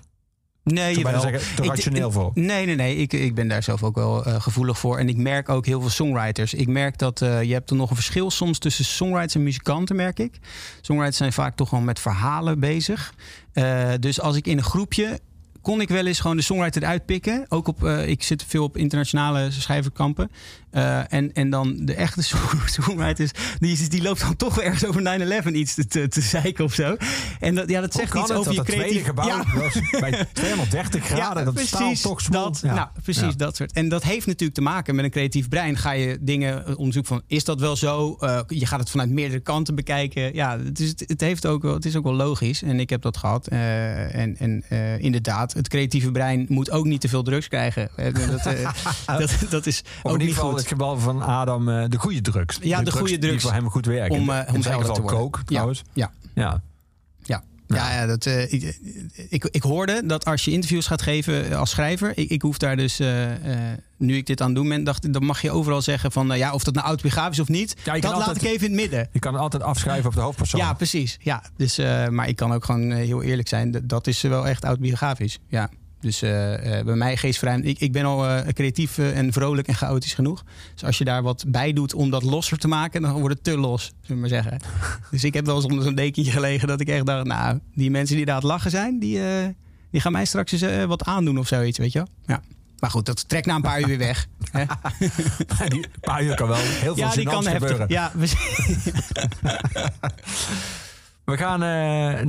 Nee, 0.64 0.96
zeggen, 0.96 1.56
te 1.56 1.64
Ik- 1.64 1.70
rationeel 1.70 2.08
ik- 2.08 2.14
voor? 2.14 2.32
Nee, 2.34 2.66
nee, 2.66 2.76
nee. 2.76 2.96
Ik, 2.96 3.14
ik 3.14 3.36
ben 3.36 3.48
daar 3.48 3.64
zelf 3.64 3.84
ook 3.84 3.96
wel 3.96 4.26
eh, 4.26 4.42
gevoelig 4.42 4.80
voor. 4.80 4.98
En 4.98 5.10
ik 5.10 5.18
merk 5.18 5.50
ook 5.50 5.66
heel 5.66 5.80
veel 5.82 5.90
songwriters. 5.90 6.54
Ik 6.54 6.68
merk 6.68 6.98
dat 6.98 7.22
eh, 7.22 7.44
je 7.44 7.54
hebt 7.54 7.70
er 7.70 7.76
nog 7.76 7.90
een 7.90 7.96
verschil 7.96 8.32
soms 8.32 8.58
tussen 8.60 8.86
songwriters 8.86 9.36
en 9.36 9.44
muzikanten, 9.44 9.96
merk 9.96 10.20
ik. 10.20 10.40
Songwriters 10.82 11.18
zijn 11.18 11.34
vaak 11.34 11.56
toch 11.56 11.70
wel 11.70 11.80
met 11.80 12.00
verhalen 12.00 12.60
bezig. 12.60 13.14
Eh, 13.54 13.90
dus 14.00 14.22
als 14.22 14.36
ik 14.36 14.48
in 14.48 14.58
een 14.58 14.64
groepje 14.64 15.20
kon 15.62 15.82
ik 15.82 15.90
wel 15.90 16.06
eens 16.06 16.20
gewoon 16.20 16.36
de 16.38 16.42
songwriter 16.44 16.82
eruit 16.84 17.06
pikken. 17.06 17.46
Ook 17.50 17.68
op, 17.68 17.84
eh, 17.84 18.08
ik 18.08 18.24
zit 18.24 18.44
veel 18.48 18.64
op 18.64 18.78
internationale 18.78 19.52
schrijverkampen. 19.52 20.32
Eh, 20.72 21.14
en, 21.14 21.34
en 21.34 21.50
dan 21.50 21.78
de 21.86 21.94
echte 21.94 22.22
song- 22.24 22.68
songwriters, 22.82 23.32
die, 23.60 23.72
is- 23.72 23.90
die 23.90 24.02
loopt 24.02 24.22
dan 24.22 24.36
toch 24.36 24.62
ergens 24.62 24.86
over 24.86 25.02
9-11 25.44 25.48
iets 25.54 25.74
te, 25.74 25.88
te, 25.88 26.08
te 26.08 26.22
zeiken 26.22 26.64
of 26.64 26.74
zo. 26.74 26.96
En 27.40 27.56
dat, 27.56 27.70
ja, 27.70 27.82
dat 27.82 27.94
zegt 27.94 28.14
iets 28.16 28.32
over 28.32 28.52
je 28.52 28.58
dat 28.58 28.68
het 28.68 28.76
tweede 28.76 28.84
creatief... 29.02 29.06
gebouw 29.08 29.28
Ja. 29.28 30.00
bij 30.00 30.26
230 30.34 31.06
graden, 31.06 31.46
dat 31.46 31.60
staal 31.60 31.94
toch 31.94 32.24
dat, 32.24 32.60
Ja. 32.64 32.74
nou, 32.74 32.88
precies 33.04 33.36
dat 33.36 33.56
soort. 33.56 33.72
En 33.72 33.90
dat 33.90 34.04
heeft 34.04 34.26
natuurlijk 34.28 34.54
te 34.54 34.62
maken 34.62 34.96
met 34.96 35.06
een 35.06 35.12
creatief 35.12 35.50
brein. 35.50 35.78
Ga 35.78 35.92
je 35.92 36.18
dingen 36.22 36.66
eh, 36.66 36.78
onderzoeken 36.78 37.16
van, 37.16 37.22
is 37.28 37.44
dat 37.44 37.60
wel 37.60 37.76
zo? 37.76 38.18
Je 38.48 38.66
gaat 38.66 38.80
het 38.80 38.90
vanuit 38.90 39.10
meerdere 39.10 39.40
kanten 39.40 39.76
bekijken. 39.76 40.34
Ja, 40.34 40.60
het 40.60 40.80
is, 40.80 40.94
het, 41.08 41.22
heeft 41.22 41.46
ook 41.46 41.62
wel, 41.62 41.74
het 41.74 41.86
is 41.86 41.96
ook 41.96 42.04
wel 42.04 42.14
logisch. 42.14 42.62
En 42.62 42.80
ik 42.80 42.90
heb 42.90 43.02
dat 43.02 43.18
gehad. 43.18 43.48
Eh, 43.48 44.16
en 44.16 44.38
en 44.38 44.64
eh, 44.70 45.04
inderdaad, 45.52 45.56
het 45.56 45.68
creatieve 45.68 46.12
brein 46.12 46.46
moet 46.50 46.72
ook 46.72 46.86
niet 46.86 47.02
te 47.02 47.10
veel 47.10 47.24
drugs 47.24 47.48
krijgen. 47.48 47.90
Eh, 47.96 48.14
dat, 48.44 48.44
dat, 49.06 49.32
dat 49.50 49.66
is 49.66 49.84
ook 50.04 50.12
in 50.14 50.18
niet 50.18 50.28
ieder 50.28 50.36
geval 50.36 50.56
het 50.56 50.68
geval 50.68 51.00
van 51.00 51.22
Adam, 51.22 51.70
eh, 51.70 51.86
de 51.90 51.98
goede 51.98 52.22
drugs. 52.22 52.58
Ja, 52.62 52.82
de 52.82 52.92
goede 52.92 53.08
Die 53.08 53.20
drugs. 53.20 53.44
voor 53.44 53.52
hem 53.52 53.70
goed 53.70 53.86
werken. 53.86 54.20
Om, 54.20 54.30
eh, 54.30 54.54
om 54.54 54.64
geval 54.64 54.82
te 54.96 55.02
worden. 55.02 55.20
coke 55.20 55.44
trouwens. 55.44 55.84
Ja, 55.94 56.12
Ja. 56.34 56.42
ja. 56.44 56.62
Ja, 57.76 57.94
ja 57.94 58.06
dat, 58.06 58.26
eh, 58.26 58.54
ik, 58.54 58.80
ik, 59.30 59.46
ik 59.52 59.62
hoorde 59.64 60.02
dat 60.06 60.26
als 60.26 60.46
je 60.46 60.52
interviews 60.52 60.88
gaat 60.88 61.02
geven 61.02 61.58
als 61.58 61.70
schrijver, 61.70 62.12
ik, 62.16 62.30
ik 62.30 62.42
hoef 62.42 62.58
daar 62.58 62.76
dus, 62.76 63.00
eh, 63.00 63.32
eh, 63.72 63.78
nu 63.98 64.16
ik 64.18 64.26
dit 64.26 64.42
aan 64.42 64.48
het 64.48 64.56
doen 64.56 64.70
ben, 64.70 64.84
dacht, 64.84 65.14
dan 65.14 65.26
mag 65.26 65.42
je 65.42 65.52
overal 65.52 65.82
zeggen 65.82 66.12
van, 66.12 66.32
eh, 66.32 66.38
ja, 66.38 66.54
of 66.54 66.64
dat 66.64 66.74
nou 66.74 66.86
autobiografisch 66.88 67.38
is 67.38 67.44
of 67.44 67.48
niet, 67.50 67.76
Ja, 67.84 67.94
dat 67.94 68.12
laat 68.18 68.36
ik 68.36 68.42
even 68.44 68.68
in 68.68 68.74
het 68.74 68.82
midden. 68.82 69.10
Je 69.12 69.20
kan 69.20 69.34
het 69.34 69.42
altijd 69.42 69.64
afschrijven 69.64 70.06
op 70.10 70.14
de 70.16 70.22
hoofdpersoon. 70.22 70.60
Ja, 70.62 70.74
precies. 70.74 71.18
Ja, 71.22 71.44
dus, 71.58 71.78
eh, 71.78 72.08
maar 72.08 72.28
ik 72.28 72.36
kan 72.36 72.54
ook 72.54 72.66
gewoon 72.66 72.92
eh, 72.92 72.98
heel 72.98 73.22
eerlijk 73.22 73.48
zijn, 73.48 73.72
d- 73.72 73.80
dat 73.90 74.08
is 74.08 74.22
wel 74.22 74.48
echt 74.48 74.64
autobiografisch. 74.64 75.40
Ja. 75.48 75.70
Dus 76.02 76.22
eh, 76.22 76.80
eh, 76.80 76.86
bij 76.86 76.96
mij 76.96 77.18
geestvrij. 77.18 77.60
Ik, 77.60 77.80
ik 77.80 77.92
ben 77.92 78.06
al 78.06 78.28
eh, 78.28 78.48
creatief 78.54 78.98
en 78.98 79.34
vrolijk 79.34 79.68
en 79.68 79.76
chaotisch 79.76 80.14
genoeg. 80.14 80.44
Dus 80.74 80.84
als 80.84 80.98
je 80.98 81.04
daar 81.04 81.22
wat 81.24 81.44
bij 81.48 81.74
doet 81.74 81.94
om 81.94 82.10
dat 82.10 82.24
losser 82.24 82.58
te 82.58 82.68
maken, 82.68 83.02
dan 83.02 83.20
wordt 83.20 83.36
het 83.36 83.44
te 83.44 83.58
los, 83.58 83.84
zullen 83.84 83.98
we 84.08 84.16
maar 84.16 84.30
zeggen. 84.30 84.60
dus 85.12 85.24
ik 85.24 85.34
heb 85.34 85.46
wel 85.46 85.56
eens 85.56 85.66
onder 85.66 85.84
zo'n 85.84 85.96
dekentje 85.96 86.32
gelegen 86.32 86.68
dat 86.68 86.80
ik 86.82 86.88
echt 86.90 87.06
dacht, 87.06 87.26
nou, 87.26 87.60
die 87.76 87.92
mensen 87.92 88.16
die 88.16 88.26
daar 88.26 88.36
aan 88.36 88.42
het 88.42 88.50
lachen 88.50 88.72
zijn, 88.72 89.00
die, 89.00 89.20
die 89.92 90.02
gaan 90.02 90.12
mij 90.12 90.26
straks 90.26 90.52
eens 90.52 90.86
wat 90.86 91.04
aandoen 91.04 91.38
of 91.38 91.48
zoiets, 91.48 91.78
weet 91.78 91.92
je 91.92 91.98
wel. 92.00 92.08
Ja. 92.26 92.42
Maar 92.80 92.90
goed, 92.92 93.06
dat 93.06 93.30
trekt 93.30 93.46
na 93.46 93.56
een 93.56 93.62
paar 93.62 93.80
uur 93.80 93.88
weer 93.88 93.98
weg. 93.98 94.28
hè? 94.52 94.64
Die 95.70 95.86
paar 96.02 96.24
uur 96.24 96.36
kan 96.36 96.48
wel 96.48 96.58
heel 96.58 96.96
veel 96.96 97.04
Ja, 97.06 97.12
die 97.14 97.26
kan 97.26 97.44
gênants 97.44 97.48
heftig. 97.52 97.70
gebeuren. 97.70 97.90
Ja, 97.90 98.12
we- 98.16 98.30
We 101.32 101.38
gaan 101.38 101.60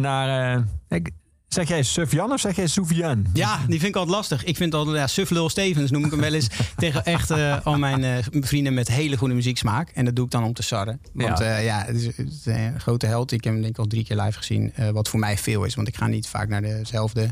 naar... 0.00 0.64
ik- 0.88 1.10
zeg 1.52 1.68
jij 1.68 1.82
Sufjan 1.82 2.32
of 2.32 2.40
zeg 2.40 2.56
jij 2.56 2.66
Soufiane? 2.66 3.22
Ja, 3.32 3.56
die 3.58 3.78
vind 3.78 3.82
ik 3.90 3.96
altijd 3.96 4.16
lastig. 4.16 4.44
Ik 4.44 4.56
vind 4.56 4.74
altijd, 4.74 4.96
ja, 4.96 5.06
Sufflul 5.06 5.48
Stevens 5.48 5.90
noem 5.90 6.04
ik 6.04 6.10
hem 6.10 6.20
wel 6.20 6.32
eens. 6.34 6.46
tegen 6.76 7.04
echt 7.04 7.30
eh, 7.30 7.66
al 7.66 7.78
mijn 7.78 8.04
eh, 8.04 8.24
vrienden 8.40 8.74
met 8.74 8.88
hele 8.88 9.16
goede 9.16 9.34
muzieksmaak. 9.34 9.88
En 9.90 10.04
dat 10.04 10.16
doe 10.16 10.24
ik 10.24 10.30
dan 10.30 10.44
om 10.44 10.52
te 10.52 10.62
sarren. 10.62 11.00
Want 11.12 11.38
Ja. 11.38 11.44
ja, 11.50 11.56
ja 11.58 11.84
het, 11.86 11.96
is, 11.96 12.04
het 12.06 12.18
is 12.28 12.46
een 12.46 12.80
grote 12.80 13.06
held. 13.06 13.32
Ik 13.32 13.44
heb 13.44 13.52
hem 13.52 13.62
denk 13.62 13.74
ik 13.74 13.80
al 13.80 13.86
drie 13.86 14.04
keer 14.04 14.16
live 14.20 14.38
gezien. 14.38 14.72
eh, 14.74 14.88
wat 14.90 15.08
voor 15.08 15.18
mij 15.20 15.38
veel 15.38 15.64
is, 15.64 15.74
want 15.74 15.88
ik 15.88 15.96
ga 15.96 16.06
niet 16.06 16.28
vaak 16.28 16.48
naar 16.48 16.62
dezelfde. 16.62 17.28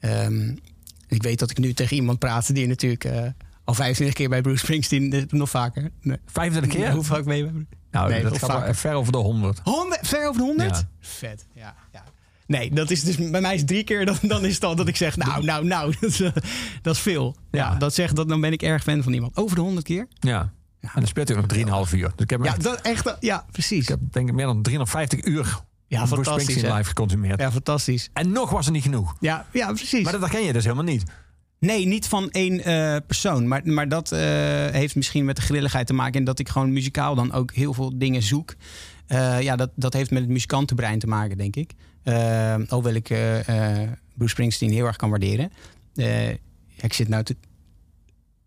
Ehm, 0.00 0.54
ik 1.08 1.22
weet 1.22 1.38
dat 1.38 1.50
ik 1.50 1.58
nu 1.58 1.72
tegen 1.72 1.96
iemand 1.96 2.18
praat 2.18 2.54
die 2.54 2.66
natuurlijk 2.66 3.04
eh, 3.04 3.22
al 3.64 3.74
25 3.74 4.16
keer 4.16 4.28
bij 4.28 4.40
Bruce 4.40 4.58
Springsteen, 4.64 5.12
eh, 5.12 5.22
nog 5.28 5.50
vaker. 5.50 5.90
Nee. 6.00 6.18
25 6.26 6.72
keer? 6.80 6.90
Hoe 6.92 7.04
vaak 7.04 7.24
ben 7.24 7.36
je 7.36 7.42
bij 7.42 7.52
Bruce? 7.52 7.66
Nou, 7.90 8.10
Nee, 8.10 8.22
dat 8.22 8.38
gaat 8.38 8.76
ver 8.76 8.94
over 8.94 9.12
de 9.12 9.18
100. 9.18 9.60
100, 9.64 10.00
ver 10.08 10.28
over 10.28 10.40
de 10.40 10.46
100? 10.46 10.70
Ja. 10.76 10.88
Vet, 11.00 11.46
ja, 11.54 11.74
ja. 11.92 12.04
Nee, 12.46 12.70
dat 12.70 12.90
is 12.90 13.02
dus 13.02 13.30
bij 13.30 13.40
mij 13.40 13.54
is 13.54 13.64
drie 13.64 13.84
keer. 13.84 14.06
Dan, 14.06 14.16
dan 14.22 14.44
is 14.44 14.54
het 14.54 14.64
al 14.64 14.76
dat 14.76 14.88
ik 14.88 14.96
zeg, 14.96 15.16
nou, 15.16 15.44
nou, 15.44 15.64
nou, 15.64 15.94
dat 16.00 16.10
is, 16.10 16.16
dat 16.82 16.94
is 16.94 17.00
veel. 17.00 17.36
Ja, 17.50 17.58
Ja. 17.70 17.74
dat 17.78 17.94
zegt 17.94 18.16
dat 18.16 18.28
dan 18.28 18.40
ben 18.40 18.52
ik 18.52 18.62
erg 18.62 18.82
fan 18.82 19.02
van 19.02 19.12
iemand. 19.12 19.36
Over 19.36 19.56
de 19.56 19.62
100 19.62 19.86
keer? 19.86 20.06
Ja. 20.20 20.52
En 20.80 20.90
dan 20.94 21.06
speelt 21.06 21.28
hij 21.28 21.36
nog 21.66 21.86
3,5 21.88 21.92
uur. 21.94 22.12
Dus 22.14 22.24
ik 22.24 22.30
heb, 22.30 22.44
Ja, 22.44 22.46
echt, 22.52 22.62
dat 22.62 22.80
echt. 22.80 23.16
Ja, 23.20 23.44
precies. 23.50 23.82
ik 23.82 23.88
heb 23.88 23.98
denk 24.10 24.28
ik 24.28 24.34
meer 24.34 24.46
dan 24.46 24.62
350 24.62 25.24
uur 25.24 25.60
Ja, 25.86 26.06
fantastisch. 26.06 26.62
Live 26.62 26.84
geconsumeerd. 26.84 27.40
Ja, 27.40 27.52
fantastisch. 27.52 28.10
En 28.12 28.32
nog 28.32 28.50
was 28.50 28.66
er 28.66 28.72
niet 28.72 28.82
genoeg. 28.82 29.14
Ja, 29.20 29.46
ja 29.52 29.72
precies. 29.72 30.02
Maar 30.02 30.12
dat 30.12 30.20
herken 30.20 30.42
je 30.44 30.52
dus 30.52 30.62
helemaal 30.64 30.84
niet. 30.84 31.02
Nee, 31.58 31.86
niet 31.86 32.06
van 32.08 32.30
één 32.30 32.64
eh, 32.64 32.96
persoon. 33.06 33.48
Maar, 33.48 33.60
maar 33.64 33.88
dat 33.88 34.12
eh, 34.12 34.20
heeft 34.70 34.94
misschien 34.96 35.24
met 35.24 35.36
de 35.36 35.42
grilligheid 35.42 35.86
te 35.86 35.92
maken. 35.92 36.18
En 36.18 36.24
dat 36.24 36.38
ik 36.38 36.48
gewoon 36.48 36.72
muzikaal 36.72 37.14
dan 37.14 37.32
ook 37.32 37.52
heel 37.52 37.74
veel 37.74 37.98
dingen 37.98 38.22
zoek. 38.22 38.54
Eh, 39.06 39.40
ja, 39.40 39.56
dat, 39.56 39.70
dat 39.76 39.92
heeft 39.92 40.10
met 40.10 40.22
het 40.22 40.30
muzikantenbrein 40.30 40.98
te 40.98 41.06
maken, 41.06 41.36
denk 41.36 41.56
ik. 41.56 41.72
Eh 42.04 42.54
hoewel 42.68 42.94
ik 42.94 43.10
eh, 43.10 43.38
Bruce 44.14 44.30
Springsteen 44.32 44.70
heel 44.72 44.86
erg 44.86 44.96
kan 44.96 45.10
waarderen. 45.10 45.52
Eh, 45.94 46.28
ja, 46.28 46.36
ik 46.80 46.92
zit 46.92 47.08
nou 47.08 47.22
te... 47.22 47.36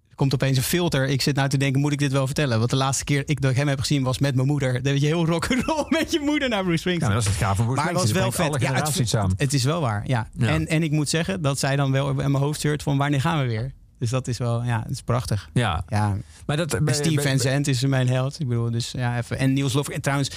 Er 0.10 0.16
komt 0.24 0.34
opeens 0.34 0.58
een 0.58 0.64
filter. 0.64 1.08
Ik 1.08 1.22
zit 1.22 1.36
nou 1.36 1.50
te 1.50 1.58
denken, 1.58 1.82
moet 1.82 1.92
ik 1.92 2.00
dit 2.00 2.12
wel 2.12 2.26
vertellen? 2.26 2.58
Want 2.58 2.70
de 2.70 2.76
laatste 2.76 3.04
keer 3.04 3.24
ik, 3.26 3.42
dat 3.42 3.52
ik 3.52 3.58
hem 3.58 3.68
heb 3.68 3.80
gezien 3.80 4.04
was 4.04 4.20
met 4.20 4.36
mijn 4.36 4.48
moeder. 4.48 4.82
Weet 4.82 5.02
je 5.02 5.06
heel 5.08 5.26
rock'n'roll 5.26 5.86
met 6.00 6.12
je 6.12 6.20
moeder 6.20 6.50
naar 6.50 6.64
Bruce 6.64 6.72
Ja, 6.72 6.78
Springsteen. 6.98 7.10
maar 7.12 7.18
dat 7.24 7.28
is 7.28 7.38
het 7.38 7.44
gaaf 7.48 7.56
van 7.58 7.66
Bruce 7.66 7.82
Maar 7.82 7.90
het 7.92 8.00
was 8.02 8.10
Springsteen. 8.10 8.44
wel 8.50 8.52
vet. 8.60 8.62
Ja, 8.96 9.00
het, 9.02 9.10
samen. 9.10 9.34
het 9.38 9.54
is 9.54 9.64
wel 9.64 9.82
waar, 9.82 10.04
ja. 10.08 10.28
Ja. 10.38 10.48
En, 10.48 10.68
en 10.68 10.84
ik 10.84 10.92
moet 10.92 11.10
zeggen 11.10 11.42
dat 11.42 11.60
zij 11.60 11.76
dan 11.76 11.92
wel 11.92 12.10
in 12.10 12.16
mijn 12.16 12.34
hoofd 12.44 12.60
shirt 12.60 12.84
van 12.84 12.98
wanneer 12.98 13.22
gaan 13.22 13.42
we 13.42 13.48
weer? 13.48 13.72
Dus 14.00 14.10
dat 14.10 14.28
is 14.28 14.38
wel, 14.38 14.64
ja, 14.64 14.82
het 14.82 14.92
is 14.92 15.02
prachtig. 15.02 15.50
Ja, 15.54 15.84
Ja, 15.88 16.18
maar 16.46 16.58
dat... 16.58 16.84
bij- 16.84 16.94
Steve 16.94 17.22
Van 17.22 17.40
Zandt 17.40 17.68
is 17.68 17.86
mijn 17.86 18.08
held. 18.08 18.40
Ik 18.40 18.48
bedoel, 18.48 18.72
dus 18.72 18.92
ja, 18.92 19.18
even. 19.18 19.38
En 19.38 19.54
Niels 19.54 19.74
Loffer. 19.74 19.94
En 19.94 20.02
trouwens, 20.02 20.32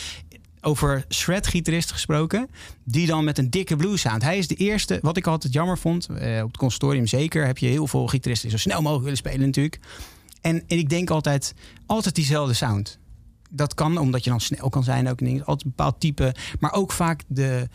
over 0.61 1.05
shred-gitarist 1.09 1.93
gesproken, 1.93 2.49
die 2.85 3.07
dan 3.07 3.25
met 3.25 3.39
een 3.39 3.51
dikke 3.51 3.77
blues 3.77 4.01
sound. 4.01 4.23
Hij 4.23 4.39
is 4.39 4.49
de 4.49 4.55
eerste, 4.55 4.99
wat 5.03 5.17
ik 5.17 5.27
altijd 5.27 5.53
jammer 5.53 5.79
vond, 5.79 6.07
eh, 6.07 6.43
op 6.43 6.49
het 6.49 6.57
consortium 6.57 7.07
zeker, 7.07 7.47
heb 7.47 7.59
je 7.59 7.67
heel 7.67 7.87
veel 7.87 8.07
gitaristen 8.07 8.49
die 8.49 8.59
zo 8.59 8.69
snel 8.69 8.81
mogelijk 8.81 9.03
willen 9.03 9.19
spelen 9.19 9.47
natuurlijk. 9.47 9.79
En, 10.41 10.63
ik 10.67 10.89
denk 10.89 11.11
altijd, 11.11 11.55
altijd 11.87 12.15
diezelfde 12.15 12.55
sound. 12.55 12.99
Dat 13.51 13.75
kan 13.75 13.99
omdat 13.99 14.25
je 14.25 14.31
dan 14.31 14.41
snel 14.41 14.69
kan 14.69 14.85
zijn 14.85 15.09
ook. 15.09 15.21
Altijd 15.21 15.47
een 15.47 15.57
bepaald 15.77 16.01
type. 16.01 16.35
Maar 16.61 16.73
ook 16.73 16.93
vaak 16.93 17.23
de... 17.27 17.69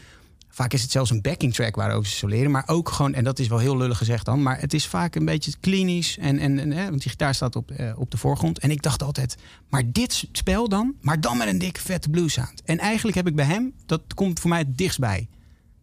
Vaak 0.56 0.74
is 0.74 0.82
het 0.82 0.91
zelfs 0.91 1.10
een 1.10 1.22
backing 1.22 1.53
track 1.53 1.76
waarover 1.76 2.10
ze 2.10 2.16
soleren. 2.16 2.51
Maar 2.51 2.64
ook 2.66 2.89
gewoon, 2.89 3.14
en 3.14 3.24
dat 3.24 3.39
is 3.39 3.47
wel 3.47 3.58
heel 3.58 3.78
lullig 3.78 3.97
gezegd 3.97 4.26
dan... 4.26 4.41
maar 4.41 4.60
het 4.60 4.74
is 4.74 4.88
vaak 4.88 5.16
een 5.16 5.26
beetje 5.26 5.53
klinisch. 5.60 6.18
En, 6.18 6.39
en, 6.39 6.60
en, 6.60 6.72
hè, 6.72 6.89
want 6.89 7.01
die 7.01 7.10
gitaar 7.10 7.36
staat 7.36 7.56
op, 7.56 7.72
eh, 7.72 7.99
op 7.99 8.12
de 8.12 8.18
voorgrond. 8.18 8.60
En 8.60 8.72
ik 8.72 8.82
dacht 8.82 9.03
altijd, 9.03 9.38
maar 9.70 9.91
dit 9.91 10.28
spel 10.32 10.70
dan? 10.70 10.95
Maar 11.01 11.22
dan 11.22 11.38
met 11.38 11.47
een 11.47 11.58
dikke 11.58 11.82
vette 11.82 12.10
blues 12.10 12.34
sound. 12.34 12.62
En 12.64 12.80
eigenlijk 12.80 13.18
heb 13.18 13.28
ik 13.28 13.36
bij 13.36 13.45
hem, 13.45 13.74
dat 13.86 14.01
komt 14.14 14.39
voor 14.39 14.49
mij 14.49 14.60
het 14.60 14.78
dichtst 14.78 14.99
bij. 14.99 15.28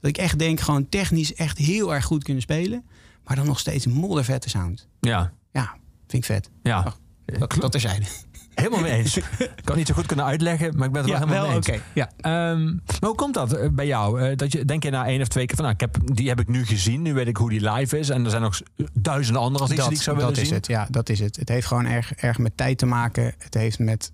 Dat 0.00 0.10
ik 0.10 0.18
echt 0.18 0.38
denk, 0.38 0.60
gewoon 0.60 0.88
technisch 0.88 1.34
echt 1.34 1.58
heel 1.58 1.94
erg 1.94 2.04
goed 2.04 2.24
kunnen 2.24 2.42
spelen... 2.42 2.84
maar 3.24 3.36
dan 3.36 3.46
nog 3.46 3.58
steeds 3.58 3.84
een 3.84 3.92
moddervette 3.92 4.48
sound. 4.48 4.88
Ja, 5.00 5.32
Ja, 5.52 5.76
vind 6.06 6.22
ik 6.22 6.24
vet. 6.24 6.50
ja. 6.62 6.82
Ach, 6.82 6.98
Dat, 7.38 7.54
dat 7.60 7.72
terzijde. 7.72 8.06
Helemaal 8.54 8.80
mee 8.80 8.92
eens. 8.92 9.16
Ik 9.60 9.64
kan 9.64 9.76
niet 9.76 9.86
zo 9.86 9.94
goed 9.94 10.06
kunnen 10.06 10.24
uitleggen, 10.24 10.76
maar 10.76 10.86
ik 10.86 10.92
ben 10.92 11.02
het 11.02 11.10
wel 11.10 11.20
helemaal 11.20 11.42
wel, 11.42 11.50
mee 11.50 11.58
oké. 11.58 11.72
eens. 11.72 11.82
Ja. 11.92 12.10
Ehm, 12.20 12.64
maar 12.64 13.08
hoe 13.08 13.14
komt 13.14 13.34
dat 13.34 13.52
eh, 13.52 13.68
bij 13.70 13.86
jou? 13.86 14.20
Eh, 14.20 14.36
dat 14.36 14.52
je, 14.52 14.64
denk 14.64 14.82
je 14.82 14.90
na 14.90 15.06
één 15.06 15.20
of 15.20 15.28
twee 15.28 15.46
keer 15.46 15.56
van, 15.56 15.64
nou, 15.64 15.76
ik 15.76 15.80
heb, 15.80 16.16
die 16.16 16.28
heb 16.28 16.40
ik 16.40 16.48
nu 16.48 16.64
gezien. 16.64 17.02
Nu 17.02 17.14
weet 17.14 17.26
ik 17.26 17.36
hoe 17.36 17.50
die 17.50 17.70
live 17.70 17.98
is. 17.98 18.08
En 18.08 18.24
er 18.24 18.30
zijn 18.30 18.42
nog 18.42 18.60
duizenden 18.92 19.42
andere 19.42 19.64
als 19.64 19.70
die, 19.70 19.90
ik 19.90 20.02
zou 20.02 20.16
dat 20.16 20.26
willen 20.26 20.42
is 20.42 20.48
zien. 20.48 20.56
het, 20.56 20.66
ja, 20.66 20.86
dat 20.90 21.08
is 21.08 21.20
het. 21.20 21.36
Het 21.36 21.48
heeft 21.48 21.66
gewoon 21.66 21.86
erg, 21.86 22.14
erg 22.14 22.38
met 22.38 22.56
tijd 22.56 22.78
te 22.78 22.86
maken. 22.86 23.34
Het 23.38 23.54
heeft 23.54 23.78
met 23.78 24.12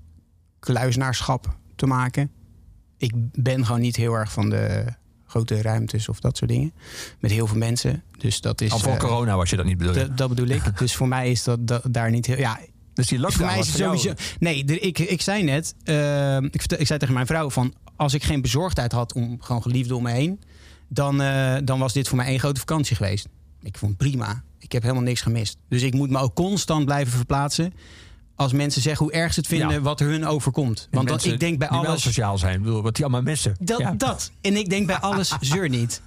kluisnaarschap 0.59 1.57
te 1.77 1.87
maken. 1.87 2.31
Ik 2.97 3.13
ben 3.33 3.67
gewoon 3.67 3.81
niet 3.81 3.97
heel 3.97 4.15
erg 4.15 4.33
van 4.33 4.51
de 4.51 4.85
grote 5.27 5.63
ruimtes 5.63 6.09
of 6.09 6.21
dat 6.21 6.37
soort 6.37 6.51
dingen. 6.51 6.73
Met 7.21 7.31
heel 7.31 7.47
veel 7.47 7.57
mensen. 7.57 8.03
Dus 8.19 8.41
dat 8.41 8.61
is. 8.61 8.71
Al 8.71 8.79
voor 8.79 8.93
eh, 8.93 8.99
corona 8.99 9.37
was 9.37 9.51
je 9.51 9.57
dat 9.57 9.65
niet 9.65 9.79
bedoeld. 9.79 9.95
dat, 9.95 10.17
dat 10.17 10.29
bedoel 10.29 10.49
ik. 10.49 10.63
Dus 10.79 10.97
voor 10.97 11.09
mij 11.09 11.31
is 11.31 11.45
dat, 11.45 11.67
dat 11.67 11.83
daar 11.91 12.11
niet 12.11 12.27
heel. 12.27 12.39
Ja, 12.39 12.59
dus 12.99 13.09
die 13.09 13.19
dus 13.19 13.35
voor 13.35 13.45
lockdown 13.45 13.51
mij 13.51 13.59
is 13.59 13.67
het 13.67 13.77
sowieso. 13.77 14.13
Nee, 14.39 14.65
ik, 14.65 14.99
ik 14.99 15.23
zei 15.23 15.43
net. 15.43 15.75
eh, 15.85 16.37
ik, 16.37 16.87
zei 16.87 16.99
tegen 16.99 17.15
mijn 17.15 17.27
vrouw 17.27 17.51
van. 17.51 17.75
Als 17.97 18.15
ik 18.15 18.25
geen 18.25 18.43
bezorgdheid 18.43 18.93
had 18.93 19.13
om 19.13 19.37
gewoon 19.41 19.63
geliefde 19.63 19.97
om 19.97 20.03
me 20.03 20.11
heen. 20.11 20.41
Dan, 20.89 21.23
eh, 21.23 21.57
dan 21.65 21.79
was 21.79 21.93
dit 21.93 22.09
voor 22.09 22.17
mij 22.17 22.27
één 22.27 22.39
grote 22.39 22.61
vakantie 22.61 22.97
geweest. 22.97 23.29
Ik 23.63 23.79
vond 23.79 23.97
prima. 23.97 24.43
Ik 24.59 24.73
heb 24.73 24.83
helemaal 24.83 25.03
niks 25.03 25.21
gemist. 25.21 25.57
Dus 25.69 25.83
ik 25.83 25.95
moet 25.95 26.11
me 26.11 26.19
ook 26.19 26.35
constant 26.35 26.85
blijven 26.85 27.13
verplaatsen. 27.17 27.73
Als 28.39 28.53
mensen 28.53 28.83
zeggen 28.83 29.05
hoe 29.07 29.15
erg 29.15 29.33
ze 29.33 29.41
het 29.41 29.49
vinden 29.49 29.71
Ja. 29.71 29.81
wat 29.81 30.01
er 30.01 30.07
hun 30.07 30.27
overkomt. 30.27 30.89
Want 30.91 31.09
mensen 31.09 31.33
ik 31.33 31.41
denk 31.41 31.59
bij 31.59 31.69
die 31.69 31.79
wel 31.81 31.87
alles. 31.89 32.03
sociaal 32.03 32.39
zijn. 32.39 32.63
Bedoel, 32.63 32.83
wat 32.83 32.95
die 32.95 33.05
allemaal 33.05 33.23
missen. 33.23 33.57
Dat, 33.61 33.79
Ja. 33.79 33.93
dat. 33.93 34.31
En 34.41 34.57
ik 34.57 34.71
denk 34.71 34.87
bij 34.87 34.97
alles 34.97 35.37
zeur 35.41 35.69
niet. 35.69 36.03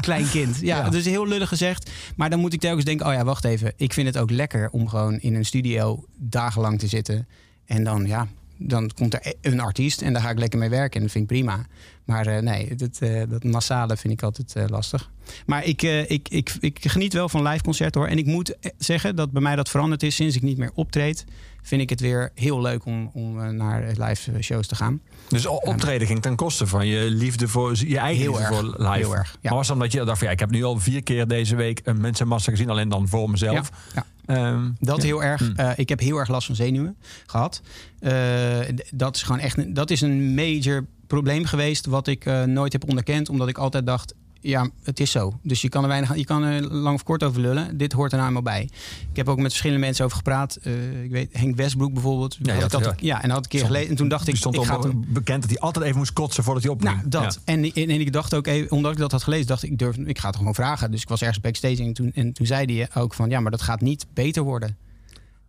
Klein 0.00 0.28
kind. 0.30 0.58
Ja, 0.60 0.76
Ja. 0.76 0.82
dat 0.84 0.94
is 0.94 1.04
heel 1.04 1.26
lullig 1.28 1.48
gezegd. 1.48 1.90
Maar 2.16 2.30
dan 2.30 2.38
moet 2.40 2.52
ik 2.52 2.60
telkens 2.60 2.84
denken: 2.84 3.06
oh 3.06 3.12
ja, 3.12 3.24
wacht 3.24 3.44
even. 3.44 3.72
Ik 3.76 3.92
vind 3.92 4.06
het 4.06 4.18
ook 4.18 4.30
lekker 4.30 4.68
om 4.70 4.88
gewoon 4.88 5.18
in 5.20 5.34
een 5.34 5.44
studio 5.44 6.04
dagenlang 6.16 6.78
te 6.78 6.86
zitten. 6.86 7.26
En 7.66 7.84
dan, 7.84 8.06
ja, 8.06 8.26
dan 8.58 8.90
komt 8.94 9.14
er 9.14 9.34
een 9.40 9.60
artiest 9.60 10.02
en 10.02 10.12
daar 10.12 10.22
ga 10.22 10.30
ik 10.30 10.38
lekker 10.38 10.58
mee 10.58 10.68
werken. 10.70 10.96
En 10.96 11.02
dat 11.02 11.10
vind 11.12 11.30
ik 11.30 11.36
prima. 11.36 11.66
Maar 12.04 12.26
eh, 12.26 12.42
nee, 12.42 12.74
dat, 12.74 12.98
eh, 12.98 13.22
dat 13.28 13.44
massale 13.44 13.96
vind 13.96 14.12
ik 14.12 14.22
altijd 14.22 14.56
eh, 14.56 14.64
lastig. 14.66 15.10
Maar 15.46 15.64
ik, 15.64 15.82
ik, 15.82 16.28
ik, 16.28 16.56
ik 16.60 16.78
geniet 16.82 17.12
wel 17.12 17.28
van 17.28 17.42
live 17.46 17.62
concerten 17.62 18.00
hoor. 18.00 18.10
En 18.10 18.18
ik 18.18 18.26
moet 18.26 18.56
zeggen 18.78 19.16
dat 19.16 19.30
bij 19.30 19.42
mij 19.42 19.56
dat 19.56 19.68
veranderd 19.68 20.02
is 20.02 20.14
sinds 20.14 20.36
ik 20.36 20.42
niet 20.42 20.58
meer 20.58 20.70
optreed. 20.74 21.24
Vind 21.62 21.80
ik 21.82 21.90
het 21.90 22.00
weer 22.00 22.30
heel 22.34 22.60
leuk 22.60 22.84
om, 22.84 23.10
om 23.12 23.56
naar 23.56 23.92
live 23.96 24.42
shows 24.42 24.66
te 24.66 24.74
gaan. 24.74 25.00
Dus 25.28 25.46
optreden 25.46 26.06
ging 26.06 26.22
ten 26.22 26.36
koste 26.36 26.66
van 26.66 26.86
je 26.86 27.10
liefde 27.10 27.48
voor 27.48 27.76
je 27.86 27.98
eigen 27.98 28.22
Heel 28.22 28.30
liefde 28.38 28.54
erg. 28.54 28.54
voor 28.54 28.74
live. 28.78 28.92
Heel 28.92 29.16
erg, 29.16 29.30
ja. 29.32 29.48
Maar 29.48 29.58
was 29.58 29.68
dan 29.68 29.78
dat 29.78 29.92
je 29.92 30.04
dacht 30.04 30.18
van 30.18 30.26
ja, 30.26 30.32
ik 30.32 30.38
heb 30.40 30.50
nu 30.50 30.64
al 30.64 30.78
vier 30.78 31.02
keer 31.02 31.26
deze 31.26 31.56
week 31.56 31.80
een 31.84 32.00
mensenmassa 32.00 32.50
gezien, 32.50 32.70
alleen 32.70 32.88
dan 32.88 33.08
voor 33.08 33.30
mezelf. 33.30 33.70
Ja, 33.94 34.04
Ehm, 34.26 34.70
Dat 34.80 35.02
heel 35.02 35.22
erg. 35.22 35.40
Hm. 35.40 35.52
Eh, 35.56 35.70
ik 35.76 35.88
heb 35.88 36.00
heel 36.00 36.16
erg 36.16 36.28
last 36.28 36.46
van 36.46 36.54
zenuwen 36.54 36.96
gehad. 37.26 37.60
Eh, 37.98 38.58
dat 38.90 39.16
is 39.16 39.22
gewoon 39.22 39.40
echt 39.40 39.74
dat 39.74 39.90
is 39.90 40.00
een 40.00 40.34
major 40.34 40.86
probleem 41.06 41.44
geweest 41.44 41.86
wat 41.86 42.06
ik 42.06 42.26
eh, 42.26 42.42
nooit 42.42 42.72
heb 42.72 42.88
onderkend, 42.88 43.28
omdat 43.28 43.48
ik 43.48 43.58
altijd 43.58 43.86
dacht. 43.86 44.14
Ja, 44.40 44.70
het 44.82 45.00
is 45.00 45.10
zo. 45.10 45.38
Dus 45.42 45.62
je 45.62 45.68
kan 45.68 45.82
er 45.82 45.88
weinig, 45.88 46.16
je 46.16 46.24
kan 46.24 46.42
er 46.42 46.62
lang 46.62 46.94
of 46.94 47.02
kort 47.02 47.22
over 47.22 47.40
lullen. 47.40 47.76
Dit 47.76 47.92
hoort 47.92 48.12
er 48.12 48.18
nou 48.18 48.42
bij. 48.42 48.62
Ik 49.10 49.16
heb 49.16 49.28
ook 49.28 49.36
met 49.36 49.46
verschillende 49.46 49.84
mensen 49.84 50.04
over 50.04 50.16
gepraat. 50.16 50.56
Eh, 50.62 51.04
ik 51.04 51.10
weet, 51.10 51.28
Henk 51.32 51.56
Westbroek 51.56 51.92
bijvoorbeeld. 51.92 52.38
Ja, 52.42 52.54
Had 52.60 52.70
dat, 52.70 52.94
ja. 53.00 53.22
en 53.22 53.30
had 53.30 53.38
ik 53.38 53.52
een 53.52 53.58
keer 53.58 53.66
geleden. 53.66 53.88
En 53.88 53.96
toen 53.96 54.08
dacht 54.08 54.28
ik, 54.28 54.36
stond 54.36 54.56
ik 54.56 54.62
ga 54.62 54.78
bekend 55.06 55.40
dat 55.40 55.50
hij 55.50 55.60
altijd 55.60 55.84
even 55.84 55.98
moest 55.98 56.12
kotsen 56.12 56.44
voordat 56.44 56.62
hij 56.62 56.72
opging. 56.72 56.94
nou, 56.94 57.08
dat. 57.08 57.22
Ja. 57.44 57.52
En, 57.52 57.62
en, 57.62 57.90
en 57.90 58.00
ik 58.00 58.12
dacht 58.12 58.34
ook, 58.34 58.46
even, 58.46 58.70
omdat 58.70 58.92
ik 58.92 58.98
dat 58.98 59.12
had 59.12 59.22
gelezen, 59.22 59.46
dacht 59.46 59.62
ik, 59.62 59.70
ik, 59.70 59.78
durf, 59.78 59.96
ik 59.96 60.18
ga 60.18 60.26
het 60.26 60.36
gewoon 60.36 60.54
vragen. 60.54 60.90
Dus 60.90 61.02
ik 61.02 61.08
was 61.08 61.20
ergens 61.20 61.40
backstage 61.40 61.82
en 61.82 61.92
toen, 61.92 62.12
en 62.14 62.32
toen 62.32 62.46
zei 62.46 62.76
hij 62.76 63.02
ook 63.02 63.14
van, 63.14 63.30
ja, 63.30 63.40
maar 63.40 63.50
dat 63.50 63.62
gaat 63.62 63.80
niet 63.80 64.06
beter 64.14 64.42
worden. 64.42 64.76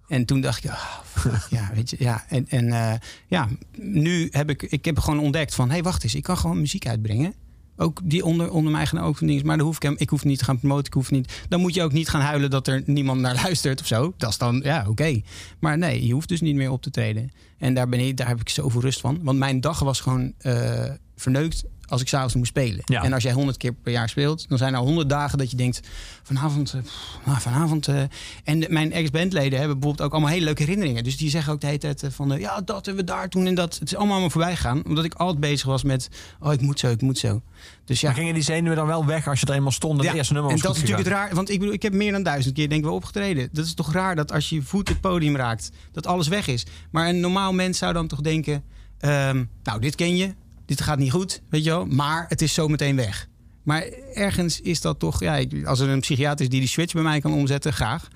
En 0.08 0.26
toen 0.26 0.42
dacht 0.42 0.64
ik, 0.64 0.72
ah, 0.72 1.00
fuck, 1.04 1.48
ja, 1.50 1.72
weet 1.76 1.90
je, 1.90 1.96
ja. 2.00 2.26
En, 2.30 2.46
en 2.50 2.72
eh, 2.72 2.94
ja, 3.28 3.48
nu 3.78 4.28
heb 4.32 4.50
ik, 4.50 4.62
ik 4.64 4.86
heb 4.86 5.00
gewoon 5.00 5.20
ontdekt 5.20 5.56
van, 5.56 5.68
hé, 5.68 5.74
hey, 5.74 5.84
wacht 5.84 6.04
eens, 6.04 6.16
ik 6.16 6.24
kan 6.24 6.38
gewoon 6.38 6.60
muziek 6.60 6.88
uitbrengen. 6.88 7.34
Ook 7.78 8.02
die 8.04 8.26
onder, 8.26 8.52
onder 8.52 8.72
mij 8.72 8.86
gaan 8.86 9.00
ook 9.00 9.18
van 9.18 9.28
dingen. 9.28 9.46
Maar 9.46 9.58
dan 9.58 9.66
hoef 9.66 9.76
ik 9.76 9.82
hem, 9.82 9.96
ik 9.98 10.10
hoef 10.10 10.24
niet 10.24 10.38
te 10.38 10.44
gaan 10.44 10.60
promoten. 10.60 10.86
Ik 10.86 10.94
hoef 10.94 11.12
niet. 11.12 11.44
Dan 11.50 11.60
moet 11.60 11.74
je 11.74 11.84
ook 11.84 11.92
niet 11.92 12.10
gaan 12.10 12.22
huilen 12.22 12.50
dat 12.50 12.68
er 12.68 12.84
niemand 12.86 13.22
naar 13.22 13.36
luistert 13.44 13.82
of 13.82 13.88
zo. 13.88 14.14
Dat 14.18 14.30
is 14.30 14.38
dan, 14.38 14.62
ja, 14.64 14.86
oké. 14.90 15.22
Maar 15.60 15.78
nee, 15.78 16.06
je 16.06 16.14
hoeft 16.14 16.30
dus 16.30 16.42
niet 16.42 16.56
meer 16.56 16.72
op 16.72 16.82
te 16.82 16.90
treden. 16.90 17.32
En 17.58 17.74
daar, 17.74 17.90
ben 17.90 18.00
ik, 18.00 18.18
daar 18.18 18.28
heb 18.28 18.40
ik 18.40 18.50
zoveel 18.50 18.82
rust 18.82 19.00
van. 19.00 19.20
Want 19.24 19.38
mijn 19.38 19.62
dag 19.62 19.80
was 19.80 20.00
gewoon 20.00 20.34
eh, 20.38 20.92
verneukt 21.16 21.64
als 21.88 22.02
ik 22.02 22.08
s'avonds 22.08 22.36
moest 22.36 22.50
spelen. 22.50 22.82
Ja. 22.86 23.04
En 23.04 23.14
als 23.14 23.24
jij 23.24 23.32
honderd 23.34 23.58
keer 23.58 23.74
per 23.74 23.92
jaar 23.92 24.10
speelt, 24.10 24.50
dan 24.50 24.58
zijn 24.58 24.74
er 24.74 24.80
honderd 24.80 25.10
dagen 25.10 25.38
dat 25.38 25.52
je 25.52 25.58
denkt: 25.58 25.80
vanavond, 26.24 26.74
eh, 26.74 26.82
pff, 26.82 27.18
nou, 27.26 27.40
vanavond. 27.40 27.88
eh. 27.88 28.02
En 28.44 28.60
de- 28.60 28.68
mijn 28.70 28.92
ex-bandleden 28.92 29.60
hebben 29.60 29.80
bijvoorbeeld 29.80 30.08
ook 30.08 30.14
allemaal 30.14 30.32
hele 30.34 30.46
leuke 30.46 30.64
herinneringen. 30.64 31.04
Dus 31.04 31.18
die 31.18 31.30
zeggen 31.30 31.54
ook 31.54 31.62
de 31.62 31.66
hele 31.68 31.78
tijd 31.80 32.04
eh, 32.04 32.10
van: 32.12 32.40
ja, 32.40 32.62
dat 32.62 32.86
hebben 32.86 33.06
we 33.06 33.12
daar 33.12 33.30
toen 33.30 33.46
en 33.48 33.56
dat. 33.56 33.74
Het 33.80 33.84
is 33.88 33.96
allemaal 33.96 34.12
allemaal 34.14 34.30
voorbij 34.32 34.56
gegaan, 34.56 34.86
omdat 34.86 35.06
ik 35.06 35.14
altijd 35.14 35.40
bezig 35.40 35.68
was 35.68 35.84
met: 35.84 36.10
oh, 36.40 36.54
ik 36.54 36.62
moet 36.62 36.80
zo, 36.80 36.90
ik 36.90 37.02
moet 37.02 37.18
zo. 37.18 37.42
Dus 37.86 38.02
ja. 38.02 38.08
Maar 38.08 38.18
gingen 38.18 38.34
die 38.34 38.44
zenuwen 38.44 38.76
dan 38.78 38.88
wel 38.88 39.06
weg 39.06 39.28
als 39.28 39.40
je 39.40 39.46
er 39.46 39.54
eenmaal 39.54 39.72
stond 39.72 39.98
het 40.04 40.14
eerste 40.16 40.34
nummer 40.34 40.52
en 40.52 40.58
dat 40.60 40.76
is 40.76 40.82
natuurlijk 40.82 41.08
het 41.08 41.18
raar. 41.18 41.36
Want 41.36 41.50
ik 41.50 41.60
bedoel, 41.60 41.74
ik 41.74 41.82
heb 41.82 41.94
meer 41.94 42.12
dan 42.12 42.24
duizend 42.24 42.54
keer 42.56 42.70
denk 42.70 42.80
ik 42.82 42.86
wel 42.88 42.96
opgetreden. 42.96 43.50
Dat 43.52 43.66
is 43.66 43.74
toch 43.74 43.94
raar 43.94 44.16
dat 44.16 44.32
als 44.32 44.50
je 44.50 44.62
voet 44.62 44.90
het 44.90 45.02
podium 45.02 45.36
raakt, 45.36 45.72
dat 45.92 46.08
alles 46.08 46.28
weg 46.28 46.48
is. 46.48 46.66
Maar 46.92 47.10
een 47.10 47.20
normaal 47.20 47.54
mens 47.54 47.78
zou 47.78 47.94
dan 47.94 48.08
toch 48.08 48.22
denken: 48.22 48.64
ehm, 49.00 49.44
nou, 49.64 49.80
dit 49.80 49.96
ken 49.96 50.16
je, 50.16 50.34
dit 50.66 50.82
gaat 50.82 50.98
niet 50.98 51.12
goed, 51.12 51.42
weet 51.50 51.64
je 51.64 51.70
wel. 51.70 51.86
Maar 51.86 52.26
het 52.28 52.42
is 52.42 52.54
zo 52.54 52.68
meteen 52.68 52.96
weg. 52.96 53.28
Maar 53.64 53.82
ergens 54.14 54.62
is 54.62 54.82
dat 54.82 55.00
toch, 55.00 55.20
ja, 55.20 55.46
als 55.66 55.80
er 55.80 55.90
een 55.90 56.00
psychiater 56.00 56.46
is 56.46 56.50
die 56.52 56.60
die 56.60 56.70
switch 56.70 56.94
bij 56.94 57.04
mij 57.04 57.20
kan 57.20 57.34
omzetten, 57.34 57.74
graag. 57.74 58.08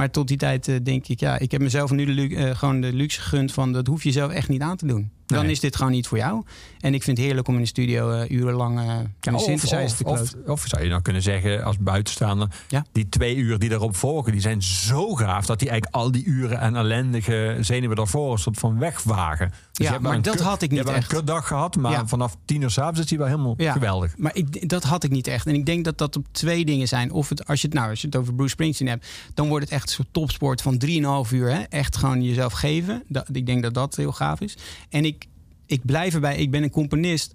Maar 0.00 0.10
tot 0.10 0.28
die 0.28 0.36
tijd 0.36 0.68
eh, 0.68 0.76
denk 0.82 1.08
ik, 1.08 1.20
ja, 1.20 1.38
ik 1.38 1.50
heb 1.50 1.60
mezelf 1.60 1.90
nu 1.90 2.14
de 2.14 2.36
eh, 2.36 2.56
gewoon 2.56 2.80
de 2.80 2.92
luxe 2.92 3.20
gegund 3.20 3.52
van 3.52 3.72
dat 3.72 3.86
hoef 3.86 4.02
je 4.02 4.12
zelf 4.12 4.32
echt 4.32 4.48
niet 4.48 4.60
aan 4.62 4.76
te 4.76 4.86
doen. 4.86 5.10
Dan 5.26 5.42
Nee. 5.42 5.50
is 5.50 5.60
dit 5.60 5.76
gewoon 5.76 5.92
niet 5.92 6.06
voor 6.06 6.18
jou. 6.18 6.42
En 6.80 6.94
ik 6.94 7.02
vind 7.02 7.16
het 7.16 7.26
heerlijk 7.26 7.48
om 7.48 7.54
in 7.54 7.60
de 7.60 7.66
studio 7.66 8.10
eh, 8.10 8.30
urenlang 8.30 8.78
eh 8.78 8.84
Ja, 8.86 9.02
een 9.20 9.34
of, 9.34 9.42
synthesizer 9.42 9.96
te 9.96 10.04
of, 10.04 10.34
of, 10.46 10.64
zou 10.66 10.82
je 10.82 10.88
dan 10.88 11.02
kunnen 11.02 11.22
zeggen 11.22 11.64
als 11.64 11.78
buitenstaander... 11.78 12.48
Ja. 12.68 12.84
die 12.92 13.08
twee 13.08 13.36
uur 13.36 13.58
die 13.58 13.70
erop 13.70 13.96
volgen, 13.96 14.32
die 14.32 14.40
zijn 14.40 14.62
zo 14.62 15.14
gaaf... 15.14 15.46
dat 15.46 15.58
die 15.58 15.68
eigenlijk 15.68 16.02
al 16.02 16.10
die 16.12 16.24
uren 16.24 16.60
en 16.60 16.76
ellendige 16.76 17.56
zenuwen 17.60 17.96
daarvoor... 17.96 18.32
een 18.32 18.38
soort 18.38 18.58
van 18.58 18.78
wegwagen. 18.78 19.48
Dus 19.72 19.86
je 19.86 19.92
hebt 19.92 20.02
maar 20.02 20.14
een 20.14 20.22
dat 20.22 20.40
had 20.40 20.62
ik 20.62 20.70
Je 20.70 20.76
niet 20.76 20.84
hebt 20.86 20.96
echt. 20.98 21.10
een 21.12 21.16
kutdag 21.18 21.46
gehad, 21.46 21.76
maar 21.76 21.92
Ja. 21.92 22.06
vanaf 22.06 22.36
tien 22.44 22.60
uur 22.62 22.70
s'avonds 22.70 23.00
is 23.00 23.06
die 23.06 23.18
wel 23.18 23.26
helemaal 23.26 23.54
Ja. 23.56 23.72
geweldig. 23.72 24.14
Maar 24.16 24.34
ik, 24.36 24.68
dat 24.68 24.82
had 24.82 25.04
ik 25.04 25.10
niet 25.10 25.26
echt. 25.26 25.46
En 25.46 25.54
ik 25.54 25.66
denk 25.66 25.84
dat 25.84 25.98
dat 25.98 26.16
op 26.16 26.26
twee 26.30 26.64
dingen 26.64 26.88
zijn. 26.88 27.10
Of 27.12 27.28
het, 27.28 27.46
als, 27.46 27.60
je 27.60 27.66
het, 27.66 27.76
nou, 27.76 27.90
als 27.90 28.00
je 28.00 28.06
het 28.06 28.16
over 28.16 28.34
Bruce 28.34 28.50
Springsteen 28.50 28.88
hebt, 28.88 29.06
dan 29.34 29.48
wordt 29.48 29.64
het 29.64 29.74
echt 29.74 29.89
soort 29.90 30.08
topsport 30.10 30.62
van 30.62 30.82
3,5 30.86 31.32
uur. 31.32 31.50
Hè? 31.50 31.60
Echt 31.60 31.96
gewoon 31.96 32.22
jezelf 32.22 32.52
geven. 32.52 33.02
Dat, 33.08 33.28
ik 33.32 33.46
denk 33.46 33.62
dat 33.62 33.74
dat 33.74 33.96
heel 33.96 34.12
gaaf 34.12 34.40
is. 34.40 34.56
En 34.88 35.04
ik, 35.04 35.26
ik 35.66 35.84
blijf 35.84 36.14
erbij, 36.14 36.36
ik 36.36 36.50
ben 36.50 36.62
een 36.62 36.70
componist 36.70 37.34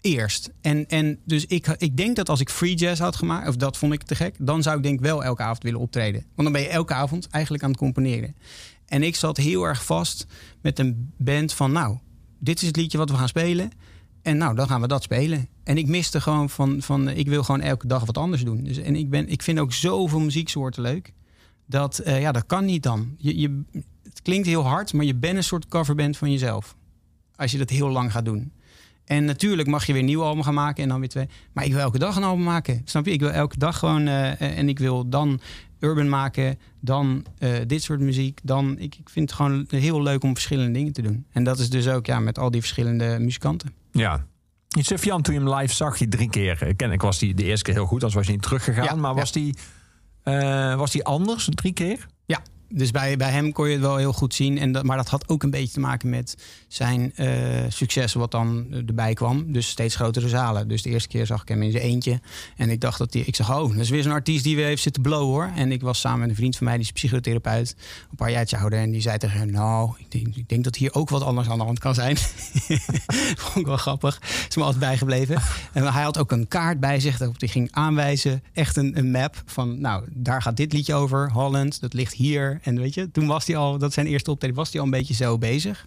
eerst. 0.00 0.50
En, 0.60 0.88
en 0.88 1.18
dus 1.24 1.46
ik, 1.46 1.66
ik 1.66 1.96
denk 1.96 2.16
dat 2.16 2.28
als 2.28 2.40
ik 2.40 2.50
free 2.50 2.74
jazz 2.74 3.00
had 3.00 3.16
gemaakt, 3.16 3.48
of 3.48 3.56
dat 3.56 3.76
vond 3.76 3.92
ik 3.92 4.02
te 4.02 4.14
gek, 4.14 4.34
dan 4.38 4.62
zou 4.62 4.76
ik 4.76 4.82
denk 4.82 5.00
wel 5.00 5.24
elke 5.24 5.42
avond 5.42 5.62
willen 5.62 5.80
optreden. 5.80 6.20
Want 6.20 6.42
dan 6.42 6.52
ben 6.52 6.62
je 6.62 6.68
elke 6.68 6.94
avond 6.94 7.28
eigenlijk 7.28 7.64
aan 7.64 7.70
het 7.70 7.78
componeren. 7.78 8.36
En 8.86 9.02
ik 9.02 9.16
zat 9.16 9.36
heel 9.36 9.64
erg 9.64 9.84
vast 9.84 10.26
met 10.60 10.78
een 10.78 11.12
band 11.16 11.52
van, 11.52 11.72
nou, 11.72 11.98
dit 12.38 12.60
is 12.60 12.66
het 12.66 12.76
liedje 12.76 12.98
wat 12.98 13.10
we 13.10 13.16
gaan 13.16 13.28
spelen. 13.28 13.70
En 14.22 14.36
nou, 14.36 14.54
dan 14.54 14.66
gaan 14.66 14.80
we 14.80 14.88
dat 14.88 15.02
spelen. 15.02 15.48
En 15.64 15.78
ik 15.78 15.86
miste 15.86 16.20
gewoon 16.20 16.50
van, 16.50 16.82
van 16.82 17.08
ik 17.08 17.28
wil 17.28 17.42
gewoon 17.42 17.60
elke 17.60 17.86
dag 17.86 18.04
wat 18.04 18.18
anders 18.18 18.44
doen. 18.44 18.64
Dus, 18.64 18.76
en 18.76 18.96
ik, 18.96 19.10
ben, 19.10 19.28
ik 19.28 19.42
vind 19.42 19.58
ook 19.58 19.72
zoveel 19.72 20.20
muzieksoorten 20.20 20.82
leuk. 20.82 21.12
Dat, 21.72 21.98
eh, 21.98 22.20
ja, 22.20 22.32
dat 22.32 22.46
kan 22.46 22.64
niet 22.64 22.82
dan. 22.82 23.14
Je, 23.18 23.38
je, 23.38 23.62
het 24.02 24.22
klinkt 24.22 24.46
heel 24.46 24.66
hard, 24.66 24.92
maar 24.92 25.04
je 25.04 25.14
bent 25.14 25.36
een 25.36 25.44
soort 25.44 25.68
coverband 25.68 26.16
van 26.16 26.30
jezelf. 26.30 26.76
Als 27.36 27.52
je 27.52 27.58
dat 27.58 27.70
heel 27.70 27.88
lang 27.88 28.12
gaat 28.12 28.24
doen. 28.24 28.52
En 29.04 29.24
natuurlijk 29.24 29.68
mag 29.68 29.86
je 29.86 29.92
weer 29.92 30.00
een 30.00 30.06
nieuw 30.06 30.22
album 30.22 30.42
gaan 30.42 30.54
maken 30.54 30.82
en 30.82 30.88
dan 30.88 31.00
weer 31.00 31.08
twee. 31.08 31.28
Maar 31.52 31.64
ik 31.64 31.72
wil 31.72 31.80
elke 31.80 31.98
dag 31.98 32.16
een 32.16 32.24
album 32.24 32.44
maken. 32.44 32.82
Snap 32.84 33.06
je? 33.06 33.12
Ik 33.12 33.20
wil 33.20 33.30
elke 33.30 33.58
dag 33.58 33.78
gewoon. 33.78 34.06
eh, 34.06 34.30
eh, 34.30 34.58
en 34.58 34.68
ik 34.68 34.78
wil 34.78 35.08
dan 35.08 35.40
urban 35.80 36.08
maken, 36.08 36.58
dan 36.80 37.24
dit 37.66 37.82
soort 37.82 38.00
muziek. 38.00 38.40
Dan, 38.42 38.78
ik, 38.78 38.94
ik 38.96 39.08
vind 39.10 39.30
het 39.30 39.38
gewoon 39.38 39.66
heel 39.68 40.02
leuk 40.02 40.22
om 40.22 40.32
verschillende 40.32 40.72
dingen 40.72 40.92
te 40.92 41.02
doen. 41.02 41.26
En 41.32 41.44
dat 41.44 41.58
is 41.58 41.70
dus 41.70 41.88
ook 41.88 42.06
ja, 42.06 42.20
met 42.20 42.38
al 42.38 42.50
die 42.50 42.60
verschillende 42.60 43.18
muzikanten. 43.18 43.72
Ja. 43.92 44.26
Sufjan, 44.68 45.22
toen 45.22 45.34
je 45.34 45.40
hem 45.40 45.54
live 45.54 45.74
zag, 45.74 45.98
je 45.98 46.08
drie 46.08 46.30
keer. 46.30 46.62
Ik, 46.62 46.76
ken, 46.76 46.92
ik 46.92 47.00
was 47.00 47.18
die 47.18 47.34
de 47.34 47.44
eerste 47.44 47.64
keer 47.64 47.74
heel 47.74 47.86
goed, 47.86 48.04
als 48.04 48.14
was 48.14 48.26
je 48.26 48.32
niet 48.32 48.42
teruggegaan. 48.42 48.84
Ja, 48.84 48.94
maar 48.94 49.10
ja. 49.10 49.16
was 49.16 49.32
die, 49.32 49.56
was 50.78 50.90
die 50.90 51.06
anders, 51.06 51.48
drie 51.54 51.72
keer? 51.72 51.98
Dus 52.74 52.90
bij, 52.90 53.16
bij 53.16 53.30
hem 53.30 53.52
kon 53.52 53.66
je 53.66 53.72
het 53.72 53.80
wel 53.80 53.96
heel 53.96 54.12
goed 54.12 54.34
zien. 54.34 54.58
En 54.58 54.72
dat, 54.72 54.84
maar 54.84 54.96
dat 54.96 55.08
had 55.08 55.28
ook 55.28 55.42
een 55.42 55.50
beetje 55.50 55.72
te 55.72 55.80
maken 55.80 56.10
met 56.10 56.36
zijn 56.68 57.12
eh, 57.14 57.28
succes 57.68 58.12
wat 58.12 58.30
dan 58.30 58.66
erbij 58.86 59.14
kwam. 59.14 59.52
Dus 59.52 59.68
steeds 59.68 59.94
grotere 59.94 60.28
zalen. 60.28 60.68
Dus 60.68 60.82
de 60.82 60.90
eerste 60.90 61.08
keer 61.08 61.26
zag 61.26 61.42
ik 61.42 61.48
hem 61.48 61.62
in 61.62 61.70
zijn 61.70 61.82
eentje. 61.82 62.20
En 62.56 62.70
ik 62.70 62.80
dacht 62.80 62.98
dat 62.98 63.12
hij... 63.12 63.22
Ik 63.22 63.36
zag, 63.36 63.50
oh, 63.58 63.68
dat 63.68 63.80
is 63.80 63.90
weer 63.90 64.02
zo'n 64.02 64.12
artiest 64.12 64.44
die 64.44 64.56
weer 64.56 64.66
heeft 64.66 64.82
zitten 64.82 65.02
blowen 65.02 65.28
hoor. 65.28 65.50
En 65.56 65.72
ik 65.72 65.80
was 65.80 66.00
samen 66.00 66.20
met 66.20 66.28
een 66.28 66.36
vriend 66.36 66.56
van 66.56 66.66
mij, 66.66 66.76
die 66.76 66.84
is 66.84 66.92
psychotherapeut. 66.92 67.76
Een 68.10 68.16
paar 68.16 68.30
jaartjes 68.30 68.60
ouder. 68.60 68.78
En 68.78 68.90
die 68.90 69.00
zei 69.00 69.18
tegen 69.18 69.38
hem, 69.38 69.50
nou, 69.50 69.94
ik 69.98 70.10
denk, 70.10 70.36
ik 70.36 70.48
denk 70.48 70.64
dat 70.64 70.76
hier 70.76 70.94
ook 70.94 71.08
wat 71.08 71.22
anders 71.22 71.48
aan 71.48 71.58
de 71.58 71.64
hand 71.64 71.78
kan 71.78 71.94
zijn. 71.94 72.16
Vond 73.42 73.56
ik 73.56 73.66
wel 73.66 73.76
grappig. 73.76 74.20
Is 74.48 74.56
me 74.56 74.62
altijd 74.62 74.80
bijgebleven. 74.80 75.42
En 75.72 75.92
hij 75.92 76.02
had 76.02 76.18
ook 76.18 76.32
een 76.32 76.48
kaart 76.48 76.80
bij 76.80 77.00
zich. 77.00 77.18
Daarop 77.18 77.38
die 77.38 77.48
ging 77.48 77.68
aanwijzen. 77.72 78.42
Echt 78.52 78.76
een, 78.76 78.98
een 78.98 79.10
map 79.10 79.42
van, 79.46 79.80
nou, 79.80 80.04
daar 80.10 80.42
gaat 80.42 80.56
dit 80.56 80.72
liedje 80.72 80.94
over. 80.94 81.30
Holland, 81.30 81.80
dat 81.80 81.92
ligt 81.92 82.12
hier. 82.12 82.60
En 82.62 82.80
weet 82.80 82.94
je, 82.94 83.10
toen 83.10 83.26
was 83.26 83.46
hij 83.46 83.56
al, 83.56 83.78
dat 83.78 83.92
zijn 83.92 84.06
eerste 84.06 84.30
optreden, 84.30 84.56
was 84.56 84.70
hij 84.70 84.80
al 84.80 84.86
een 84.86 84.92
beetje 84.92 85.14
zo 85.14 85.38
bezig. 85.38 85.86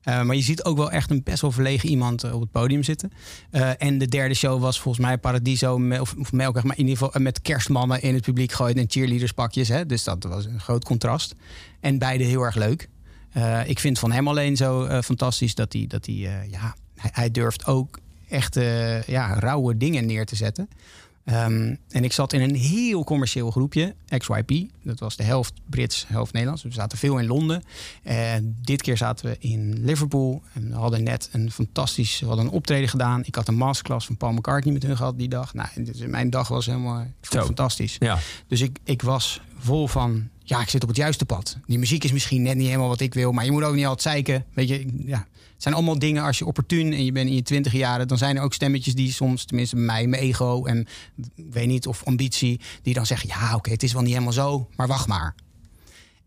Eh, 0.00 0.22
maar 0.22 0.36
je 0.36 0.42
ziet 0.42 0.64
ook 0.64 0.76
wel 0.76 0.90
echt 0.90 1.10
een 1.10 1.22
best 1.22 1.40
wel 1.40 1.52
verlegen 1.52 1.88
iemand 1.88 2.24
eh, 2.24 2.34
op 2.34 2.40
het 2.40 2.50
podium 2.50 2.82
zitten. 2.82 3.12
Eh, 3.50 3.82
en 3.82 3.98
de 3.98 4.06
derde 4.06 4.34
show 4.34 4.60
was 4.60 4.80
volgens 4.80 5.06
mij 5.06 5.18
Paradiso, 5.18 5.80
of, 6.00 6.14
of 6.18 6.32
Melkweg, 6.32 6.64
maar 6.64 6.78
in 6.78 6.86
ieder 6.88 7.04
geval 7.04 7.22
met 7.22 7.42
kerstmannen 7.42 8.02
in 8.02 8.14
het 8.14 8.22
publiek 8.22 8.52
gooien 8.52 8.76
en 8.76 8.84
cheerleaderspakjes. 8.88 9.68
Hè? 9.68 9.86
Dus 9.86 10.04
dat 10.04 10.24
was 10.24 10.44
een 10.44 10.60
groot 10.60 10.84
contrast. 10.84 11.34
En 11.80 11.98
beide 11.98 12.24
heel 12.24 12.42
erg 12.42 12.54
leuk. 12.54 12.88
Ik 13.66 13.78
vind 13.78 13.98
van 13.98 14.12
hem 14.12 14.28
alleen 14.28 14.56
zo 14.56 15.02
fantastisch 15.02 15.54
dat 15.54 15.72
hij, 15.72 15.84
dat 15.88 16.06
hij, 16.06 16.46
ja, 16.50 16.74
hij, 16.96 17.30
durft 17.30 17.66
ook 17.66 17.98
echt 18.28 18.54
ja, 19.06 19.34
rauwe 19.38 19.76
dingen 19.76 20.06
neer 20.06 20.26
te 20.26 20.36
zetten. 20.36 20.68
Ehm, 21.30 21.74
en 21.88 22.04
ik 22.04 22.12
zat 22.12 22.32
in 22.32 22.40
een 22.40 22.54
heel 22.54 23.04
commercieel 23.04 23.50
groepje, 23.50 23.94
XYP. 24.18 24.52
Dat 24.82 24.98
was 24.98 25.16
de 25.16 25.22
helft 25.22 25.52
Brits, 25.66 26.04
helft 26.08 26.32
Nederlands. 26.32 26.62
We 26.62 26.72
zaten 26.72 26.98
veel 26.98 27.18
in 27.18 27.26
Londen. 27.26 27.62
En 28.02 28.56
dit 28.62 28.82
keer 28.82 28.96
zaten 28.96 29.26
we 29.26 29.36
in 29.38 29.84
Liverpool. 29.84 30.42
En 30.52 30.68
we 30.68 30.74
hadden 30.74 31.02
net 31.02 31.28
een 31.32 31.50
fantastisch 31.50 32.20
we 32.20 32.26
hadden 32.26 32.44
een 32.44 32.50
optreden 32.50 32.88
gedaan. 32.88 33.22
Ik 33.24 33.34
had 33.34 33.48
een 33.48 33.56
masterclass 33.56 34.06
van 34.06 34.16
Paul 34.16 34.32
McCartney 34.32 34.72
met 34.72 34.82
hun 34.82 34.96
gehad 34.96 35.18
die 35.18 35.28
dag. 35.28 35.54
Nou, 35.54 35.68
dus 35.74 35.98
mijn 35.98 36.30
dag 36.30 36.48
was 36.48 36.66
helemaal 36.66 37.06
Zo. 37.20 37.44
fantastisch. 37.44 37.96
Ja. 37.98 38.18
Dus 38.46 38.60
ik, 38.60 38.78
ik 38.84 39.02
was 39.02 39.40
vol 39.58 39.88
van, 39.88 40.28
ja, 40.42 40.60
ik 40.60 40.68
zit 40.68 40.82
op 40.82 40.88
het 40.88 40.96
juiste 40.96 41.24
pad. 41.24 41.56
Die 41.66 41.78
muziek 41.78 42.04
is 42.04 42.12
misschien 42.12 42.42
net 42.42 42.56
niet 42.56 42.66
helemaal 42.66 42.88
wat 42.88 43.00
ik 43.00 43.14
wil, 43.14 43.32
maar 43.32 43.44
je 43.44 43.50
moet 43.50 43.62
ook 43.62 43.74
niet 43.74 43.84
altijd 43.86 44.02
zeiken. 44.02 44.44
Weet 44.52 44.68
je, 44.68 44.86
ja. 45.04 45.26
Zijn 45.60 45.74
allemaal 45.74 45.98
dingen 45.98 46.22
als 46.22 46.38
je 46.38 46.46
opportun 46.46 46.92
en 46.92 47.04
je 47.04 47.12
bent 47.12 47.28
in 47.28 47.34
je 47.34 47.42
twintig 47.42 47.72
jaren, 47.72 48.08
dan 48.08 48.18
zijn 48.18 48.36
er 48.36 48.42
ook 48.42 48.54
stemmetjes 48.54 48.94
die 48.94 49.12
soms, 49.12 49.44
tenminste 49.44 49.76
mij, 49.76 50.06
mijn 50.06 50.22
ego 50.22 50.64
en 50.64 50.86
weet 51.34 51.66
niet, 51.66 51.86
of 51.86 52.04
ambitie, 52.04 52.60
die 52.82 52.94
dan 52.94 53.06
zeggen, 53.06 53.28
ja, 53.28 53.54
oké, 53.54 53.70
het 53.70 53.82
is 53.82 53.92
wel 53.92 54.02
niet 54.02 54.12
helemaal 54.12 54.32
zo, 54.32 54.68
maar 54.76 54.86
wacht 54.86 55.06
maar. 55.06 55.34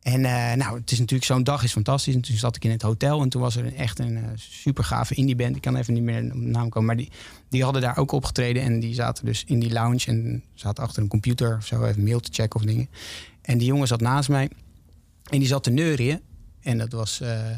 En 0.04 0.26
eh, 0.26 0.54
nou, 0.54 0.80
het 0.80 0.92
is 0.92 1.00
natuurlijk 1.00 1.26
zo'n 1.26 1.44
dag 1.44 1.64
is 1.64 1.72
fantastisch. 1.72 2.16
En 2.16 2.22
toen 2.22 2.36
zat 2.36 2.56
ik 2.56 2.64
in 2.64 2.72
het 2.72 2.82
hotel 2.82 3.22
en 3.22 3.30
toen 3.30 3.42
was 3.42 3.56
er 3.56 3.76
echt 3.76 4.00
een 4.00 4.18
eh, 4.18 4.24
super 4.36 4.84
gave 4.84 5.16
indie 5.16 5.36
band. 5.36 5.56
Ik 5.56 5.62
kan 5.62 5.76
even 5.76 5.94
niet 5.94 6.04
meer 6.04 6.22
de 6.22 6.36
naam 6.36 6.70
komen, 6.70 6.88
maar 6.88 6.98
die, 6.98 7.12
die 7.50 7.64
hadden 7.64 7.82
daar 7.82 7.98
ook 7.98 8.12
opgetreden. 8.12 8.64
En 8.64 8.80
die 8.80 8.94
zaten 8.94 9.26
dus 9.26 9.44
in 9.48 9.60
die 9.60 9.72
lounge 9.72 10.06
en 10.06 10.44
zaten 10.54 10.84
achter 10.84 11.04
een 11.04 11.10
computer 11.10 11.58
of 11.58 11.66
zo 11.66 11.84
even 11.84 12.04
mail 12.04 12.20
te 12.20 12.30
checken 12.34 12.60
of 12.60 12.66
dingen. 12.66 12.90
En 13.42 13.58
die 13.58 13.68
jongen 13.68 13.88
zat 13.88 14.02
naast 14.02 14.30
mij 14.30 14.50
en 15.30 15.40
die 15.40 15.48
zat 15.48 15.64
te 15.64 15.70
neurien. 15.70 16.22
En 16.62 16.78
dat 16.78 16.92
was 16.92 17.22
eh, 17.22 17.50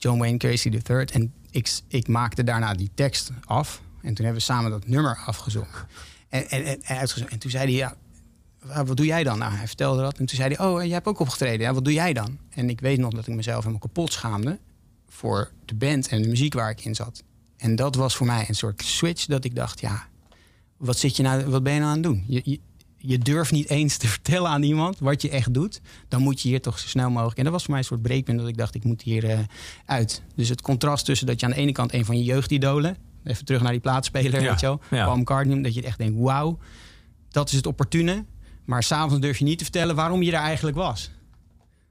John 0.00 0.18
Wayne 0.18 0.36
Casey 0.36 0.70
III. 0.88 1.04
En 1.04 1.32
ik, 1.50 1.80
ik 1.88 2.08
maakte 2.08 2.44
daarna 2.44 2.74
die 2.74 2.90
tekst 2.94 3.30
af. 3.44 3.82
En 4.02 4.14
toen 4.14 4.24
hebben 4.24 4.34
we 4.34 4.40
samen 4.52 4.70
dat 4.70 4.86
nummer 4.86 5.22
afgezongen. 5.26 5.86
En, 6.28 6.50
en, 6.50 6.82
en, 6.82 7.08
en 7.28 7.38
toen 7.38 7.50
zei 7.50 7.64
hij, 7.64 7.72
ja, 7.72 7.94
"Ah, 8.68 8.86
wat 8.86 8.96
doe 8.96 9.06
jij 9.06 9.24
dan? 9.24 9.38
Nou, 9.38 9.52
hij 9.52 9.66
vertelde 9.66 10.02
dat. 10.02 10.18
En 10.18 10.26
toen 10.26 10.36
zei 10.36 10.54
hij, 10.54 10.66
oh, 10.66 10.82
jij 10.82 10.92
hebt 10.92 11.06
ook 11.06 11.18
opgetreden. 11.18 11.60
Ja, 11.60 11.74
wat 11.74 11.84
doe 11.84 11.92
jij 11.92 12.12
dan? 12.12 12.38
En 12.50 12.70
ik 12.70 12.80
weet 12.80 12.98
nog 12.98 13.12
dat 13.12 13.26
ik 13.26 13.34
mezelf 13.34 13.58
helemaal 13.58 13.80
kapot 13.80 14.12
schaamde... 14.12 14.58
voor 15.08 15.50
de 15.64 15.74
band 15.74 16.08
en 16.08 16.22
de 16.22 16.28
muziek 16.28 16.54
waar 16.54 16.70
ik 16.70 16.84
in 16.84 16.94
zat. 16.94 17.22
En 17.56 17.76
dat 17.76 17.94
was 17.94 18.16
voor 18.16 18.26
mij 18.26 18.44
een 18.48 18.54
soort 18.54 18.82
switch 18.82 19.26
dat 19.26 19.44
ik 19.44 19.54
dacht... 19.54 19.80
ja, 19.80 20.08
wat, 20.76 20.98
zit 20.98 21.16
je 21.16 21.22
nou, 21.22 21.44
wat 21.44 21.62
ben 21.62 21.72
je 21.72 21.78
nou 21.78 21.90
aan 21.90 21.96
het 21.96 22.06
doen? 22.06 22.24
Je, 22.26 22.60
je 23.02 23.18
durft 23.18 23.52
niet 23.52 23.68
eens 23.68 23.96
te 23.96 24.08
vertellen 24.16 24.50
aan 24.50 24.62
iemand 24.62 24.98
wat 24.98 25.22
je 25.22 25.30
echt 25.30 25.54
doet. 25.54 25.80
Dan 26.08 26.22
moet 26.22 26.40
je 26.40 26.48
hier 26.48 26.60
toch 26.60 26.78
zo 26.78 26.88
snel 26.88 27.10
mogelijk... 27.10 27.38
En 27.38 27.44
dat 27.44 27.52
was 27.52 27.62
voor 27.62 27.70
mij 27.70 27.80
een 27.80 27.86
soort 27.86 28.02
breekpunt 28.02 28.38
dat 28.38 28.48
ik 28.48 28.56
dacht, 28.56 28.74
ik 28.74 28.84
moet 28.84 29.02
hier 29.02 29.30
eh, 29.30 29.38
uit. 29.84 30.22
Dus 30.34 30.48
het 30.48 30.60
contrast 30.60 31.04
tussen 31.04 31.26
dat 31.26 31.40
je 31.40 31.46
aan 31.46 31.52
de 31.52 31.58
ene 31.58 31.72
kant... 31.72 31.92
een 31.92 32.04
van 32.04 32.18
je 32.18 32.24
jeugdidolen... 32.24 32.96
even 33.24 33.44
terug 33.44 33.62
naar 33.62 33.72
die 33.72 33.80
plaatspeler, 33.80 34.42
Ja, 34.42 34.50
weet 34.50 34.60
je 34.60 34.66
wel... 34.66 34.80
ja. 34.90 35.04
Paul 35.04 35.16
McCartney, 35.16 35.62
dat 35.62 35.74
je 35.74 35.82
echt 35.82 35.98
denkt, 35.98 36.18
wauw... 36.18 36.58
dat 37.30 37.48
is 37.48 37.54
het 37.54 37.66
opportune... 37.66 38.24
Maar 38.64 38.82
s'avonds 38.82 39.20
durf 39.20 39.38
je 39.38 39.44
niet 39.44 39.58
te 39.58 39.64
vertellen 39.64 39.94
waarom 39.94 40.22
je 40.22 40.30
daar 40.30 40.42
eigenlijk 40.42 40.76
was. 40.76 41.10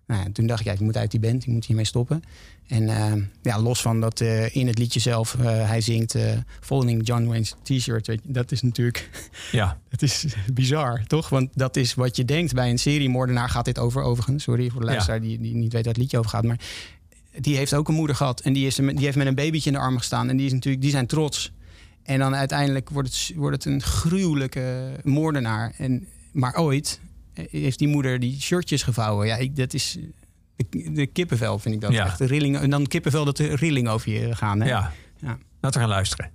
Nou, 0.07 0.31
toen 0.31 0.47
dacht 0.47 0.59
ik, 0.59 0.65
ja, 0.65 0.71
ik 0.71 0.79
moet 0.79 0.97
uit 0.97 1.11
die 1.11 1.19
band, 1.19 1.41
ik 1.41 1.47
moet 1.47 1.65
hiermee 1.65 1.85
stoppen. 1.85 2.21
En 2.69 2.89
eh, 2.89 3.13
ja, 3.41 3.61
los 3.61 3.81
van 3.81 3.99
dat 3.99 4.21
eh, 4.21 4.55
in 4.55 4.67
het 4.67 4.77
liedje 4.77 4.99
zelf 4.99 5.35
eh, 5.35 5.45
hij 5.45 5.81
zingt 5.81 6.15
eh 6.15 6.37
Following 6.61 7.07
John 7.07 7.25
Wayne's 7.25 7.55
T-shirt, 7.63 8.17
dat 8.23 8.51
is 8.51 8.61
natuurlijk 8.61 9.09
Ja, 9.51 9.79
het 9.89 10.01
is 10.01 10.25
bizar, 10.53 11.03
toch? 11.07 11.29
Want 11.29 11.49
dat 11.53 11.75
is 11.75 11.93
wat 11.93 12.15
je 12.15 12.25
denkt 12.25 12.53
bij 12.53 12.69
een 12.69 12.79
seriemoordenaar. 12.79 13.49
Gaat 13.49 13.65
dit 13.65 13.79
over, 13.79 14.01
overigens. 14.01 14.43
Sorry 14.43 14.69
voor 14.69 14.79
de 14.79 14.85
Ja. 14.85 14.91
luisteraar 14.91 15.21
die, 15.21 15.39
die 15.39 15.55
niet 15.55 15.73
weet 15.73 15.83
waar 15.85 15.93
het 15.93 16.01
liedje 16.01 16.17
over 16.17 16.29
gaat. 16.29 16.43
Maar 16.43 16.59
die 17.39 17.55
heeft 17.55 17.73
ook 17.73 17.87
een 17.87 17.93
moeder 17.93 18.15
gehad. 18.15 18.39
En 18.41 18.53
die, 18.53 18.65
is, 18.65 18.75
die 18.75 18.99
heeft 18.99 19.17
met 19.17 19.27
een 19.27 19.35
babytje 19.35 19.69
in 19.69 19.75
de 19.75 19.81
armen 19.81 19.99
gestaan. 19.99 20.29
En 20.29 20.37
die, 20.37 20.45
is 20.45 20.53
natuurlijk, 20.53 20.83
die 20.83 20.91
zijn 20.91 21.07
trots. 21.07 21.51
En 22.03 22.19
dan 22.19 22.35
uiteindelijk 22.35 22.89
wordt 22.89 23.09
het, 23.09 23.31
wordt 23.35 23.63
het 23.63 23.73
een 23.73 23.81
gruwelijke 23.81 24.91
moordenaar. 25.03 25.73
En, 25.77 26.07
maar 26.31 26.55
ooit 26.55 26.99
heeft 27.33 27.79
die 27.79 27.87
moeder 27.87 28.19
die 28.19 28.41
shirtjes 28.41 28.83
gevouwen. 28.83 29.27
Ja, 29.27 29.35
ik, 29.35 29.55
dat 29.55 29.73
is... 29.73 29.97
De, 30.69 30.91
de 30.91 31.05
kippenvel 31.07 31.59
vind 31.59 31.75
ik 31.75 31.81
dat 31.81 31.91
Ja. 31.91 32.05
echt. 32.05 32.17
De 32.17 32.25
rilling, 32.25 32.57
en 32.57 32.69
dan 32.69 32.87
kippenvel 32.87 33.25
dat 33.25 33.37
de 33.37 33.55
rilling 33.55 33.87
over 33.89 34.11
je 34.11 34.35
gaan. 34.35 34.61
Hè? 34.61 34.67
ja. 34.67 34.91
Ja. 35.17 35.37
Laten 35.61 35.79
we 35.81 35.87
gaan 35.87 35.95
luisteren. 35.95 36.31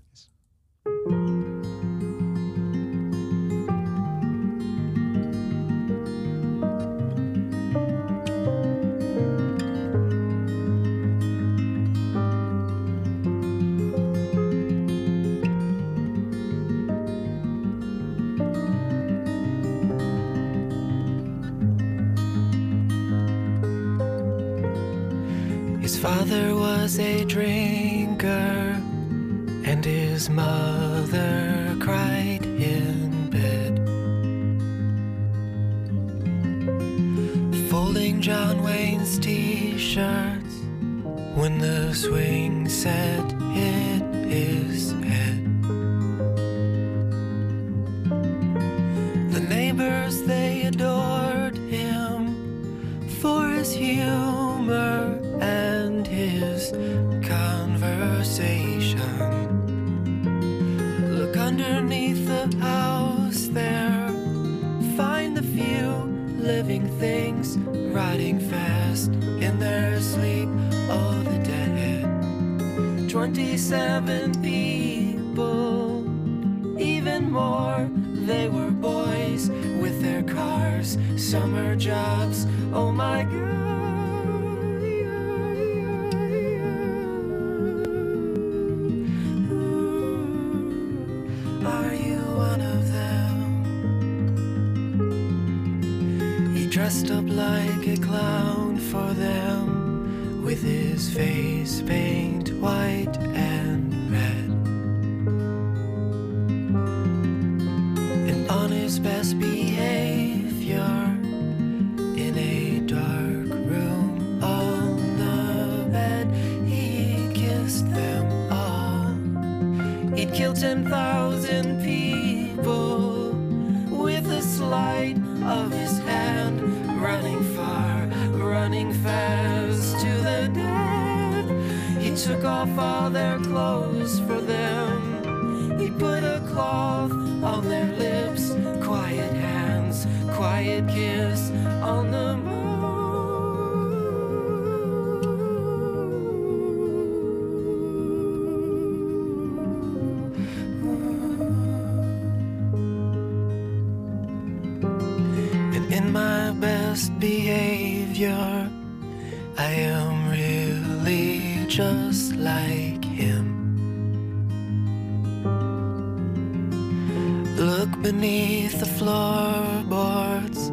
Beneath 168.25 168.81
the 168.81 168.87
floorboards 168.87 170.71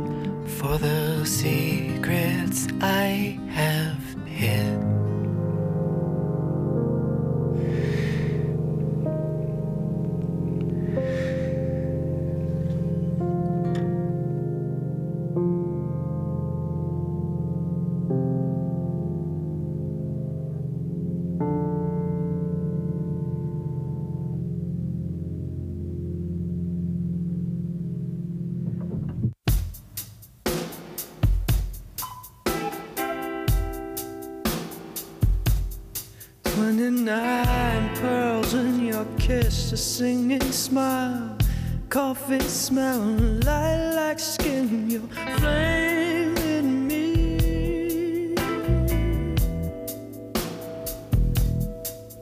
for 0.57 0.77
the 0.77 1.25
secrets 1.25 2.69
I 2.79 3.37
have 3.49 4.01
hid. 4.25 4.90
Coffee 42.13 42.39
smell, 42.41 42.99
lilac 43.45 44.19
skin, 44.19 44.89
your 44.89 45.07
flame 45.39 46.35
in 46.39 46.85
me. 46.85 48.35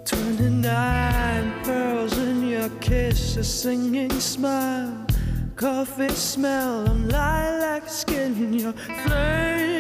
Twenty-nine 0.06 1.64
pearls 1.64 2.16
in 2.20 2.48
your 2.48 2.70
kiss, 2.82 3.38
a 3.38 3.44
singing 3.44 4.12
smile, 4.20 5.08
coffee 5.56 6.10
smell, 6.10 6.86
and 6.86 7.12
lilac 7.12 7.90
skin, 7.90 8.54
your 8.54 8.74
flame 8.74 9.79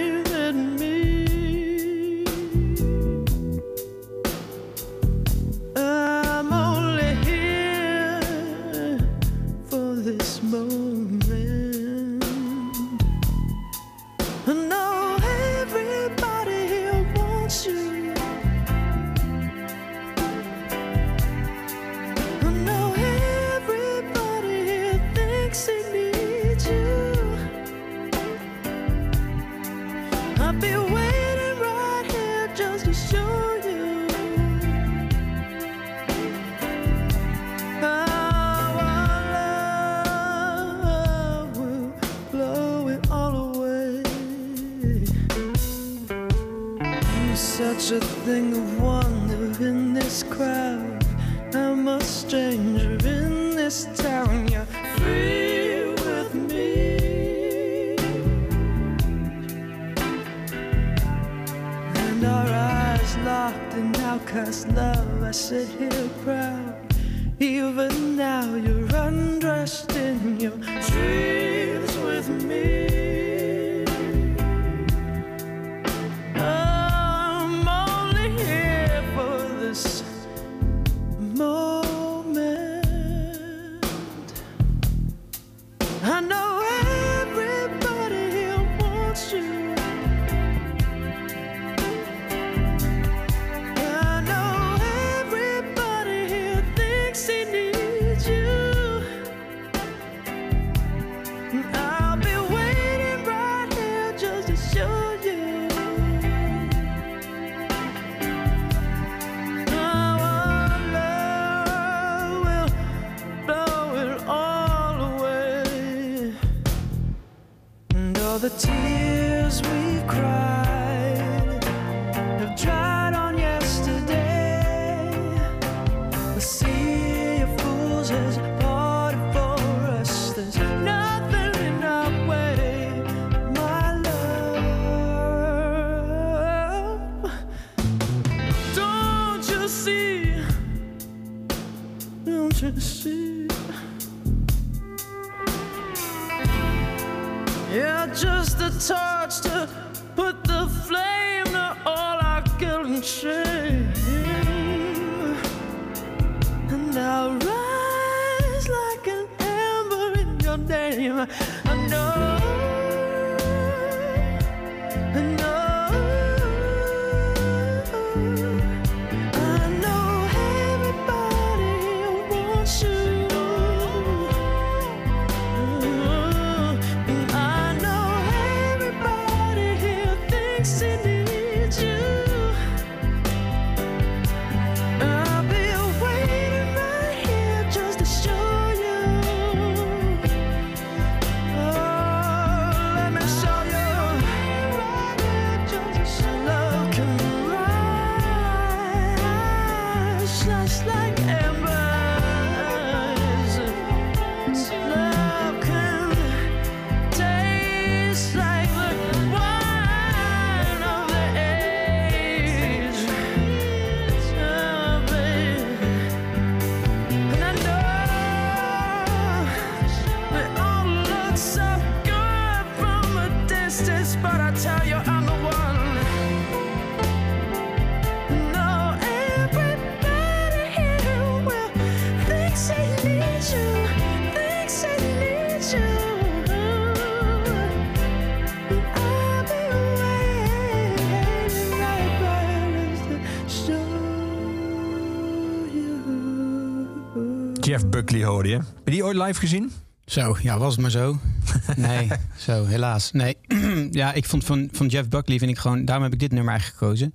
Hoorde 248.23 248.49
je. 248.49 248.55
Heb 248.55 248.85
je 248.85 248.91
die 248.91 249.03
ooit 249.03 249.17
live 249.17 249.39
gezien? 249.39 249.71
Zo, 250.05 250.37
ja, 250.41 250.57
was 250.57 250.71
het 250.71 250.81
maar 250.81 250.91
zo. 250.91 251.17
Nee, 251.75 252.07
zo, 252.37 252.65
helaas. 252.65 253.11
Nee, 253.11 253.37
ja, 253.91 254.13
ik 254.13 254.25
vond 254.25 254.45
van, 254.45 254.69
van 254.71 254.87
Jeff 254.87 255.09
Buckley 255.09 255.37
vind 255.37 255.51
ik 255.51 255.57
gewoon... 255.57 255.85
Daarom 255.85 256.03
heb 256.03 256.13
ik 256.13 256.19
dit 256.19 256.31
nummer 256.31 256.51
eigenlijk 256.51 256.79
gekozen. 256.79 257.13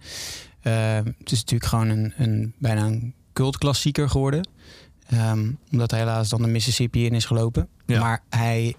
Eh, 0.60 0.94
het 1.18 1.32
is 1.32 1.38
natuurlijk 1.38 1.70
gewoon 1.70 1.88
een, 1.88 2.12
een 2.16 2.54
bijna 2.58 2.84
een 2.84 3.14
cultklassieker 3.32 4.10
geworden. 4.10 4.48
Ehm, 5.08 5.50
omdat 5.72 5.90
hij 5.90 6.00
helaas 6.00 6.28
dan 6.28 6.42
de 6.42 6.48
Mississippi 6.48 7.04
in 7.04 7.14
is 7.14 7.24
gelopen. 7.24 7.68
Ja. 7.86 8.00
Maar 8.00 8.22
hij... 8.28 8.74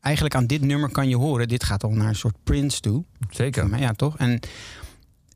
Eigenlijk 0.00 0.34
aan 0.34 0.46
dit 0.46 0.60
nummer 0.60 0.90
kan 0.90 1.08
je 1.08 1.16
horen... 1.16 1.48
Dit 1.48 1.64
gaat 1.64 1.84
al 1.84 1.90
naar 1.90 2.08
een 2.08 2.14
soort 2.14 2.36
Prince 2.44 2.80
toe. 2.80 3.04
Zeker. 3.30 3.68
Maar 3.68 3.80
ja, 3.80 3.92
toch? 3.92 4.16
En 4.16 4.40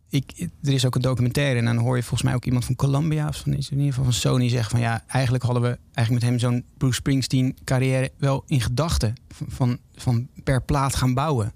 ik, 0.08 0.48
er 0.62 0.72
is 0.72 0.86
ook 0.86 0.94
een 0.94 1.00
documentaire 1.00 1.58
en 1.58 1.64
dan 1.64 1.76
hoor 1.76 1.96
je 1.96 2.02
volgens 2.02 2.22
mij 2.22 2.34
ook 2.34 2.44
iemand 2.44 2.64
van 2.64 2.76
Columbia 2.76 3.28
of 3.28 3.36
van 3.36 3.52
in 3.52 3.60
ieder 3.70 3.86
geval 3.86 4.04
van 4.04 4.12
Sony 4.12 4.48
zeggen 4.48 4.70
van 4.70 4.80
ja, 4.80 5.04
eigenlijk 5.06 5.44
hadden 5.44 5.62
we 5.62 5.78
eigenlijk 5.92 6.10
met 6.10 6.22
hem 6.22 6.38
zo'n 6.38 6.64
Bruce 6.76 6.94
Springsteen 6.94 7.56
carrière 7.64 8.12
wel 8.16 8.44
in 8.46 8.60
gedachten 8.60 9.14
van, 9.48 9.78
van, 9.94 10.28
per 10.44 10.62
plaat 10.62 10.96
gaan 10.96 11.14
bouwen. 11.14 11.52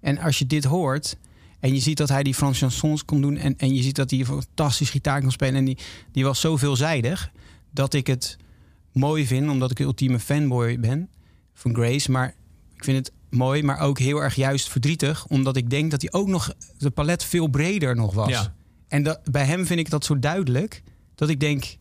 En 0.00 0.18
als 0.18 0.38
je 0.38 0.46
dit 0.46 0.64
hoort 0.64 1.16
en 1.60 1.74
je 1.74 1.80
ziet 1.80 1.96
dat 1.96 2.08
hij 2.08 2.22
die 2.22 2.34
Frans 2.34 2.58
chansons 2.58 3.04
kon 3.04 3.20
doen 3.20 3.36
en, 3.36 3.56
en 3.56 3.74
je 3.74 3.82
ziet 3.82 3.96
dat 3.96 4.10
hij 4.10 4.24
fantastisch 4.24 4.90
gitaar 4.90 5.20
kan 5.20 5.32
spelen 5.32 5.54
en 5.54 5.64
die, 5.64 5.78
die 6.12 6.24
was 6.24 6.40
zo 6.40 6.56
veelzijdig 6.56 7.32
dat 7.70 7.94
ik 7.94 8.06
het 8.06 8.36
mooi 8.92 9.26
vind 9.26 9.50
omdat 9.50 9.70
ik 9.70 9.78
een 9.78 9.84
ultieme 9.84 10.18
fanboy 10.18 10.80
ben 10.80 11.08
van 11.54 11.74
Grace, 11.74 12.10
maar 12.10 12.34
ik 12.74 12.84
vind 12.84 12.96
het 12.96 13.12
mooi, 13.32 13.62
maar 13.62 13.78
ook 13.78 13.98
heel 13.98 14.22
erg 14.22 14.34
juist 14.34 14.68
verdrietig. 14.68 15.26
Omdat 15.26 15.56
ik 15.56 15.70
denk 15.70 15.90
dat 15.90 16.02
hij 16.02 16.12
ook 16.12 16.28
nog 16.28 16.54
de 16.78 16.90
palet 16.90 17.24
veel 17.24 17.46
breder 17.46 17.96
nog 17.96 18.14
was. 18.14 18.28
Ja. 18.28 18.54
En 18.88 19.02
dat, 19.02 19.20
bij 19.30 19.44
hem 19.44 19.66
vind 19.66 19.80
ik 19.80 19.90
dat 19.90 20.04
zo 20.04 20.18
duidelijk. 20.18 20.82
Dat 21.14 21.28
ik 21.28 21.40
denk, 21.40 21.76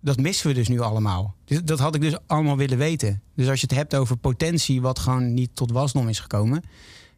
dat 0.00 0.18
missen 0.18 0.46
we 0.46 0.54
dus 0.54 0.68
nu 0.68 0.80
allemaal. 0.80 1.34
Dus 1.44 1.62
Dat 1.64 1.78
had 1.78 1.94
ik 1.94 2.00
dus 2.00 2.16
allemaal 2.26 2.56
willen 2.56 2.78
weten. 2.78 3.22
Dus 3.34 3.48
als 3.48 3.60
je 3.60 3.66
het 3.66 3.76
hebt 3.76 3.94
over 3.94 4.16
potentie, 4.16 4.80
wat 4.80 4.98
gewoon 4.98 5.34
niet 5.34 5.50
tot 5.54 5.72
wasdom 5.72 6.08
is 6.08 6.20
gekomen. 6.20 6.62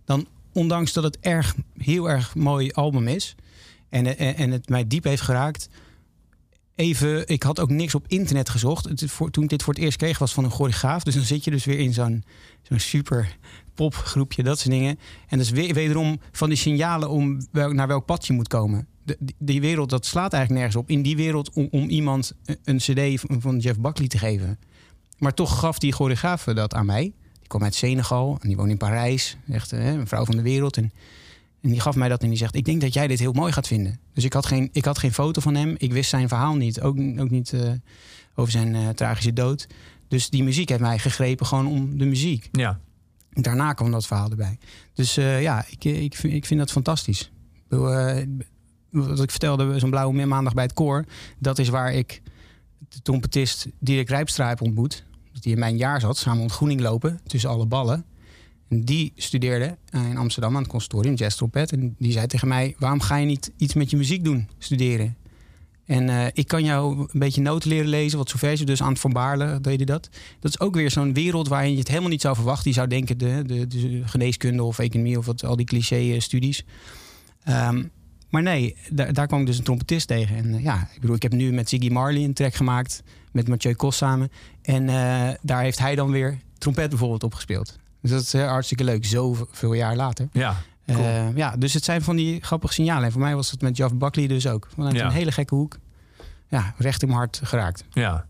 Dan, 0.05 0.27
ondanks 0.53 0.93
dat 0.93 1.05
het 1.05 1.19
erg, 1.21 1.55
heel 1.77 2.11
erg 2.11 2.35
mooi 2.35 2.71
album 2.71 3.09
is. 3.09 3.35
En, 3.89 4.19
en, 4.19 4.37
en 4.37 4.51
het 4.51 4.69
mij 4.69 4.87
diep 4.87 5.05
heeft 5.05 5.23
geraakt. 5.23 5.69
Even, 6.75 7.29
ik 7.29 7.43
had 7.43 7.61
ook 7.61 7.71
niks 7.71 7.95
op 7.95 8.05
internet 8.07 8.49
gezocht. 8.49 8.85
Het, 8.89 9.11
voor, 9.11 9.31
toen 9.31 9.43
ik 9.45 9.51
dit 9.51 9.63
voor 9.63 9.75
het 9.75 9.83
eerst 9.83 9.99
kreeg, 9.99 10.19
was 10.19 10.33
van 10.33 10.45
een 10.45 10.51
choreograaf. 10.51 11.03
Dus 11.03 11.15
dan 11.15 11.25
zit 11.25 11.45
je 11.45 11.51
dus 11.51 11.65
weer 11.65 11.79
in 11.79 11.93
zo'n 11.93 12.25
zo'n 12.63 12.79
super 12.79 13.37
popgroepje, 13.75 14.43
dat 14.43 14.59
soort 14.59 14.71
dingen. 14.71 14.99
En 15.29 15.39
dus 15.39 15.51
weer, 15.51 15.75
wederom 15.75 16.21
van 16.33 16.49
die 16.49 16.59
signalen 16.59 17.11
om 17.11 17.47
naar 17.51 17.87
welk 17.87 18.07
pad 18.07 18.27
je 18.27 18.33
moet 18.33 18.49
komen. 18.49 18.87
Die, 19.39 19.61
wereld, 19.61 19.91
dat 19.91 20.07
slaat 20.07 20.33
eigenlijk 20.33 20.63
nergens 20.63 20.83
op. 20.83 20.91
In 20.91 21.03
die 21.03 21.17
wereld 21.17 21.51
om, 21.53 21.69
om 21.71 21.89
iemand 21.89 22.33
een, 22.65 22.77
cd 22.77 23.23
van, 23.39 23.59
Jeff 23.59 23.81
Buckley 23.81 24.09
te 24.09 24.19
geven. 24.19 24.59
Maar 25.19 25.35
toch 25.35 25.59
gaf 25.59 25.79
die 25.79 25.93
choreograaf 25.93 26.45
dat 26.45 26.75
aan 26.75 26.87
mij. 26.87 27.03
Die 27.39 27.49
kwam 27.49 27.63
uit 27.63 27.75
Senegal 27.75 28.39
en 28.41 28.49
die 28.49 28.57
woont 28.57 28.71
in 28.71 28.77
Parijs. 28.77 29.37
Echt 29.51 29.71
hè, 29.71 29.93
een 29.93 30.07
vrouw 30.07 30.25
van 30.25 30.37
de 30.37 30.43
wereld. 30.43 30.77
En 30.77 30.93
En 31.63 31.71
die 31.71 31.81
gaf 31.81 31.97
mij 31.97 32.09
dat 32.09 32.23
en 32.23 32.29
die 32.29 32.39
zegt: 32.39 32.55
Ik 32.55 32.65
denk 32.65 32.81
dat 32.81 32.95
jij 32.95 33.07
dit 33.07 33.19
heel 33.19 33.33
mooi 33.33 33.53
gaat 33.53 33.67
vinden. 33.67 34.01
Dus 34.13 34.25
ik 34.25 34.33
had 34.33 34.47
geen, 34.47 34.69
ik 34.73 34.85
had 34.85 34.99
geen 34.99 35.13
foto 35.13 35.41
van 35.41 35.55
hem. 35.55 35.75
Ik 35.79 35.93
wist 35.93 36.11
zijn 36.11 36.29
verhaal 36.29 36.55
niet. 36.55 36.81
Ook, 36.81 36.97
ook 37.19 37.31
niet 37.31 37.53
eh, 37.53 37.73
over 38.35 38.53
zijn 38.53 38.75
eh, 38.75 38.89
tragische 38.89 39.33
dood. 39.33 39.67
Dus 40.09 40.31
die 40.31 40.43
muziek 40.43 40.69
heeft 40.69 40.81
mij 40.81 40.99
gegrepen 40.99 41.47
gewoon 41.47 41.67
om 41.67 41.99
de 41.99 42.05
muziek. 42.05 42.49
Ja. 42.53 42.81
Daarna 43.31 43.73
kwam 43.73 43.91
dat 43.91 44.07
verhaal 44.07 44.31
erbij. 44.31 44.59
Dus 44.95 45.17
eh, 45.17 45.43
ja, 45.43 45.65
ik, 45.71 45.85
ik, 45.85 46.17
vind, 46.17 46.33
ik 46.33 46.47
vind 46.47 46.61
dat 46.61 46.71
fantastisch. 46.71 47.31
Wat 47.69 49.23
ik 49.23 49.31
vertelde, 49.31 49.79
zo'n 49.79 49.91
blauwe 49.91 50.27
maandag 50.27 50.55
bij 50.55 50.65
het 50.65 50.73
koor. 50.73 51.05
Dat 51.39 51.59
is 51.59 51.69
waar 51.69 51.93
ik 51.93 52.23
de 52.89 53.03
trompetist 53.03 53.67
Dirk 53.79 54.09
Rijpstra 54.09 54.49
heb 54.49 54.61
ontmoet. 54.61 55.05
Hij 55.41 55.53
in 55.53 55.59
mijn 55.59 55.77
jaar 55.77 56.01
zat, 56.01 56.17
samen 56.17 56.43
ontgroening 56.43 56.81
lopen 56.81 57.21
tussen 57.27 57.51
alle 57.51 57.67
ballen. 57.67 58.05
Die 58.81 59.13
studeerde 59.17 59.77
eh, 59.89 60.09
in 60.09 60.17
Amsterdam 60.17 60.55
aan 60.55 60.63
het 60.63 60.71
conservatorium, 60.71 61.15
jazz 61.15 61.37
trompet. 61.37 61.73
En 61.73 61.95
die 61.99 62.13
zei 62.13 62.27
tegen 62.27 62.49
mij, 62.49 62.75
waarom 62.79 63.01
ga 63.01 63.17
je 63.17 63.27
niet 63.27 63.53
iets 63.57 63.75
met 63.75 63.91
je 63.91 63.97
muziek 63.97 64.25
doen, 64.25 64.49
studeren? 64.59 65.17
En 65.85 66.09
eh, 66.09 66.27
ik 66.33 66.49
kan 66.49 66.65
jou 66.65 66.99
een 66.99 67.21
beetje 67.21 67.41
noten 67.41 67.69
leren 67.69 67.89
lezen, 67.89 68.19
wat 68.19 68.29
solfège, 68.29 68.65
dus 68.65 68.83
aan 68.83 68.89
het 68.89 69.01
Van 69.01 69.13
Baarle 69.13 69.61
deed 69.61 69.87
dat. 69.87 70.09
Dat 70.41 70.51
is 70.51 70.61
ook 70.61 70.75
weer 70.75 70.91
zo'n 70.91 71.15
wereld 71.15 71.49
waarin 71.49 71.73
je 71.73 71.79
het 71.79 71.89
helemaal 71.89 72.09
niet 72.11 72.21
zou 72.21 72.35
verwachten. 72.35 72.71
Je 72.71 72.77
zou 72.77 72.89
denken 72.89 73.19
de, 73.19 73.43
de, 73.47 73.67
de 73.67 74.03
geneeskunde 74.05 74.63
of 74.63 74.79
economie 74.79 75.19
of 75.19 75.27
wat, 75.27 75.45
al 75.45 75.57
die 75.57 75.67
cliché-studies. 75.67 76.65
Ehm, 77.45 77.85
maar 78.31 78.43
nee, 78.43 78.77
daar, 78.91 79.13
daar 79.13 79.27
kwam 79.27 79.41
ik 79.41 79.47
dus 79.47 79.59
een 79.59 79.65
trompetist 79.65 80.07
tegen. 80.07 80.37
En 80.37 80.55
eh, 80.55 80.63
ja, 80.63 80.89
ik 80.95 81.01
bedoel, 81.01 81.17
ik 81.17 81.23
heb 81.23 81.33
nu 81.33 81.53
met 81.53 81.69
Ziggy 81.69 81.89
Marley 81.89 82.25
een 82.25 82.35
track 82.35 82.55
gemaakt. 82.55 83.03
Met 83.33 83.49
Mathieu 83.49 83.75
Kos 83.75 83.97
samen. 83.97 84.31
En 84.63 84.87
daar 85.43 85.63
heeft 85.63 85.79
hij 85.79 85.95
dan 85.95 86.11
weer 86.11 86.39
trompet 86.59 86.89
bijvoorbeeld 86.89 87.23
op 87.23 87.35
gespeeld. 87.35 87.79
Dus 88.03 88.11
dat 88.11 88.21
is 88.21 88.35
eh, 88.35 88.47
hartstikke 88.49 88.85
leuk, 88.85 89.07
zoveel 89.07 89.73
jaar 89.73 89.97
later. 89.97 90.29
Ja. 90.33 90.57
Cool. 90.87 90.99
Eh, 91.05 91.37
ja, 91.37 91.57
dus 91.57 91.75
het 91.75 91.85
zijn 91.85 92.03
van 92.03 92.17
die 92.17 92.41
grappige 92.43 92.73
signalen. 92.73 93.05
En 93.05 93.13
voor 93.13 93.21
mij 93.21 93.35
was 93.35 93.51
het 93.51 93.61
met 93.63 93.77
Jeff 93.77 93.95
Buckley 93.95 94.27
dus 94.27 94.47
ook. 94.47 94.69
Vanuit 94.75 94.95
Ja. 94.97 95.05
een 95.07 95.13
hele 95.13 95.33
gekke 95.33 95.55
hoek. 95.55 95.79
Ja, 96.49 96.75
recht 96.79 97.03
in 97.03 97.09
mijn 97.09 97.19
hart 97.21 97.41
geraakt. 97.45 97.85
Ja. 97.91 98.27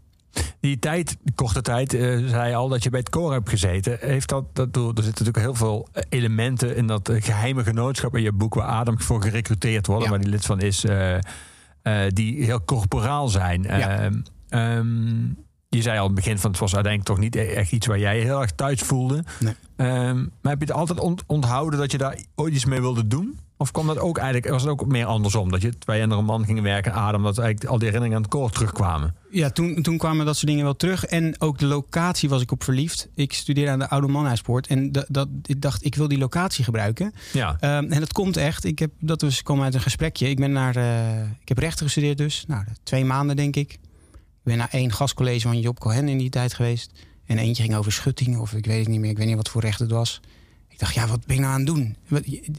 Die 0.60 0.78
tijd, 0.78 1.16
korte 1.34 1.62
tijd, 1.62 1.94
eh, 1.94 2.18
zei 2.26 2.54
al 2.54 2.68
dat 2.68 2.82
je 2.82 2.90
bij 2.90 2.98
het 3.00 3.08
koor 3.08 3.32
hebt 3.32 3.48
gezeten. 3.48 3.96
Heeft 4.00 4.28
dat, 4.28 4.44
dat, 4.54 4.76
er 4.76 4.82
zitten 4.84 5.04
natuurlijk 5.04 5.38
heel 5.38 5.54
veel 5.54 5.88
elementen 6.08 6.76
in 6.76 6.86
dat 6.86 7.08
eh, 7.08 7.22
geheime 7.22 7.62
genootschap 7.64 8.16
in 8.16 8.22
je 8.22 8.32
boek 8.32 8.54
waar 8.54 8.66
Adam 8.66 9.00
voor 9.00 9.22
gerecruiteerd 9.22 9.86
wordt, 9.86 10.04
Ja. 10.04 10.10
waar 10.10 10.18
die 10.18 10.28
lid 10.28 10.44
van 10.46 10.60
is, 10.60 10.84
die 12.08 12.44
heel 12.44 12.64
corporaal 12.64 13.28
zijn. 13.28 13.62
Ja. 13.62 13.98
Ehm, 13.98 14.20
ehm, 14.48 15.24
je 15.76 15.82
zei 15.82 15.98
al 15.98 16.06
het 16.06 16.14
begin 16.14 16.38
van 16.38 16.50
het 16.50 16.60
was 16.60 16.74
uiteindelijk 16.74 17.14
toch 17.14 17.22
niet 17.24 17.34
e- 17.36 17.54
echt 17.54 17.72
iets 17.72 17.86
waar 17.86 17.98
jij 17.98 18.16
je 18.18 18.24
heel 18.24 18.40
erg 18.40 18.52
thuis 18.52 18.80
voelde. 18.80 19.24
Nee. 19.40 19.54
Ehm, 19.76 20.16
maar 20.16 20.52
heb 20.52 20.58
je 20.60 20.66
het 20.66 20.72
altijd 20.74 21.00
ont- 21.00 21.22
onthouden 21.26 21.78
dat 21.78 21.92
je 21.92 21.98
daar 21.98 22.18
ooit 22.34 22.54
iets 22.54 22.64
mee 22.64 22.80
wilde 22.80 23.06
doen? 23.06 23.38
Of 23.56 23.70
kwam 23.70 23.86
dat 23.86 23.98
ook 23.98 24.18
eigenlijk, 24.18 24.48
was 24.48 24.62
het 24.62 24.70
ook 24.70 24.86
meer 24.86 25.04
andersom? 25.06 25.50
Dat 25.50 25.62
je 25.62 25.78
twee 25.78 26.02
andere 26.02 26.22
man 26.22 26.44
gingen 26.44 26.62
werken, 26.62 26.92
Adam, 26.92 27.22
dat 27.22 27.38
eigenlijk 27.38 27.70
al 27.70 27.78
die 27.78 27.86
herinneringen 27.86 28.16
aan 28.16 28.22
het 28.22 28.30
koor 28.32 28.50
terugkwamen? 28.50 29.14
Ja, 29.30 29.50
toen, 29.50 29.82
toen 29.82 29.98
kwamen 29.98 30.26
dat 30.26 30.34
soort 30.34 30.46
dingen 30.46 30.64
wel 30.64 30.76
terug. 30.76 31.04
En 31.04 31.40
ook 31.40 31.58
de 31.58 31.66
locatie 31.66 32.28
was 32.28 32.42
ik 32.42 32.50
op 32.52 32.64
verliefd. 32.64 33.08
Ik 33.14 33.32
studeerde 33.32 33.70
aan 33.70 33.78
de 33.78 33.88
Oude 33.88 34.08
Manhuispoort. 34.08 34.66
En 34.66 34.92
dat, 34.92 35.06
dat, 35.08 35.28
ik 35.42 35.60
dacht, 35.62 35.84
ik 35.84 35.94
wil 35.94 36.08
die 36.08 36.18
locatie 36.18 36.64
gebruiken. 36.64 37.12
Ja. 37.32 37.56
Ehm, 37.60 37.84
en 37.92 38.00
dat 38.00 38.12
komt 38.12 38.36
echt. 38.36 38.64
Ik 38.64 38.78
heb, 38.78 38.90
dat 39.00 39.20
was, 39.22 39.42
kwam 39.42 39.62
uit 39.62 39.74
een 39.74 39.80
gesprekje. 39.80 40.28
Ik 40.28 40.36
ben 40.36 40.52
naar, 40.52 40.76
eh, 40.76 41.22
ik 41.40 41.48
heb 41.48 41.58
rechten 41.58 41.84
gestudeerd 41.84 42.18
dus. 42.18 42.44
Nou, 42.46 42.64
twee 42.82 43.04
maanden 43.04 43.36
denk 43.36 43.56
ik. 43.56 43.78
Ik 44.42 44.48
ben 44.48 44.56
naar 44.56 44.68
één 44.70 44.92
gastcollege 44.92 45.46
van 45.46 45.60
Job 45.60 45.78
Cohen 45.78 46.08
in 46.08 46.18
die 46.18 46.30
tijd 46.30 46.54
geweest. 46.54 46.90
En 47.26 47.38
eentje 47.38 47.62
ging 47.62 47.74
over 47.74 47.92
schutting 47.92 48.38
of 48.38 48.52
ik 48.52 48.66
weet 48.66 48.78
het 48.78 48.88
niet 48.88 49.00
meer. 49.00 49.10
Ik 49.10 49.16
weet 49.16 49.26
niet 49.26 49.36
wat 49.36 49.48
voor 49.48 49.60
recht 49.60 49.78
het 49.78 49.90
was. 49.90 50.20
Ik 50.72 50.78
dacht, 50.78 50.94
ja, 50.94 51.06
wat 51.06 51.26
ben 51.26 51.36
ik 51.36 51.42
nou 51.42 51.52
aan 51.52 51.58
het 51.58 51.66
doen? 51.66 51.96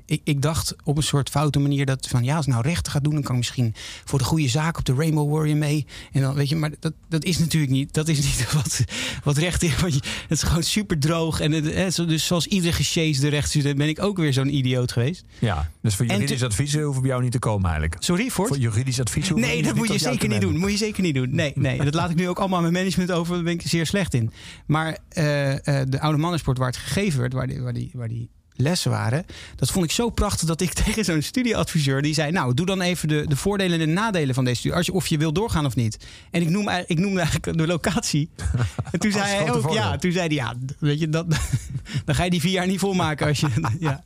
Ik, 0.06 0.22
ik 0.24 0.42
dacht 0.42 0.76
op 0.84 0.98
een 0.98 1.04
soort 1.04 1.30
foute 1.30 1.60
manier 1.60 1.86
dat 1.86 2.08
van 2.08 2.24
ja, 2.24 2.36
als 2.36 2.46
ik 2.46 2.52
nou 2.52 2.64
rechten 2.68 2.92
ga 2.92 3.00
doen, 3.00 3.14
dan 3.14 3.22
kan 3.22 3.32
ik 3.32 3.38
misschien 3.38 3.74
voor 4.06 4.20
de 4.20 4.26
goede 4.26 4.48
zaak 4.48 4.78
op 4.78 4.86
de 4.86 4.94
Rainbow 4.94 5.34
Warrior 5.34 5.58
mee. 5.58 5.86
En 6.12 6.22
dan 6.22 6.34
weet 6.34 6.50
je, 6.50 6.56
maar 6.56 6.72
dat, 6.80 6.94
dat 7.10 7.24
is 7.24 7.38
natuurlijk 7.38 7.72
niet. 7.72 7.94
Dat 7.94 8.08
is 8.08 8.18
niet 8.18 8.52
wat, 8.54 8.84
wat 9.24 9.38
recht 9.38 9.64
is. 9.64 9.76
Want 9.76 9.94
het 9.94 10.04
is 10.28 10.44
gewoon 10.44 10.64
super 10.64 11.00
droog. 11.00 11.40
En 11.40 11.52
het, 11.52 11.66
hè, 11.98 12.06
dus 12.06 12.26
zoals 12.26 12.48
iedere 12.48 12.74
gesjeesde 12.74 13.28
rechtsstudent 13.28 13.78
ben 13.78 13.88
ik 13.88 14.02
ook 14.02 14.18
weer 14.18 14.34
zo'n 14.34 14.56
idioot 14.56 14.92
geweest. 14.92 15.24
Ja, 15.40 15.72
dus 15.82 15.96
voor 15.96 16.06
juridisch 16.06 16.40
te- 16.40 16.46
advies 16.46 16.74
hoeven 16.76 17.02
bij 17.02 17.12
jou 17.12 17.24
niet 17.24 17.32
te 17.32 17.40
komen 17.40 17.70
eigenlijk. 17.70 18.04
Sorry? 18.04 18.30
Voor 18.30 18.58
juridisch 18.58 19.00
advies 19.00 19.30
hoeven 19.30 19.48
Nee, 19.48 19.64
dat 19.64 19.76
moet 19.76 19.88
je 19.88 19.98
zeker 19.98 20.30
niet 20.30 20.42
doen. 20.42 20.58
Moet 20.58 20.72
je 20.72 20.78
zeker 20.78 21.04
niet 21.04 21.16
doen. 21.16 21.36
Nee, 21.36 21.52
nee. 21.56 21.78
En 21.80 21.86
dat 21.86 21.94
laat 21.94 22.10
ik 22.10 22.16
nu 22.16 22.30
ook 22.30 22.40
allemaal 22.40 22.58
aan 22.58 22.64
mijn 22.64 22.74
management 22.76 23.12
over. 23.12 23.34
Daar 23.36 23.44
ben 23.44 23.54
ik 23.54 23.62
zeer 23.66 23.86
slecht 23.86 24.14
in. 24.14 24.32
Maar 24.66 24.98
eh, 25.10 25.82
eh, 25.82 25.88
de 25.90 26.00
oude 26.00 26.18
mannensport 26.18 26.58
waar 26.58 26.68
het 26.68 26.78
gegeven 26.78 27.20
werd, 27.20 27.34
waar 27.34 27.48
die, 27.48 27.62
waar, 27.62 27.74
die, 27.74 27.92
waar 28.04 28.12
die 28.12 28.30
lessen 28.56 28.92
waren, 28.92 29.26
dat 29.56 29.72
vond 29.72 29.86
ik 29.86 29.92
zo 29.92 30.10
prachtig 30.10 30.48
dat 30.48 30.62
ik 30.62 30.74
tegen 30.84 31.06
zo'n 31.06 31.22
studieadviseur 31.22 32.02
die 32.02 32.14
zei: 32.14 32.32
Nou, 32.32 32.54
doe 32.54 32.66
dan 32.66 32.82
even 32.82 33.08
de, 33.08 33.26
de 33.28 33.36
voordelen 33.36 33.80
en 33.80 33.88
de 33.88 33.94
nadelen 33.94 34.36
van 34.36 34.44
deze 34.44 34.58
studie. 34.58 34.78
Als 34.78 34.86
je, 34.86 34.94
of 34.94 35.08
je 35.08 35.18
wil 35.18 35.34
doorgaan 35.34 35.66
of 35.66 35.76
niet. 35.76 35.98
En 36.32 36.42
ik, 36.42 36.50
noem, 36.50 36.70
ik 36.70 37.00
noemde 37.00 37.20
eigenlijk 37.20 37.58
de 37.58 37.68
locatie. 37.68 38.30
En 38.92 39.00
toen 39.00 39.12
zei 39.12 39.24
hij 39.24 39.52
ook: 39.52 39.62
voordeel. 39.62 39.74
Ja, 39.74 39.98
toen 39.98 40.12
zei 40.12 40.28
hij: 40.28 40.36
Ja, 40.36 40.54
weet 40.80 41.00
je, 41.00 41.10
dat, 41.10 41.26
dan 42.06 42.16
ga 42.16 42.24
je 42.24 42.30
die 42.30 42.42
vier 42.42 42.52
jaar 42.52 42.68
niet 42.68 42.80
volmaken 42.80 43.28
als 43.28 43.40
je. 43.40 43.48
Ja. 43.80 44.04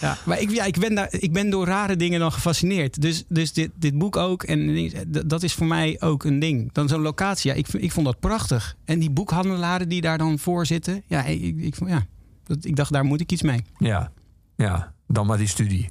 Ja, 0.00 0.18
maar 0.24 0.40
ik, 0.40 0.50
ja, 0.50 0.64
ik, 0.64 0.78
ben 0.78 0.94
daar, 0.94 1.08
ik 1.10 1.32
ben 1.32 1.50
door 1.50 1.66
rare 1.66 1.96
dingen 1.96 2.20
dan 2.20 2.32
gefascineerd. 2.32 3.00
Dus, 3.00 3.24
dus 3.28 3.52
dit, 3.52 3.70
dit 3.74 3.98
boek 3.98 4.16
ook. 4.16 4.42
En 4.42 4.90
dat 5.26 5.42
is 5.42 5.52
voor 5.52 5.66
mij 5.66 5.96
ook 6.00 6.24
een 6.24 6.38
ding. 6.38 6.72
Dan 6.72 6.88
zo'n 6.88 7.00
locatie. 7.00 7.50
Ja, 7.50 7.56
ik, 7.56 7.68
ik 7.68 7.92
vond 7.92 8.06
dat 8.06 8.20
prachtig. 8.20 8.76
En 8.84 8.98
die 8.98 9.10
boekhandelaren 9.10 9.88
die 9.88 10.00
daar 10.00 10.18
dan 10.18 10.38
voor 10.38 10.66
zitten. 10.66 11.02
Ja, 11.06 11.24
ik, 11.24 11.56
ik, 11.56 11.74
ja, 11.86 12.06
dat, 12.48 12.64
ik 12.64 12.76
dacht, 12.76 12.92
daar 12.92 13.04
moet 13.04 13.20
ik 13.20 13.32
iets 13.32 13.42
mee. 13.42 13.64
Ja, 13.78 14.12
ja, 14.56 14.92
dan 15.06 15.26
maar 15.26 15.38
die 15.38 15.48
studie. 15.48 15.88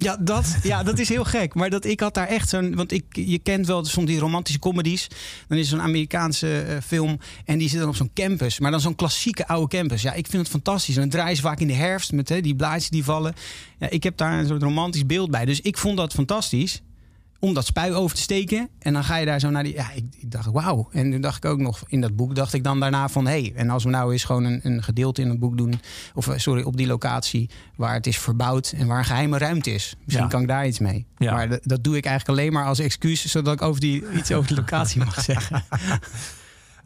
Ja, 0.00 0.16
dat, 0.16 0.58
ja, 0.62 0.82
dat 0.82 0.98
is 0.98 1.08
heel 1.08 1.24
gek. 1.24 1.54
Maar 1.54 1.70
dat, 1.70 1.84
ik 1.84 2.00
had 2.00 2.14
daar 2.14 2.26
echt 2.26 2.48
zo'n... 2.48 2.74
Want 2.74 2.92
ik, 2.92 3.04
je 3.10 3.38
kent 3.38 3.66
wel 3.66 3.84
soms 3.84 4.06
die 4.06 4.18
romantische 4.18 4.60
comedies. 4.60 5.08
Dan 5.48 5.58
is 5.58 5.64
er 5.64 5.76
zo'n 5.76 5.86
Amerikaanse 5.86 6.60
eh, 6.60 6.76
film. 6.84 7.18
En 7.44 7.58
die 7.58 7.68
zit 7.68 7.78
dan 7.78 7.88
op 7.88 7.96
zo'n 7.96 8.10
campus. 8.14 8.58
Maar 8.58 8.70
dan 8.70 8.80
zo'n 8.80 8.94
klassieke 8.94 9.48
oude 9.48 9.76
campus. 9.76 10.02
Ja, 10.02 10.12
ik 10.12 10.26
vind 10.26 10.42
het 10.42 10.50
fantastisch. 10.50 10.96
En 10.96 11.08
draaien 11.08 11.36
ze 11.36 11.42
vaak 11.42 11.60
in 11.60 11.66
de 11.66 11.72
herfst. 11.72 12.12
Met 12.12 12.28
hè, 12.28 12.40
die 12.40 12.56
blaadjes 12.56 12.90
die 12.90 13.04
vallen. 13.04 13.34
Ja, 13.78 13.90
ik 13.90 14.02
heb 14.02 14.16
daar 14.16 14.38
een 14.38 14.46
soort 14.46 14.62
romantisch 14.62 15.06
beeld 15.06 15.30
bij. 15.30 15.44
Dus 15.44 15.60
ik 15.60 15.78
vond 15.78 15.96
dat 15.96 16.12
fantastisch. 16.12 16.82
Om 17.40 17.54
dat 17.54 17.66
spui 17.66 17.92
over 17.92 18.16
te 18.16 18.22
steken. 18.22 18.68
En 18.78 18.92
dan 18.92 19.04
ga 19.04 19.16
je 19.16 19.26
daar 19.26 19.40
zo 19.40 19.50
naar 19.50 19.62
die... 19.62 19.74
Ja, 19.74 19.90
ik, 19.92 20.04
ik 20.18 20.30
dacht, 20.30 20.46
wauw. 20.52 20.88
En 20.92 21.10
toen 21.10 21.20
dacht 21.20 21.44
ik 21.44 21.50
ook 21.50 21.58
nog... 21.58 21.82
In 21.86 22.00
dat 22.00 22.16
boek 22.16 22.34
dacht 22.34 22.52
ik 22.52 22.64
dan 22.64 22.80
daarna 22.80 23.08
van... 23.08 23.26
Hé, 23.26 23.40
hey, 23.40 23.52
en 23.54 23.70
als 23.70 23.84
we 23.84 23.90
nou 23.90 24.12
eens 24.12 24.24
gewoon 24.24 24.44
een, 24.44 24.60
een 24.62 24.82
gedeelte 24.82 25.22
in 25.22 25.28
het 25.28 25.38
boek 25.38 25.56
doen... 25.56 25.80
Of 26.14 26.28
eh, 26.28 26.38
sorry, 26.38 26.62
op 26.62 26.76
die 26.76 26.86
locatie 26.86 27.50
waar 27.76 27.94
het 27.94 28.06
is 28.06 28.18
verbouwd... 28.18 28.72
En 28.76 28.86
waar 28.86 28.98
een 28.98 29.04
geheime 29.04 29.38
ruimte 29.38 29.70
is. 29.70 29.94
Misschien 30.04 30.24
Ja. 30.26 30.30
kan 30.30 30.40
ik 30.42 30.48
daar 30.48 30.66
iets 30.66 30.78
mee. 30.78 31.06
Ja. 31.18 31.32
Maar 31.32 31.48
dat, 31.48 31.60
dat 31.62 31.84
doe 31.84 31.96
ik 31.96 32.04
eigenlijk 32.04 32.38
alleen 32.38 32.52
maar 32.52 32.64
als 32.64 32.78
excuus... 32.78 33.26
zodat 33.26 33.54
ik 33.54 33.62
over 33.62 33.80
die, 33.80 34.04
iets 34.16 34.32
over 34.32 34.48
de 34.48 34.54
locatie 34.54 35.04
mag 35.04 35.22
zeggen. 35.24 35.64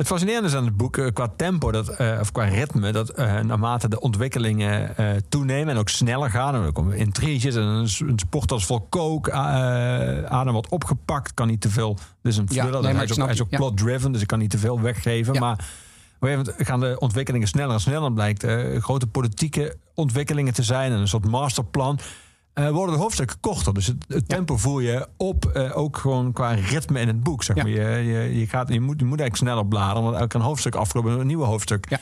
Het 0.03 0.11
fascinerende 0.11 0.49
is 0.49 0.55
aan 0.55 0.65
het 0.65 0.77
boek 0.77 0.97
eh, 0.97 1.07
qua 1.13 1.33
tempo, 1.37 1.73
dat, 1.73 1.89
eh, 1.89 2.19
of 2.21 2.33
qua 2.33 2.45
ritme, 2.45 2.93
dat 2.93 3.09
eh, 3.09 3.41
naarmate 3.41 3.89
de 3.89 4.01
ontwikkelingen 4.01 4.95
toenemen 5.29 5.75
en 5.75 5.81
ook 5.81 5.89
sneller 5.89 6.31
gaan, 6.31 6.55
en 6.55 6.63
er 6.63 6.73
komen 6.73 6.97
intriges 6.97 7.55
en 7.55 7.63
een, 7.63 7.89
een 7.99 8.19
sport 8.19 8.53
als 8.53 8.67
vol 8.67 8.87
coke, 8.91 9.31
eh, 9.31 10.31
Adam 10.31 10.53
wordt 10.53 10.69
opgepakt, 10.69 11.35
kan 11.35 11.47
niet 11.47 11.61
te 11.61 11.71
veel. 11.71 11.99
Is 12.23 12.37
een 12.37 12.47
Ja, 12.49 12.63
thriller, 12.63 12.83
nee, 12.83 12.95
hij 12.95 13.05
is 13.05 13.11
ook, 13.11 13.25
hij 13.25 13.35
is 13.35 13.43
ook 13.43 13.51
ja. 13.51 13.57
plot-driven, 13.57 14.13
dus 14.13 14.21
ik 14.21 14.27
kan 14.27 14.39
niet 14.39 14.51
te 14.51 14.59
veel 14.59 14.81
weggeven. 14.81 15.35
Ja. 15.35 15.41
Maar 15.41 15.69
op 16.21 16.29
een 16.29 16.47
gaan 16.57 16.81
de 16.81 16.97
ontwikkelingen 16.99 17.49
sneller 17.49 17.75
en 17.75 17.81
sneller. 17.81 18.13
Blijkt 18.13 18.47
grote 18.79 19.07
politieke 19.07 19.77
ontwikkelingen 19.95 20.55
te 20.55 20.63
zijn 20.63 20.93
en 20.93 20.99
een 20.99 21.09
soort 21.09 21.27
masterplan. 21.27 21.99
Eh, 22.55 22.71
worden 22.71 22.95
de 22.95 23.01
hoofdstukken 23.01 23.41
korter. 23.41 23.75
Dus 23.75 23.87
het, 23.87 24.05
het 24.09 24.29
tempo 24.29 24.57
voel 24.57 24.79
je 24.81 25.09
op, 25.17 25.45
eh, 25.47 25.77
ook 25.77 25.97
gewoon 25.97 26.33
qua 26.33 26.51
ritme 26.51 27.01
in 27.01 27.07
het 27.07 27.23
boek. 27.23 27.43
Zeg 27.43 27.57
Ja. 27.57 27.63
maar. 27.63 27.73
Je, 27.73 27.81
je, 28.13 28.39
je, 28.39 28.47
gaat, 28.47 28.69
je, 28.69 28.81
moet, 28.81 29.01
je 29.01 29.05
moet 29.07 29.21
eigenlijk 29.21 29.37
sneller 29.51 29.67
bladeren, 29.69 30.03
want 30.03 30.17
elk 30.17 30.33
een 30.33 30.41
hoofdstuk 30.41 30.75
afgelopen 30.75 31.21
een 31.21 31.27
nieuwe 31.27 31.45
hoofdstuk. 31.45 31.87
Ja. 31.91 31.99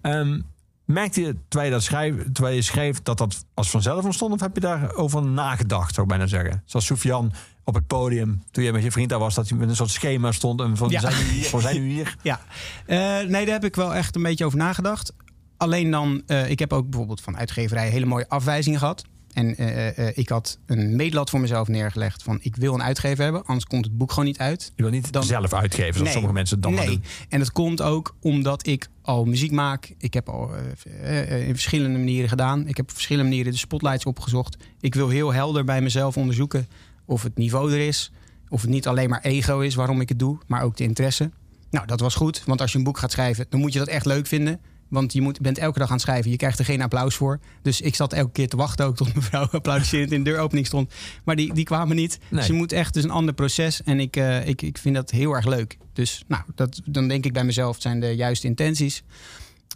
Ehm, 0.00 0.40
merkte 0.84 1.20
je 1.20 1.36
terwijl 1.48 1.70
je, 1.70 1.76
dat 1.76 1.84
schrijf, 1.84 2.14
terwijl 2.32 2.54
je 2.54 2.62
schreef 2.62 3.02
dat 3.02 3.18
dat 3.18 3.44
als 3.54 3.70
vanzelf 3.70 4.04
ontstond? 4.04 4.32
Of 4.32 4.40
heb 4.40 4.54
je 4.54 4.60
daarover 4.60 5.22
nagedacht, 5.22 5.94
zou 5.94 6.02
ik 6.06 6.12
bijna 6.12 6.26
zeggen? 6.28 6.62
Zoals 6.64 6.86
Sofian 6.86 7.32
op 7.64 7.74
het 7.74 7.86
podium, 7.86 8.42
toen 8.50 8.64
je 8.64 8.72
met 8.72 8.82
je 8.82 8.90
vriend 8.92 9.08
daar 9.10 9.18
was, 9.18 9.34
dat 9.34 9.48
hij 9.48 9.58
met 9.58 9.68
een 9.68 9.76
soort 9.76 9.90
schema 9.90 10.32
stond. 10.32 10.60
En 10.60 10.76
van, 10.76 10.88
Ja. 10.90 11.00
zijn 11.00 11.14
nu 11.16 11.22
hier, 11.30 11.60
zijn 11.60 11.82
nu 11.82 11.88
hier. 11.88 12.16
Ja, 12.22 12.40
Eh, 12.86 12.96
nee, 13.28 13.44
daar 13.44 13.54
heb 13.54 13.64
ik 13.64 13.76
wel 13.76 13.94
echt 13.94 14.16
een 14.16 14.22
beetje 14.22 14.44
over 14.44 14.58
nagedacht. 14.58 15.12
Alleen 15.56 15.90
dan, 15.90 16.22
ik 16.48 16.58
heb 16.58 16.72
ook 16.72 16.88
bijvoorbeeld 16.90 17.20
van 17.20 17.36
uitgeverij 17.36 17.88
hele 17.88 18.06
mooie 18.06 18.28
afwijzingen 18.28 18.78
gehad. 18.78 19.04
En 19.32 19.56
eh, 19.56 19.98
eh, 20.08 20.16
ik 20.16 20.28
had 20.28 20.58
een 20.66 20.96
meetlat 20.96 21.30
voor 21.30 21.40
mezelf 21.40 21.68
neergelegd 21.68 22.22
van 22.22 22.38
ik 22.42 22.56
wil 22.56 22.74
een 22.74 22.82
uitgever 22.82 23.24
hebben, 23.24 23.44
anders 23.44 23.64
komt 23.66 23.84
het 23.84 23.98
boek 23.98 24.10
gewoon 24.10 24.24
niet 24.24 24.38
uit. 24.38 24.72
Je 24.76 24.82
wil 24.82 24.90
niet 24.92 25.12
Dan- 25.12 25.22
zelf 25.24 25.52
uitgeven, 25.52 25.84
zoals 25.92 26.02
Nee. 26.02 26.12
sommige 26.12 26.34
mensen 26.34 26.54
het 26.54 26.64
dan 26.64 26.74
nee. 26.74 26.86
doen. 26.86 27.02
En 27.28 27.38
dat 27.38 27.52
komt 27.52 27.82
ook 27.82 28.16
omdat 28.20 28.66
ik 28.66 28.88
al 29.02 29.24
muziek 29.24 29.50
maak. 29.50 29.94
Ik 29.98 30.14
heb 30.14 30.28
al 30.28 30.50
eh, 30.54 31.20
eh, 31.20 31.46
in 31.46 31.52
verschillende 31.54 31.98
manieren 31.98 32.28
gedaan. 32.28 32.66
Ik 32.66 32.76
heb 32.76 32.84
op 32.86 32.92
verschillende 32.92 33.28
manieren 33.28 33.52
de 33.52 33.58
spotlights 33.58 34.04
opgezocht. 34.04 34.56
Ik 34.80 34.94
wil 34.94 35.08
heel 35.08 35.32
helder 35.32 35.64
bij 35.64 35.80
mezelf 35.82 36.16
onderzoeken 36.16 36.66
of 37.04 37.22
het 37.22 37.36
niveau 37.36 37.72
er 37.72 37.86
is. 37.86 38.12
Of 38.48 38.60
het 38.60 38.70
niet 38.70 38.86
alleen 38.86 39.08
maar 39.10 39.20
ego 39.22 39.60
is 39.60 39.74
waarom 39.74 40.00
ik 40.00 40.08
het 40.08 40.18
doe, 40.18 40.38
maar 40.46 40.62
ook 40.62 40.76
de 40.76 40.84
interesse. 40.84 41.30
Nou, 41.70 41.86
dat 41.86 42.00
was 42.00 42.14
goed. 42.14 42.42
Want 42.46 42.60
als 42.60 42.72
je 42.72 42.78
een 42.78 42.84
boek 42.84 42.98
gaat 42.98 43.12
schrijven, 43.12 43.46
dan 43.48 43.60
moet 43.60 43.72
je 43.72 43.78
dat 43.78 43.88
echt 43.88 44.06
leuk 44.06 44.26
vinden. 44.26 44.60
Want 44.92 45.12
je 45.12 45.20
moet, 45.20 45.40
bent 45.40 45.58
elke 45.58 45.78
dag 45.78 45.88
aan 45.88 45.94
het 45.94 46.02
schrijven. 46.02 46.30
Je 46.30 46.36
krijgt 46.36 46.58
er 46.58 46.64
geen 46.64 46.82
applaus 46.82 47.14
voor. 47.14 47.40
Dus 47.62 47.80
ik 47.80 47.94
zat 47.94 48.12
elke 48.12 48.32
keer 48.32 48.48
te 48.48 48.56
wachten 48.56 48.86
ook 48.86 48.96
tot 48.96 49.14
mevrouw 49.14 49.48
applaudisserend 49.52 50.12
in 50.12 50.24
de 50.24 50.30
deuropening 50.30 50.66
stond. 50.66 50.94
Maar 51.24 51.36
die, 51.36 51.54
die 51.54 51.64
kwamen 51.64 51.96
niet. 51.96 52.18
Nee. 52.20 52.40
Dus 52.40 52.48
je 52.48 52.52
moet 52.52 52.72
echt, 52.72 52.96
is 52.96 53.04
een 53.04 53.10
ander 53.10 53.34
proces. 53.34 53.82
En 53.82 54.00
ik, 54.00 54.16
eh, 54.16 54.48
ik, 54.48 54.62
ik 54.62 54.78
vind 54.78 54.94
dat 54.94 55.10
heel 55.10 55.32
erg 55.32 55.46
leuk. 55.46 55.78
Dus 55.92 56.24
nou, 56.26 56.42
dat, 56.54 56.80
dan 56.84 57.08
denk 57.08 57.24
ik 57.24 57.32
bij 57.32 57.44
mezelf, 57.44 57.72
het 57.72 57.82
zijn 57.82 58.00
de 58.00 58.14
juiste 58.14 58.46
intenties. 58.46 59.02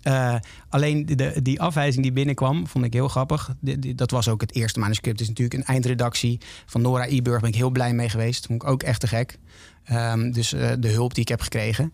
Eh, 0.02 0.34
alleen 0.68 1.06
de, 1.06 1.42
die 1.42 1.60
afwijzing 1.60 2.02
die 2.02 2.12
binnenkwam, 2.12 2.66
vond 2.66 2.84
ik 2.84 2.92
heel 2.92 3.08
grappig. 3.08 3.54
Dat 3.94 4.10
was 4.10 4.28
ook 4.28 4.40
het 4.40 4.54
eerste 4.54 4.78
manuscript. 4.78 5.18
Het 5.18 5.28
is 5.28 5.34
natuurlijk 5.34 5.60
een 5.60 5.74
eindredactie 5.74 6.40
van 6.66 6.82
Nora 6.82 7.06
Iburg. 7.06 7.40
Ben 7.40 7.50
ik 7.50 7.56
heel 7.56 7.70
blij 7.70 7.92
mee 7.92 8.08
geweest. 8.08 8.46
Vond 8.46 8.62
ik 8.62 8.68
ook 8.68 8.82
echt 8.82 9.00
te 9.00 9.06
gek. 9.06 9.38
Ehm, 9.84 10.30
dus 10.30 10.52
eh, 10.52 10.72
de 10.78 10.88
hulp 10.88 11.14
die 11.14 11.22
ik 11.22 11.28
heb 11.28 11.40
gekregen. 11.40 11.92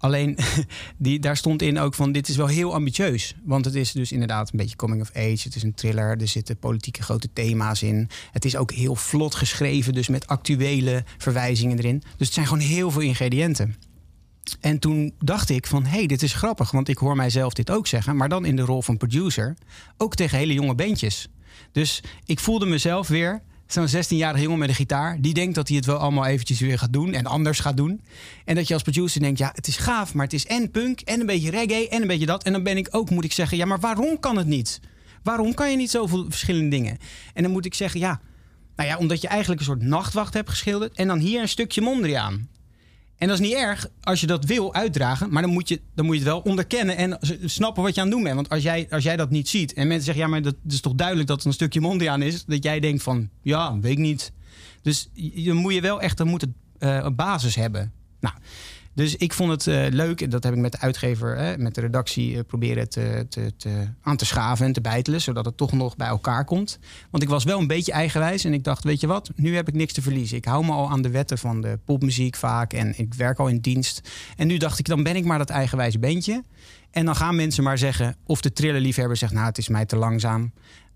Alleen, 0.00 0.38
die, 0.96 1.18
daar 1.18 1.36
stond 1.36 1.62
in 1.62 1.78
ook 1.78 1.94
van, 1.94 2.12
dit 2.12 2.28
is 2.28 2.36
wel 2.36 2.46
heel 2.46 2.74
ambitieus. 2.74 3.34
Want 3.44 3.64
het 3.64 3.74
is 3.74 3.92
dus 3.92 4.12
inderdaad 4.12 4.52
een 4.52 4.58
beetje 4.58 4.76
coming 4.76 5.00
of 5.00 5.10
age. 5.14 5.42
Het 5.42 5.54
is 5.54 5.62
een 5.62 5.74
thriller, 5.74 6.20
er 6.20 6.28
zitten 6.28 6.58
politieke 6.58 7.02
grote 7.02 7.28
thema's 7.32 7.82
in. 7.82 8.08
Het 8.32 8.44
is 8.44 8.56
ook 8.56 8.72
heel 8.72 8.94
vlot 8.94 9.34
geschreven, 9.34 9.92
dus 9.92 10.08
met 10.08 10.26
actuele 10.26 11.04
verwijzingen 11.18 11.78
erin. 11.78 12.02
Dus 12.16 12.26
het 12.26 12.34
zijn 12.34 12.46
gewoon 12.46 12.62
heel 12.62 12.90
veel 12.90 13.00
ingrediënten. 13.00 13.76
En 14.60 14.78
toen 14.78 15.14
dacht 15.18 15.50
ik 15.50 15.66
van, 15.66 15.84
hé, 15.84 15.96
hey, 15.98 16.06
dit 16.06 16.22
is 16.22 16.32
grappig. 16.32 16.70
Want 16.70 16.88
ik 16.88 16.98
hoor 16.98 17.16
mijzelf 17.16 17.52
dit 17.52 17.70
ook 17.70 17.86
zeggen. 17.86 18.16
Maar 18.16 18.28
dan 18.28 18.44
in 18.44 18.56
de 18.56 18.62
rol 18.62 18.82
van 18.82 18.96
producer. 18.96 19.56
Ook 19.96 20.14
tegen 20.14 20.38
hele 20.38 20.52
jonge 20.52 20.74
bandjes. 20.74 21.28
Dus 21.72 22.02
ik 22.24 22.38
voelde 22.38 22.66
mezelf 22.66 23.08
weer 23.08 23.42
zo'n 23.72 23.88
16-jarige 23.88 24.42
jongen 24.42 24.58
met 24.58 24.68
een 24.68 24.74
gitaar. 24.74 25.20
Die 25.20 25.34
denkt 25.34 25.54
dat 25.54 25.68
hij 25.68 25.76
het 25.76 25.86
wel 25.86 25.96
allemaal 25.96 26.26
eventjes 26.26 26.60
weer 26.60 26.78
gaat 26.78 26.92
doen. 26.92 27.12
En 27.12 27.26
anders 27.26 27.60
gaat 27.60 27.76
doen. 27.76 28.00
En 28.44 28.54
dat 28.54 28.68
je 28.68 28.74
als 28.74 28.82
producer 28.82 29.20
denkt, 29.20 29.38
ja, 29.38 29.50
het 29.54 29.66
is 29.66 29.76
gaaf. 29.76 30.14
Maar 30.14 30.24
het 30.24 30.32
is 30.32 30.46
en 30.46 30.70
punk 30.70 31.00
en 31.00 31.20
een 31.20 31.26
beetje 31.26 31.50
reggae 31.50 31.88
en 31.88 32.02
een 32.02 32.08
beetje 32.08 32.26
dat. 32.26 32.42
En 32.42 32.52
dan 32.52 32.62
ben 32.62 32.76
ik 32.76 32.88
ook, 32.90 33.10
moet 33.10 33.24
ik 33.24 33.32
zeggen, 33.32 33.56
ja, 33.56 33.64
maar 33.64 33.80
waarom 33.80 34.20
kan 34.20 34.36
het 34.36 34.46
niet? 34.46 34.80
Waarom 35.22 35.54
kan 35.54 35.70
je 35.70 35.76
niet 35.76 35.90
zoveel 35.90 36.26
verschillende 36.28 36.68
dingen? 36.68 36.98
En 37.34 37.42
dan 37.42 37.52
moet 37.52 37.64
ik 37.64 37.74
zeggen, 37.74 38.00
ja, 38.00 38.20
nou 38.76 38.88
ja, 38.88 38.96
omdat 38.96 39.20
je 39.20 39.28
eigenlijk 39.28 39.60
een 39.60 39.66
soort 39.66 39.82
nachtwacht 39.82 40.34
hebt 40.34 40.50
geschilderd. 40.50 40.96
En 40.96 41.06
dan 41.06 41.18
hier 41.18 41.40
een 41.40 41.48
stukje 41.48 41.80
Mondriaan. 41.80 42.48
En 43.20 43.28
dat 43.28 43.40
is 43.40 43.46
niet 43.46 43.56
erg 43.56 43.88
als 44.02 44.20
je 44.20 44.26
dat 44.26 44.44
wil 44.44 44.74
uitdragen. 44.74 45.32
Maar 45.32 45.42
dan 45.42 45.50
moet 45.50 45.68
je, 45.68 45.80
dan 45.94 46.04
moet 46.04 46.14
je 46.14 46.20
het 46.20 46.30
wel 46.30 46.40
onderkennen 46.40 46.96
en 46.96 47.18
snappen 47.44 47.82
wat 47.82 47.94
je 47.94 48.00
aan 48.00 48.06
het 48.06 48.14
doen 48.14 48.24
bent. 48.24 48.34
Want 48.34 48.48
als 48.48 48.62
jij, 48.62 48.86
als 48.90 49.04
jij 49.04 49.16
dat 49.16 49.30
niet 49.30 49.48
ziet 49.48 49.72
en 49.72 49.86
mensen 49.86 50.04
zeggen... 50.04 50.24
ja, 50.24 50.30
maar 50.30 50.42
dat 50.42 50.54
is 50.68 50.80
toch 50.80 50.94
duidelijk 50.94 51.28
dat 51.28 51.36
het 51.36 51.46
een 51.46 51.52
stukje 51.52 51.80
Mondriaan 51.80 52.22
is... 52.22 52.44
dat 52.44 52.64
jij 52.64 52.80
denkt 52.80 53.02
van, 53.02 53.28
ja, 53.42 53.78
weet 53.78 53.92
ik 53.92 53.98
niet. 53.98 54.32
Dus 54.82 55.08
je 55.14 55.52
moet 55.52 55.74
je 55.74 55.80
wel 55.80 56.00
echt, 56.00 56.16
dan 56.16 56.28
moet 56.28 56.40
het 56.40 56.50
eh, 56.78 56.96
een 57.02 57.14
basis 57.14 57.54
hebben. 57.54 57.92
Nou, 58.20 58.34
dus 58.94 59.16
ik 59.16 59.32
vond 59.32 59.50
het 59.50 59.66
eh, 59.66 59.86
leuk. 59.90 60.20
En 60.20 60.30
dat 60.30 60.44
heb 60.44 60.52
ik 60.52 60.58
met 60.58 60.72
de 60.72 60.80
uitgever, 60.80 61.36
eh, 61.36 61.56
met 61.56 61.74
de 61.74 61.80
redactie... 61.80 62.36
eh, 62.36 62.40
proberen 62.46 62.88
te, 62.88 63.26
te, 63.28 63.52
te, 63.56 63.86
aan 64.02 64.16
te 64.16 64.24
schaven 64.24 64.66
en 64.66 64.72
te 64.72 64.80
bijtelen... 64.80 65.20
zodat 65.20 65.44
het 65.44 65.56
toch 65.56 65.72
nog 65.72 65.96
bij 65.96 66.06
elkaar 66.06 66.44
komt. 66.44 66.78
Want 67.10 67.22
ik 67.22 67.28
was 67.28 67.44
wel 67.44 67.58
een 67.58 67.66
beetje 67.66 67.92
eigenwijs 67.92 68.44
en 68.44 68.52
ik 68.52 68.64
dacht, 68.64 68.84
weet 68.84 69.00
je 69.00 69.06
wat, 69.06 69.30
nu 69.34 69.54
heb 69.54 69.68
ik 69.68 69.74
niks 69.74 69.92
te 69.92 70.02
verliezen. 70.02 70.36
Ik 70.36 70.44
hou 70.44 70.64
me 70.64 70.72
al 70.72 70.90
aan 70.90 71.02
de 71.02 71.10
wetten 71.10 71.38
van 71.38 71.60
de 71.60 71.78
popmuziek 71.84 72.36
vaak 72.36 72.72
en 72.72 72.98
ik 72.98 73.14
werk 73.14 73.38
al 73.38 73.48
in 73.48 73.58
dienst. 73.58 74.10
En 74.36 74.46
nu 74.46 74.56
dacht 74.56 74.78
ik, 74.78 74.86
dan 74.86 75.02
ben 75.02 75.16
ik 75.16 75.24
maar 75.24 75.38
dat 75.38 75.50
eigenwijs 75.50 75.98
bandje. 75.98 76.44
En 76.90 77.04
dan 77.04 77.16
gaan 77.16 77.36
mensen 77.36 77.64
maar 77.64 77.78
zeggen, 77.78 78.16
of 78.26 78.40
de 78.40 78.52
trillerliefhebber 78.52 79.16
zegt, 79.16 79.32
nou 79.32 79.46
het 79.46 79.58
is 79.58 79.68
mij 79.68 79.86
te 79.86 79.96
langzaam. 79.96 80.52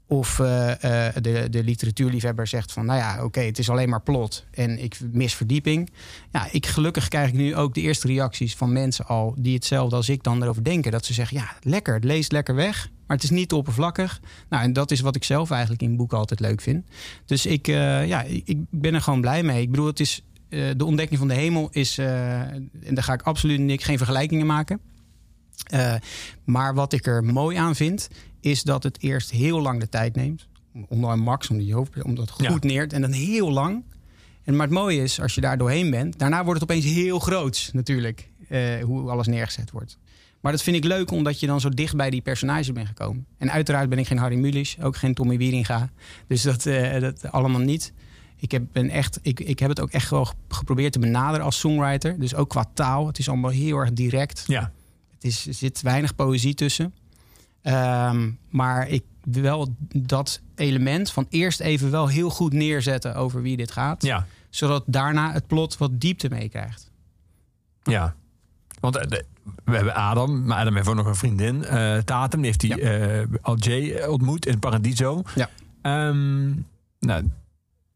Of 0.06 0.38
eh, 0.38 1.06
eh, 1.06 1.14
de, 1.22 1.48
de 1.50 1.64
literatuurliefhebber 1.64 2.46
zegt 2.46 2.72
van, 2.72 2.86
nou 2.86 2.98
ja, 2.98 3.24
oké, 3.24 3.40
het 3.40 3.58
is 3.58 3.70
alleen 3.70 3.88
maar 3.88 4.02
plot 4.02 4.44
en 4.50 4.82
ik 4.82 4.98
mis 5.12 5.34
verdieping. 5.34 5.90
Ja, 6.32 6.48
ik, 6.50 6.66
gelukkig 6.66 7.08
krijg 7.08 7.28
ik 7.28 7.34
nu 7.34 7.56
ook 7.56 7.74
de 7.74 7.80
eerste 7.80 8.06
reacties 8.06 8.54
van 8.54 8.72
mensen 8.72 9.06
al 9.06 9.34
die 9.38 9.54
hetzelfde 9.54 9.96
als 9.96 10.08
ik 10.08 10.22
dan 10.22 10.42
erover 10.42 10.64
denken. 10.64 10.92
Dat 10.92 11.04
ze 11.04 11.12
zeggen, 11.12 11.36
ja, 11.36 11.52
lekker, 11.60 11.94
het 11.94 12.04
leest 12.04 12.32
lekker 12.32 12.54
weg, 12.54 12.90
maar 13.06 13.16
het 13.16 13.24
is 13.24 13.30
niet 13.30 13.52
oppervlakkig. 13.52 14.20
Nou, 14.48 14.62
en 14.62 14.72
dat 14.72 14.90
is 14.90 15.00
wat 15.00 15.16
ik 15.16 15.24
zelf 15.24 15.50
eigenlijk 15.50 15.82
in 15.82 15.96
boeken 15.96 16.18
altijd 16.18 16.40
leuk 16.40 16.60
vind. 16.60 16.84
Dus 17.26 17.46
ik, 17.46 17.68
eh, 17.68 18.06
ja, 18.06 18.22
ik 18.22 18.58
ben 18.70 18.94
er 18.94 19.00
gewoon 19.00 19.20
blij 19.20 19.42
mee. 19.42 19.62
Ik 19.62 19.70
bedoel, 19.70 19.86
het 19.86 20.00
is, 20.00 20.22
de 20.48 20.84
ontdekking 20.84 21.18
van 21.18 21.28
de 21.28 21.34
hemel 21.34 21.68
is, 21.70 21.98
en 21.98 22.70
daar 22.90 23.04
ga 23.04 23.12
ik 23.12 23.22
absoluut 23.22 23.60
niks, 23.60 23.84
geen 23.84 23.96
vergelijkingen 23.96 24.46
maken. 24.46 24.80
Maar 26.44 26.74
wat 26.74 26.92
ik 26.92 27.06
er 27.06 27.24
mooi 27.24 27.56
aan 27.56 27.74
vind, 27.74 28.08
is 28.44 28.62
dat 28.62 28.82
het 28.82 29.02
eerst 29.02 29.30
heel 29.30 29.60
lang 29.60 29.80
de 29.80 29.88
tijd 29.88 30.14
neemt. 30.16 30.46
Onder 30.88 31.10
een 31.10 31.18
max, 31.20 31.50
om, 31.50 31.58
die 31.58 31.74
hoofd, 31.74 32.02
om 32.02 32.14
dat 32.14 32.30
goed 32.30 32.44
Ja. 32.46 32.58
neert. 32.60 32.92
En 32.92 33.00
dan 33.00 33.12
heel 33.12 33.50
lang. 33.52 33.82
En, 34.44 34.56
maar 34.56 34.66
het 34.66 34.74
mooie 34.74 35.02
is, 35.02 35.20
als 35.20 35.34
je 35.34 35.40
daar 35.40 35.58
doorheen 35.58 35.90
bent... 35.90 36.18
daarna 36.18 36.44
wordt 36.44 36.60
het 36.60 36.70
opeens 36.70 36.84
heel 36.84 37.18
groot 37.18 37.70
natuurlijk. 37.72 38.28
eh, 38.48 38.82
hoe 38.84 39.10
alles 39.10 39.26
neergezet 39.26 39.70
wordt. 39.70 39.98
Maar 40.40 40.52
dat 40.52 40.62
vind 40.62 40.76
ik 40.76 40.84
leuk, 40.84 41.10
omdat 41.10 41.40
je 41.40 41.46
dan 41.46 41.60
zo 41.60 41.68
dicht 41.68 41.96
bij 41.96 42.10
die 42.10 42.20
personages 42.20 42.72
bent 42.72 42.86
gekomen. 42.86 43.26
En 43.38 43.50
uiteraard 43.52 43.88
ben 43.88 43.98
ik 43.98 44.06
geen 44.06 44.18
Harry 44.18 44.36
Mulisch, 44.36 44.76
ook 44.82 44.96
geen 44.96 45.14
Tommy 45.14 45.36
Wieringa. 45.36 45.90
Dus 46.26 46.42
dat, 46.42 46.66
eh, 46.66 47.00
dat 47.00 47.30
allemaal 47.32 47.60
niet. 47.60 47.92
Ik 48.36 48.50
heb, 48.52 48.62
ben 48.72 48.90
echt, 48.90 49.18
ik, 49.22 49.40
ik 49.40 49.58
heb 49.58 49.68
het 49.68 49.80
ook 49.80 49.90
echt 49.90 50.10
wel 50.10 50.28
geprobeerd 50.48 50.92
te 50.92 50.98
benaderen 50.98 51.44
als 51.44 51.58
songwriter. 51.58 52.18
Dus 52.20 52.34
ook 52.34 52.48
qua 52.48 52.64
taal. 52.74 53.06
Het 53.06 53.18
is 53.18 53.28
allemaal 53.28 53.50
heel 53.50 53.76
erg 53.78 53.92
direct. 53.92 54.44
Ja. 54.46 54.72
Het 55.14 55.24
is, 55.24 55.46
er 55.46 55.54
zit 55.54 55.80
weinig 55.82 56.14
poëzie 56.14 56.54
tussen. 56.54 56.94
Ehm, 57.64 58.30
maar 58.50 58.88
ik 58.88 59.04
wil 59.22 59.42
wel 59.42 59.74
dat 59.88 60.40
element 60.54 61.10
van 61.10 61.26
eerst 61.28 61.60
even 61.60 61.90
wel 61.90 62.08
heel 62.08 62.30
goed 62.30 62.52
neerzetten 62.52 63.14
over 63.14 63.42
wie 63.42 63.56
dit 63.56 63.70
gaat. 63.70 64.02
Ja. 64.02 64.26
Zodat 64.50 64.82
daarna 64.86 65.32
het 65.32 65.46
plot 65.46 65.76
wat 65.76 66.00
diepte 66.00 66.28
meekrijgt. 66.28 66.90
Ja. 67.82 68.14
Want 68.80 68.96
eh, 68.96 69.18
we 69.64 69.74
hebben 69.76 69.94
Adam, 69.94 70.44
maar 70.44 70.58
Adam 70.58 70.74
heeft 70.74 70.88
ook 70.88 70.94
nog 70.94 71.06
een 71.06 71.14
vriendin. 71.14 71.64
eh 71.64 71.98
Tatum, 71.98 72.38
die 72.38 72.46
heeft 72.46 72.60
die 72.60 72.80
eh, 72.80 73.26
al 73.40 73.56
Jay 73.56 74.04
ontmoet 74.06 74.46
in 74.46 74.58
Paradiso. 74.58 75.22
Ja. 75.34 75.50
Ehm, 75.82 76.48
nou, 77.00 77.30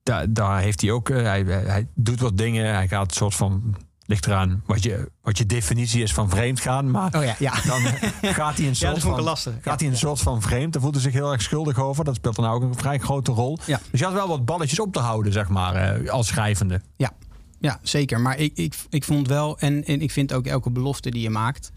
daar, 0.02 0.32
daar 0.32 0.60
heeft 0.60 0.80
hij 0.80 0.90
ook, 0.90 1.08
hij, 1.08 1.42
hij 1.44 1.86
doet 1.94 2.20
wat 2.20 2.36
dingen. 2.36 2.74
Hij 2.74 2.88
gaat 2.88 3.08
een 3.10 3.16
soort 3.16 3.34
van, 3.34 3.76
ligt 4.08 4.26
eraan 4.26 4.62
wat 4.66 4.82
je, 4.82 5.10
wat 5.22 5.38
je 5.38 5.46
definitie 5.46 6.02
is 6.02 6.12
van 6.14 6.30
vreemd 6.30 6.60
gaan. 6.60 6.90
Maar 6.90 7.14
Oh 7.16 7.24
ja, 7.24 7.34
ja. 7.38 7.52
dan 7.66 7.84
eh, 7.84 8.34
gaat 8.34 8.56
hij 8.56 8.66
een 8.66 8.76
soort 8.86 8.98
van, 8.98 9.20
lastig. 9.22 9.54
gaat 9.60 9.80
hij 9.80 9.88
een 9.88 9.96
soort 9.96 10.20
van 10.20 10.42
vreemd. 10.42 10.72
Daar 10.72 10.82
voelt 10.82 10.94
hij 10.94 11.02
zich 11.02 11.12
heel 11.12 11.32
erg 11.32 11.42
schuldig 11.42 11.78
over. 11.78 12.04
Dat 12.04 12.14
speelt 12.14 12.36
dan 12.36 12.46
ook 12.46 12.62
een 12.62 12.74
vrij 12.74 12.98
grote 12.98 13.32
rol. 13.32 13.58
Dus 13.90 14.00
je 14.00 14.04
had 14.04 14.14
wel 14.14 14.28
wat 14.28 14.44
balletjes 14.44 14.80
op 14.80 14.92
te 14.92 14.98
houden, 14.98 15.32
zeg 15.32 15.48
maar, 15.48 15.74
eh, 15.74 16.10
als 16.10 16.26
schrijvende. 16.26 16.80
Ja, 16.96 17.12
ja 17.60 17.78
zeker. 17.82 18.20
Maar 18.20 18.38
ik, 18.38 18.52
ik, 18.54 18.74
ik 18.90 19.04
vond 19.04 19.28
wel, 19.28 19.58
en, 19.58 19.84
en 19.84 20.00
ik 20.00 20.10
vind 20.10 20.32
ook 20.32 20.46
elke 20.46 20.70
belofte 20.70 21.10
die 21.10 21.22
je 21.22 21.30
maakt, 21.30 21.70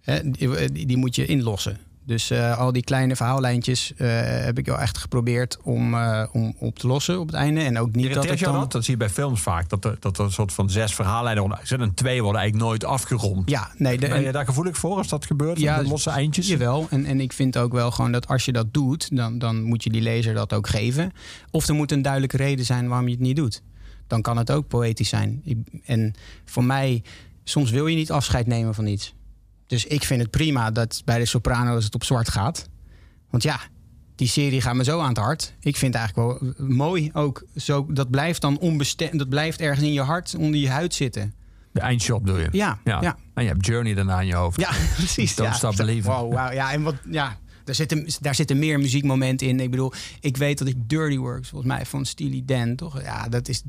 hè, 0.00 0.30
die, 0.30 0.86
die 0.86 0.96
moet 0.96 1.14
je 1.14 1.26
inlossen. 1.26 1.78
Dus 2.04 2.30
eh, 2.30 2.58
al 2.58 2.72
die 2.72 2.84
kleine 2.84 3.16
verhaallijntjes 3.16 3.94
eh, 3.96 4.08
heb 4.22 4.58
ik 4.58 4.66
wel 4.66 4.78
echt 4.78 4.98
geprobeerd 4.98 5.58
om, 5.62 5.94
eh, 5.94 6.24
om 6.32 6.54
op 6.58 6.78
te 6.78 6.86
lossen 6.86 7.20
op 7.20 7.26
het 7.26 7.36
einde. 7.36 7.60
En 7.60 7.78
ook 7.78 7.94
niet 7.94 8.14
dat 8.14 8.24
Irriteert 8.24 8.50
dan... 8.50 8.60
dat? 8.60 8.72
Dat 8.72 8.84
zie 8.84 8.92
je 8.92 8.98
bij 8.98 9.10
films 9.10 9.40
vaak. 9.40 9.68
Dat 9.68 9.84
er, 9.84 9.96
dat 10.00 10.18
er 10.18 10.24
een 10.24 10.32
soort 10.32 10.52
van 10.52 10.70
zes 10.70 10.94
verhaallijnen 10.94 11.50
uitgezet 11.50 11.80
en 11.80 11.94
twee 11.94 12.22
worden 12.22 12.40
eigenlijk 12.40 12.70
nooit 12.70 12.84
afgerond. 12.84 13.50
Ja, 13.50 13.70
nee, 13.76 13.98
de, 13.98 14.08
ben 14.08 14.22
je 14.22 14.32
daar 14.32 14.44
gevoelig 14.44 14.76
voor 14.76 14.96
als 14.96 15.08
dat 15.08 15.26
gebeurt? 15.26 15.60
Ja, 15.60 15.80
Ja, 15.80 15.88
losse 15.88 16.10
eindjes? 16.10 16.48
Jawel, 16.48 16.86
en, 16.90 17.04
en 17.04 17.20
ik 17.20 17.32
vind 17.32 17.58
ook 17.58 17.72
wel 17.72 17.90
gewoon 17.90 18.12
dat 18.12 18.28
als 18.28 18.44
je 18.44 18.52
dat 18.52 18.74
doet, 18.74 19.16
dan, 19.16 19.38
dan 19.38 19.62
moet 19.62 19.84
je 19.84 19.90
die 19.90 20.02
lezer 20.02 20.34
dat 20.34 20.52
ook 20.52 20.68
geven. 20.68 21.12
Of 21.50 21.68
er 21.68 21.74
moet 21.74 21.92
een 21.92 22.02
duidelijke 22.02 22.36
reden 22.36 22.64
zijn 22.64 22.88
waarom 22.88 23.06
je 23.06 23.14
het 23.14 23.22
niet 23.22 23.36
doet. 23.36 23.62
Dan 24.06 24.22
kan 24.22 24.36
het 24.36 24.50
ook 24.50 24.68
poëtisch 24.68 25.08
zijn. 25.08 25.42
En 25.84 26.14
voor 26.44 26.64
mij, 26.64 27.02
soms 27.44 27.70
wil 27.70 27.86
je 27.86 27.96
niet 27.96 28.10
afscheid 28.10 28.46
nemen 28.46 28.74
van 28.74 28.86
iets. 28.86 29.14
Dus 29.72 29.84
ik 29.84 30.04
vind 30.04 30.20
het 30.20 30.30
prima 30.30 30.70
dat 30.70 31.02
bij 31.04 31.18
de 31.18 31.26
Soprano's 31.26 31.84
het 31.84 31.94
op 31.94 32.04
zwart 32.04 32.28
gaat. 32.28 32.68
Want 33.30 33.42
ja, 33.42 33.60
die 34.14 34.28
serie 34.28 34.60
gaat 34.60 34.74
me 34.74 34.84
zo 34.84 35.00
aan 35.00 35.08
het 35.08 35.18
hart. 35.18 35.54
Ik 35.60 35.76
vind 35.76 35.94
het 35.94 36.02
eigenlijk 36.02 36.40
wel 36.40 36.50
eh, 36.50 36.76
mooi 36.76 37.10
ook. 37.12 37.44
Zo, 37.56 37.86
dat 37.92 38.10
blijft 38.10 38.40
dan 38.40 38.58
onbestemd. 38.58 39.18
Dat 39.18 39.28
blijft 39.28 39.60
ergens 39.60 39.86
in 39.86 39.92
je 39.92 40.00
hart, 40.00 40.34
onder 40.38 40.60
je 40.60 40.70
huid 40.70 40.94
zitten. 40.94 41.34
De 41.70 41.80
eindshot 41.80 42.22
bedoel 42.22 42.38
je? 42.38 42.48
Ja, 42.50 42.78
ja. 42.84 43.16
En 43.34 43.42
je 43.42 43.48
hebt 43.48 43.66
Journey 43.66 43.94
daarna 43.94 44.20
in 44.20 44.26
je 44.26 44.34
hoofd. 44.34 44.60
Ja, 44.60 44.70
precies. 44.96 45.34
Don't 45.34 45.50
ja. 45.50 45.56
stop 45.56 45.76
believing. 45.76 46.14
Wow, 46.14 46.32
wow. 46.32 46.52
Ja, 46.52 46.72
en 46.72 46.82
wat, 46.82 46.96
ja, 47.10 47.36
daar 47.64 47.74
zitten, 47.74 48.06
daar 48.20 48.34
zitten 48.34 48.58
meer 48.58 48.80
muziekmomenten 48.80 49.46
in. 49.46 49.60
Ik 49.60 49.70
bedoel, 49.70 49.92
ik 50.20 50.36
weet 50.36 50.58
dat 50.58 50.68
ik 50.68 50.76
Dirty 50.86 51.16
Works, 51.16 51.48
volgens 51.48 51.72
mij 51.72 51.86
van 51.86 52.06
Steely 52.06 52.42
Dan, 52.46 52.76
toch? 52.76 53.02
Ja, 53.02 53.28
dat 53.28 53.48
is, 53.48 53.62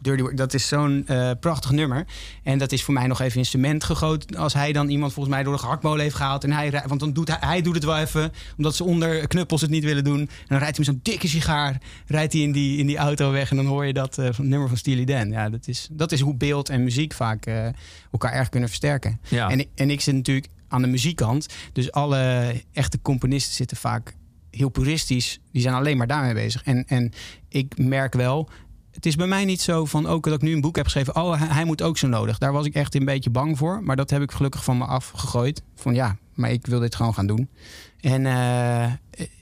Dirty 0.00 0.22
Work, 0.22 0.36
dat 0.36 0.54
is 0.54 0.68
zo'n 0.68 1.04
eh, 1.06 1.30
prachtig 1.40 1.70
nummer. 1.70 2.06
En 2.42 2.58
dat 2.58 2.72
is 2.72 2.82
voor 2.82 2.94
mij 2.94 3.06
nog 3.06 3.20
even 3.20 3.38
in 3.38 3.46
cement 3.46 3.84
gegoten. 3.84 4.36
Als 4.36 4.54
hij 4.54 4.72
dan 4.72 4.88
iemand 4.88 5.12
volgens 5.12 5.34
mij 5.34 5.44
door 5.44 5.52
de 5.52 5.60
gehaktmolen 5.60 6.02
heeft 6.02 6.14
gehaald. 6.14 6.44
En 6.44 6.52
hij, 6.52 6.82
want 6.86 7.00
dan 7.00 7.12
doet 7.12 7.28
hij, 7.28 7.36
hij 7.40 7.62
doet 7.62 7.74
het 7.74 7.84
wel 7.84 7.98
even, 7.98 8.32
omdat 8.56 8.74
ze 8.74 8.84
onder 8.84 9.26
knuppels 9.26 9.60
het 9.60 9.70
niet 9.70 9.84
willen 9.84 10.04
doen. 10.04 10.20
En 10.20 10.28
dan 10.48 10.58
rijdt 10.58 10.76
hij 10.76 10.84
met 10.86 10.94
zo'n 10.94 11.00
dikke 11.02 11.28
sigaar, 11.28 11.80
rijdt 12.06 12.32
hij 12.32 12.42
in 12.42 12.52
die, 12.52 12.78
in 12.78 12.86
die 12.86 12.96
auto 12.96 13.30
weg. 13.30 13.50
En 13.50 13.56
dan 13.56 13.66
hoor 13.66 13.86
je 13.86 13.92
dat 13.92 14.18
eh, 14.18 14.38
nummer 14.38 14.68
van 14.68 14.76
Steely 14.76 15.04
Dan. 15.04 15.30
Ja, 15.30 15.50
dat 15.50 15.68
is, 15.68 15.88
dat 15.90 16.12
is 16.12 16.20
hoe 16.20 16.34
beeld 16.34 16.68
en 16.68 16.84
muziek 16.84 17.12
vaak 17.12 17.46
eh, 17.46 17.68
elkaar 18.12 18.32
erg 18.32 18.48
kunnen 18.48 18.68
versterken. 18.68 19.20
Ja. 19.28 19.50
En, 19.50 19.66
en 19.74 19.90
ik 19.90 20.00
zit 20.00 20.14
natuurlijk 20.14 20.48
aan 20.70 20.82
de 20.82 20.88
muziekkant. 20.88 21.46
Dus 21.72 21.92
alle 21.92 22.52
echte 22.72 23.02
componisten 23.02 23.54
zitten 23.54 23.76
vaak 23.76 24.14
heel 24.50 24.68
puristisch. 24.68 25.40
Die 25.52 25.62
zijn 25.62 25.74
alleen 25.74 25.96
maar 25.96 26.06
daarmee 26.06 26.34
bezig. 26.34 26.62
En, 26.62 26.84
en 26.86 27.12
ik 27.48 27.78
merk 27.78 28.14
wel, 28.14 28.48
het 28.90 29.06
is 29.06 29.16
bij 29.16 29.26
mij 29.26 29.44
niet 29.44 29.60
zo 29.60 29.84
van 29.84 30.06
ook 30.06 30.24
dat 30.24 30.34
ik 30.34 30.42
nu 30.42 30.52
een 30.52 30.60
boek 30.60 30.76
heb 30.76 30.84
geschreven. 30.84 31.16
Oh, 31.16 31.38
hij, 31.38 31.48
hij 31.48 31.64
moet 31.64 31.82
ook 31.82 31.98
zo 31.98 32.08
nodig. 32.08 32.38
Daar 32.38 32.52
was 32.52 32.66
ik 32.66 32.74
echt 32.74 32.94
een 32.94 33.04
beetje 33.04 33.30
bang 33.30 33.58
voor. 33.58 33.82
Maar 33.82 33.96
dat 33.96 34.10
heb 34.10 34.22
ik 34.22 34.32
gelukkig 34.32 34.64
van 34.64 34.78
me 34.78 34.84
afgegooid. 34.84 35.62
Van 35.74 35.94
ja, 35.94 36.16
maar 36.34 36.50
ik 36.50 36.66
wil 36.66 36.80
dit 36.80 36.94
gewoon 36.94 37.14
gaan 37.14 37.26
doen. 37.26 37.48
En 38.00 38.26
eh, 38.26 38.92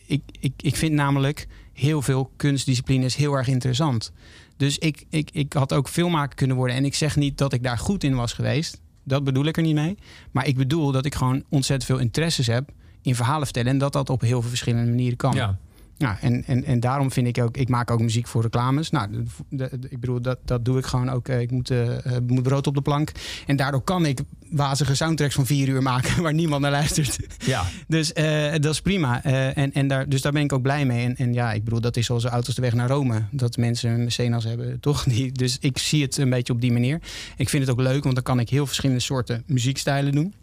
ik, 0.07 0.23
ik, 0.41 0.53
ik 0.57 0.77
vind 0.77 0.93
namelijk 0.93 1.47
heel 1.73 2.03
veel 2.03 2.33
kunstdisciplines 2.37 3.17
heel 3.17 3.35
erg 3.35 3.49
interessant. 3.49 4.13
Dus 4.57 4.79
ik, 4.79 5.05
ik, 5.11 5.31
ik 5.33 5.53
had 5.53 5.73
ook 5.73 5.89
filmmaker 5.89 6.35
kunnen 6.35 6.57
worden. 6.57 6.77
En 6.77 6.85
ik 6.85 6.95
zeg 6.95 7.17
niet 7.17 7.39
dat 7.39 7.53
ik 7.53 7.63
daar 7.63 7.79
goed 7.79 8.05
in 8.05 8.15
was 8.15 8.33
geweest. 8.33 8.81
Dat 9.09 9.25
bedoel 9.25 9.45
ik 9.45 9.57
er 9.57 9.63
niet 9.63 9.75
mee. 9.75 9.99
Maar 10.31 10.47
ik 10.47 10.57
bedoel 10.57 10.93
dat 10.93 11.05
ik 11.05 11.15
gewoon 11.15 11.45
ontzettend 11.49 11.91
veel 11.91 11.99
interesses 11.99 12.47
heb 12.47 12.71
in 13.03 13.15
verhalen 13.15 13.45
vertellen. 13.45 13.71
En 13.71 13.79
dat 13.79 13.93
dat 13.93 14.11
op 14.11 14.21
heel 14.21 14.41
veel 14.41 14.49
verschillende 14.49 14.91
manieren 14.91 15.17
kan. 15.17 15.35
Ja. 15.35 15.59
Ja, 16.01 16.19
en, 16.21 16.45
en, 16.47 16.65
en 16.65 16.81
daarom 16.81 17.11
vind 17.13 17.27
ik 17.27 17.43
ook, 17.45 17.57
ik 17.57 17.69
maak 17.69 17.91
ook 17.91 18.01
muziek 18.01 18.27
voor 18.27 18.43
reclames. 18.43 18.91
Nou, 18.91 19.11
de- 19.11 19.23
de- 19.49 19.79
de- 19.81 19.89
ik 19.91 20.01
bedoel, 20.01 20.21
dat, 20.23 20.39
dat 20.45 20.65
doe 20.65 20.79
ik 20.79 20.87
gewoon 20.87 21.09
ook. 21.11 21.29
Eh, 21.29 21.41
Ik 21.41 21.51
moet, 21.51 21.71
eh, 21.71 21.89
moet 22.27 22.43
brood 22.43 22.67
op 22.67 22.75
de 22.75 22.81
plank. 22.81 23.13
En 23.47 23.57
daardoor 23.57 23.83
kan 23.83 24.07
ik 24.07 24.21
wazige 24.51 24.95
soundtracks 24.95 25.35
van 25.35 25.47
vier 25.47 25.69
uur 25.69 25.83
maken 25.83 26.23
waar 26.23 26.35
niemand 26.35 26.63
naar 26.63 26.71
luistert. 26.71 27.19
Ja. 27.47 27.65
Dus 27.89 28.13
dat 28.61 28.65
is 28.65 28.81
prima. 28.81 29.25
En, 29.55 29.73
en 29.73 29.89
daar, 29.89 30.09
dus 30.09 30.23
daar 30.23 30.33
ben 30.33 30.43
ik 30.43 30.53
ook 30.53 30.63
blij 30.63 30.87
mee. 30.87 31.05
En, 31.07 31.17
en 31.17 31.33
ja, 31.33 31.53
ik 31.53 31.65
bedoel, 31.65 31.81
dat 31.81 31.97
is 31.97 32.07
zoals 32.07 32.23
de 32.23 32.29
auto's 32.29 32.55
de 32.55 32.61
weg 32.63 32.75
naar 32.75 32.89
Rome. 32.89 33.23
Dat 33.31 33.57
mensen 33.57 33.91
een 33.91 34.05
Mecenas 34.05 34.45
hebben, 34.45 34.81
toch? 34.81 35.05
Die, 35.05 35.33
dus 35.33 35.57
ik 35.61 35.79
zie 35.79 36.03
het 36.03 36.17
een 36.17 36.31
beetje 36.31 36.53
op 36.53 36.61
die 36.61 36.73
manier. 36.73 37.01
Ik 37.37 37.49
vind 37.49 37.63
het 37.67 37.73
ook 37.73 37.81
leuk, 37.81 38.03
want 38.03 38.15
dan 38.15 38.25
kan 38.25 38.41
ik 38.41 38.49
heel 38.49 38.67
verschillende 38.67 39.03
soorten 39.03 39.43
muziekstijlen 39.47 40.13
doen. 40.13 40.35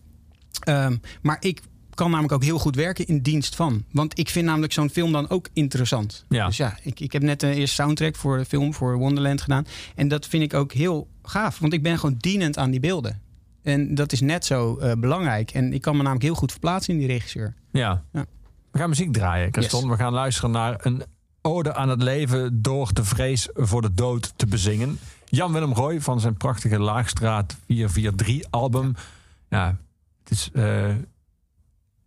Ehm, 0.64 0.96
maar 1.22 1.38
ik 1.40 1.62
kan 1.96 2.10
namelijk 2.10 2.34
ook 2.34 2.44
heel 2.44 2.60
goed 2.60 2.76
werken 2.76 3.06
in 3.06 3.22
dienst 3.22 3.56
van. 3.56 3.84
Want 3.92 4.20
ik 4.20 4.30
vind 4.30 4.46
namelijk 4.46 4.74
zo'n 4.74 4.90
film 4.90 5.12
dan 5.12 5.30
ook 5.30 5.48
interessant. 5.54 6.26
Ja. 6.30 6.46
Dus 6.46 6.58
ja, 6.58 6.78
ik, 6.82 7.00
ik 7.00 7.12
heb 7.14 7.22
net 7.22 7.44
een 7.44 7.54
eerste 7.54 7.76
soundtrack 7.76 8.16
voor 8.16 8.38
de 8.38 8.46
film 8.46 8.74
voor 8.74 8.98
Wonderland 8.98 9.42
gedaan. 9.42 9.66
En 9.96 10.08
dat 10.08 10.28
vind 10.28 10.44
ik 10.44 10.54
ook 10.54 10.74
heel 10.74 11.08
gaaf. 11.24 11.60
Want 11.60 11.74
ik 11.74 11.84
ben 11.84 12.00
gewoon 12.00 12.16
dienend 12.18 12.58
aan 12.58 12.72
die 12.72 12.80
beelden. 12.80 13.22
En 13.64 13.96
dat 13.96 14.12
is 14.12 14.22
net 14.22 14.46
zo 14.46 14.78
eh, 14.78 14.92
belangrijk. 14.98 15.52
En 15.52 15.74
ik 15.74 15.82
kan 15.82 15.94
me 15.94 16.02
namelijk 16.02 16.26
heel 16.26 16.36
goed 16.36 16.52
verplaatsen 16.52 16.94
in 16.94 17.00
die 17.00 17.08
regisseur. 17.08 17.54
Ja. 17.72 18.04
Ja. 18.12 18.26
We 18.72 18.80
gaan 18.80 18.90
muziek 18.90 19.14
draaien, 19.14 19.52
Christon. 19.52 19.82
Yes. 19.82 19.90
We 19.90 19.96
gaan 19.98 20.14
luisteren 20.14 20.52
naar 20.52 20.86
een 20.86 21.04
ode 21.42 21.74
aan 21.74 21.90
het 21.90 22.02
leven 22.02 22.62
door 22.62 22.94
de 22.94 23.04
vrees 23.04 23.50
voor 23.54 23.82
de 23.82 23.94
dood 23.94 24.34
te 24.36 24.46
bezingen. 24.46 25.00
Jan-Willem 25.26 25.74
Roy 25.74 26.02
van 26.02 26.20
zijn 26.20 26.38
prachtige 26.38 26.80
Laagstraat 26.80 27.56
443 27.68 28.52
album. 28.52 28.96
Ja, 29.50 29.78
het 30.24 30.32
is 30.32 30.50
eh, 30.54 30.90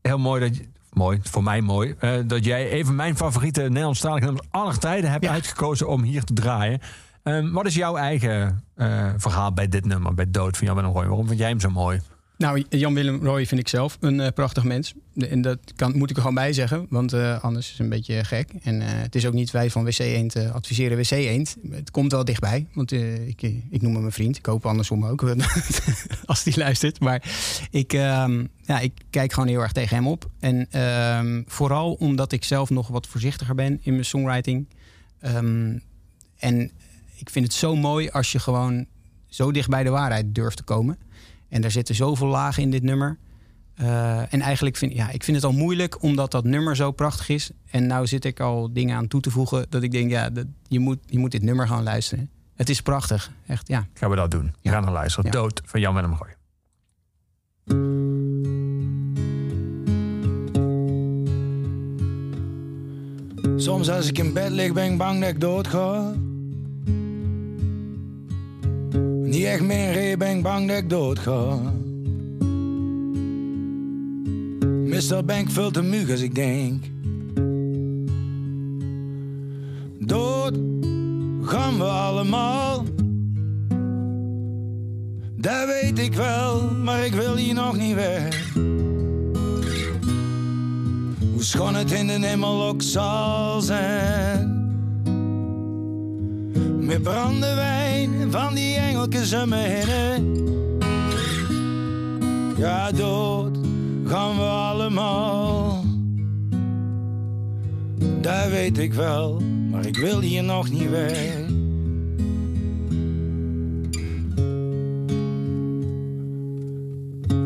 heel 0.02 0.18
mooi 0.18 0.40
dat 0.40 0.56
je, 0.56 0.68
mooi, 0.92 1.18
voor 1.22 1.42
mij 1.42 1.60
mooi, 1.60 1.94
eh, 1.98 2.12
dat 2.26 2.44
jij 2.44 2.68
even 2.68 2.94
mijn 2.94 3.16
favoriete 3.16 3.60
Nederlandstalige 3.62 4.24
nummers 4.24 4.46
aller 4.50 4.78
tijden 4.78 5.10
hebt 5.10 5.24
Ja. 5.24 5.30
uitgekozen 5.32 5.88
om 5.88 6.02
hier 6.02 6.24
te 6.24 6.32
draaien. 6.34 6.80
Ehm, 7.22 7.50
wat 7.52 7.66
is 7.66 7.74
jouw 7.74 7.96
eigen 7.96 8.64
eh, 8.74 9.08
verhaal 9.16 9.52
bij 9.52 9.68
dit 9.68 9.84
nummer, 9.84 10.14
bij 10.14 10.30
Dood 10.30 10.56
van 10.56 10.66
Jan-Willem 10.66 10.92
Roy? 10.92 11.06
Waarom 11.06 11.26
vind 11.26 11.38
jij 11.38 11.48
hem 11.48 11.60
zo 11.60 11.70
mooi? 11.70 12.00
Nou, 12.38 12.64
Jan-Willem 12.68 13.24
Roy 13.24 13.46
vind 13.46 13.60
ik 13.60 13.68
zelf 13.68 13.96
een 14.00 14.20
eh, 14.20 14.32
prachtig 14.34 14.64
mens. 14.64 14.94
En 15.16 15.42
dat 15.42 15.58
kan, 15.76 15.96
moet 15.96 16.10
ik 16.10 16.16
er 16.16 16.22
gewoon 16.22 16.36
bij 16.36 16.52
zeggen, 16.52 16.86
want 16.90 17.12
eh, 17.12 17.44
anders 17.44 17.66
is 17.66 17.72
het 17.72 17.80
een 17.80 17.88
beetje 17.88 18.24
gek. 18.24 18.50
En 18.62 18.80
eh, 18.80 18.88
het 18.90 19.14
is 19.14 19.26
ook 19.26 19.32
niet 19.32 19.50
wij 19.50 19.70
van 19.70 19.84
WC 19.84 19.98
Eend 19.98 20.36
adviseren 20.36 20.96
WC 20.96 21.10
Eend. 21.10 21.56
Het 21.70 21.90
komt 21.90 22.12
wel 22.12 22.24
dichtbij, 22.24 22.66
want 22.72 22.92
ik, 23.26 23.42
ik 23.70 23.82
noem 23.82 23.92
hem 23.92 24.00
mijn 24.00 24.12
vriend. 24.12 24.36
Ik 24.36 24.46
hoop 24.46 24.66
andersom 24.66 25.04
ook, 25.04 25.22
als 26.24 26.42
die 26.42 26.58
luistert. 26.58 27.00
Maar 27.00 27.22
ik, 27.70 27.92
ehm, 27.92 28.44
ja, 28.62 28.80
ik 28.80 28.92
kijk 29.10 29.32
gewoon 29.32 29.48
heel 29.48 29.60
erg 29.60 29.72
tegen 29.72 29.96
hem 29.96 30.06
op. 30.06 30.30
En 30.38 30.66
ehm, 30.70 31.42
vooral 31.46 31.92
omdat 31.92 32.32
ik 32.32 32.44
zelf 32.44 32.70
nog 32.70 32.88
wat 32.88 33.06
voorzichtiger 33.06 33.54
ben 33.54 33.78
in 33.82 33.92
mijn 33.92 34.04
songwriting. 34.04 34.68
Ehm, 35.20 35.78
en 36.36 36.70
ik 37.16 37.30
vind 37.30 37.44
het 37.44 37.54
zo 37.54 37.76
mooi 37.76 38.08
als 38.08 38.32
je 38.32 38.38
gewoon 38.38 38.86
zo 39.28 39.52
dicht 39.52 39.68
bij 39.68 39.82
de 39.82 39.90
waarheid 39.90 40.34
durft 40.34 40.56
te 40.56 40.62
komen. 40.62 40.98
En 41.48 41.60
daar 41.60 41.70
zitten 41.70 41.94
zoveel 41.94 42.26
lagen 42.26 42.62
in 42.62 42.70
dit 42.70 42.82
nummer. 42.82 43.18
Eh, 43.74 44.32
en 44.32 44.40
eigenlijk 44.40 44.76
vind 44.76 44.92
ja, 44.92 45.10
ik 45.10 45.24
vind 45.24 45.36
het 45.36 45.46
al 45.46 45.52
moeilijk 45.52 46.02
omdat 46.02 46.30
dat 46.30 46.44
nummer 46.44 46.76
zo 46.76 46.90
prachtig 46.92 47.28
is. 47.28 47.50
En 47.70 47.86
nou 47.86 48.06
zit 48.06 48.24
ik 48.24 48.40
al 48.40 48.72
dingen 48.72 48.96
aan 48.96 49.08
toe 49.08 49.20
te 49.20 49.30
voegen 49.30 49.66
dat 49.68 49.82
ik 49.82 49.90
denk, 49.92 50.10
ja, 50.10 50.30
dat, 50.30 50.46
je, 50.68 50.78
moet, 50.78 50.98
je 51.06 51.18
moet 51.18 51.30
dit 51.30 51.42
nummer 51.42 51.68
gaan 51.68 51.82
luisteren. 51.82 52.30
Het 52.54 52.68
is 52.68 52.80
prachtig, 52.82 53.30
echt, 53.46 53.68
ja. 53.68 53.86
Gaan 53.94 54.10
we 54.10 54.16
dat 54.16 54.30
doen? 54.30 54.44
We 54.44 54.52
Ja. 54.60 54.70
gaan 54.72 54.82
naar 54.82 54.92
luisteren. 54.92 55.24
Ja. 55.24 55.30
Dood 55.30 55.62
van 55.64 55.80
Jan-Willem 55.80 56.12
Roy. 56.14 56.36
Soms 63.56 63.90
als 63.90 64.08
ik 64.08 64.18
in 64.18 64.32
bed 64.32 64.50
lig 64.50 64.72
ben 64.72 64.92
ik 64.92 64.98
bang 64.98 65.20
dat 65.20 65.28
ik 65.28 65.40
dood 65.40 65.66
ga. 65.68 66.12
Niet 69.28 69.44
echt 69.44 69.62
meer 69.62 70.18
ben 70.18 70.36
ik 70.36 70.42
bang 70.42 70.68
dat 70.68 70.76
ik 70.76 70.90
dood 70.90 71.18
ga. 71.18 71.58
Meestal 74.84 75.22
ben 75.22 75.38
ik 75.38 75.50
veel 75.50 75.70
mug 75.82 76.10
als 76.10 76.20
ik 76.20 76.34
denk. 76.34 76.84
Dood 79.98 80.54
gaan 81.42 81.78
we 81.78 81.84
allemaal. 81.84 82.84
Dat 85.36 85.66
weet 85.66 85.98
ik 85.98 86.14
wel, 86.14 86.70
maar 86.70 87.04
ik 87.04 87.12
wil 87.12 87.36
hier 87.36 87.54
nog 87.54 87.76
niet 87.76 87.94
weg. 87.94 88.52
Hoe 91.32 91.44
schoon 91.44 91.74
het 91.74 91.92
in 91.92 92.06
de 92.06 92.26
hemel 92.26 92.62
ook 92.62 92.82
zal 92.82 93.60
zijn. 93.60 94.67
Met 96.88 97.02
brandewijn 97.02 98.30
van 98.30 98.54
die 98.54 98.76
engeltjes 98.76 99.44
me 99.44 99.56
heen. 99.56 100.46
Ja, 102.56 102.92
dood 102.92 103.58
gaan 104.04 104.36
we 104.36 104.42
allemaal. 104.42 105.84
Dat 108.20 108.48
weet 108.48 108.78
ik 108.78 108.94
wel, 108.94 109.40
maar 109.70 109.86
ik 109.86 109.96
wil 109.96 110.20
hier 110.20 110.44
nog 110.44 110.70
niet 110.70 110.90
weg. 110.90 111.36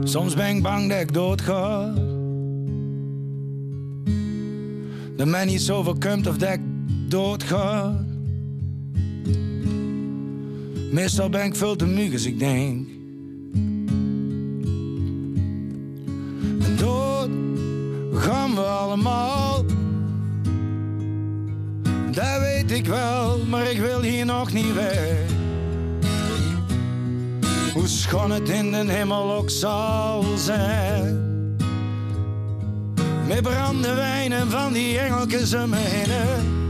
Soms 0.04 0.34
ben 0.34 0.56
ik 0.56 0.62
bang 0.62 0.88
dat 0.88 1.00
ik 1.00 1.12
dood 1.12 1.40
ga. 1.40 1.92
Dat 5.16 5.26
mij 5.26 5.44
niet 5.44 5.62
zoveel 5.62 5.96
komt 5.98 6.26
of 6.26 6.36
dat 6.36 6.52
ik 6.52 6.60
dood 7.08 7.42
ga. 7.42 8.04
Meestal 10.92 11.28
ben 11.28 11.44
ik 11.44 11.56
veel 11.56 11.76
te 11.76 11.86
mug 11.86 12.12
als 12.12 12.24
ik 12.24 12.38
denk. 12.38 12.88
En 16.62 16.76
dood 16.76 17.30
gaan 18.14 18.54
we 18.54 18.60
allemaal. 18.60 19.64
Dat 22.10 22.40
weet 22.40 22.70
ik 22.70 22.86
wel, 22.86 23.38
maar 23.48 23.70
ik 23.70 23.78
wil 23.78 24.00
hier 24.00 24.24
nog 24.24 24.52
niet 24.52 24.74
weg. 24.74 25.18
Hoe 27.74 27.88
schoon 27.88 28.30
het 28.30 28.48
in 28.48 28.70
de 28.70 28.84
hemel 28.92 29.32
ook 29.32 29.50
zal 29.50 30.24
zijn. 30.36 31.56
Met 33.26 33.42
brandewijn 33.42 34.32
en 34.32 34.50
van 34.50 34.72
die 34.72 34.98
engeltjes 34.98 35.54
om 35.54 35.70
me. 35.70 36.60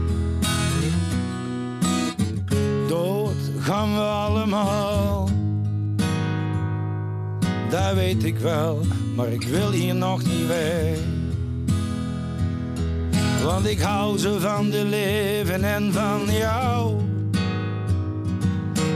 Gaan 3.63 3.93
we 3.93 4.01
allemaal. 4.01 5.29
Dat 7.69 7.93
weet 7.93 8.23
ik 8.23 8.37
wel, 8.37 8.79
maar 9.15 9.27
ik 9.27 9.43
wil 9.43 9.71
hier 9.71 9.95
nog 9.95 10.23
niet 10.23 10.47
weg. 10.47 10.97
Want 13.43 13.65
ik 13.65 13.79
hou 13.79 14.17
zo 14.17 14.39
van 14.39 14.69
de 14.69 14.85
leven 14.85 15.63
en 15.63 15.93
van 15.93 16.21
jou. 16.31 16.95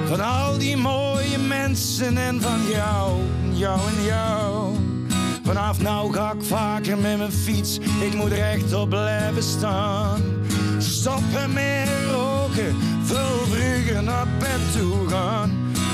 Van 0.06 0.20
al 0.20 0.58
die 0.58 0.78
mooie 0.78 1.38
mensen 1.48 2.18
en 2.18 2.42
van 2.42 2.62
jou, 2.70 3.12
jou 3.52 3.80
en 3.80 4.04
jou. 4.04 4.76
Vanaf 5.44 5.82
nou 5.82 6.14
ga 6.14 6.32
ik 6.32 6.44
vaker 6.44 6.98
met 6.98 7.18
mijn 7.18 7.32
fiets, 7.32 7.78
ik 7.78 8.14
moet 8.16 8.32
rechtop 8.32 8.90
blijven 8.90 9.44
staan. 9.44 10.22
Stoppen 10.78 11.54
met 11.54 11.90
roken, 12.12 12.76
veel 13.08 13.46
vroeger 13.50 14.04
naar 14.04 14.28
bed 14.40 14.72
toe 14.78 15.10
gaan. 15.10 15.52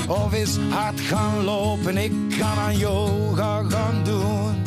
Of 0.08 0.32
eens 0.32 0.58
hard 0.70 1.00
gaan 1.00 1.44
lopen, 1.44 1.96
ik 1.96 2.12
kan 2.38 2.58
aan 2.58 2.78
yoga 2.78 3.62
gaan 3.68 4.04
doen. 4.04 4.62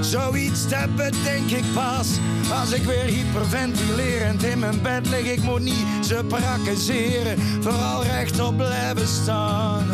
Zoiets 0.00 0.68
dat 0.68 0.96
bedenk 0.96 1.50
ik 1.50 1.64
pas 1.74 2.08
als 2.60 2.72
ik 2.72 2.82
weer 2.82 3.04
hyperventilerend 3.04 4.42
in 4.42 4.58
mijn 4.58 4.82
bed 4.82 5.08
lig. 5.08 5.26
Ik 5.26 5.42
moet 5.42 5.60
niet 5.60 6.06
ze 6.06 6.24
prakkezeren, 6.28 7.38
vooral 7.60 8.02
rechtop 8.02 8.56
blijven 8.56 9.08
staan. 9.08 9.84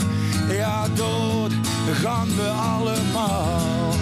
Ja, 0.49 0.89
dood 0.95 1.53
gaan 1.93 2.29
we 2.37 2.49
allemaal. 2.49 3.93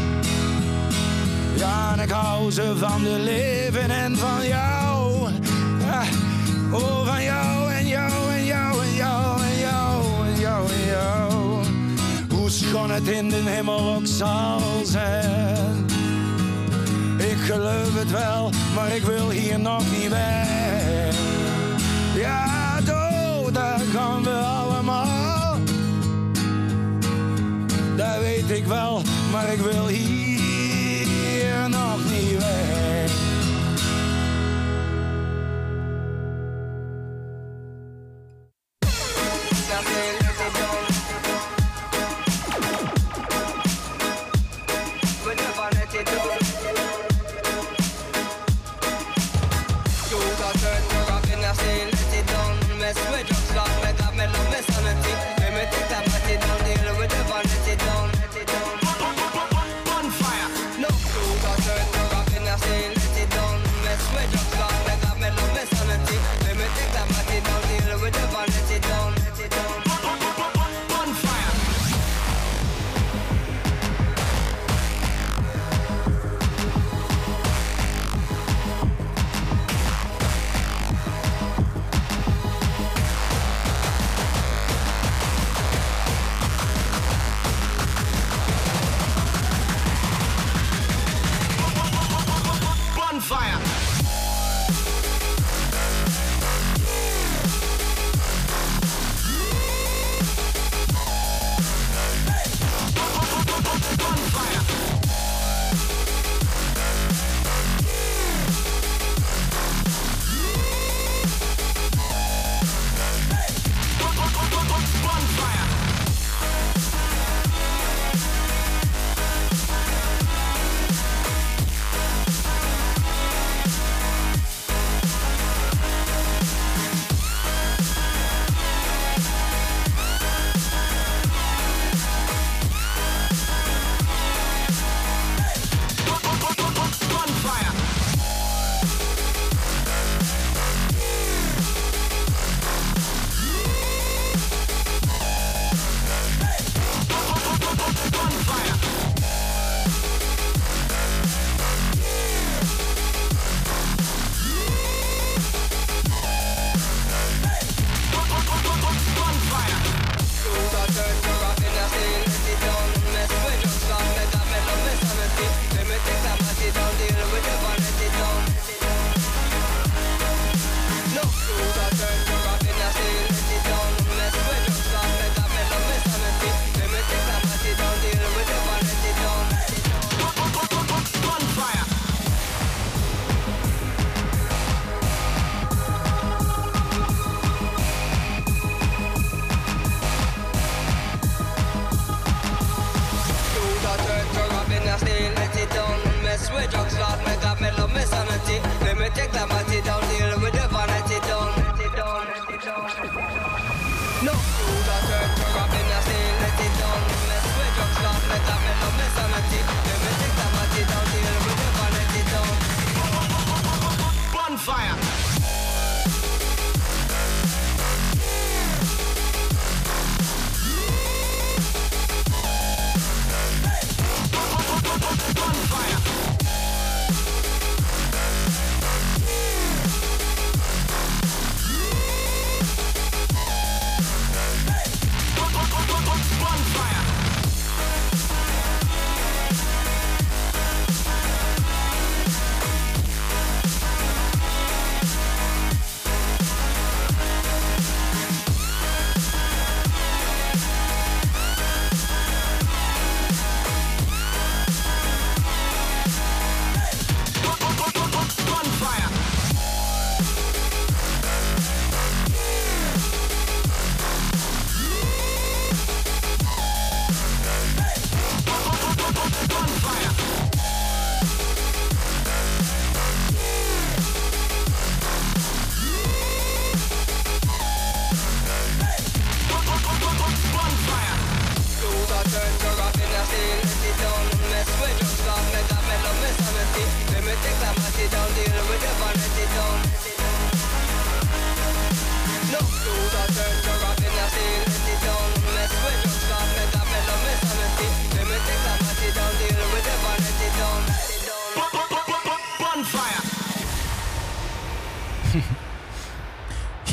Ja, 1.56 1.92
en 1.92 2.00
ik 2.00 2.10
hou 2.10 2.50
ze 2.50 2.76
van 2.76 3.02
de 3.02 3.18
leven 3.18 3.90
en 3.90 4.16
van 4.16 4.46
jou. 4.46 5.30
Ja, 5.80 6.02
oh, 6.72 7.06
van 7.06 7.22
jou 7.22 7.59
kon 12.72 12.90
het 12.90 13.08
in 13.08 13.28
den 13.28 13.46
hemel 13.46 13.94
ook 13.94 14.06
zal 14.06 14.60
zijn. 14.84 15.86
Ik 17.18 17.36
geloof 17.36 17.98
het 17.98 18.10
wel, 18.10 18.50
maar 18.74 18.96
ik 18.96 19.02
wil 19.02 19.30
hier 19.30 19.60
nog 19.60 19.82
niet 19.98 20.08
weg. 20.08 21.14
Ja, 22.14 22.80
dood, 22.80 23.54
daar 23.54 23.80
gaan 23.94 24.22
we 24.22 24.30
allemaal. 24.30 25.58
Dat 27.96 28.18
weet 28.20 28.50
ik 28.50 28.66
wel, 28.66 29.02
maar 29.32 29.52
ik 29.52 29.60
wil 29.60 29.86
hier 29.86 30.19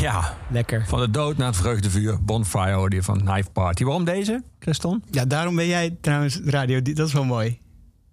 Ja. 0.08 0.38
Lekker. 0.52 0.86
Van 0.88 1.00
de 1.00 1.12
dood 1.12 1.38
naar 1.38 1.48
het 1.48 1.56
vreugdevuur. 1.56 2.24
Bonfire 2.24 2.72
hoorde 2.72 3.04
van 3.04 3.24
Knife 3.24 3.50
Party. 3.50 3.84
Waarom 3.84 4.04
deze, 4.06 4.44
Christon? 4.60 5.04
Ja, 5.12 5.26
daarom 5.26 5.56
ben 5.56 5.68
jij 5.68 5.98
trouwens 6.02 6.40
radio. 6.44 6.82
Dat 6.82 7.08
is 7.08 7.14
wel 7.14 7.24
mooi. 7.24 7.60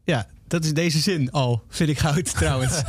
Ja, 0.04 0.26
dat 0.46 0.64
is 0.64 0.74
deze 0.74 0.98
zin 0.98 1.30
al. 1.30 1.62
Vind 1.68 1.90
ik 1.90 1.98
goud 1.98 2.34
trouwens. 2.40 2.82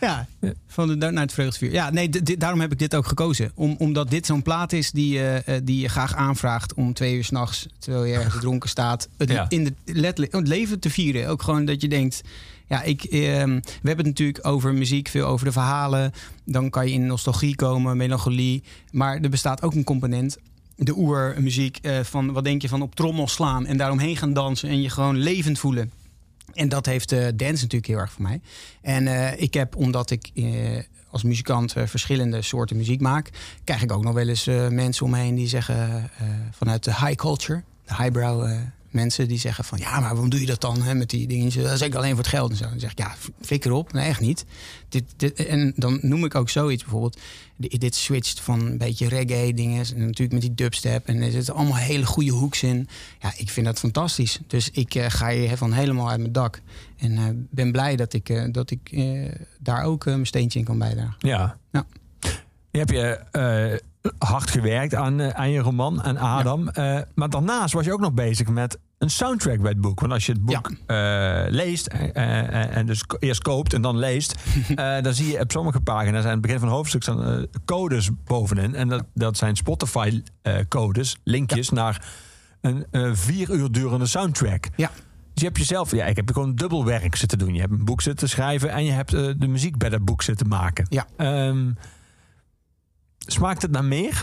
ja, 0.00 0.26
van 0.66 0.86
de 0.86 0.98
dood 0.98 1.12
naar 1.12 1.22
het 1.22 1.32
vreugdevuur. 1.32 1.72
Ja, 1.72 1.90
nee, 1.90 2.08
daarom 2.38 2.60
heb 2.60 2.72
ik 2.72 2.78
dit 2.78 2.94
ook 2.94 3.06
gekozen. 3.06 3.52
Om, 3.54 3.74
omdat 3.78 4.10
dit 4.10 4.26
zo'n 4.26 4.42
plaat 4.42 4.72
is 4.72 4.90
die, 4.90 5.18
uh, 5.18 5.36
die 5.64 5.80
je 5.80 5.88
graag 5.88 6.14
aanvraagt 6.14 6.74
om 6.74 6.92
twee 6.94 7.16
uur 7.16 7.24
s'nachts, 7.24 7.66
terwijl 7.78 8.04
je 8.04 8.14
ergens 8.14 8.40
dronken 8.40 8.68
staat, 8.68 9.08
het, 9.16 9.44
in 9.48 9.64
de, 9.64 9.74
letterlijk, 9.84 10.34
het 10.34 10.48
leven 10.48 10.80
te 10.80 10.90
vieren. 10.90 11.28
Ook 11.28 11.42
gewoon 11.42 11.64
dat 11.64 11.80
je 11.80 11.88
denkt, 11.88 12.20
ja, 12.72 12.82
ik, 12.82 13.04
ehm, 13.04 13.60
we 13.60 13.88
hebben 13.88 13.96
het 13.96 14.06
natuurlijk 14.06 14.46
over 14.46 14.74
muziek, 14.74 15.08
veel 15.08 15.26
over 15.26 15.46
de 15.46 15.52
verhalen. 15.52 16.12
Dan 16.44 16.70
kan 16.70 16.86
je 16.86 16.92
in 16.92 17.06
nostalgie 17.06 17.56
komen, 17.56 17.96
melancholie. 17.96 18.62
Maar 18.90 19.20
er 19.20 19.30
bestaat 19.30 19.62
ook 19.62 19.74
een 19.74 19.84
component 19.84 20.38
de 20.76 20.96
oermuziek 20.96 21.78
eh, 21.82 22.00
van 22.00 22.32
wat 22.32 22.44
denk 22.44 22.62
je 22.62 22.68
van 22.68 22.82
op 22.82 22.94
trommel 22.94 23.28
slaan 23.28 23.66
en 23.66 23.76
daaromheen 23.76 24.16
gaan 24.16 24.32
dansen 24.32 24.68
en 24.68 24.82
je 24.82 24.90
gewoon 24.90 25.16
levend 25.16 25.58
voelen. 25.58 25.90
En 26.52 26.68
dat 26.68 26.86
heeft 26.86 27.12
eh, 27.12 27.18
dance 27.18 27.62
natuurlijk 27.62 27.86
heel 27.86 27.98
erg 27.98 28.12
voor 28.12 28.22
mij. 28.22 28.40
En 28.82 29.06
eh, 29.06 29.40
ik 29.40 29.54
heb, 29.54 29.76
omdat 29.76 30.10
ik 30.10 30.30
als 31.10 31.22
muzikant 31.22 31.74
verschillende 31.84 32.42
soorten 32.42 32.76
muziek 32.76 33.00
maak, 33.00 33.30
krijg 33.64 33.82
ik 33.82 33.92
ook 33.92 34.04
nog 34.04 34.14
wel 34.14 34.28
eens 34.28 34.44
mensen 34.70 35.04
om 35.04 35.10
me 35.10 35.18
heen 35.18 35.34
die 35.34 35.48
zeggen 35.48 36.10
vanuit 36.50 36.84
de 36.84 36.90
high 36.90 37.14
culture, 37.14 37.62
de 37.84 37.94
highbrow 37.94 38.50
mensen 38.92 39.28
die 39.28 39.38
zeggen 39.38 39.64
van 39.64 39.78
ja, 39.78 39.90
maar 40.00 40.10
waarom 40.10 40.30
doe 40.30 40.40
je 40.40 40.46
dat 40.46 40.60
dan 40.60 40.82
hè, 40.82 40.94
met 40.94 41.10
die 41.10 41.26
dingen? 41.26 41.62
Dat 41.62 41.72
is 41.72 41.80
ik 41.80 41.94
alleen 41.94 42.08
voor 42.10 42.18
het 42.18 42.26
geld 42.26 42.50
en 42.50 42.56
zo. 42.56 42.64
Dan 42.68 42.80
zeg 42.80 42.90
ik 42.90 42.98
ja, 42.98 43.14
flikker 43.40 43.72
op. 43.72 43.92
Nee, 43.92 44.06
echt 44.08 44.20
niet. 44.20 44.44
Dit, 44.88 45.04
dit, 45.16 45.46
en 45.46 45.72
dan 45.76 45.98
noem 46.02 46.24
ik 46.24 46.34
ook 46.34 46.48
zoiets 46.50 46.82
bijvoorbeeld. 46.82 47.18
Di- 47.56 47.78
Dit 47.78 47.94
switcht 47.94 48.40
van 48.40 48.60
een 48.60 48.78
beetje 48.78 49.08
reggae 49.08 49.54
dingen. 49.54 49.84
En 49.94 50.00
natuurlijk 50.00 50.32
met 50.32 50.40
die 50.40 50.54
dubstep. 50.54 51.06
En 51.06 51.22
er 51.22 51.30
zitten 51.30 51.54
allemaal 51.54 51.76
hele 51.76 52.06
goede 52.06 52.30
hoeks 52.30 52.62
in. 52.62 52.88
Ja, 53.20 53.32
ik 53.36 53.50
vind 53.50 53.66
dat 53.66 53.78
fantastisch. 53.78 54.38
Dus 54.46 54.70
ik 54.70 54.94
eh, 54.94 55.04
ga 55.08 55.30
hier 55.30 55.56
van 55.56 55.72
helemaal 55.72 56.10
uit 56.10 56.20
mijn 56.20 56.32
dak. 56.32 56.60
En 56.98 57.16
eh, 57.16 57.24
ben 57.34 57.72
blij 57.72 57.96
dat 57.96 58.12
ik, 58.12 58.28
eh, 58.28 58.44
dat 58.50 58.70
ik 58.70 58.90
daar 59.58 59.84
ook 59.84 60.04
mijn 60.04 60.26
steentje 60.26 60.58
in 60.58 60.64
kan 60.64 60.78
bijdragen. 60.78 61.14
Ja. 61.18 61.56
Ja. 61.72 61.86
Je 62.70 62.78
hebt 62.78 62.90
je 62.90 63.82
hard 64.18 64.50
gewerkt 64.50 64.94
aan, 64.94 65.20
eh, 65.20 65.28
aan 65.28 65.50
je 65.50 65.60
roman, 65.60 66.02
aan 66.02 66.18
Adam. 66.18 66.68
Eh, 66.68 66.98
maar 67.14 67.30
daarnaast 67.30 67.74
was 67.74 67.84
je 67.84 67.92
ook 67.92 68.00
nog 68.00 68.12
bezig 68.12 68.48
met 68.48 68.78
een 68.98 69.10
soundtrack 69.10 69.60
bij 69.60 69.70
het 69.70 69.80
boek. 69.80 70.00
Want 70.00 70.12
als 70.12 70.26
je 70.26 70.32
het 70.32 70.44
boek 70.44 70.72
eh, 70.86 71.42
leest 71.48 71.86
en 71.86 72.86
dus 72.86 73.04
eerst 73.18 73.42
koopt 73.42 73.72
en 73.72 73.82
dan 73.82 73.98
leest... 73.98 74.34
dan 75.02 75.14
zie 75.14 75.32
je 75.32 75.40
op 75.40 75.50
sommige 75.50 75.80
pagina's 75.80 76.24
aan 76.24 76.30
het 76.30 76.40
begin 76.40 76.58
van 76.58 76.68
het 76.68 76.76
hoofdstuk 76.76 77.02
staan 77.02 77.46
codes 77.64 78.10
bovenin. 78.24 78.74
En 78.74 78.88
dat, 78.88 79.04
dat 79.14 79.36
zijn 79.36 79.56
Spotify-codes, 79.56 81.16
linkjes 81.24 81.70
naar 81.70 82.04
een 82.60 83.16
vier 83.16 83.50
uur 83.50 83.72
durende 83.72 84.06
soundtrack. 84.06 84.68
Ja. 84.76 84.90
Dus 85.32 85.42
je 85.42 85.44
hebt 85.44 85.58
jezelf, 85.58 85.90
ja, 85.90 86.04
ik 86.04 86.16
heb 86.16 86.30
gewoon 86.32 86.54
dubbel 86.54 86.84
werk 86.84 87.16
zitten 87.16 87.38
doen. 87.38 87.54
Je 87.54 87.60
hebt 87.60 87.72
een 87.72 87.84
boek 87.84 88.00
zitten 88.00 88.28
schrijven 88.28 88.70
en 88.70 88.84
je 88.84 88.92
hebt 88.92 89.10
de 89.10 89.48
muziek 89.48 89.78
bij 89.78 89.88
dat 89.88 90.04
boek 90.04 90.22
zitten 90.22 90.48
maken. 90.48 90.86
Ja. 90.88 91.06
Ehm, 91.16 91.70
smaakt 93.26 93.62
het 93.62 93.70
naar 93.70 93.84
meer? 93.84 94.22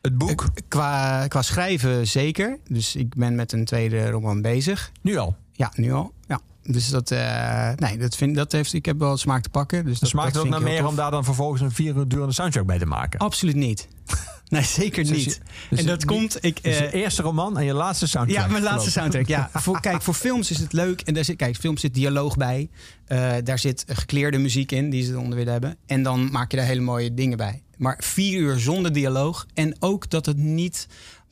Het 0.00 0.18
boek? 0.18 0.48
Qua, 0.68 1.26
qua 1.28 1.42
schrijven 1.42 2.06
zeker. 2.06 2.58
Dus 2.68 2.96
ik 2.96 3.14
ben 3.14 3.34
met 3.34 3.52
een 3.52 3.64
tweede 3.64 4.10
roman 4.10 4.42
bezig. 4.42 4.92
Nu 5.00 5.16
al? 5.16 5.36
Ja, 5.52 5.72
nu 5.74 5.92
al. 5.92 6.12
Ja. 6.28 6.40
Dus 6.62 6.88
dat, 6.88 7.10
eh, 7.10 7.70
nee, 7.76 7.98
dat, 7.98 8.16
vind, 8.16 8.34
dat 8.36 8.52
heeft, 8.52 8.72
ik 8.72 8.84
heb 8.86 8.98
wel 8.98 9.16
smaak 9.16 9.42
te 9.42 9.48
pakken. 9.48 9.84
Dus 9.84 9.98
dat, 9.98 10.08
smaakt 10.08 10.34
het 10.34 10.44
ook 10.44 10.48
naar 10.48 10.62
meer 10.62 10.86
om 10.86 10.96
daar 10.96 11.10
dan 11.10 11.24
vervolgens 11.24 11.60
een 11.60 11.70
vier 11.70 11.96
uur 11.96 12.08
durende 12.08 12.32
soundtrack 12.32 12.66
bij 12.66 12.78
te 12.78 12.86
maken? 12.86 13.18
Absoluut 13.20 13.54
niet. 13.56 13.88
Nee, 14.50 14.62
zeker 14.62 15.04
Dus 15.04 15.16
niet. 15.16 15.40
dus 15.70 15.78
en 15.78 15.84
je- 15.84 15.90
dat 15.90 16.04
komt... 16.04 16.44
Ik, 16.44 16.62
Dus 16.62 16.78
je 16.78 16.84
eh, 16.86 17.00
eerste 17.00 17.22
roman 17.22 17.58
en 17.58 17.64
je 17.64 17.72
laatste 17.74 18.06
soundtrack. 18.08 18.44
Ja, 18.44 18.50
mijn 18.50 18.62
laatste 18.62 18.90
soundtrack. 18.90 19.26
Ja. 19.26 19.50
Voor, 19.60 19.80
kijk, 19.80 20.02
voor 20.02 20.14
films 20.14 20.50
is 20.50 20.58
het 20.58 20.72
leuk. 20.72 21.00
En 21.00 21.14
daar 21.14 21.24
zit, 21.24 21.36
kijk, 21.36 21.56
films 21.56 21.80
zit 21.80 21.94
dialoog 21.94 22.36
bij. 22.36 22.68
Eh, 23.06 23.32
daar 23.44 23.58
zit 23.58 23.84
gekleerde 23.86 24.38
muziek 24.38 24.72
in, 24.72 24.90
die 24.90 25.04
ze 25.04 25.10
eronder 25.12 25.36
willen 25.36 25.52
hebben. 25.52 25.76
En 25.86 26.02
dan 26.02 26.30
maak 26.30 26.50
je 26.50 26.56
daar 26.56 26.66
hele 26.66 26.80
mooie 26.80 27.14
dingen 27.14 27.36
bij. 27.36 27.62
Maar 27.80 27.96
vier 27.98 28.40
uur 28.40 28.58
zonder 28.58 28.92
dialoog. 28.92 29.46
En 29.54 29.76
ook 29.78 30.10
dat 30.10 30.26
het 30.26 30.36
niet 30.36 30.86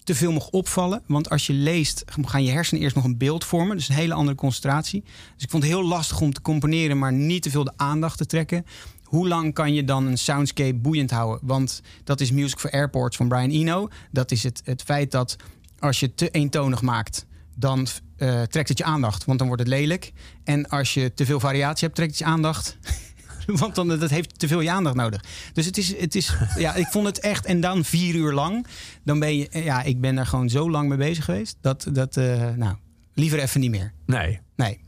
te 0.05 0.15
veel 0.15 0.33
mag 0.33 0.49
opvallen. 0.49 1.03
Want 1.07 1.31
als 1.31 1.47
je 1.47 1.53
leest, 1.53 2.05
gaan 2.23 2.45
je 2.45 2.51
hersenen 2.51 2.83
eerst 2.83 2.95
nog 2.95 3.05
een 3.05 3.19
beeld 3.19 3.45
vormen. 3.45 3.77
Dus 3.77 3.89
een 3.89 3.95
hele 3.95 4.15
andere 4.15 4.37
concentratie. 4.37 5.03
Dus 5.35 5.45
ik 5.45 5.51
vond 5.51 5.63
het 5.63 5.73
heel 5.73 5.85
lastig 5.85 6.21
om 6.21 6.33
te 6.33 6.41
componeren, 6.41 6.99
maar 6.99 7.13
niet 7.13 7.43
te 7.43 7.51
veel 7.51 7.65
de 7.65 7.73
aandacht 7.77 8.19
te 8.19 8.27
trekken. 8.27 8.67
Hoe 9.03 9.29
lang 9.29 9.55
kan 9.55 9.75
je 9.75 9.85
dan 9.85 10.07
een 10.07 10.19
soundscape 10.19 10.75
boeiend 10.75 11.11
houden? 11.11 11.47
Want 11.47 11.83
dat 12.05 12.21
is 12.21 12.31
Music 12.31 12.59
for 12.59 12.71
Airports 12.71 13.17
van 13.17 13.29
Brian 13.29 13.51
Eno. 13.51 13.89
Dat 14.11 14.31
is 14.31 14.43
het, 14.43 14.63
het 14.65 14.83
feit 14.83 15.11
dat 15.11 15.37
als 15.79 16.01
je 16.01 16.15
te 16.15 16.31
eentonig 16.31 16.83
maakt, 16.83 17.27
dan 17.57 17.87
eh, 18.17 18.43
trekt 18.43 18.69
het 18.69 18.79
je 18.79 18.85
aandacht, 18.85 19.25
want 19.25 19.39
dan 19.39 19.49
wordt 19.49 19.63
het 19.63 19.73
lelijk. 19.73 20.13
En 20.45 20.69
als 20.69 20.95
je 20.95 21.15
te 21.15 21.25
veel 21.25 21.41
variatie 21.41 21.85
hebt, 21.85 21.95
trekt 21.95 22.11
het 22.11 22.19
je 22.19 22.25
aandacht. 22.25 22.79
Want 23.61 23.75
dan, 23.75 23.89
dat 23.89 24.11
heeft 24.11 24.39
te 24.39 24.49
veel 24.49 24.61
je 24.61 24.71
aandacht 24.71 24.97
nodig. 24.97 25.25
Dus 25.53 25.65
het 25.67 25.79
is, 25.79 25.97
het 26.01 26.15
is, 26.15 26.33
ja, 26.57 26.75
ik 26.75 26.87
vond 26.87 27.07
het 27.07 27.21
echt. 27.21 27.45
En 27.47 27.61
dan 27.61 27.85
vier 27.85 28.15
uur 28.15 28.33
lang. 28.33 28.67
Dan 29.05 29.19
ben 29.19 29.37
je, 29.37 29.49
ja, 29.53 29.83
ik 29.83 30.01
ben 30.01 30.19
er 30.19 30.27
gewoon 30.27 30.49
zo 30.49 30.71
lang 30.71 30.89
mee 30.89 30.99
bezig 30.99 31.25
geweest. 31.25 31.57
Dat, 31.61 31.87
dat 31.93 32.17
eh, 32.17 32.49
nou, 32.57 32.77
liever 33.15 33.39
even 33.39 33.61
niet 33.61 33.71
meer. 33.71 33.93
Nee. 34.07 34.41
Nee. 34.57 34.79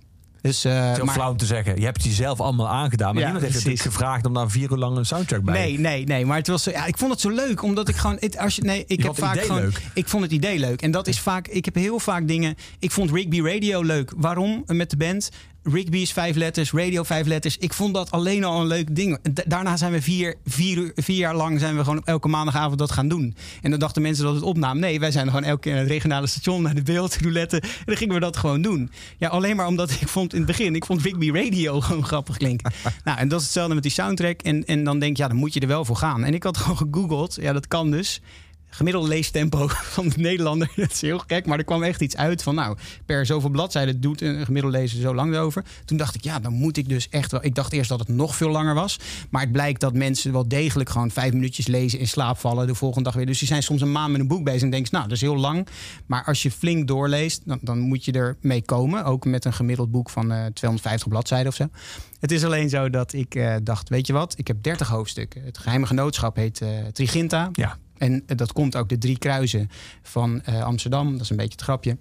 Dus, 0.43 0.65
eh, 0.65 0.73
Het 0.81 0.91
is 0.91 0.97
heel 0.97 1.05
maar- 1.05 1.15
flauw 1.15 1.31
om 1.31 1.37
te 1.37 1.47
zeggen. 1.47 1.77
Je 1.79 1.85
hebt 1.85 1.97
het 1.97 2.07
jezelf 2.07 2.41
allemaal 2.41 2.69
aangedaan. 2.69 3.15
Maar 3.15 3.23
Ja, 3.23 3.31
niemand 3.31 3.45
heeft 3.45 3.55
natuurlijk 3.65 3.83
gevraagd 3.95 4.27
om 4.27 4.35
daar 4.35 4.51
vier 4.51 4.71
uur 4.71 4.77
lang 4.77 4.97
een 4.97 5.07
soundtrack 5.07 5.43
bij 5.43 5.55
Nee, 5.55 5.79
nee, 5.79 6.05
nee. 6.05 6.27
Maar 6.27 6.37
het 6.37 6.47
was, 6.47 6.63
zo- 6.63 6.71
ja, 6.71 6.87
ik 6.87 6.99
vond 6.99 7.11
het 7.11 7.21
zo 7.21 7.29
leuk. 7.31 7.63
Omdat 7.63 7.89
ik 7.89 7.97
gewoon. 7.97 8.17
Het, 8.21 8.39
als 8.39 8.57
je, 8.57 8.63
nee, 8.63 8.81
ik 8.87 8.89
Je 9.01 9.07
heb 9.07 9.17
het 9.17 9.25
vaak 9.25 9.41
gewoon. 9.41 9.61
leuk. 9.61 9.83
Ik 9.95 10.09
vond 10.09 10.23
het 10.23 10.33
idee 10.33 10.59
leuk. 10.59 10.83
En 10.83 10.91
dat 10.91 11.07
is 11.07 11.21
vaak. 11.21 11.49
Ik 11.49 11.65
heb 11.65 11.75
heel 11.75 11.99
vaak 11.99 12.29
dingen. 12.29 12.55
Ik 12.79 12.91
vond 12.91 13.11
Rigby 13.11 13.41
Radio 13.41 13.83
leuk. 13.83 14.13
Waarom? 14.17 14.63
Met 14.67 14.91
de 14.91 14.97
band. 14.97 15.29
Rigby 15.63 15.99
is 15.99 16.13
vijf 16.13 16.37
letters, 16.37 16.73
radio 16.73 17.03
vijf 17.03 17.27
letters. 17.27 17.57
Ik 17.59 17.73
vond 17.73 17.95
dat 17.95 18.11
alleen 18.11 18.45
al 18.45 18.61
een 18.61 18.67
leuk 18.67 18.97
ding. 18.97 19.19
Da- 19.33 19.43
daarna 19.47 19.77
zijn 19.77 19.93
we 19.93 20.03
vier, 20.03 20.35
vier, 20.47 20.93
vier 20.95 21.17
jaar 21.17 21.35
lang 21.37 21.61
zijn 21.61 21.77
we 21.77 21.85
gewoon 21.85 22.03
elke 22.05 22.29
maandagavond 22.29 22.79
dat 22.79 22.93
gaan 22.93 23.09
doen. 23.09 23.35
En 23.63 23.71
dan 23.71 23.79
dachten 23.79 24.03
mensen 24.03 24.25
dat 24.25 24.35
het 24.35 24.43
opnam. 24.43 24.79
Nee, 24.79 25.01
wij 25.01 25.11
zijn 25.11 25.27
gewoon 25.27 25.45
elke 25.45 25.61
keer 25.61 25.73
naar 25.73 25.81
het 25.83 25.91
regionale 25.91 26.27
station, 26.27 26.63
naar 26.63 26.75
de 26.75 26.83
beeldroulette. 26.83 27.61
En 27.61 27.69
dan 27.85 27.97
gingen 27.97 28.15
we 28.15 28.21
dat 28.21 28.37
gewoon 28.37 28.63
doen. 28.63 28.91
Ja, 29.19 29.29
alleen 29.29 29.57
maar 29.57 29.67
omdat 29.67 29.91
ik 29.91 30.09
vond 30.09 30.33
in 30.33 30.39
het 30.39 30.47
begin, 30.47 30.75
ik 30.75 30.85
vond 30.85 31.03
Rigby 31.03 31.31
Radio 31.31 31.81
gewoon 31.81 32.05
grappig 32.07 32.37
klinken. 32.37 32.73
nou, 33.05 33.19
en 33.19 33.29
dat 33.29 33.39
is 33.39 33.45
hetzelfde 33.45 33.75
met 33.75 33.83
die 33.83 33.93
soundtrack. 33.93 34.41
En, 34.43 34.65
en 34.65 34.85
dan 34.85 34.99
denk 34.99 35.17
je, 35.17 35.23
ja, 35.23 35.29
dan 35.29 35.39
moet 35.39 35.55
je 35.55 35.61
er 35.61 35.67
wel 35.67 35.85
voor 35.85 35.97
gaan. 35.97 36.25
En 36.25 36.35
ik 36.35 36.43
had 36.43 36.57
gewoon 36.57 36.77
gegoogeld. 36.77 37.39
Ja, 37.41 37.53
dat 37.53 37.69
kan 37.69 37.91
dus 37.91 38.21
gemiddelde 38.71 39.09
leestempo 39.09 39.69
van 39.97 40.09
de 40.09 40.19
Nederlander. 40.19 40.73
Dat 40.77 40.93
is 40.93 41.01
heel 41.01 41.23
gek, 41.27 41.47
maar 41.47 41.59
er 41.59 41.65
kwam 41.65 41.83
echt 41.83 42.01
iets 42.01 42.17
uit 42.17 42.43
van... 42.43 42.55
nou, 42.55 42.77
per 43.07 43.27
zoveel 43.27 43.51
bladzijden 43.51 44.01
doet 44.01 44.21
een 44.21 44.45
gemiddelde 44.45 44.79
lezer 44.79 45.01
zo 45.01 45.15
lang 45.15 45.37
over. 45.37 45.65
Toen 45.85 45.97
dacht 45.97 46.15
ik, 46.15 46.25
ja, 46.25 46.39
dan 46.39 46.53
moet 46.53 46.77
ik 46.77 46.89
dus 46.89 47.09
echt 47.09 47.33
wel... 47.33 47.45
Ik 47.45 47.55
dacht 47.55 47.73
eerst 47.73 47.89
dat 47.89 47.99
het 47.99 48.09
nog 48.09 48.37
veel 48.37 48.51
langer 48.51 48.75
was. 48.75 48.99
Maar 49.31 49.43
het 49.43 49.53
blijkt 49.53 49.81
dat 49.81 49.95
mensen 49.95 50.33
wel 50.33 50.49
degelijk 50.49 50.91
gewoon 50.91 51.11
vijf 51.11 51.33
minuutjes 51.33 51.67
lezen... 51.67 51.99
in 51.99 52.09
slaap 52.09 52.39
vallen 52.39 52.67
de 52.67 52.75
volgende 52.75 53.05
dag 53.05 53.15
weer. 53.15 53.27
Dus 53.27 53.39
die 53.39 53.49
zijn 53.49 53.63
soms 53.63 53.81
een 53.81 53.93
maand 53.93 54.13
met 54.13 54.21
een 54.21 54.29
boek 54.29 54.45
bezig 54.45 54.63
en 54.63 54.71
denken... 54.71 54.93
nou, 54.93 55.05
dat 55.05 55.17
is 55.17 55.21
heel 55.21 55.37
lang. 55.37 55.67
Maar 56.07 56.25
als 56.25 56.43
je 56.43 56.51
flink 56.51 56.89
doorleest, 56.89 57.43
dan, 57.45 57.59
dan 57.63 57.79
moet 57.79 58.05
je 58.05 58.13
er 58.13 58.37
mee 58.41 58.63
komen. 58.63 59.05
Ook 59.05 59.25
met 59.25 59.45
een 59.45 59.53
gemiddeld 59.53 59.91
boek 59.91 60.11
van 60.11 60.33
eh 60.33 60.47
250 60.53 61.09
bladzijden 61.09 61.49
of 61.49 61.55
zo. 61.55 61.69
Het 62.21 62.33
is 62.33 62.45
alleen 62.45 62.69
zo 62.69 62.91
dat 62.91 63.13
ik 63.13 63.35
eh, 63.35 63.55
dacht, 63.63 63.89
weet 63.89 64.07
je 64.07 64.13
wat? 64.13 64.39
Ik 64.39 64.47
heb 64.47 64.63
30 64.63 64.89
hoofdstukken. 64.89 65.45
Het 65.45 65.59
geheime 65.59 65.87
genootschap 65.87 66.37
heet 66.37 66.61
eh, 66.61 66.69
Triginta. 66.93 67.49
Ja. 67.53 67.79
En 68.01 68.23
eh, 68.27 68.37
dat 68.37 68.53
komt 68.53 68.77
ook 68.77 68.89
de 68.89 68.99
drie 68.99 69.19
kruisen 69.19 69.71
van 70.03 70.43
eh, 70.43 70.63
Amsterdam. 70.63 71.13
Dat 71.13 71.21
is 71.21 71.31
een 71.31 71.37
beetje 71.37 71.53
het 71.53 71.63
grapje. 71.63 71.97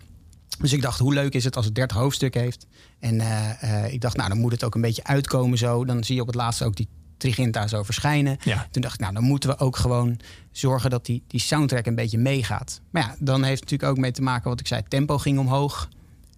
Dus 0.60 0.74
ik 0.74 0.82
dacht, 0.82 1.00
hoe 1.00 1.14
leuk 1.14 1.34
is 1.34 1.44
het 1.44 1.56
als 1.56 1.66
het 1.66 1.76
30 1.76 1.98
hoofdstukken 1.98 2.42
heeft? 2.42 2.68
En 3.00 3.20
eh, 3.20 3.94
ik 3.94 4.02
dacht, 4.02 4.18
nou, 4.18 4.30
dan 4.30 4.38
moet 4.38 4.52
het 4.52 4.64
ook 4.64 4.76
een 4.76 4.82
beetje 4.82 5.04
uitkomen 5.04 5.58
zo. 5.58 5.86
Dan 5.86 6.04
zie 6.04 6.16
je 6.16 6.22
op 6.22 6.28
het 6.28 6.36
laatste 6.36 6.66
ook 6.66 6.76
die 6.76 6.88
Triginta 7.18 7.68
zo 7.68 7.84
verschijnen. 7.84 8.38
Ja. 8.44 8.68
Toen 8.72 8.82
dacht 8.82 8.94
ik, 8.94 9.00
nou, 9.00 9.14
dan 9.14 9.24
moeten 9.24 9.50
we 9.50 9.58
ook 9.58 9.76
gewoon 9.76 10.20
zorgen 10.52 10.90
dat 10.90 11.06
die, 11.06 11.24
die 11.28 11.40
soundtrack 11.40 11.86
een 11.86 11.96
beetje 11.96 12.18
meegaat. 12.18 12.82
Maar 12.90 13.02
ja, 13.02 13.16
dan 13.20 13.44
heeft 13.44 13.60
het 13.60 13.70
natuurlijk 13.70 13.92
ook 13.92 13.98
mee 13.98 14.12
te 14.12 14.22
maken 14.22 14.50
wat 14.50 14.60
ik 14.60 14.68
zei. 14.68 14.84
Tempo 14.88 15.18
ging 15.18 15.40
omhoog. 15.40 15.90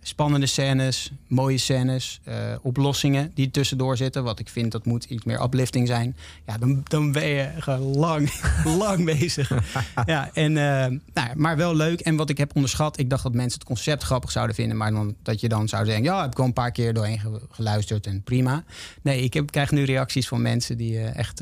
Spannende 0.04 0.46
scènes, 0.46 1.12
mooie 1.28 1.58
scènes, 1.58 2.20
eh, 2.24 2.36
oplossingen 2.62 3.32
die 3.34 3.52
tussendoor 3.52 3.98
zitten. 3.98 4.24
Wat 4.24 4.40
ik 4.40 4.50
vind, 4.50 4.72
dat 4.72 4.86
moet 4.86 5.04
iets 5.04 5.24
meer 5.26 5.42
uplifting 5.44 5.88
zijn. 5.88 6.16
Ja, 6.48 6.58
dan, 6.58 6.82
dan 6.84 7.12
ben 7.12 7.28
je 7.28 7.50
gewoon 7.60 7.96
lang, 7.98 8.32
lang 8.84 9.06
bezig. 9.06 9.52
Ja, 10.06 10.30
en, 10.34 10.58
eh, 10.58 10.64
nou, 10.90 11.28
ja, 11.28 11.32
maar 11.36 11.58
wel 11.58 11.76
leuk. 11.76 12.00
En 12.00 12.16
wat 12.16 12.30
ik 12.30 12.38
heb 12.38 12.52
onderschat, 12.56 13.00
ik 13.00 13.10
dacht 13.10 13.24
dat 13.24 13.34
mensen 13.34 13.60
het 13.60 13.68
concept 13.68 14.04
grappig 14.04 14.32
zouden 14.32 14.56
vinden. 14.56 14.78
Maar 14.78 14.92
dan, 14.92 15.16
dat 15.24 15.40
je 15.40 15.50
dan 15.50 15.68
zou 15.68 15.86
zeggen, 15.86 16.04
ja, 16.04 16.22
heb 16.22 16.32
ik 16.32 16.38
wel 16.38 16.46
een 16.46 16.54
paar 16.54 16.72
keer 16.72 16.94
doorheen 16.94 17.20
ge- 17.20 17.42
geluisterd 17.52 18.08
en 18.08 18.22
prima. 18.24 18.64
Nee, 19.02 19.22
ik 19.24 19.34
heb, 19.34 19.52
krijg 19.52 19.72
nu 19.72 19.84
reacties 19.84 20.28
van 20.28 20.42
mensen 20.42 20.78
die 20.78 20.98
eh, 20.98 21.16
echt 21.18 21.40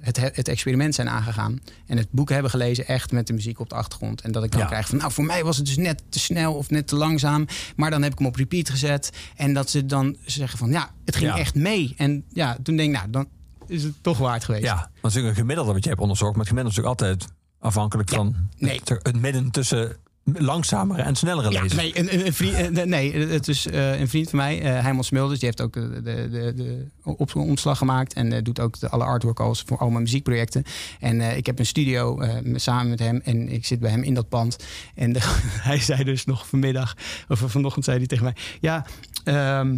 het, 0.00 0.16
het 0.36 0.48
experiment 0.48 0.94
zijn 0.94 1.08
aangegaan. 1.08 1.60
En 1.86 1.96
het 1.96 2.08
boek 2.10 2.28
hebben 2.30 2.50
gelezen 2.50 2.86
echt 2.86 3.12
met 3.12 3.26
de 3.26 3.32
muziek 3.32 3.60
op 3.60 3.68
de 3.68 3.74
achtergrond. 3.74 4.20
En 4.20 4.32
dat 4.32 4.44
ik 4.44 4.50
dan 4.52 4.60
Ja. 4.60 4.66
krijg 4.66 4.88
van, 4.88 4.98
nou, 4.98 5.12
voor 5.12 5.24
mij 5.24 5.44
was 5.44 5.56
het 5.56 5.66
dus 5.66 5.76
net 5.76 6.02
te 6.08 6.18
snel 6.18 6.54
of 6.54 6.70
net 6.70 6.86
te 6.86 6.96
langzaam. 6.96 7.46
Maar 7.82 7.90
dan 7.90 8.02
heb 8.02 8.12
ik 8.12 8.18
hem 8.18 8.26
op 8.26 8.36
repeat 8.36 8.70
gezet. 8.70 9.10
En 9.36 9.54
dat 9.54 9.70
ze 9.70 9.86
dan 9.86 10.16
zeggen 10.24 10.58
van, 10.58 10.70
ja, 10.70 10.90
het 11.04 11.16
ging 11.16 11.30
Ja. 11.30 11.38
echt 11.38 11.54
mee. 11.54 11.94
En 11.96 12.24
ja, 12.32 12.56
toen 12.62 12.76
denk 12.76 12.88
ik, 12.94 12.96
nou, 12.96 13.10
dan 13.10 13.28
is 13.66 13.82
het 13.82 13.94
toch 14.02 14.18
waard 14.18 14.44
geweest. 14.44 14.64
Ja, 14.64 14.74
want 14.74 14.84
het 14.84 14.92
is 14.94 15.02
natuurlijk 15.02 15.28
een 15.34 15.40
gemiddelde 15.40 15.72
wat 15.72 15.82
je 15.82 15.88
hebt 15.88 16.00
onderzocht. 16.00 16.30
Maar 16.36 16.40
het 16.40 16.48
gemiddelde 16.48 16.78
is 16.78 16.84
natuurlijk 16.84 17.10
altijd 17.10 17.32
afhankelijk 17.58 18.08
van 18.10 18.36
nee. 18.58 18.80
het, 18.84 18.88
het 19.02 19.20
midden 19.20 19.50
tussen 19.50 19.96
langzamere 20.24 21.02
en 21.02 21.14
snellere 21.14 21.50
Ja, 21.50 21.64
nee, 21.74 21.98
een, 21.98 22.26
een, 22.26 22.32
vriend, 22.32 22.84
nee, 22.84 23.16
het 23.16 23.48
is 23.48 23.66
eh, 23.66 24.00
een 24.00 24.08
vriend 24.08 24.30
van 24.30 24.38
mij, 24.38 24.60
eh 24.60 24.82
Heimel 24.82 25.02
Smulders. 25.02 25.40
Die 25.40 25.48
heeft 25.48 25.60
ook 25.60 25.76
eh, 25.76 25.82
de, 25.82 26.28
de, 26.30 26.52
de 26.54 26.86
op, 27.02 27.36
omslag 27.36 27.78
gemaakt. 27.78 28.12
En 28.12 28.44
doet 28.44 28.60
ook 28.60 28.80
de, 28.80 28.88
alle 28.88 29.04
artwork 29.04 29.40
als 29.40 29.62
voor 29.66 29.78
al 29.78 29.90
mijn 29.90 30.02
muziekprojecten. 30.02 30.64
En 31.00 31.36
ik 31.36 31.46
heb 31.46 31.58
een 31.58 31.66
studio 31.66 32.22
samen 32.54 32.88
met 32.88 32.98
hem. 32.98 33.20
En 33.24 33.48
ik 33.48 33.66
zit 33.66 33.80
bij 33.80 33.90
hem 33.90 34.02
in 34.02 34.14
dat 34.14 34.28
pand. 34.28 34.56
En 34.94 35.16
hij 35.68 35.80
zei 35.80 36.04
dus 36.04 36.24
nog 36.24 36.48
vanmiddag, 36.48 36.96
of 37.28 37.38
vanochtend 37.46 37.84
zei 37.84 37.98
hij 37.98 38.06
tegen 38.06 38.24
mij... 38.24 38.34
Ja, 38.60 38.86
ehm, 39.24 39.76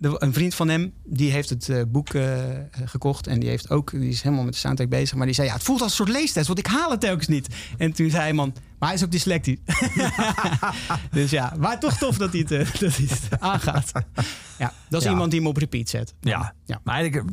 de- 0.00 0.16
een 0.18 0.32
vriend 0.32 0.54
van 0.54 0.68
hem, 0.68 0.92
die 1.04 1.30
heeft 1.30 1.48
het 1.50 1.68
eh, 1.68 1.82
boek 1.88 2.08
eh, 2.08 2.34
gekocht. 2.84 3.26
En 3.26 3.40
die, 3.40 3.48
heeft 3.48 3.70
ook, 3.70 3.90
die 3.90 4.08
is 4.08 4.22
helemaal 4.22 4.44
met 4.44 4.52
de 4.52 4.58
soundtrack 4.58 4.88
bezig. 4.88 5.16
Maar 5.16 5.26
die 5.26 5.34
zei, 5.34 5.46
ja, 5.48 5.52
het 5.54 5.62
voelt 5.62 5.80
als 5.80 5.90
een 5.90 5.96
soort 6.06 6.08
leestest. 6.18 6.46
Want 6.46 6.58
ik 6.58 6.66
haal 6.66 6.90
het 6.90 7.00
telkens 7.00 7.26
niet. 7.28 7.46
En 7.78 7.92
toen 7.92 8.10
zei 8.10 8.22
hij, 8.22 8.32
man, 8.32 8.54
maar 8.78 8.88
hij 8.88 8.98
is 8.98 9.04
ook 9.04 9.10
dyslectisch. 9.10 9.58
dus 11.10 11.30
ja, 11.30 11.54
maar 11.58 11.80
toch 11.80 11.96
tof 11.98 12.16
dat 12.18 12.32
hij 12.32 12.40
het, 12.40 12.50
eh, 12.50 12.58
dat 12.80 12.96
hij 12.96 13.06
het 13.08 13.40
aangaat. 13.40 13.92
Ja, 14.58 14.72
dat 14.88 15.00
is 15.00 15.06
Ja. 15.06 15.12
iemand 15.12 15.30
die 15.30 15.40
hem 15.40 15.48
op 15.48 15.56
repeat 15.56 15.88
zet. 15.88 16.14
Ja. 16.20 16.54
Ja. 16.64 16.80
maar 16.84 16.94
eigenlijk, 16.94 17.30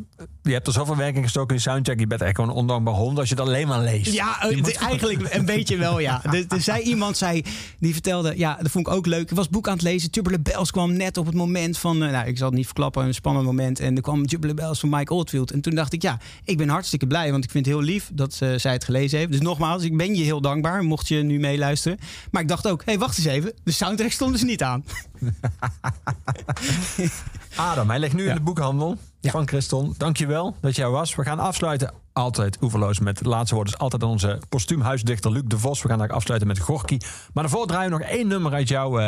je 0.47 0.53
hebt 0.53 0.67
er 0.67 0.73
zoveel 0.73 0.95
werk 0.95 1.15
in 1.15 1.23
gestoken 1.23 1.49
in 1.49 1.55
die 1.61 1.71
soundtrack. 1.71 1.99
Je 1.99 2.07
bent 2.07 2.21
echt 2.21 2.35
gewoon 2.35 2.49
een 2.49 2.55
ondankbaar 2.55 2.93
hond 2.93 3.17
als 3.19 3.29
je 3.29 3.35
het 3.35 3.43
alleen 3.43 3.67
maar 3.67 3.79
leest. 3.81 4.13
Ja, 4.13 4.37
moet- 4.55 4.75
eigenlijk 4.75 5.33
een 5.33 5.45
beetje 5.45 5.77
wel, 5.77 5.99
ja. 5.99 6.21
Er, 6.25 6.45
er 6.47 6.61
zei 6.61 6.81
iemand, 6.81 7.17
zei, 7.17 7.43
die 7.79 7.93
vertelde, 7.93 8.33
ja, 8.37 8.57
dat 8.61 8.71
vond 8.71 8.87
ik 8.87 8.93
ook 8.93 9.05
leuk. 9.05 9.29
Ik 9.29 9.35
was 9.35 9.49
boek 9.49 9.67
aan 9.67 9.73
het 9.73 9.81
lezen. 9.81 10.11
Tubular 10.11 10.41
Bells 10.41 10.71
kwam 10.71 10.93
net 10.93 11.17
op 11.17 11.25
het 11.25 11.35
moment 11.35 11.77
van, 11.77 12.03
eh, 12.03 12.11
nou, 12.11 12.27
ik 12.27 12.37
zal 12.37 12.47
het 12.47 12.55
niet 12.55 12.65
verklappen, 12.65 13.05
een 13.05 13.13
spannend 13.13 13.45
moment. 13.45 13.79
En 13.79 13.95
er 13.95 14.01
kwam 14.01 14.27
Tubular 14.27 14.55
Bells 14.55 14.79
van 14.79 14.89
Mike 14.89 15.13
Oldfield. 15.13 15.51
En 15.51 15.61
toen 15.61 15.75
dacht 15.75 15.93
ik, 15.93 16.01
ja, 16.01 16.19
ik 16.43 16.57
ben 16.57 16.69
hartstikke 16.69 17.07
blij, 17.07 17.31
want 17.31 17.43
ik 17.43 17.51
vind 17.51 17.65
het 17.65 17.75
heel 17.75 17.83
lief 17.83 18.09
dat 18.13 18.37
eh, 18.39 18.49
zij 18.55 18.71
het 18.73 18.83
gelezen 18.83 19.17
heeft. 19.17 19.31
Dus 19.31 19.41
nogmaals, 19.41 19.83
ik 19.83 19.97
ben 19.97 20.15
je 20.15 20.23
heel 20.23 20.41
dankbaar, 20.41 20.83
mocht 20.83 21.07
je 21.07 21.15
nu 21.23 21.39
meeluisteren. 21.39 21.97
Maar 22.31 22.41
ik 22.41 22.47
dacht 22.47 22.67
ook, 22.67 22.79
hé, 22.85 22.91
hey, 22.91 22.99
wacht 22.99 23.17
eens 23.17 23.27
even. 23.27 23.53
De 23.63 23.71
soundtrack 23.71 24.11
stond 24.11 24.31
dus 24.31 24.43
niet 24.43 24.63
aan. 24.63 24.83
Adam, 27.55 27.89
hij 27.89 27.99
ligt 27.99 28.13
nu 28.13 28.27
in 28.27 28.35
de 28.35 28.41
boekhandel 28.41 28.97
Ja. 29.27 29.33
van 29.33 29.47
Christon. 29.47 29.93
Dankjewel 29.97 30.55
dat 30.61 30.75
jij 30.75 30.89
was. 30.89 31.15
We 31.15 31.23
gaan 31.23 31.39
afsluiten 31.39 31.91
altijd 32.17 32.57
oeverloos 32.61 32.99
met 32.99 33.17
het 33.17 33.27
laatste 33.27 33.55
woord. 33.55 33.67
Dus 33.67 33.77
altijd 33.77 34.03
aan 34.03 34.09
onze 34.09 34.39
postuumhuisdichter 34.49 35.31
Luc 35.31 35.43
de 35.45 35.57
Vos. 35.57 35.81
We 35.81 35.89
gaan 35.89 35.97
daar 35.97 36.09
afsluiten 36.09 36.47
met 36.47 36.59
Gorky. 36.59 36.97
Maar 37.33 37.43
daarvoor 37.43 37.67
draaien 37.67 37.91
we 37.91 37.97
nog 37.97 38.07
één 38.07 38.27
nummer 38.27 38.53
uit 38.53 38.67
jouw... 38.67 38.99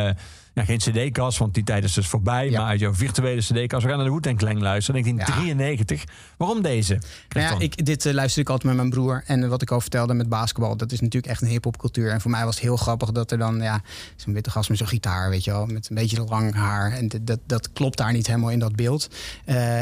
ja, 0.54 0.66
geen 0.66 0.78
cd-kast, 0.78 1.38
want 1.38 1.54
die 1.54 1.64
tijd 1.64 1.84
is 1.84 1.94
dus 1.94 2.08
voorbij. 2.08 2.50
Ja. 2.50 2.60
Maar 2.60 2.70
uit 2.70 2.80
jouw 2.80 2.94
virtuele 2.94 3.42
cd-kast. 3.42 3.84
We 3.84 3.90
gaan 3.90 3.98
naar 3.98 4.08
de 4.08 4.14
Wu-Tang 4.14 4.38
Clan 4.38 4.62
luisteren. 4.62 5.02
1993. 5.02 6.04
Waarom 6.38 6.62
deze? 6.62 7.02
Nou 7.30 7.46
ja, 7.46 7.60
ik, 7.60 7.86
dit 7.86 8.06
eh, 8.06 8.14
luister 8.14 8.42
ik 8.42 8.50
altijd 8.50 8.68
met 8.68 8.76
mijn 8.76 8.90
broer. 8.90 9.24
En 9.26 9.44
eh, 9.44 9.50
wat 9.50 9.62
ik 9.62 9.72
al 9.72 9.82
vertelde 9.82 10.14
met 10.14 10.30
basketbal, 10.30 10.78
dat 10.78 10.92
is 10.92 11.02
natuurlijk 11.02 11.32
echt 11.32 11.42
een 11.42 11.48
hip-hop 11.48 11.78
cultuur. 11.78 12.12
En 12.12 12.22
voor 12.22 12.32
mij 12.32 12.46
was 12.46 12.56
het 12.56 12.64
heel 12.64 12.78
grappig 12.78 13.12
dat 13.12 13.32
er 13.32 13.38
dan, 13.38 13.62
ja, 13.62 13.82
zo'n 14.16 14.34
witte 14.34 14.50
gast 14.50 14.70
met 14.70 14.78
zo'n 14.78 14.88
gitaar, 14.88 15.30
weet 15.30 15.44
je 15.44 15.52
wel, 15.52 15.66
met 15.66 15.90
een 15.90 15.96
beetje 15.96 16.24
lang 16.24 16.54
haar. 16.54 16.92
En 16.92 17.08
dat, 17.08 17.28
dat, 17.28 17.40
dat 17.46 17.72
klopt 17.72 17.98
daar 17.98 18.14
niet 18.14 18.28
helemaal 18.28 18.52
in 18.52 18.60
dat 18.60 18.76
beeld. 18.76 19.08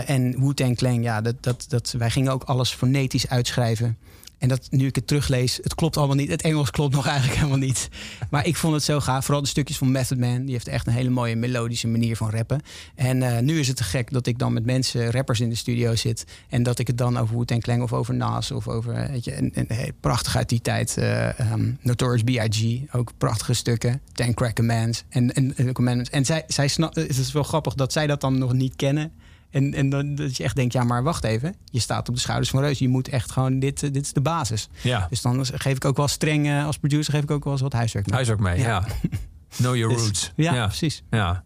En 0.05 0.35
Wu-Tang 0.39 0.77
Clan, 0.77 1.01
ja, 1.01 1.21
dat, 1.21 1.35
dat, 1.39 1.65
dat, 1.67 1.95
wij 1.97 2.09
gingen 2.09 2.31
ook 2.31 2.43
alles 2.43 2.73
fonetisch 2.73 3.16
uitschrijven. 3.25 3.97
En 4.37 4.47
dat, 4.47 4.67
nu 4.69 4.85
ik 4.85 4.95
het 4.95 5.07
teruglees, 5.07 5.59
het 5.63 5.75
klopt 5.75 5.97
allemaal 5.97 6.15
niet. 6.15 6.29
Het 6.29 6.41
Engels 6.41 6.71
klopt 6.71 6.95
nog 6.95 7.07
eigenlijk 7.07 7.37
helemaal 7.39 7.57
niet. 7.57 7.89
Maar 8.29 8.45
ik 8.45 8.55
vond 8.55 8.73
het 8.73 8.83
zo 8.83 8.99
gaaf. 8.99 9.25
Vooral 9.25 9.43
de 9.43 9.49
stukjes 9.49 9.77
van 9.77 9.91
Method 9.91 10.17
Man. 10.17 10.41
Die 10.45 10.51
heeft 10.53 10.67
echt 10.67 10.87
een 10.87 10.93
hele 10.93 11.09
mooie 11.09 11.35
melodische 11.35 11.87
manier 11.87 12.15
van 12.15 12.29
rappen. 12.29 12.61
En 12.95 13.23
eh, 13.23 13.39
nu 13.39 13.59
is 13.59 13.67
het 13.67 13.77
te 13.77 13.83
gek 13.83 14.11
dat 14.11 14.27
ik 14.27 14.39
dan 14.39 14.53
met 14.53 14.65
mensen, 14.65 15.11
rappers 15.11 15.39
in 15.39 15.49
de 15.49 15.55
studio 15.55 15.95
zit. 15.95 16.25
En 16.49 16.63
dat 16.63 16.79
ik 16.79 16.87
het 16.87 16.97
dan 16.97 17.17
over 17.17 17.37
Wu-Tang 17.37 17.61
Clan 17.61 17.81
of 17.81 17.93
over 17.93 18.13
Nas 18.13 18.51
of 18.51 18.67
over... 18.67 19.11
Weet 19.11 19.23
je, 19.25 19.31
en, 19.31 19.53
en, 19.53 19.65
hey, 19.67 19.91
prachtig 19.99 20.35
uit 20.35 20.49
die 20.49 20.61
tijd. 20.61 20.97
eh, 20.97 21.39
ehm, 21.39 21.71
Notorious 21.81 22.23
B.I.G. 22.23 22.93
Ook 22.95 23.11
prachtige 23.17 23.53
stukken. 23.53 24.01
Ten 24.13 24.33
Crack 24.33 24.55
Commands. 24.55 25.03
En, 25.09 25.33
en, 25.33 25.55
en, 25.55 26.09
en 26.11 26.25
zij, 26.25 26.43
zij 26.47 26.67
snap, 26.67 26.95
het 26.95 27.17
is 27.17 27.31
wel 27.31 27.43
grappig 27.43 27.73
dat 27.73 27.91
zij 27.91 28.07
dat 28.07 28.21
dan 28.21 28.37
nog 28.37 28.53
niet 28.53 28.75
kennen. 28.75 29.11
En, 29.57 29.73
en 29.73 29.89
dan 29.89 30.15
dat 30.15 30.37
je 30.37 30.43
echt 30.43 30.55
denkt, 30.55 30.73
ja, 30.73 30.83
maar 30.83 31.03
wacht 31.03 31.23
even. 31.23 31.55
Je 31.65 31.79
staat 31.79 32.09
op 32.09 32.15
de 32.15 32.21
schouders 32.21 32.49
van 32.49 32.59
Reus. 32.61 32.79
Je 32.79 32.87
moet 32.87 33.07
echt 33.09 33.31
gewoon, 33.31 33.59
dit, 33.59 33.83
eh, 33.83 33.91
dit 33.91 34.03
is 34.03 34.13
de 34.13 34.21
basis. 34.21 34.69
Ja, 34.81 35.07
Dus 35.09 35.21
dan 35.21 35.45
geef 35.45 35.75
ik 35.75 35.85
ook 35.85 35.97
wel 35.97 36.07
streng, 36.07 36.47
eh, 36.47 36.65
als 36.65 36.77
producer 36.77 37.13
geef 37.13 37.23
ik 37.23 37.31
ook 37.31 37.43
wel 37.43 37.53
eens 37.53 37.61
wat 37.61 37.73
huiswerk 37.73 38.05
mee. 38.05 38.15
hij 38.15 38.23
is 38.25 38.31
ook 38.31 38.39
mee. 38.39 38.59
Ja. 38.59 38.83
Know 39.57 39.75
your 39.75 39.93
Dus- 39.93 40.03
roots. 40.03 40.31
Ja, 40.35 40.65
precies. 40.67 41.03
Ja. 41.09 41.43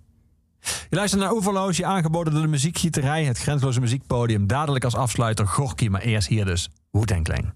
Je 0.89 0.95
luistert 0.95 1.21
naar 1.21 1.31
Oeverloos, 1.31 1.77
je 1.77 1.85
aangeboden 1.85 2.33
door 2.33 2.41
de 2.41 2.47
muziekgieterij, 2.47 3.23
het 3.25 3.37
grensloze 3.37 3.79
muziekpodium. 3.79 4.47
Dadelijk 4.47 4.83
als 4.83 4.95
afsluiter 4.95 5.47
Gorky, 5.47 5.87
maar 5.87 6.01
eerst 6.01 6.27
hier 6.27 6.45
dus 6.45 6.69
Wu-Tang 6.91 7.23
Clan. 7.23 7.53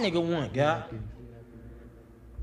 Nigga 0.00 0.18
one, 0.18 0.48
guy. 0.52 0.76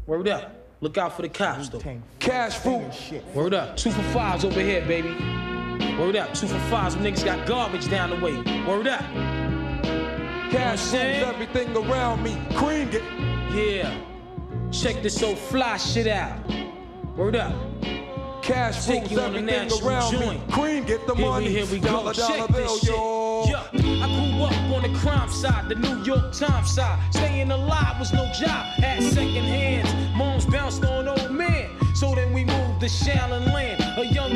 Word 0.06 0.28
up. 0.28 0.50
Look 0.80 0.98
out 0.98 1.14
for 1.14 1.24
the 1.24 1.30
cops, 1.30 1.70
though. 1.70 1.86
Cash 2.18 2.54
fruit. 2.54 3.12
Word 3.34 3.54
up. 3.54 3.76
Two 3.76 3.92
for 3.92 4.04
fives 4.04 4.46
over 4.46 4.62
here, 4.62 4.86
baby. 4.86 5.14
Word 6.00 6.16
up. 6.16 6.34
Two 6.34 6.48
for 6.48 6.58
fives. 6.70 6.96
Them 6.96 7.04
niggas 7.04 7.26
got 7.26 7.46
garbage 7.46 7.90
down 7.90 8.10
the 8.12 8.16
way. 8.16 8.36
Word 8.66 8.88
up. 8.88 9.02
Cash 10.50 10.80
moves 10.86 10.96
everything 10.96 11.76
around 11.76 12.24
me. 12.24 12.38
Cream 12.56 12.90
it. 12.92 13.04
Yeah. 13.54 13.94
Check 14.72 15.04
this 15.04 15.22
old 15.22 15.38
fly 15.38 15.78
shit 15.78 16.08
out. 16.08 16.40
Word 17.18 17.36
up. 17.36 17.54
Cash 18.42 18.86
Take 18.86 19.02
moves 19.02 19.12
you 19.12 19.20
on 19.20 19.36
a 19.36 19.40
everything 19.40 19.88
around 19.88 20.20
me. 20.20 20.42
Cream 20.52 20.84
get 20.86 21.06
the 21.06 21.16
Here 21.16 21.26
money. 21.26 21.48
we, 21.48 21.52
here 21.54 21.66
we 21.66 21.80
go. 21.80 21.90
Dollar, 21.90 22.14
dollar 22.14 22.38
Check 22.38 22.48
bill, 22.48 22.66
this 22.76 22.80
shit. 22.80 22.90
yo. 22.90 23.44
Yeah, 23.48 23.68
I 23.74 24.08
grew 24.08 24.44
up 24.44 24.54
on 24.84 24.92
the 24.92 25.00
crime 25.00 25.30
side, 25.30 25.70
the 25.70 25.76
New 25.76 26.02
York 26.04 26.32
Times 26.34 26.72
side. 26.74 26.98
Staying 27.14 27.52
alive 27.52 28.00
was 28.00 28.14
no 28.14 28.26
job, 28.32 28.66
had 28.80 29.04
second 29.04 29.44
hands. 29.44 30.16
Moms 30.16 30.46
bounced 30.46 30.84
on 30.86 31.08
old 31.10 31.30
men. 31.32 31.70
So 31.94 32.16
then 32.16 32.34
we 32.34 32.46
moved 32.46 32.80
to 32.80 32.86
Shallon 32.88 33.46
Land, 33.54 33.82
a 33.98 34.06
young 34.06 34.29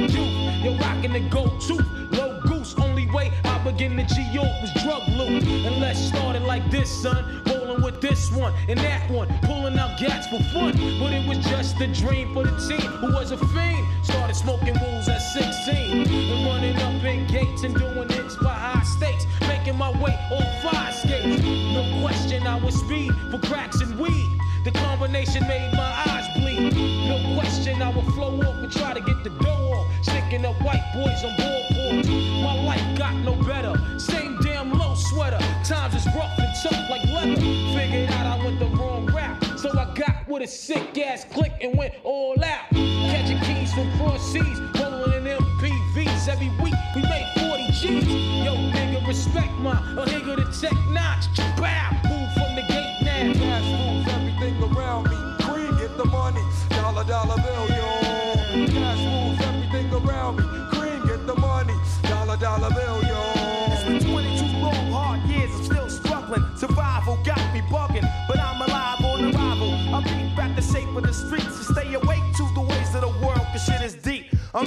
You're 1.14 1.22
the 1.22 1.30
go-to, 1.30 1.76
low 2.18 2.41
goose. 2.41 2.73
Only 2.80 3.07
way 3.11 3.31
I 3.44 3.64
begin 3.64 3.98
to 3.98 4.03
G-York 4.03 4.49
was 4.61 4.73
drug 4.84 5.07
loot. 5.10 5.44
And 5.44 5.80
let's 5.80 5.99
start 5.99 6.35
it 6.35 6.41
like 6.41 6.72
this, 6.72 6.90
son. 6.90 7.44
Rolling 7.45 7.84
with 7.84 8.02
this 8.02 8.31
one 8.31 8.53
and 8.68 8.80
that 8.80 9.10
one, 9.11 9.27
pulling 9.44 9.77
out 9.77 9.99
gats 9.99 10.27
for 10.27 10.41
fun. 10.52 10.72
But 10.72 11.14
it 11.14 11.27
was 11.27 11.38
just 11.45 11.80
a 11.81 11.88
dream 11.88 12.34
for 12.34 12.44
the 12.44 12.57
team 12.68 12.90
who 12.98 13.14
was 13.14 13.31
a 13.31 13.38
fiend. 13.38 13.85
Started 14.03 14.35
smoking 14.35 14.73
rules 14.81 15.07
at 15.07 15.19
16 15.19 16.07
and 16.07 16.45
running 16.48 16.77
up 16.77 17.03
in 17.03 17.27
gates 17.27 17.64
and 17.64 17.76
doing 17.76 18.10
hits 18.10 18.35
by 18.38 18.53
high 18.53 18.84
stakes. 18.84 19.27
Making 19.41 19.77
my 19.77 19.91
way 20.02 20.18
on 20.31 20.61
fire 20.64 20.91
skates. 20.94 21.44
No 21.44 22.02
question, 22.02 22.48
I 22.48 22.56
was 22.56 22.73
speed 22.80 23.14
for 23.30 23.38
cracks 23.40 23.81
and 23.81 23.99
weed. 23.99 24.30
The 24.64 24.72
combination 24.72 25.45
made 25.48 25.73
my 25.73 25.94
eyes 26.07 26.26
bleed. 26.38 26.73
No 27.07 27.35
question, 27.35 27.81
I 27.81 27.90
would 27.90 28.06
flow 28.14 28.40
off 28.40 28.56
and 28.56 28.72
try 28.72 28.94
to 28.94 29.02
get 29.02 29.23
the 29.23 29.30
dough 29.30 29.73
off. 29.73 29.88
Sticking 30.02 30.45
up 30.45 30.61
boys 30.94 31.24
on 31.24 31.36
board 31.38 32.06
My 32.44 32.64
life 32.64 32.98
got 32.98 33.16
no 33.18 33.36
better. 33.36 33.74
Same 34.00 34.38
damn 34.42 34.72
low 34.74 34.96
sweater. 34.96 35.40
Times 35.64 35.96
is 35.96 36.06
rough 36.16 36.38
and 36.38 36.54
tough 36.62 36.90
like 36.90 37.06
leather. 37.06 37.36
Figured 37.36 38.10
out 38.12 38.26
I 38.26 38.44
went 38.44 38.60
the 38.60 38.68
wrong 38.78 39.06
rap. 39.08 39.44
So 39.58 39.70
I 39.72 39.94
got 39.94 40.28
with 40.28 40.44
a 40.44 40.48
sick 40.48 40.98
ass 40.98 41.26
click 41.32 41.54
and 41.62 41.78
went 41.78 41.94
all 42.04 42.36
out. 42.44 42.70
Catching 42.72 43.40
keys 43.42 43.74
from 43.74 43.90
cross 43.98 44.22
seas, 44.32 44.60
rolling 44.80 45.26
in 45.26 45.38
MPVs. 45.38 46.28
Every 46.28 46.50
week 46.62 46.76
we 46.96 47.02
made 47.04 47.32
40 47.40 47.68
G's. 47.72 48.08
Yo, 48.46 48.54
nigga, 48.76 49.08
respect 49.08 49.54
my 49.60 49.72
a 49.72 50.06
nigga 50.06 50.36
the 50.36 50.46
tech 50.60 50.78
notch. 50.90 51.26
Bow, 51.58 51.92
move 52.10 52.34
from 52.34 52.56
the 52.56 52.64
gate 52.68 53.00
now. 53.04 53.34
Cash 53.34 53.70
moves 53.80 54.08
everything 54.14 54.64
around 54.64 55.10
me. 55.10 55.18
Cream 55.46 55.78
get 55.78 55.98
the 55.98 56.06
money. 56.06 56.42
Dollar, 56.70 57.04
dollar 57.06 57.38
bill, 57.42 57.68
yo. 57.70 57.83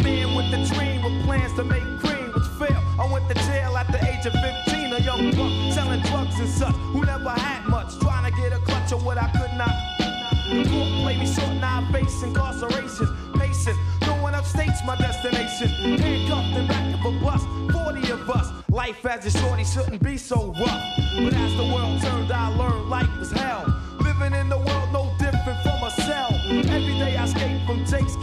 Man 0.02 0.35
with 0.35 0.52
a 0.52 0.74
dream 0.74 1.02
with 1.02 1.24
plans 1.24 1.52
to 1.55 1.64
make 1.64 1.82
cream, 2.01 2.32
which 2.32 2.48
failed. 2.59 2.85
I 2.98 3.10
went 3.12 3.28
to 3.28 3.35
jail 3.35 3.77
at 3.77 3.90
the 3.90 3.98
age 4.05 4.27
of 4.27 4.32
15, 4.32 4.93
a 4.93 5.01
young 5.01 5.31
buck 5.32 5.73
selling 5.73 6.01
drugs 6.02 6.39
and 6.39 6.48
such, 6.48 6.74
who 6.93 7.05
never 7.05 7.31
had 7.31 7.66
much, 7.68 7.98
trying 7.98 8.31
to 8.31 8.36
get 8.40 8.52
a 8.52 8.59
clutch 8.59 8.93
of 8.93 9.05
what 9.05 9.18
I 9.18 9.28
could 9.31 9.52
not. 9.56 9.74
The 10.48 10.68
court 10.70 10.89
played 11.02 11.18
me 11.18 11.27
short, 11.27 11.55
now 11.55 11.81
I 11.81 11.93
face 11.93 12.23
incarceration. 12.23 13.09
Pacing, 13.35 13.77
no 14.02 14.14
one 14.23 14.35
upstates 14.35 14.85
my 14.85 14.97
destination. 14.97 15.68
Handcuffed 15.98 16.56
in 16.56 16.66
back 16.66 16.94
of 16.94 17.14
a 17.14 17.18
bus, 17.20 17.43
40 17.73 18.10
of 18.12 18.31
us. 18.31 18.52
Life 18.70 19.05
as 19.06 19.27
a 19.27 19.39
shorty 19.39 19.64
shouldn't 19.64 20.02
be 20.02 20.16
so 20.16 20.55
rough. 20.60 20.85
But 21.16 21.35
as 21.35 21.56
the 21.56 21.64
world 21.64 22.01
turned, 22.02 22.31
I 22.31 22.48
learned 22.56 22.89
life 22.89 23.10
was 23.18 23.32
hell. 23.32 23.64
Living 24.01 24.35
in 24.35 24.48
the 24.48 24.59
world 24.59 24.86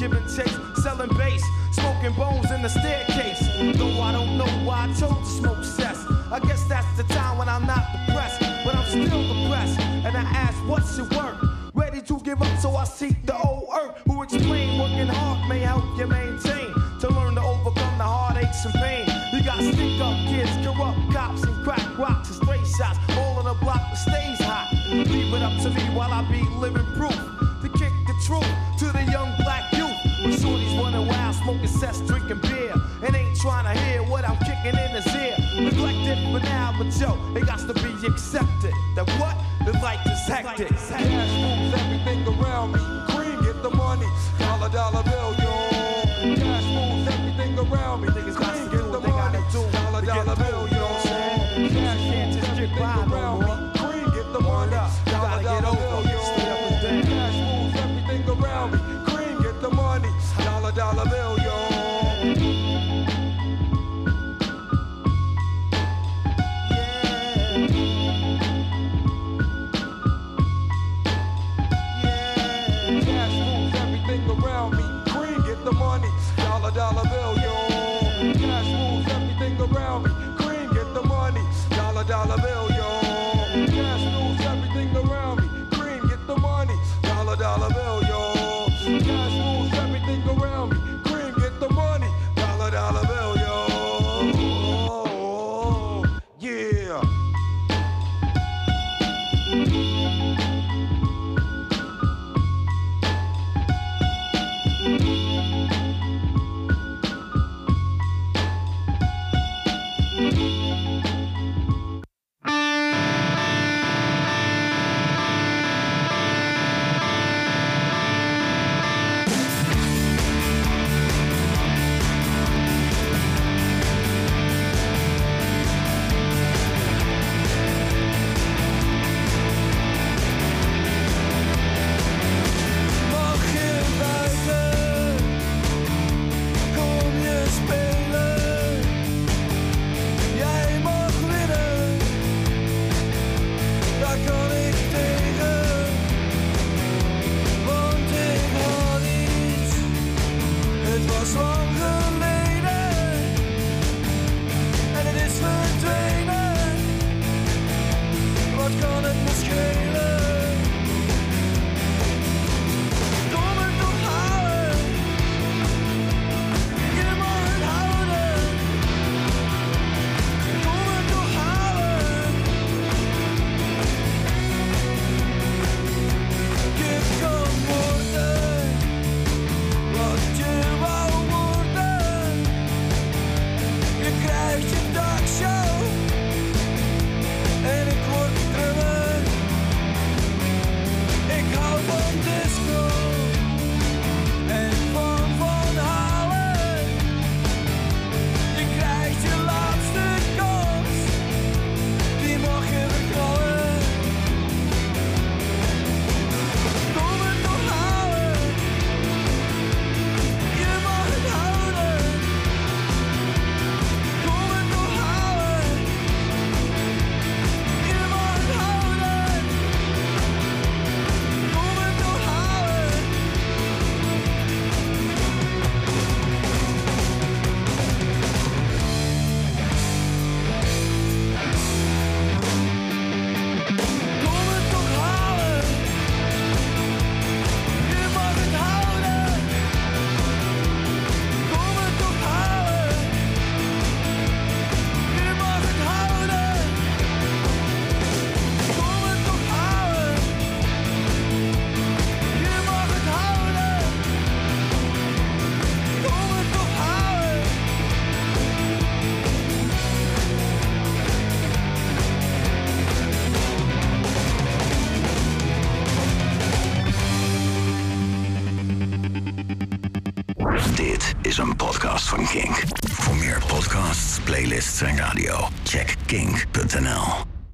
giving 0.04 0.28
chase, 0.28 0.58
selling 0.84 1.10
bass, 1.18 1.42
smoking 1.72 2.14
bones 2.14 2.52
in 2.52 2.62
the 2.62 2.68
staircase. 2.68 3.40
Though 3.78 4.02
I 4.02 4.12
don't 4.12 4.38
know 4.38 4.52
why 4.66 4.90
I 4.90 4.94
chose 5.00 5.18
to 5.18 5.26
smoke 5.26 5.64
cess. 5.64 6.06
I 6.30 6.40
guess 6.42 6.62
that's 6.68 6.92
the 6.98 7.04
time 7.04 7.38
when 7.38 7.48
I'm 7.48 7.66
not 7.66 7.86
depressed, 7.94 8.42
but 8.66 8.76
I'm 8.76 8.86
still 8.86 9.24
depressed. 9.34 9.80
And 9.80 10.18
I 10.18 10.24
ask, 10.46 10.58
what's 10.68 10.98
it 10.98 11.10
worth? 11.16 11.40
Ready 11.74 12.02
to 12.02 12.20
give 12.20 12.42
up, 12.42 12.60
so 12.60 12.76
I 12.76 12.84
seek 12.84 13.26
the 13.26 13.38
old 13.38 13.70
earth 13.80 14.02
who 14.06 14.24
explain 14.24 14.78
working 14.78 15.08
hard 15.08 15.48
may 15.48 15.60
help 15.60 15.86
you 15.98 16.08
maintain 16.08 16.74
to 17.00 17.08
learn 17.08 17.36
to 17.36 17.42
overcome 17.42 17.98
the 17.98 18.04
heartaches 18.04 18.66
and 18.66 18.74
pain. 18.74 19.06
You 19.32 19.42
got 19.42 19.60
stick 19.64 20.02
up 20.02 20.18
kids, 20.28 20.52
corrupt 20.66 21.14
cops, 21.14 21.44
and 21.44 21.64
crack 21.64 21.98
rocks 21.98 22.28
and 22.28 22.44
stray 22.44 22.62
shots, 22.78 23.00
all 23.18 23.40
in 23.40 23.48
a 23.48 23.54
block 23.54 23.80
that 23.80 23.96
stays 23.96 24.40
hot. 24.42 24.68
Leave 24.92 25.34
it 25.34 25.42
up 25.42 25.62
to 25.64 25.70
me 25.70 25.84
while 25.96 26.12
I 26.12 26.30
be 26.30 26.44
living 26.60 26.86
proof 26.98 27.16
to 27.64 27.70
kick 27.70 27.94
the 28.06 28.16
truth 28.28 28.52
to 28.80 28.92
the 28.92 29.04
young 29.10 29.32
black 30.24 30.40
shorties 30.40 30.82
running 30.82 31.08
wild, 31.08 31.36
smoking 31.36 31.68
cess, 31.68 32.00
drinking 32.02 32.40
beer, 32.40 32.74
and 33.04 33.16
ain't 33.16 33.38
trying 33.40 33.66
to 33.66 33.80
hear 33.82 34.02
what 34.04 34.28
I'm 34.28 34.38
kicking 34.38 34.80
in 34.80 34.90
his 34.92 35.08
ear. 35.16 35.36
Neglected 35.56 36.18
for 36.32 36.40
now, 36.40 36.74
but 36.78 36.88
yo, 37.00 37.18
it 37.36 37.46
got 37.46 37.60
to 37.60 37.74
be 37.74 38.08
accepted. 38.08 38.74
That 38.96 39.10
what? 39.20 39.38
The 39.66 39.74
life 39.80 40.06
is 40.06 40.20
hectic. 40.28 40.70
Cash 40.70 40.92
moves 40.92 41.74
everything 41.82 42.28
around 42.28 42.74
me. 42.74 42.80
Cream, 43.10 43.42
get 43.44 43.62
the 43.64 43.70
money. 43.72 44.08
Dollar, 44.40 44.70
dollar 44.70 45.04
bill, 45.04 45.34
yo. 45.40 46.36
Cash 46.36 46.66
moves 46.76 47.08
everything 47.14 47.60
around 47.60 48.02
me. 48.02 48.13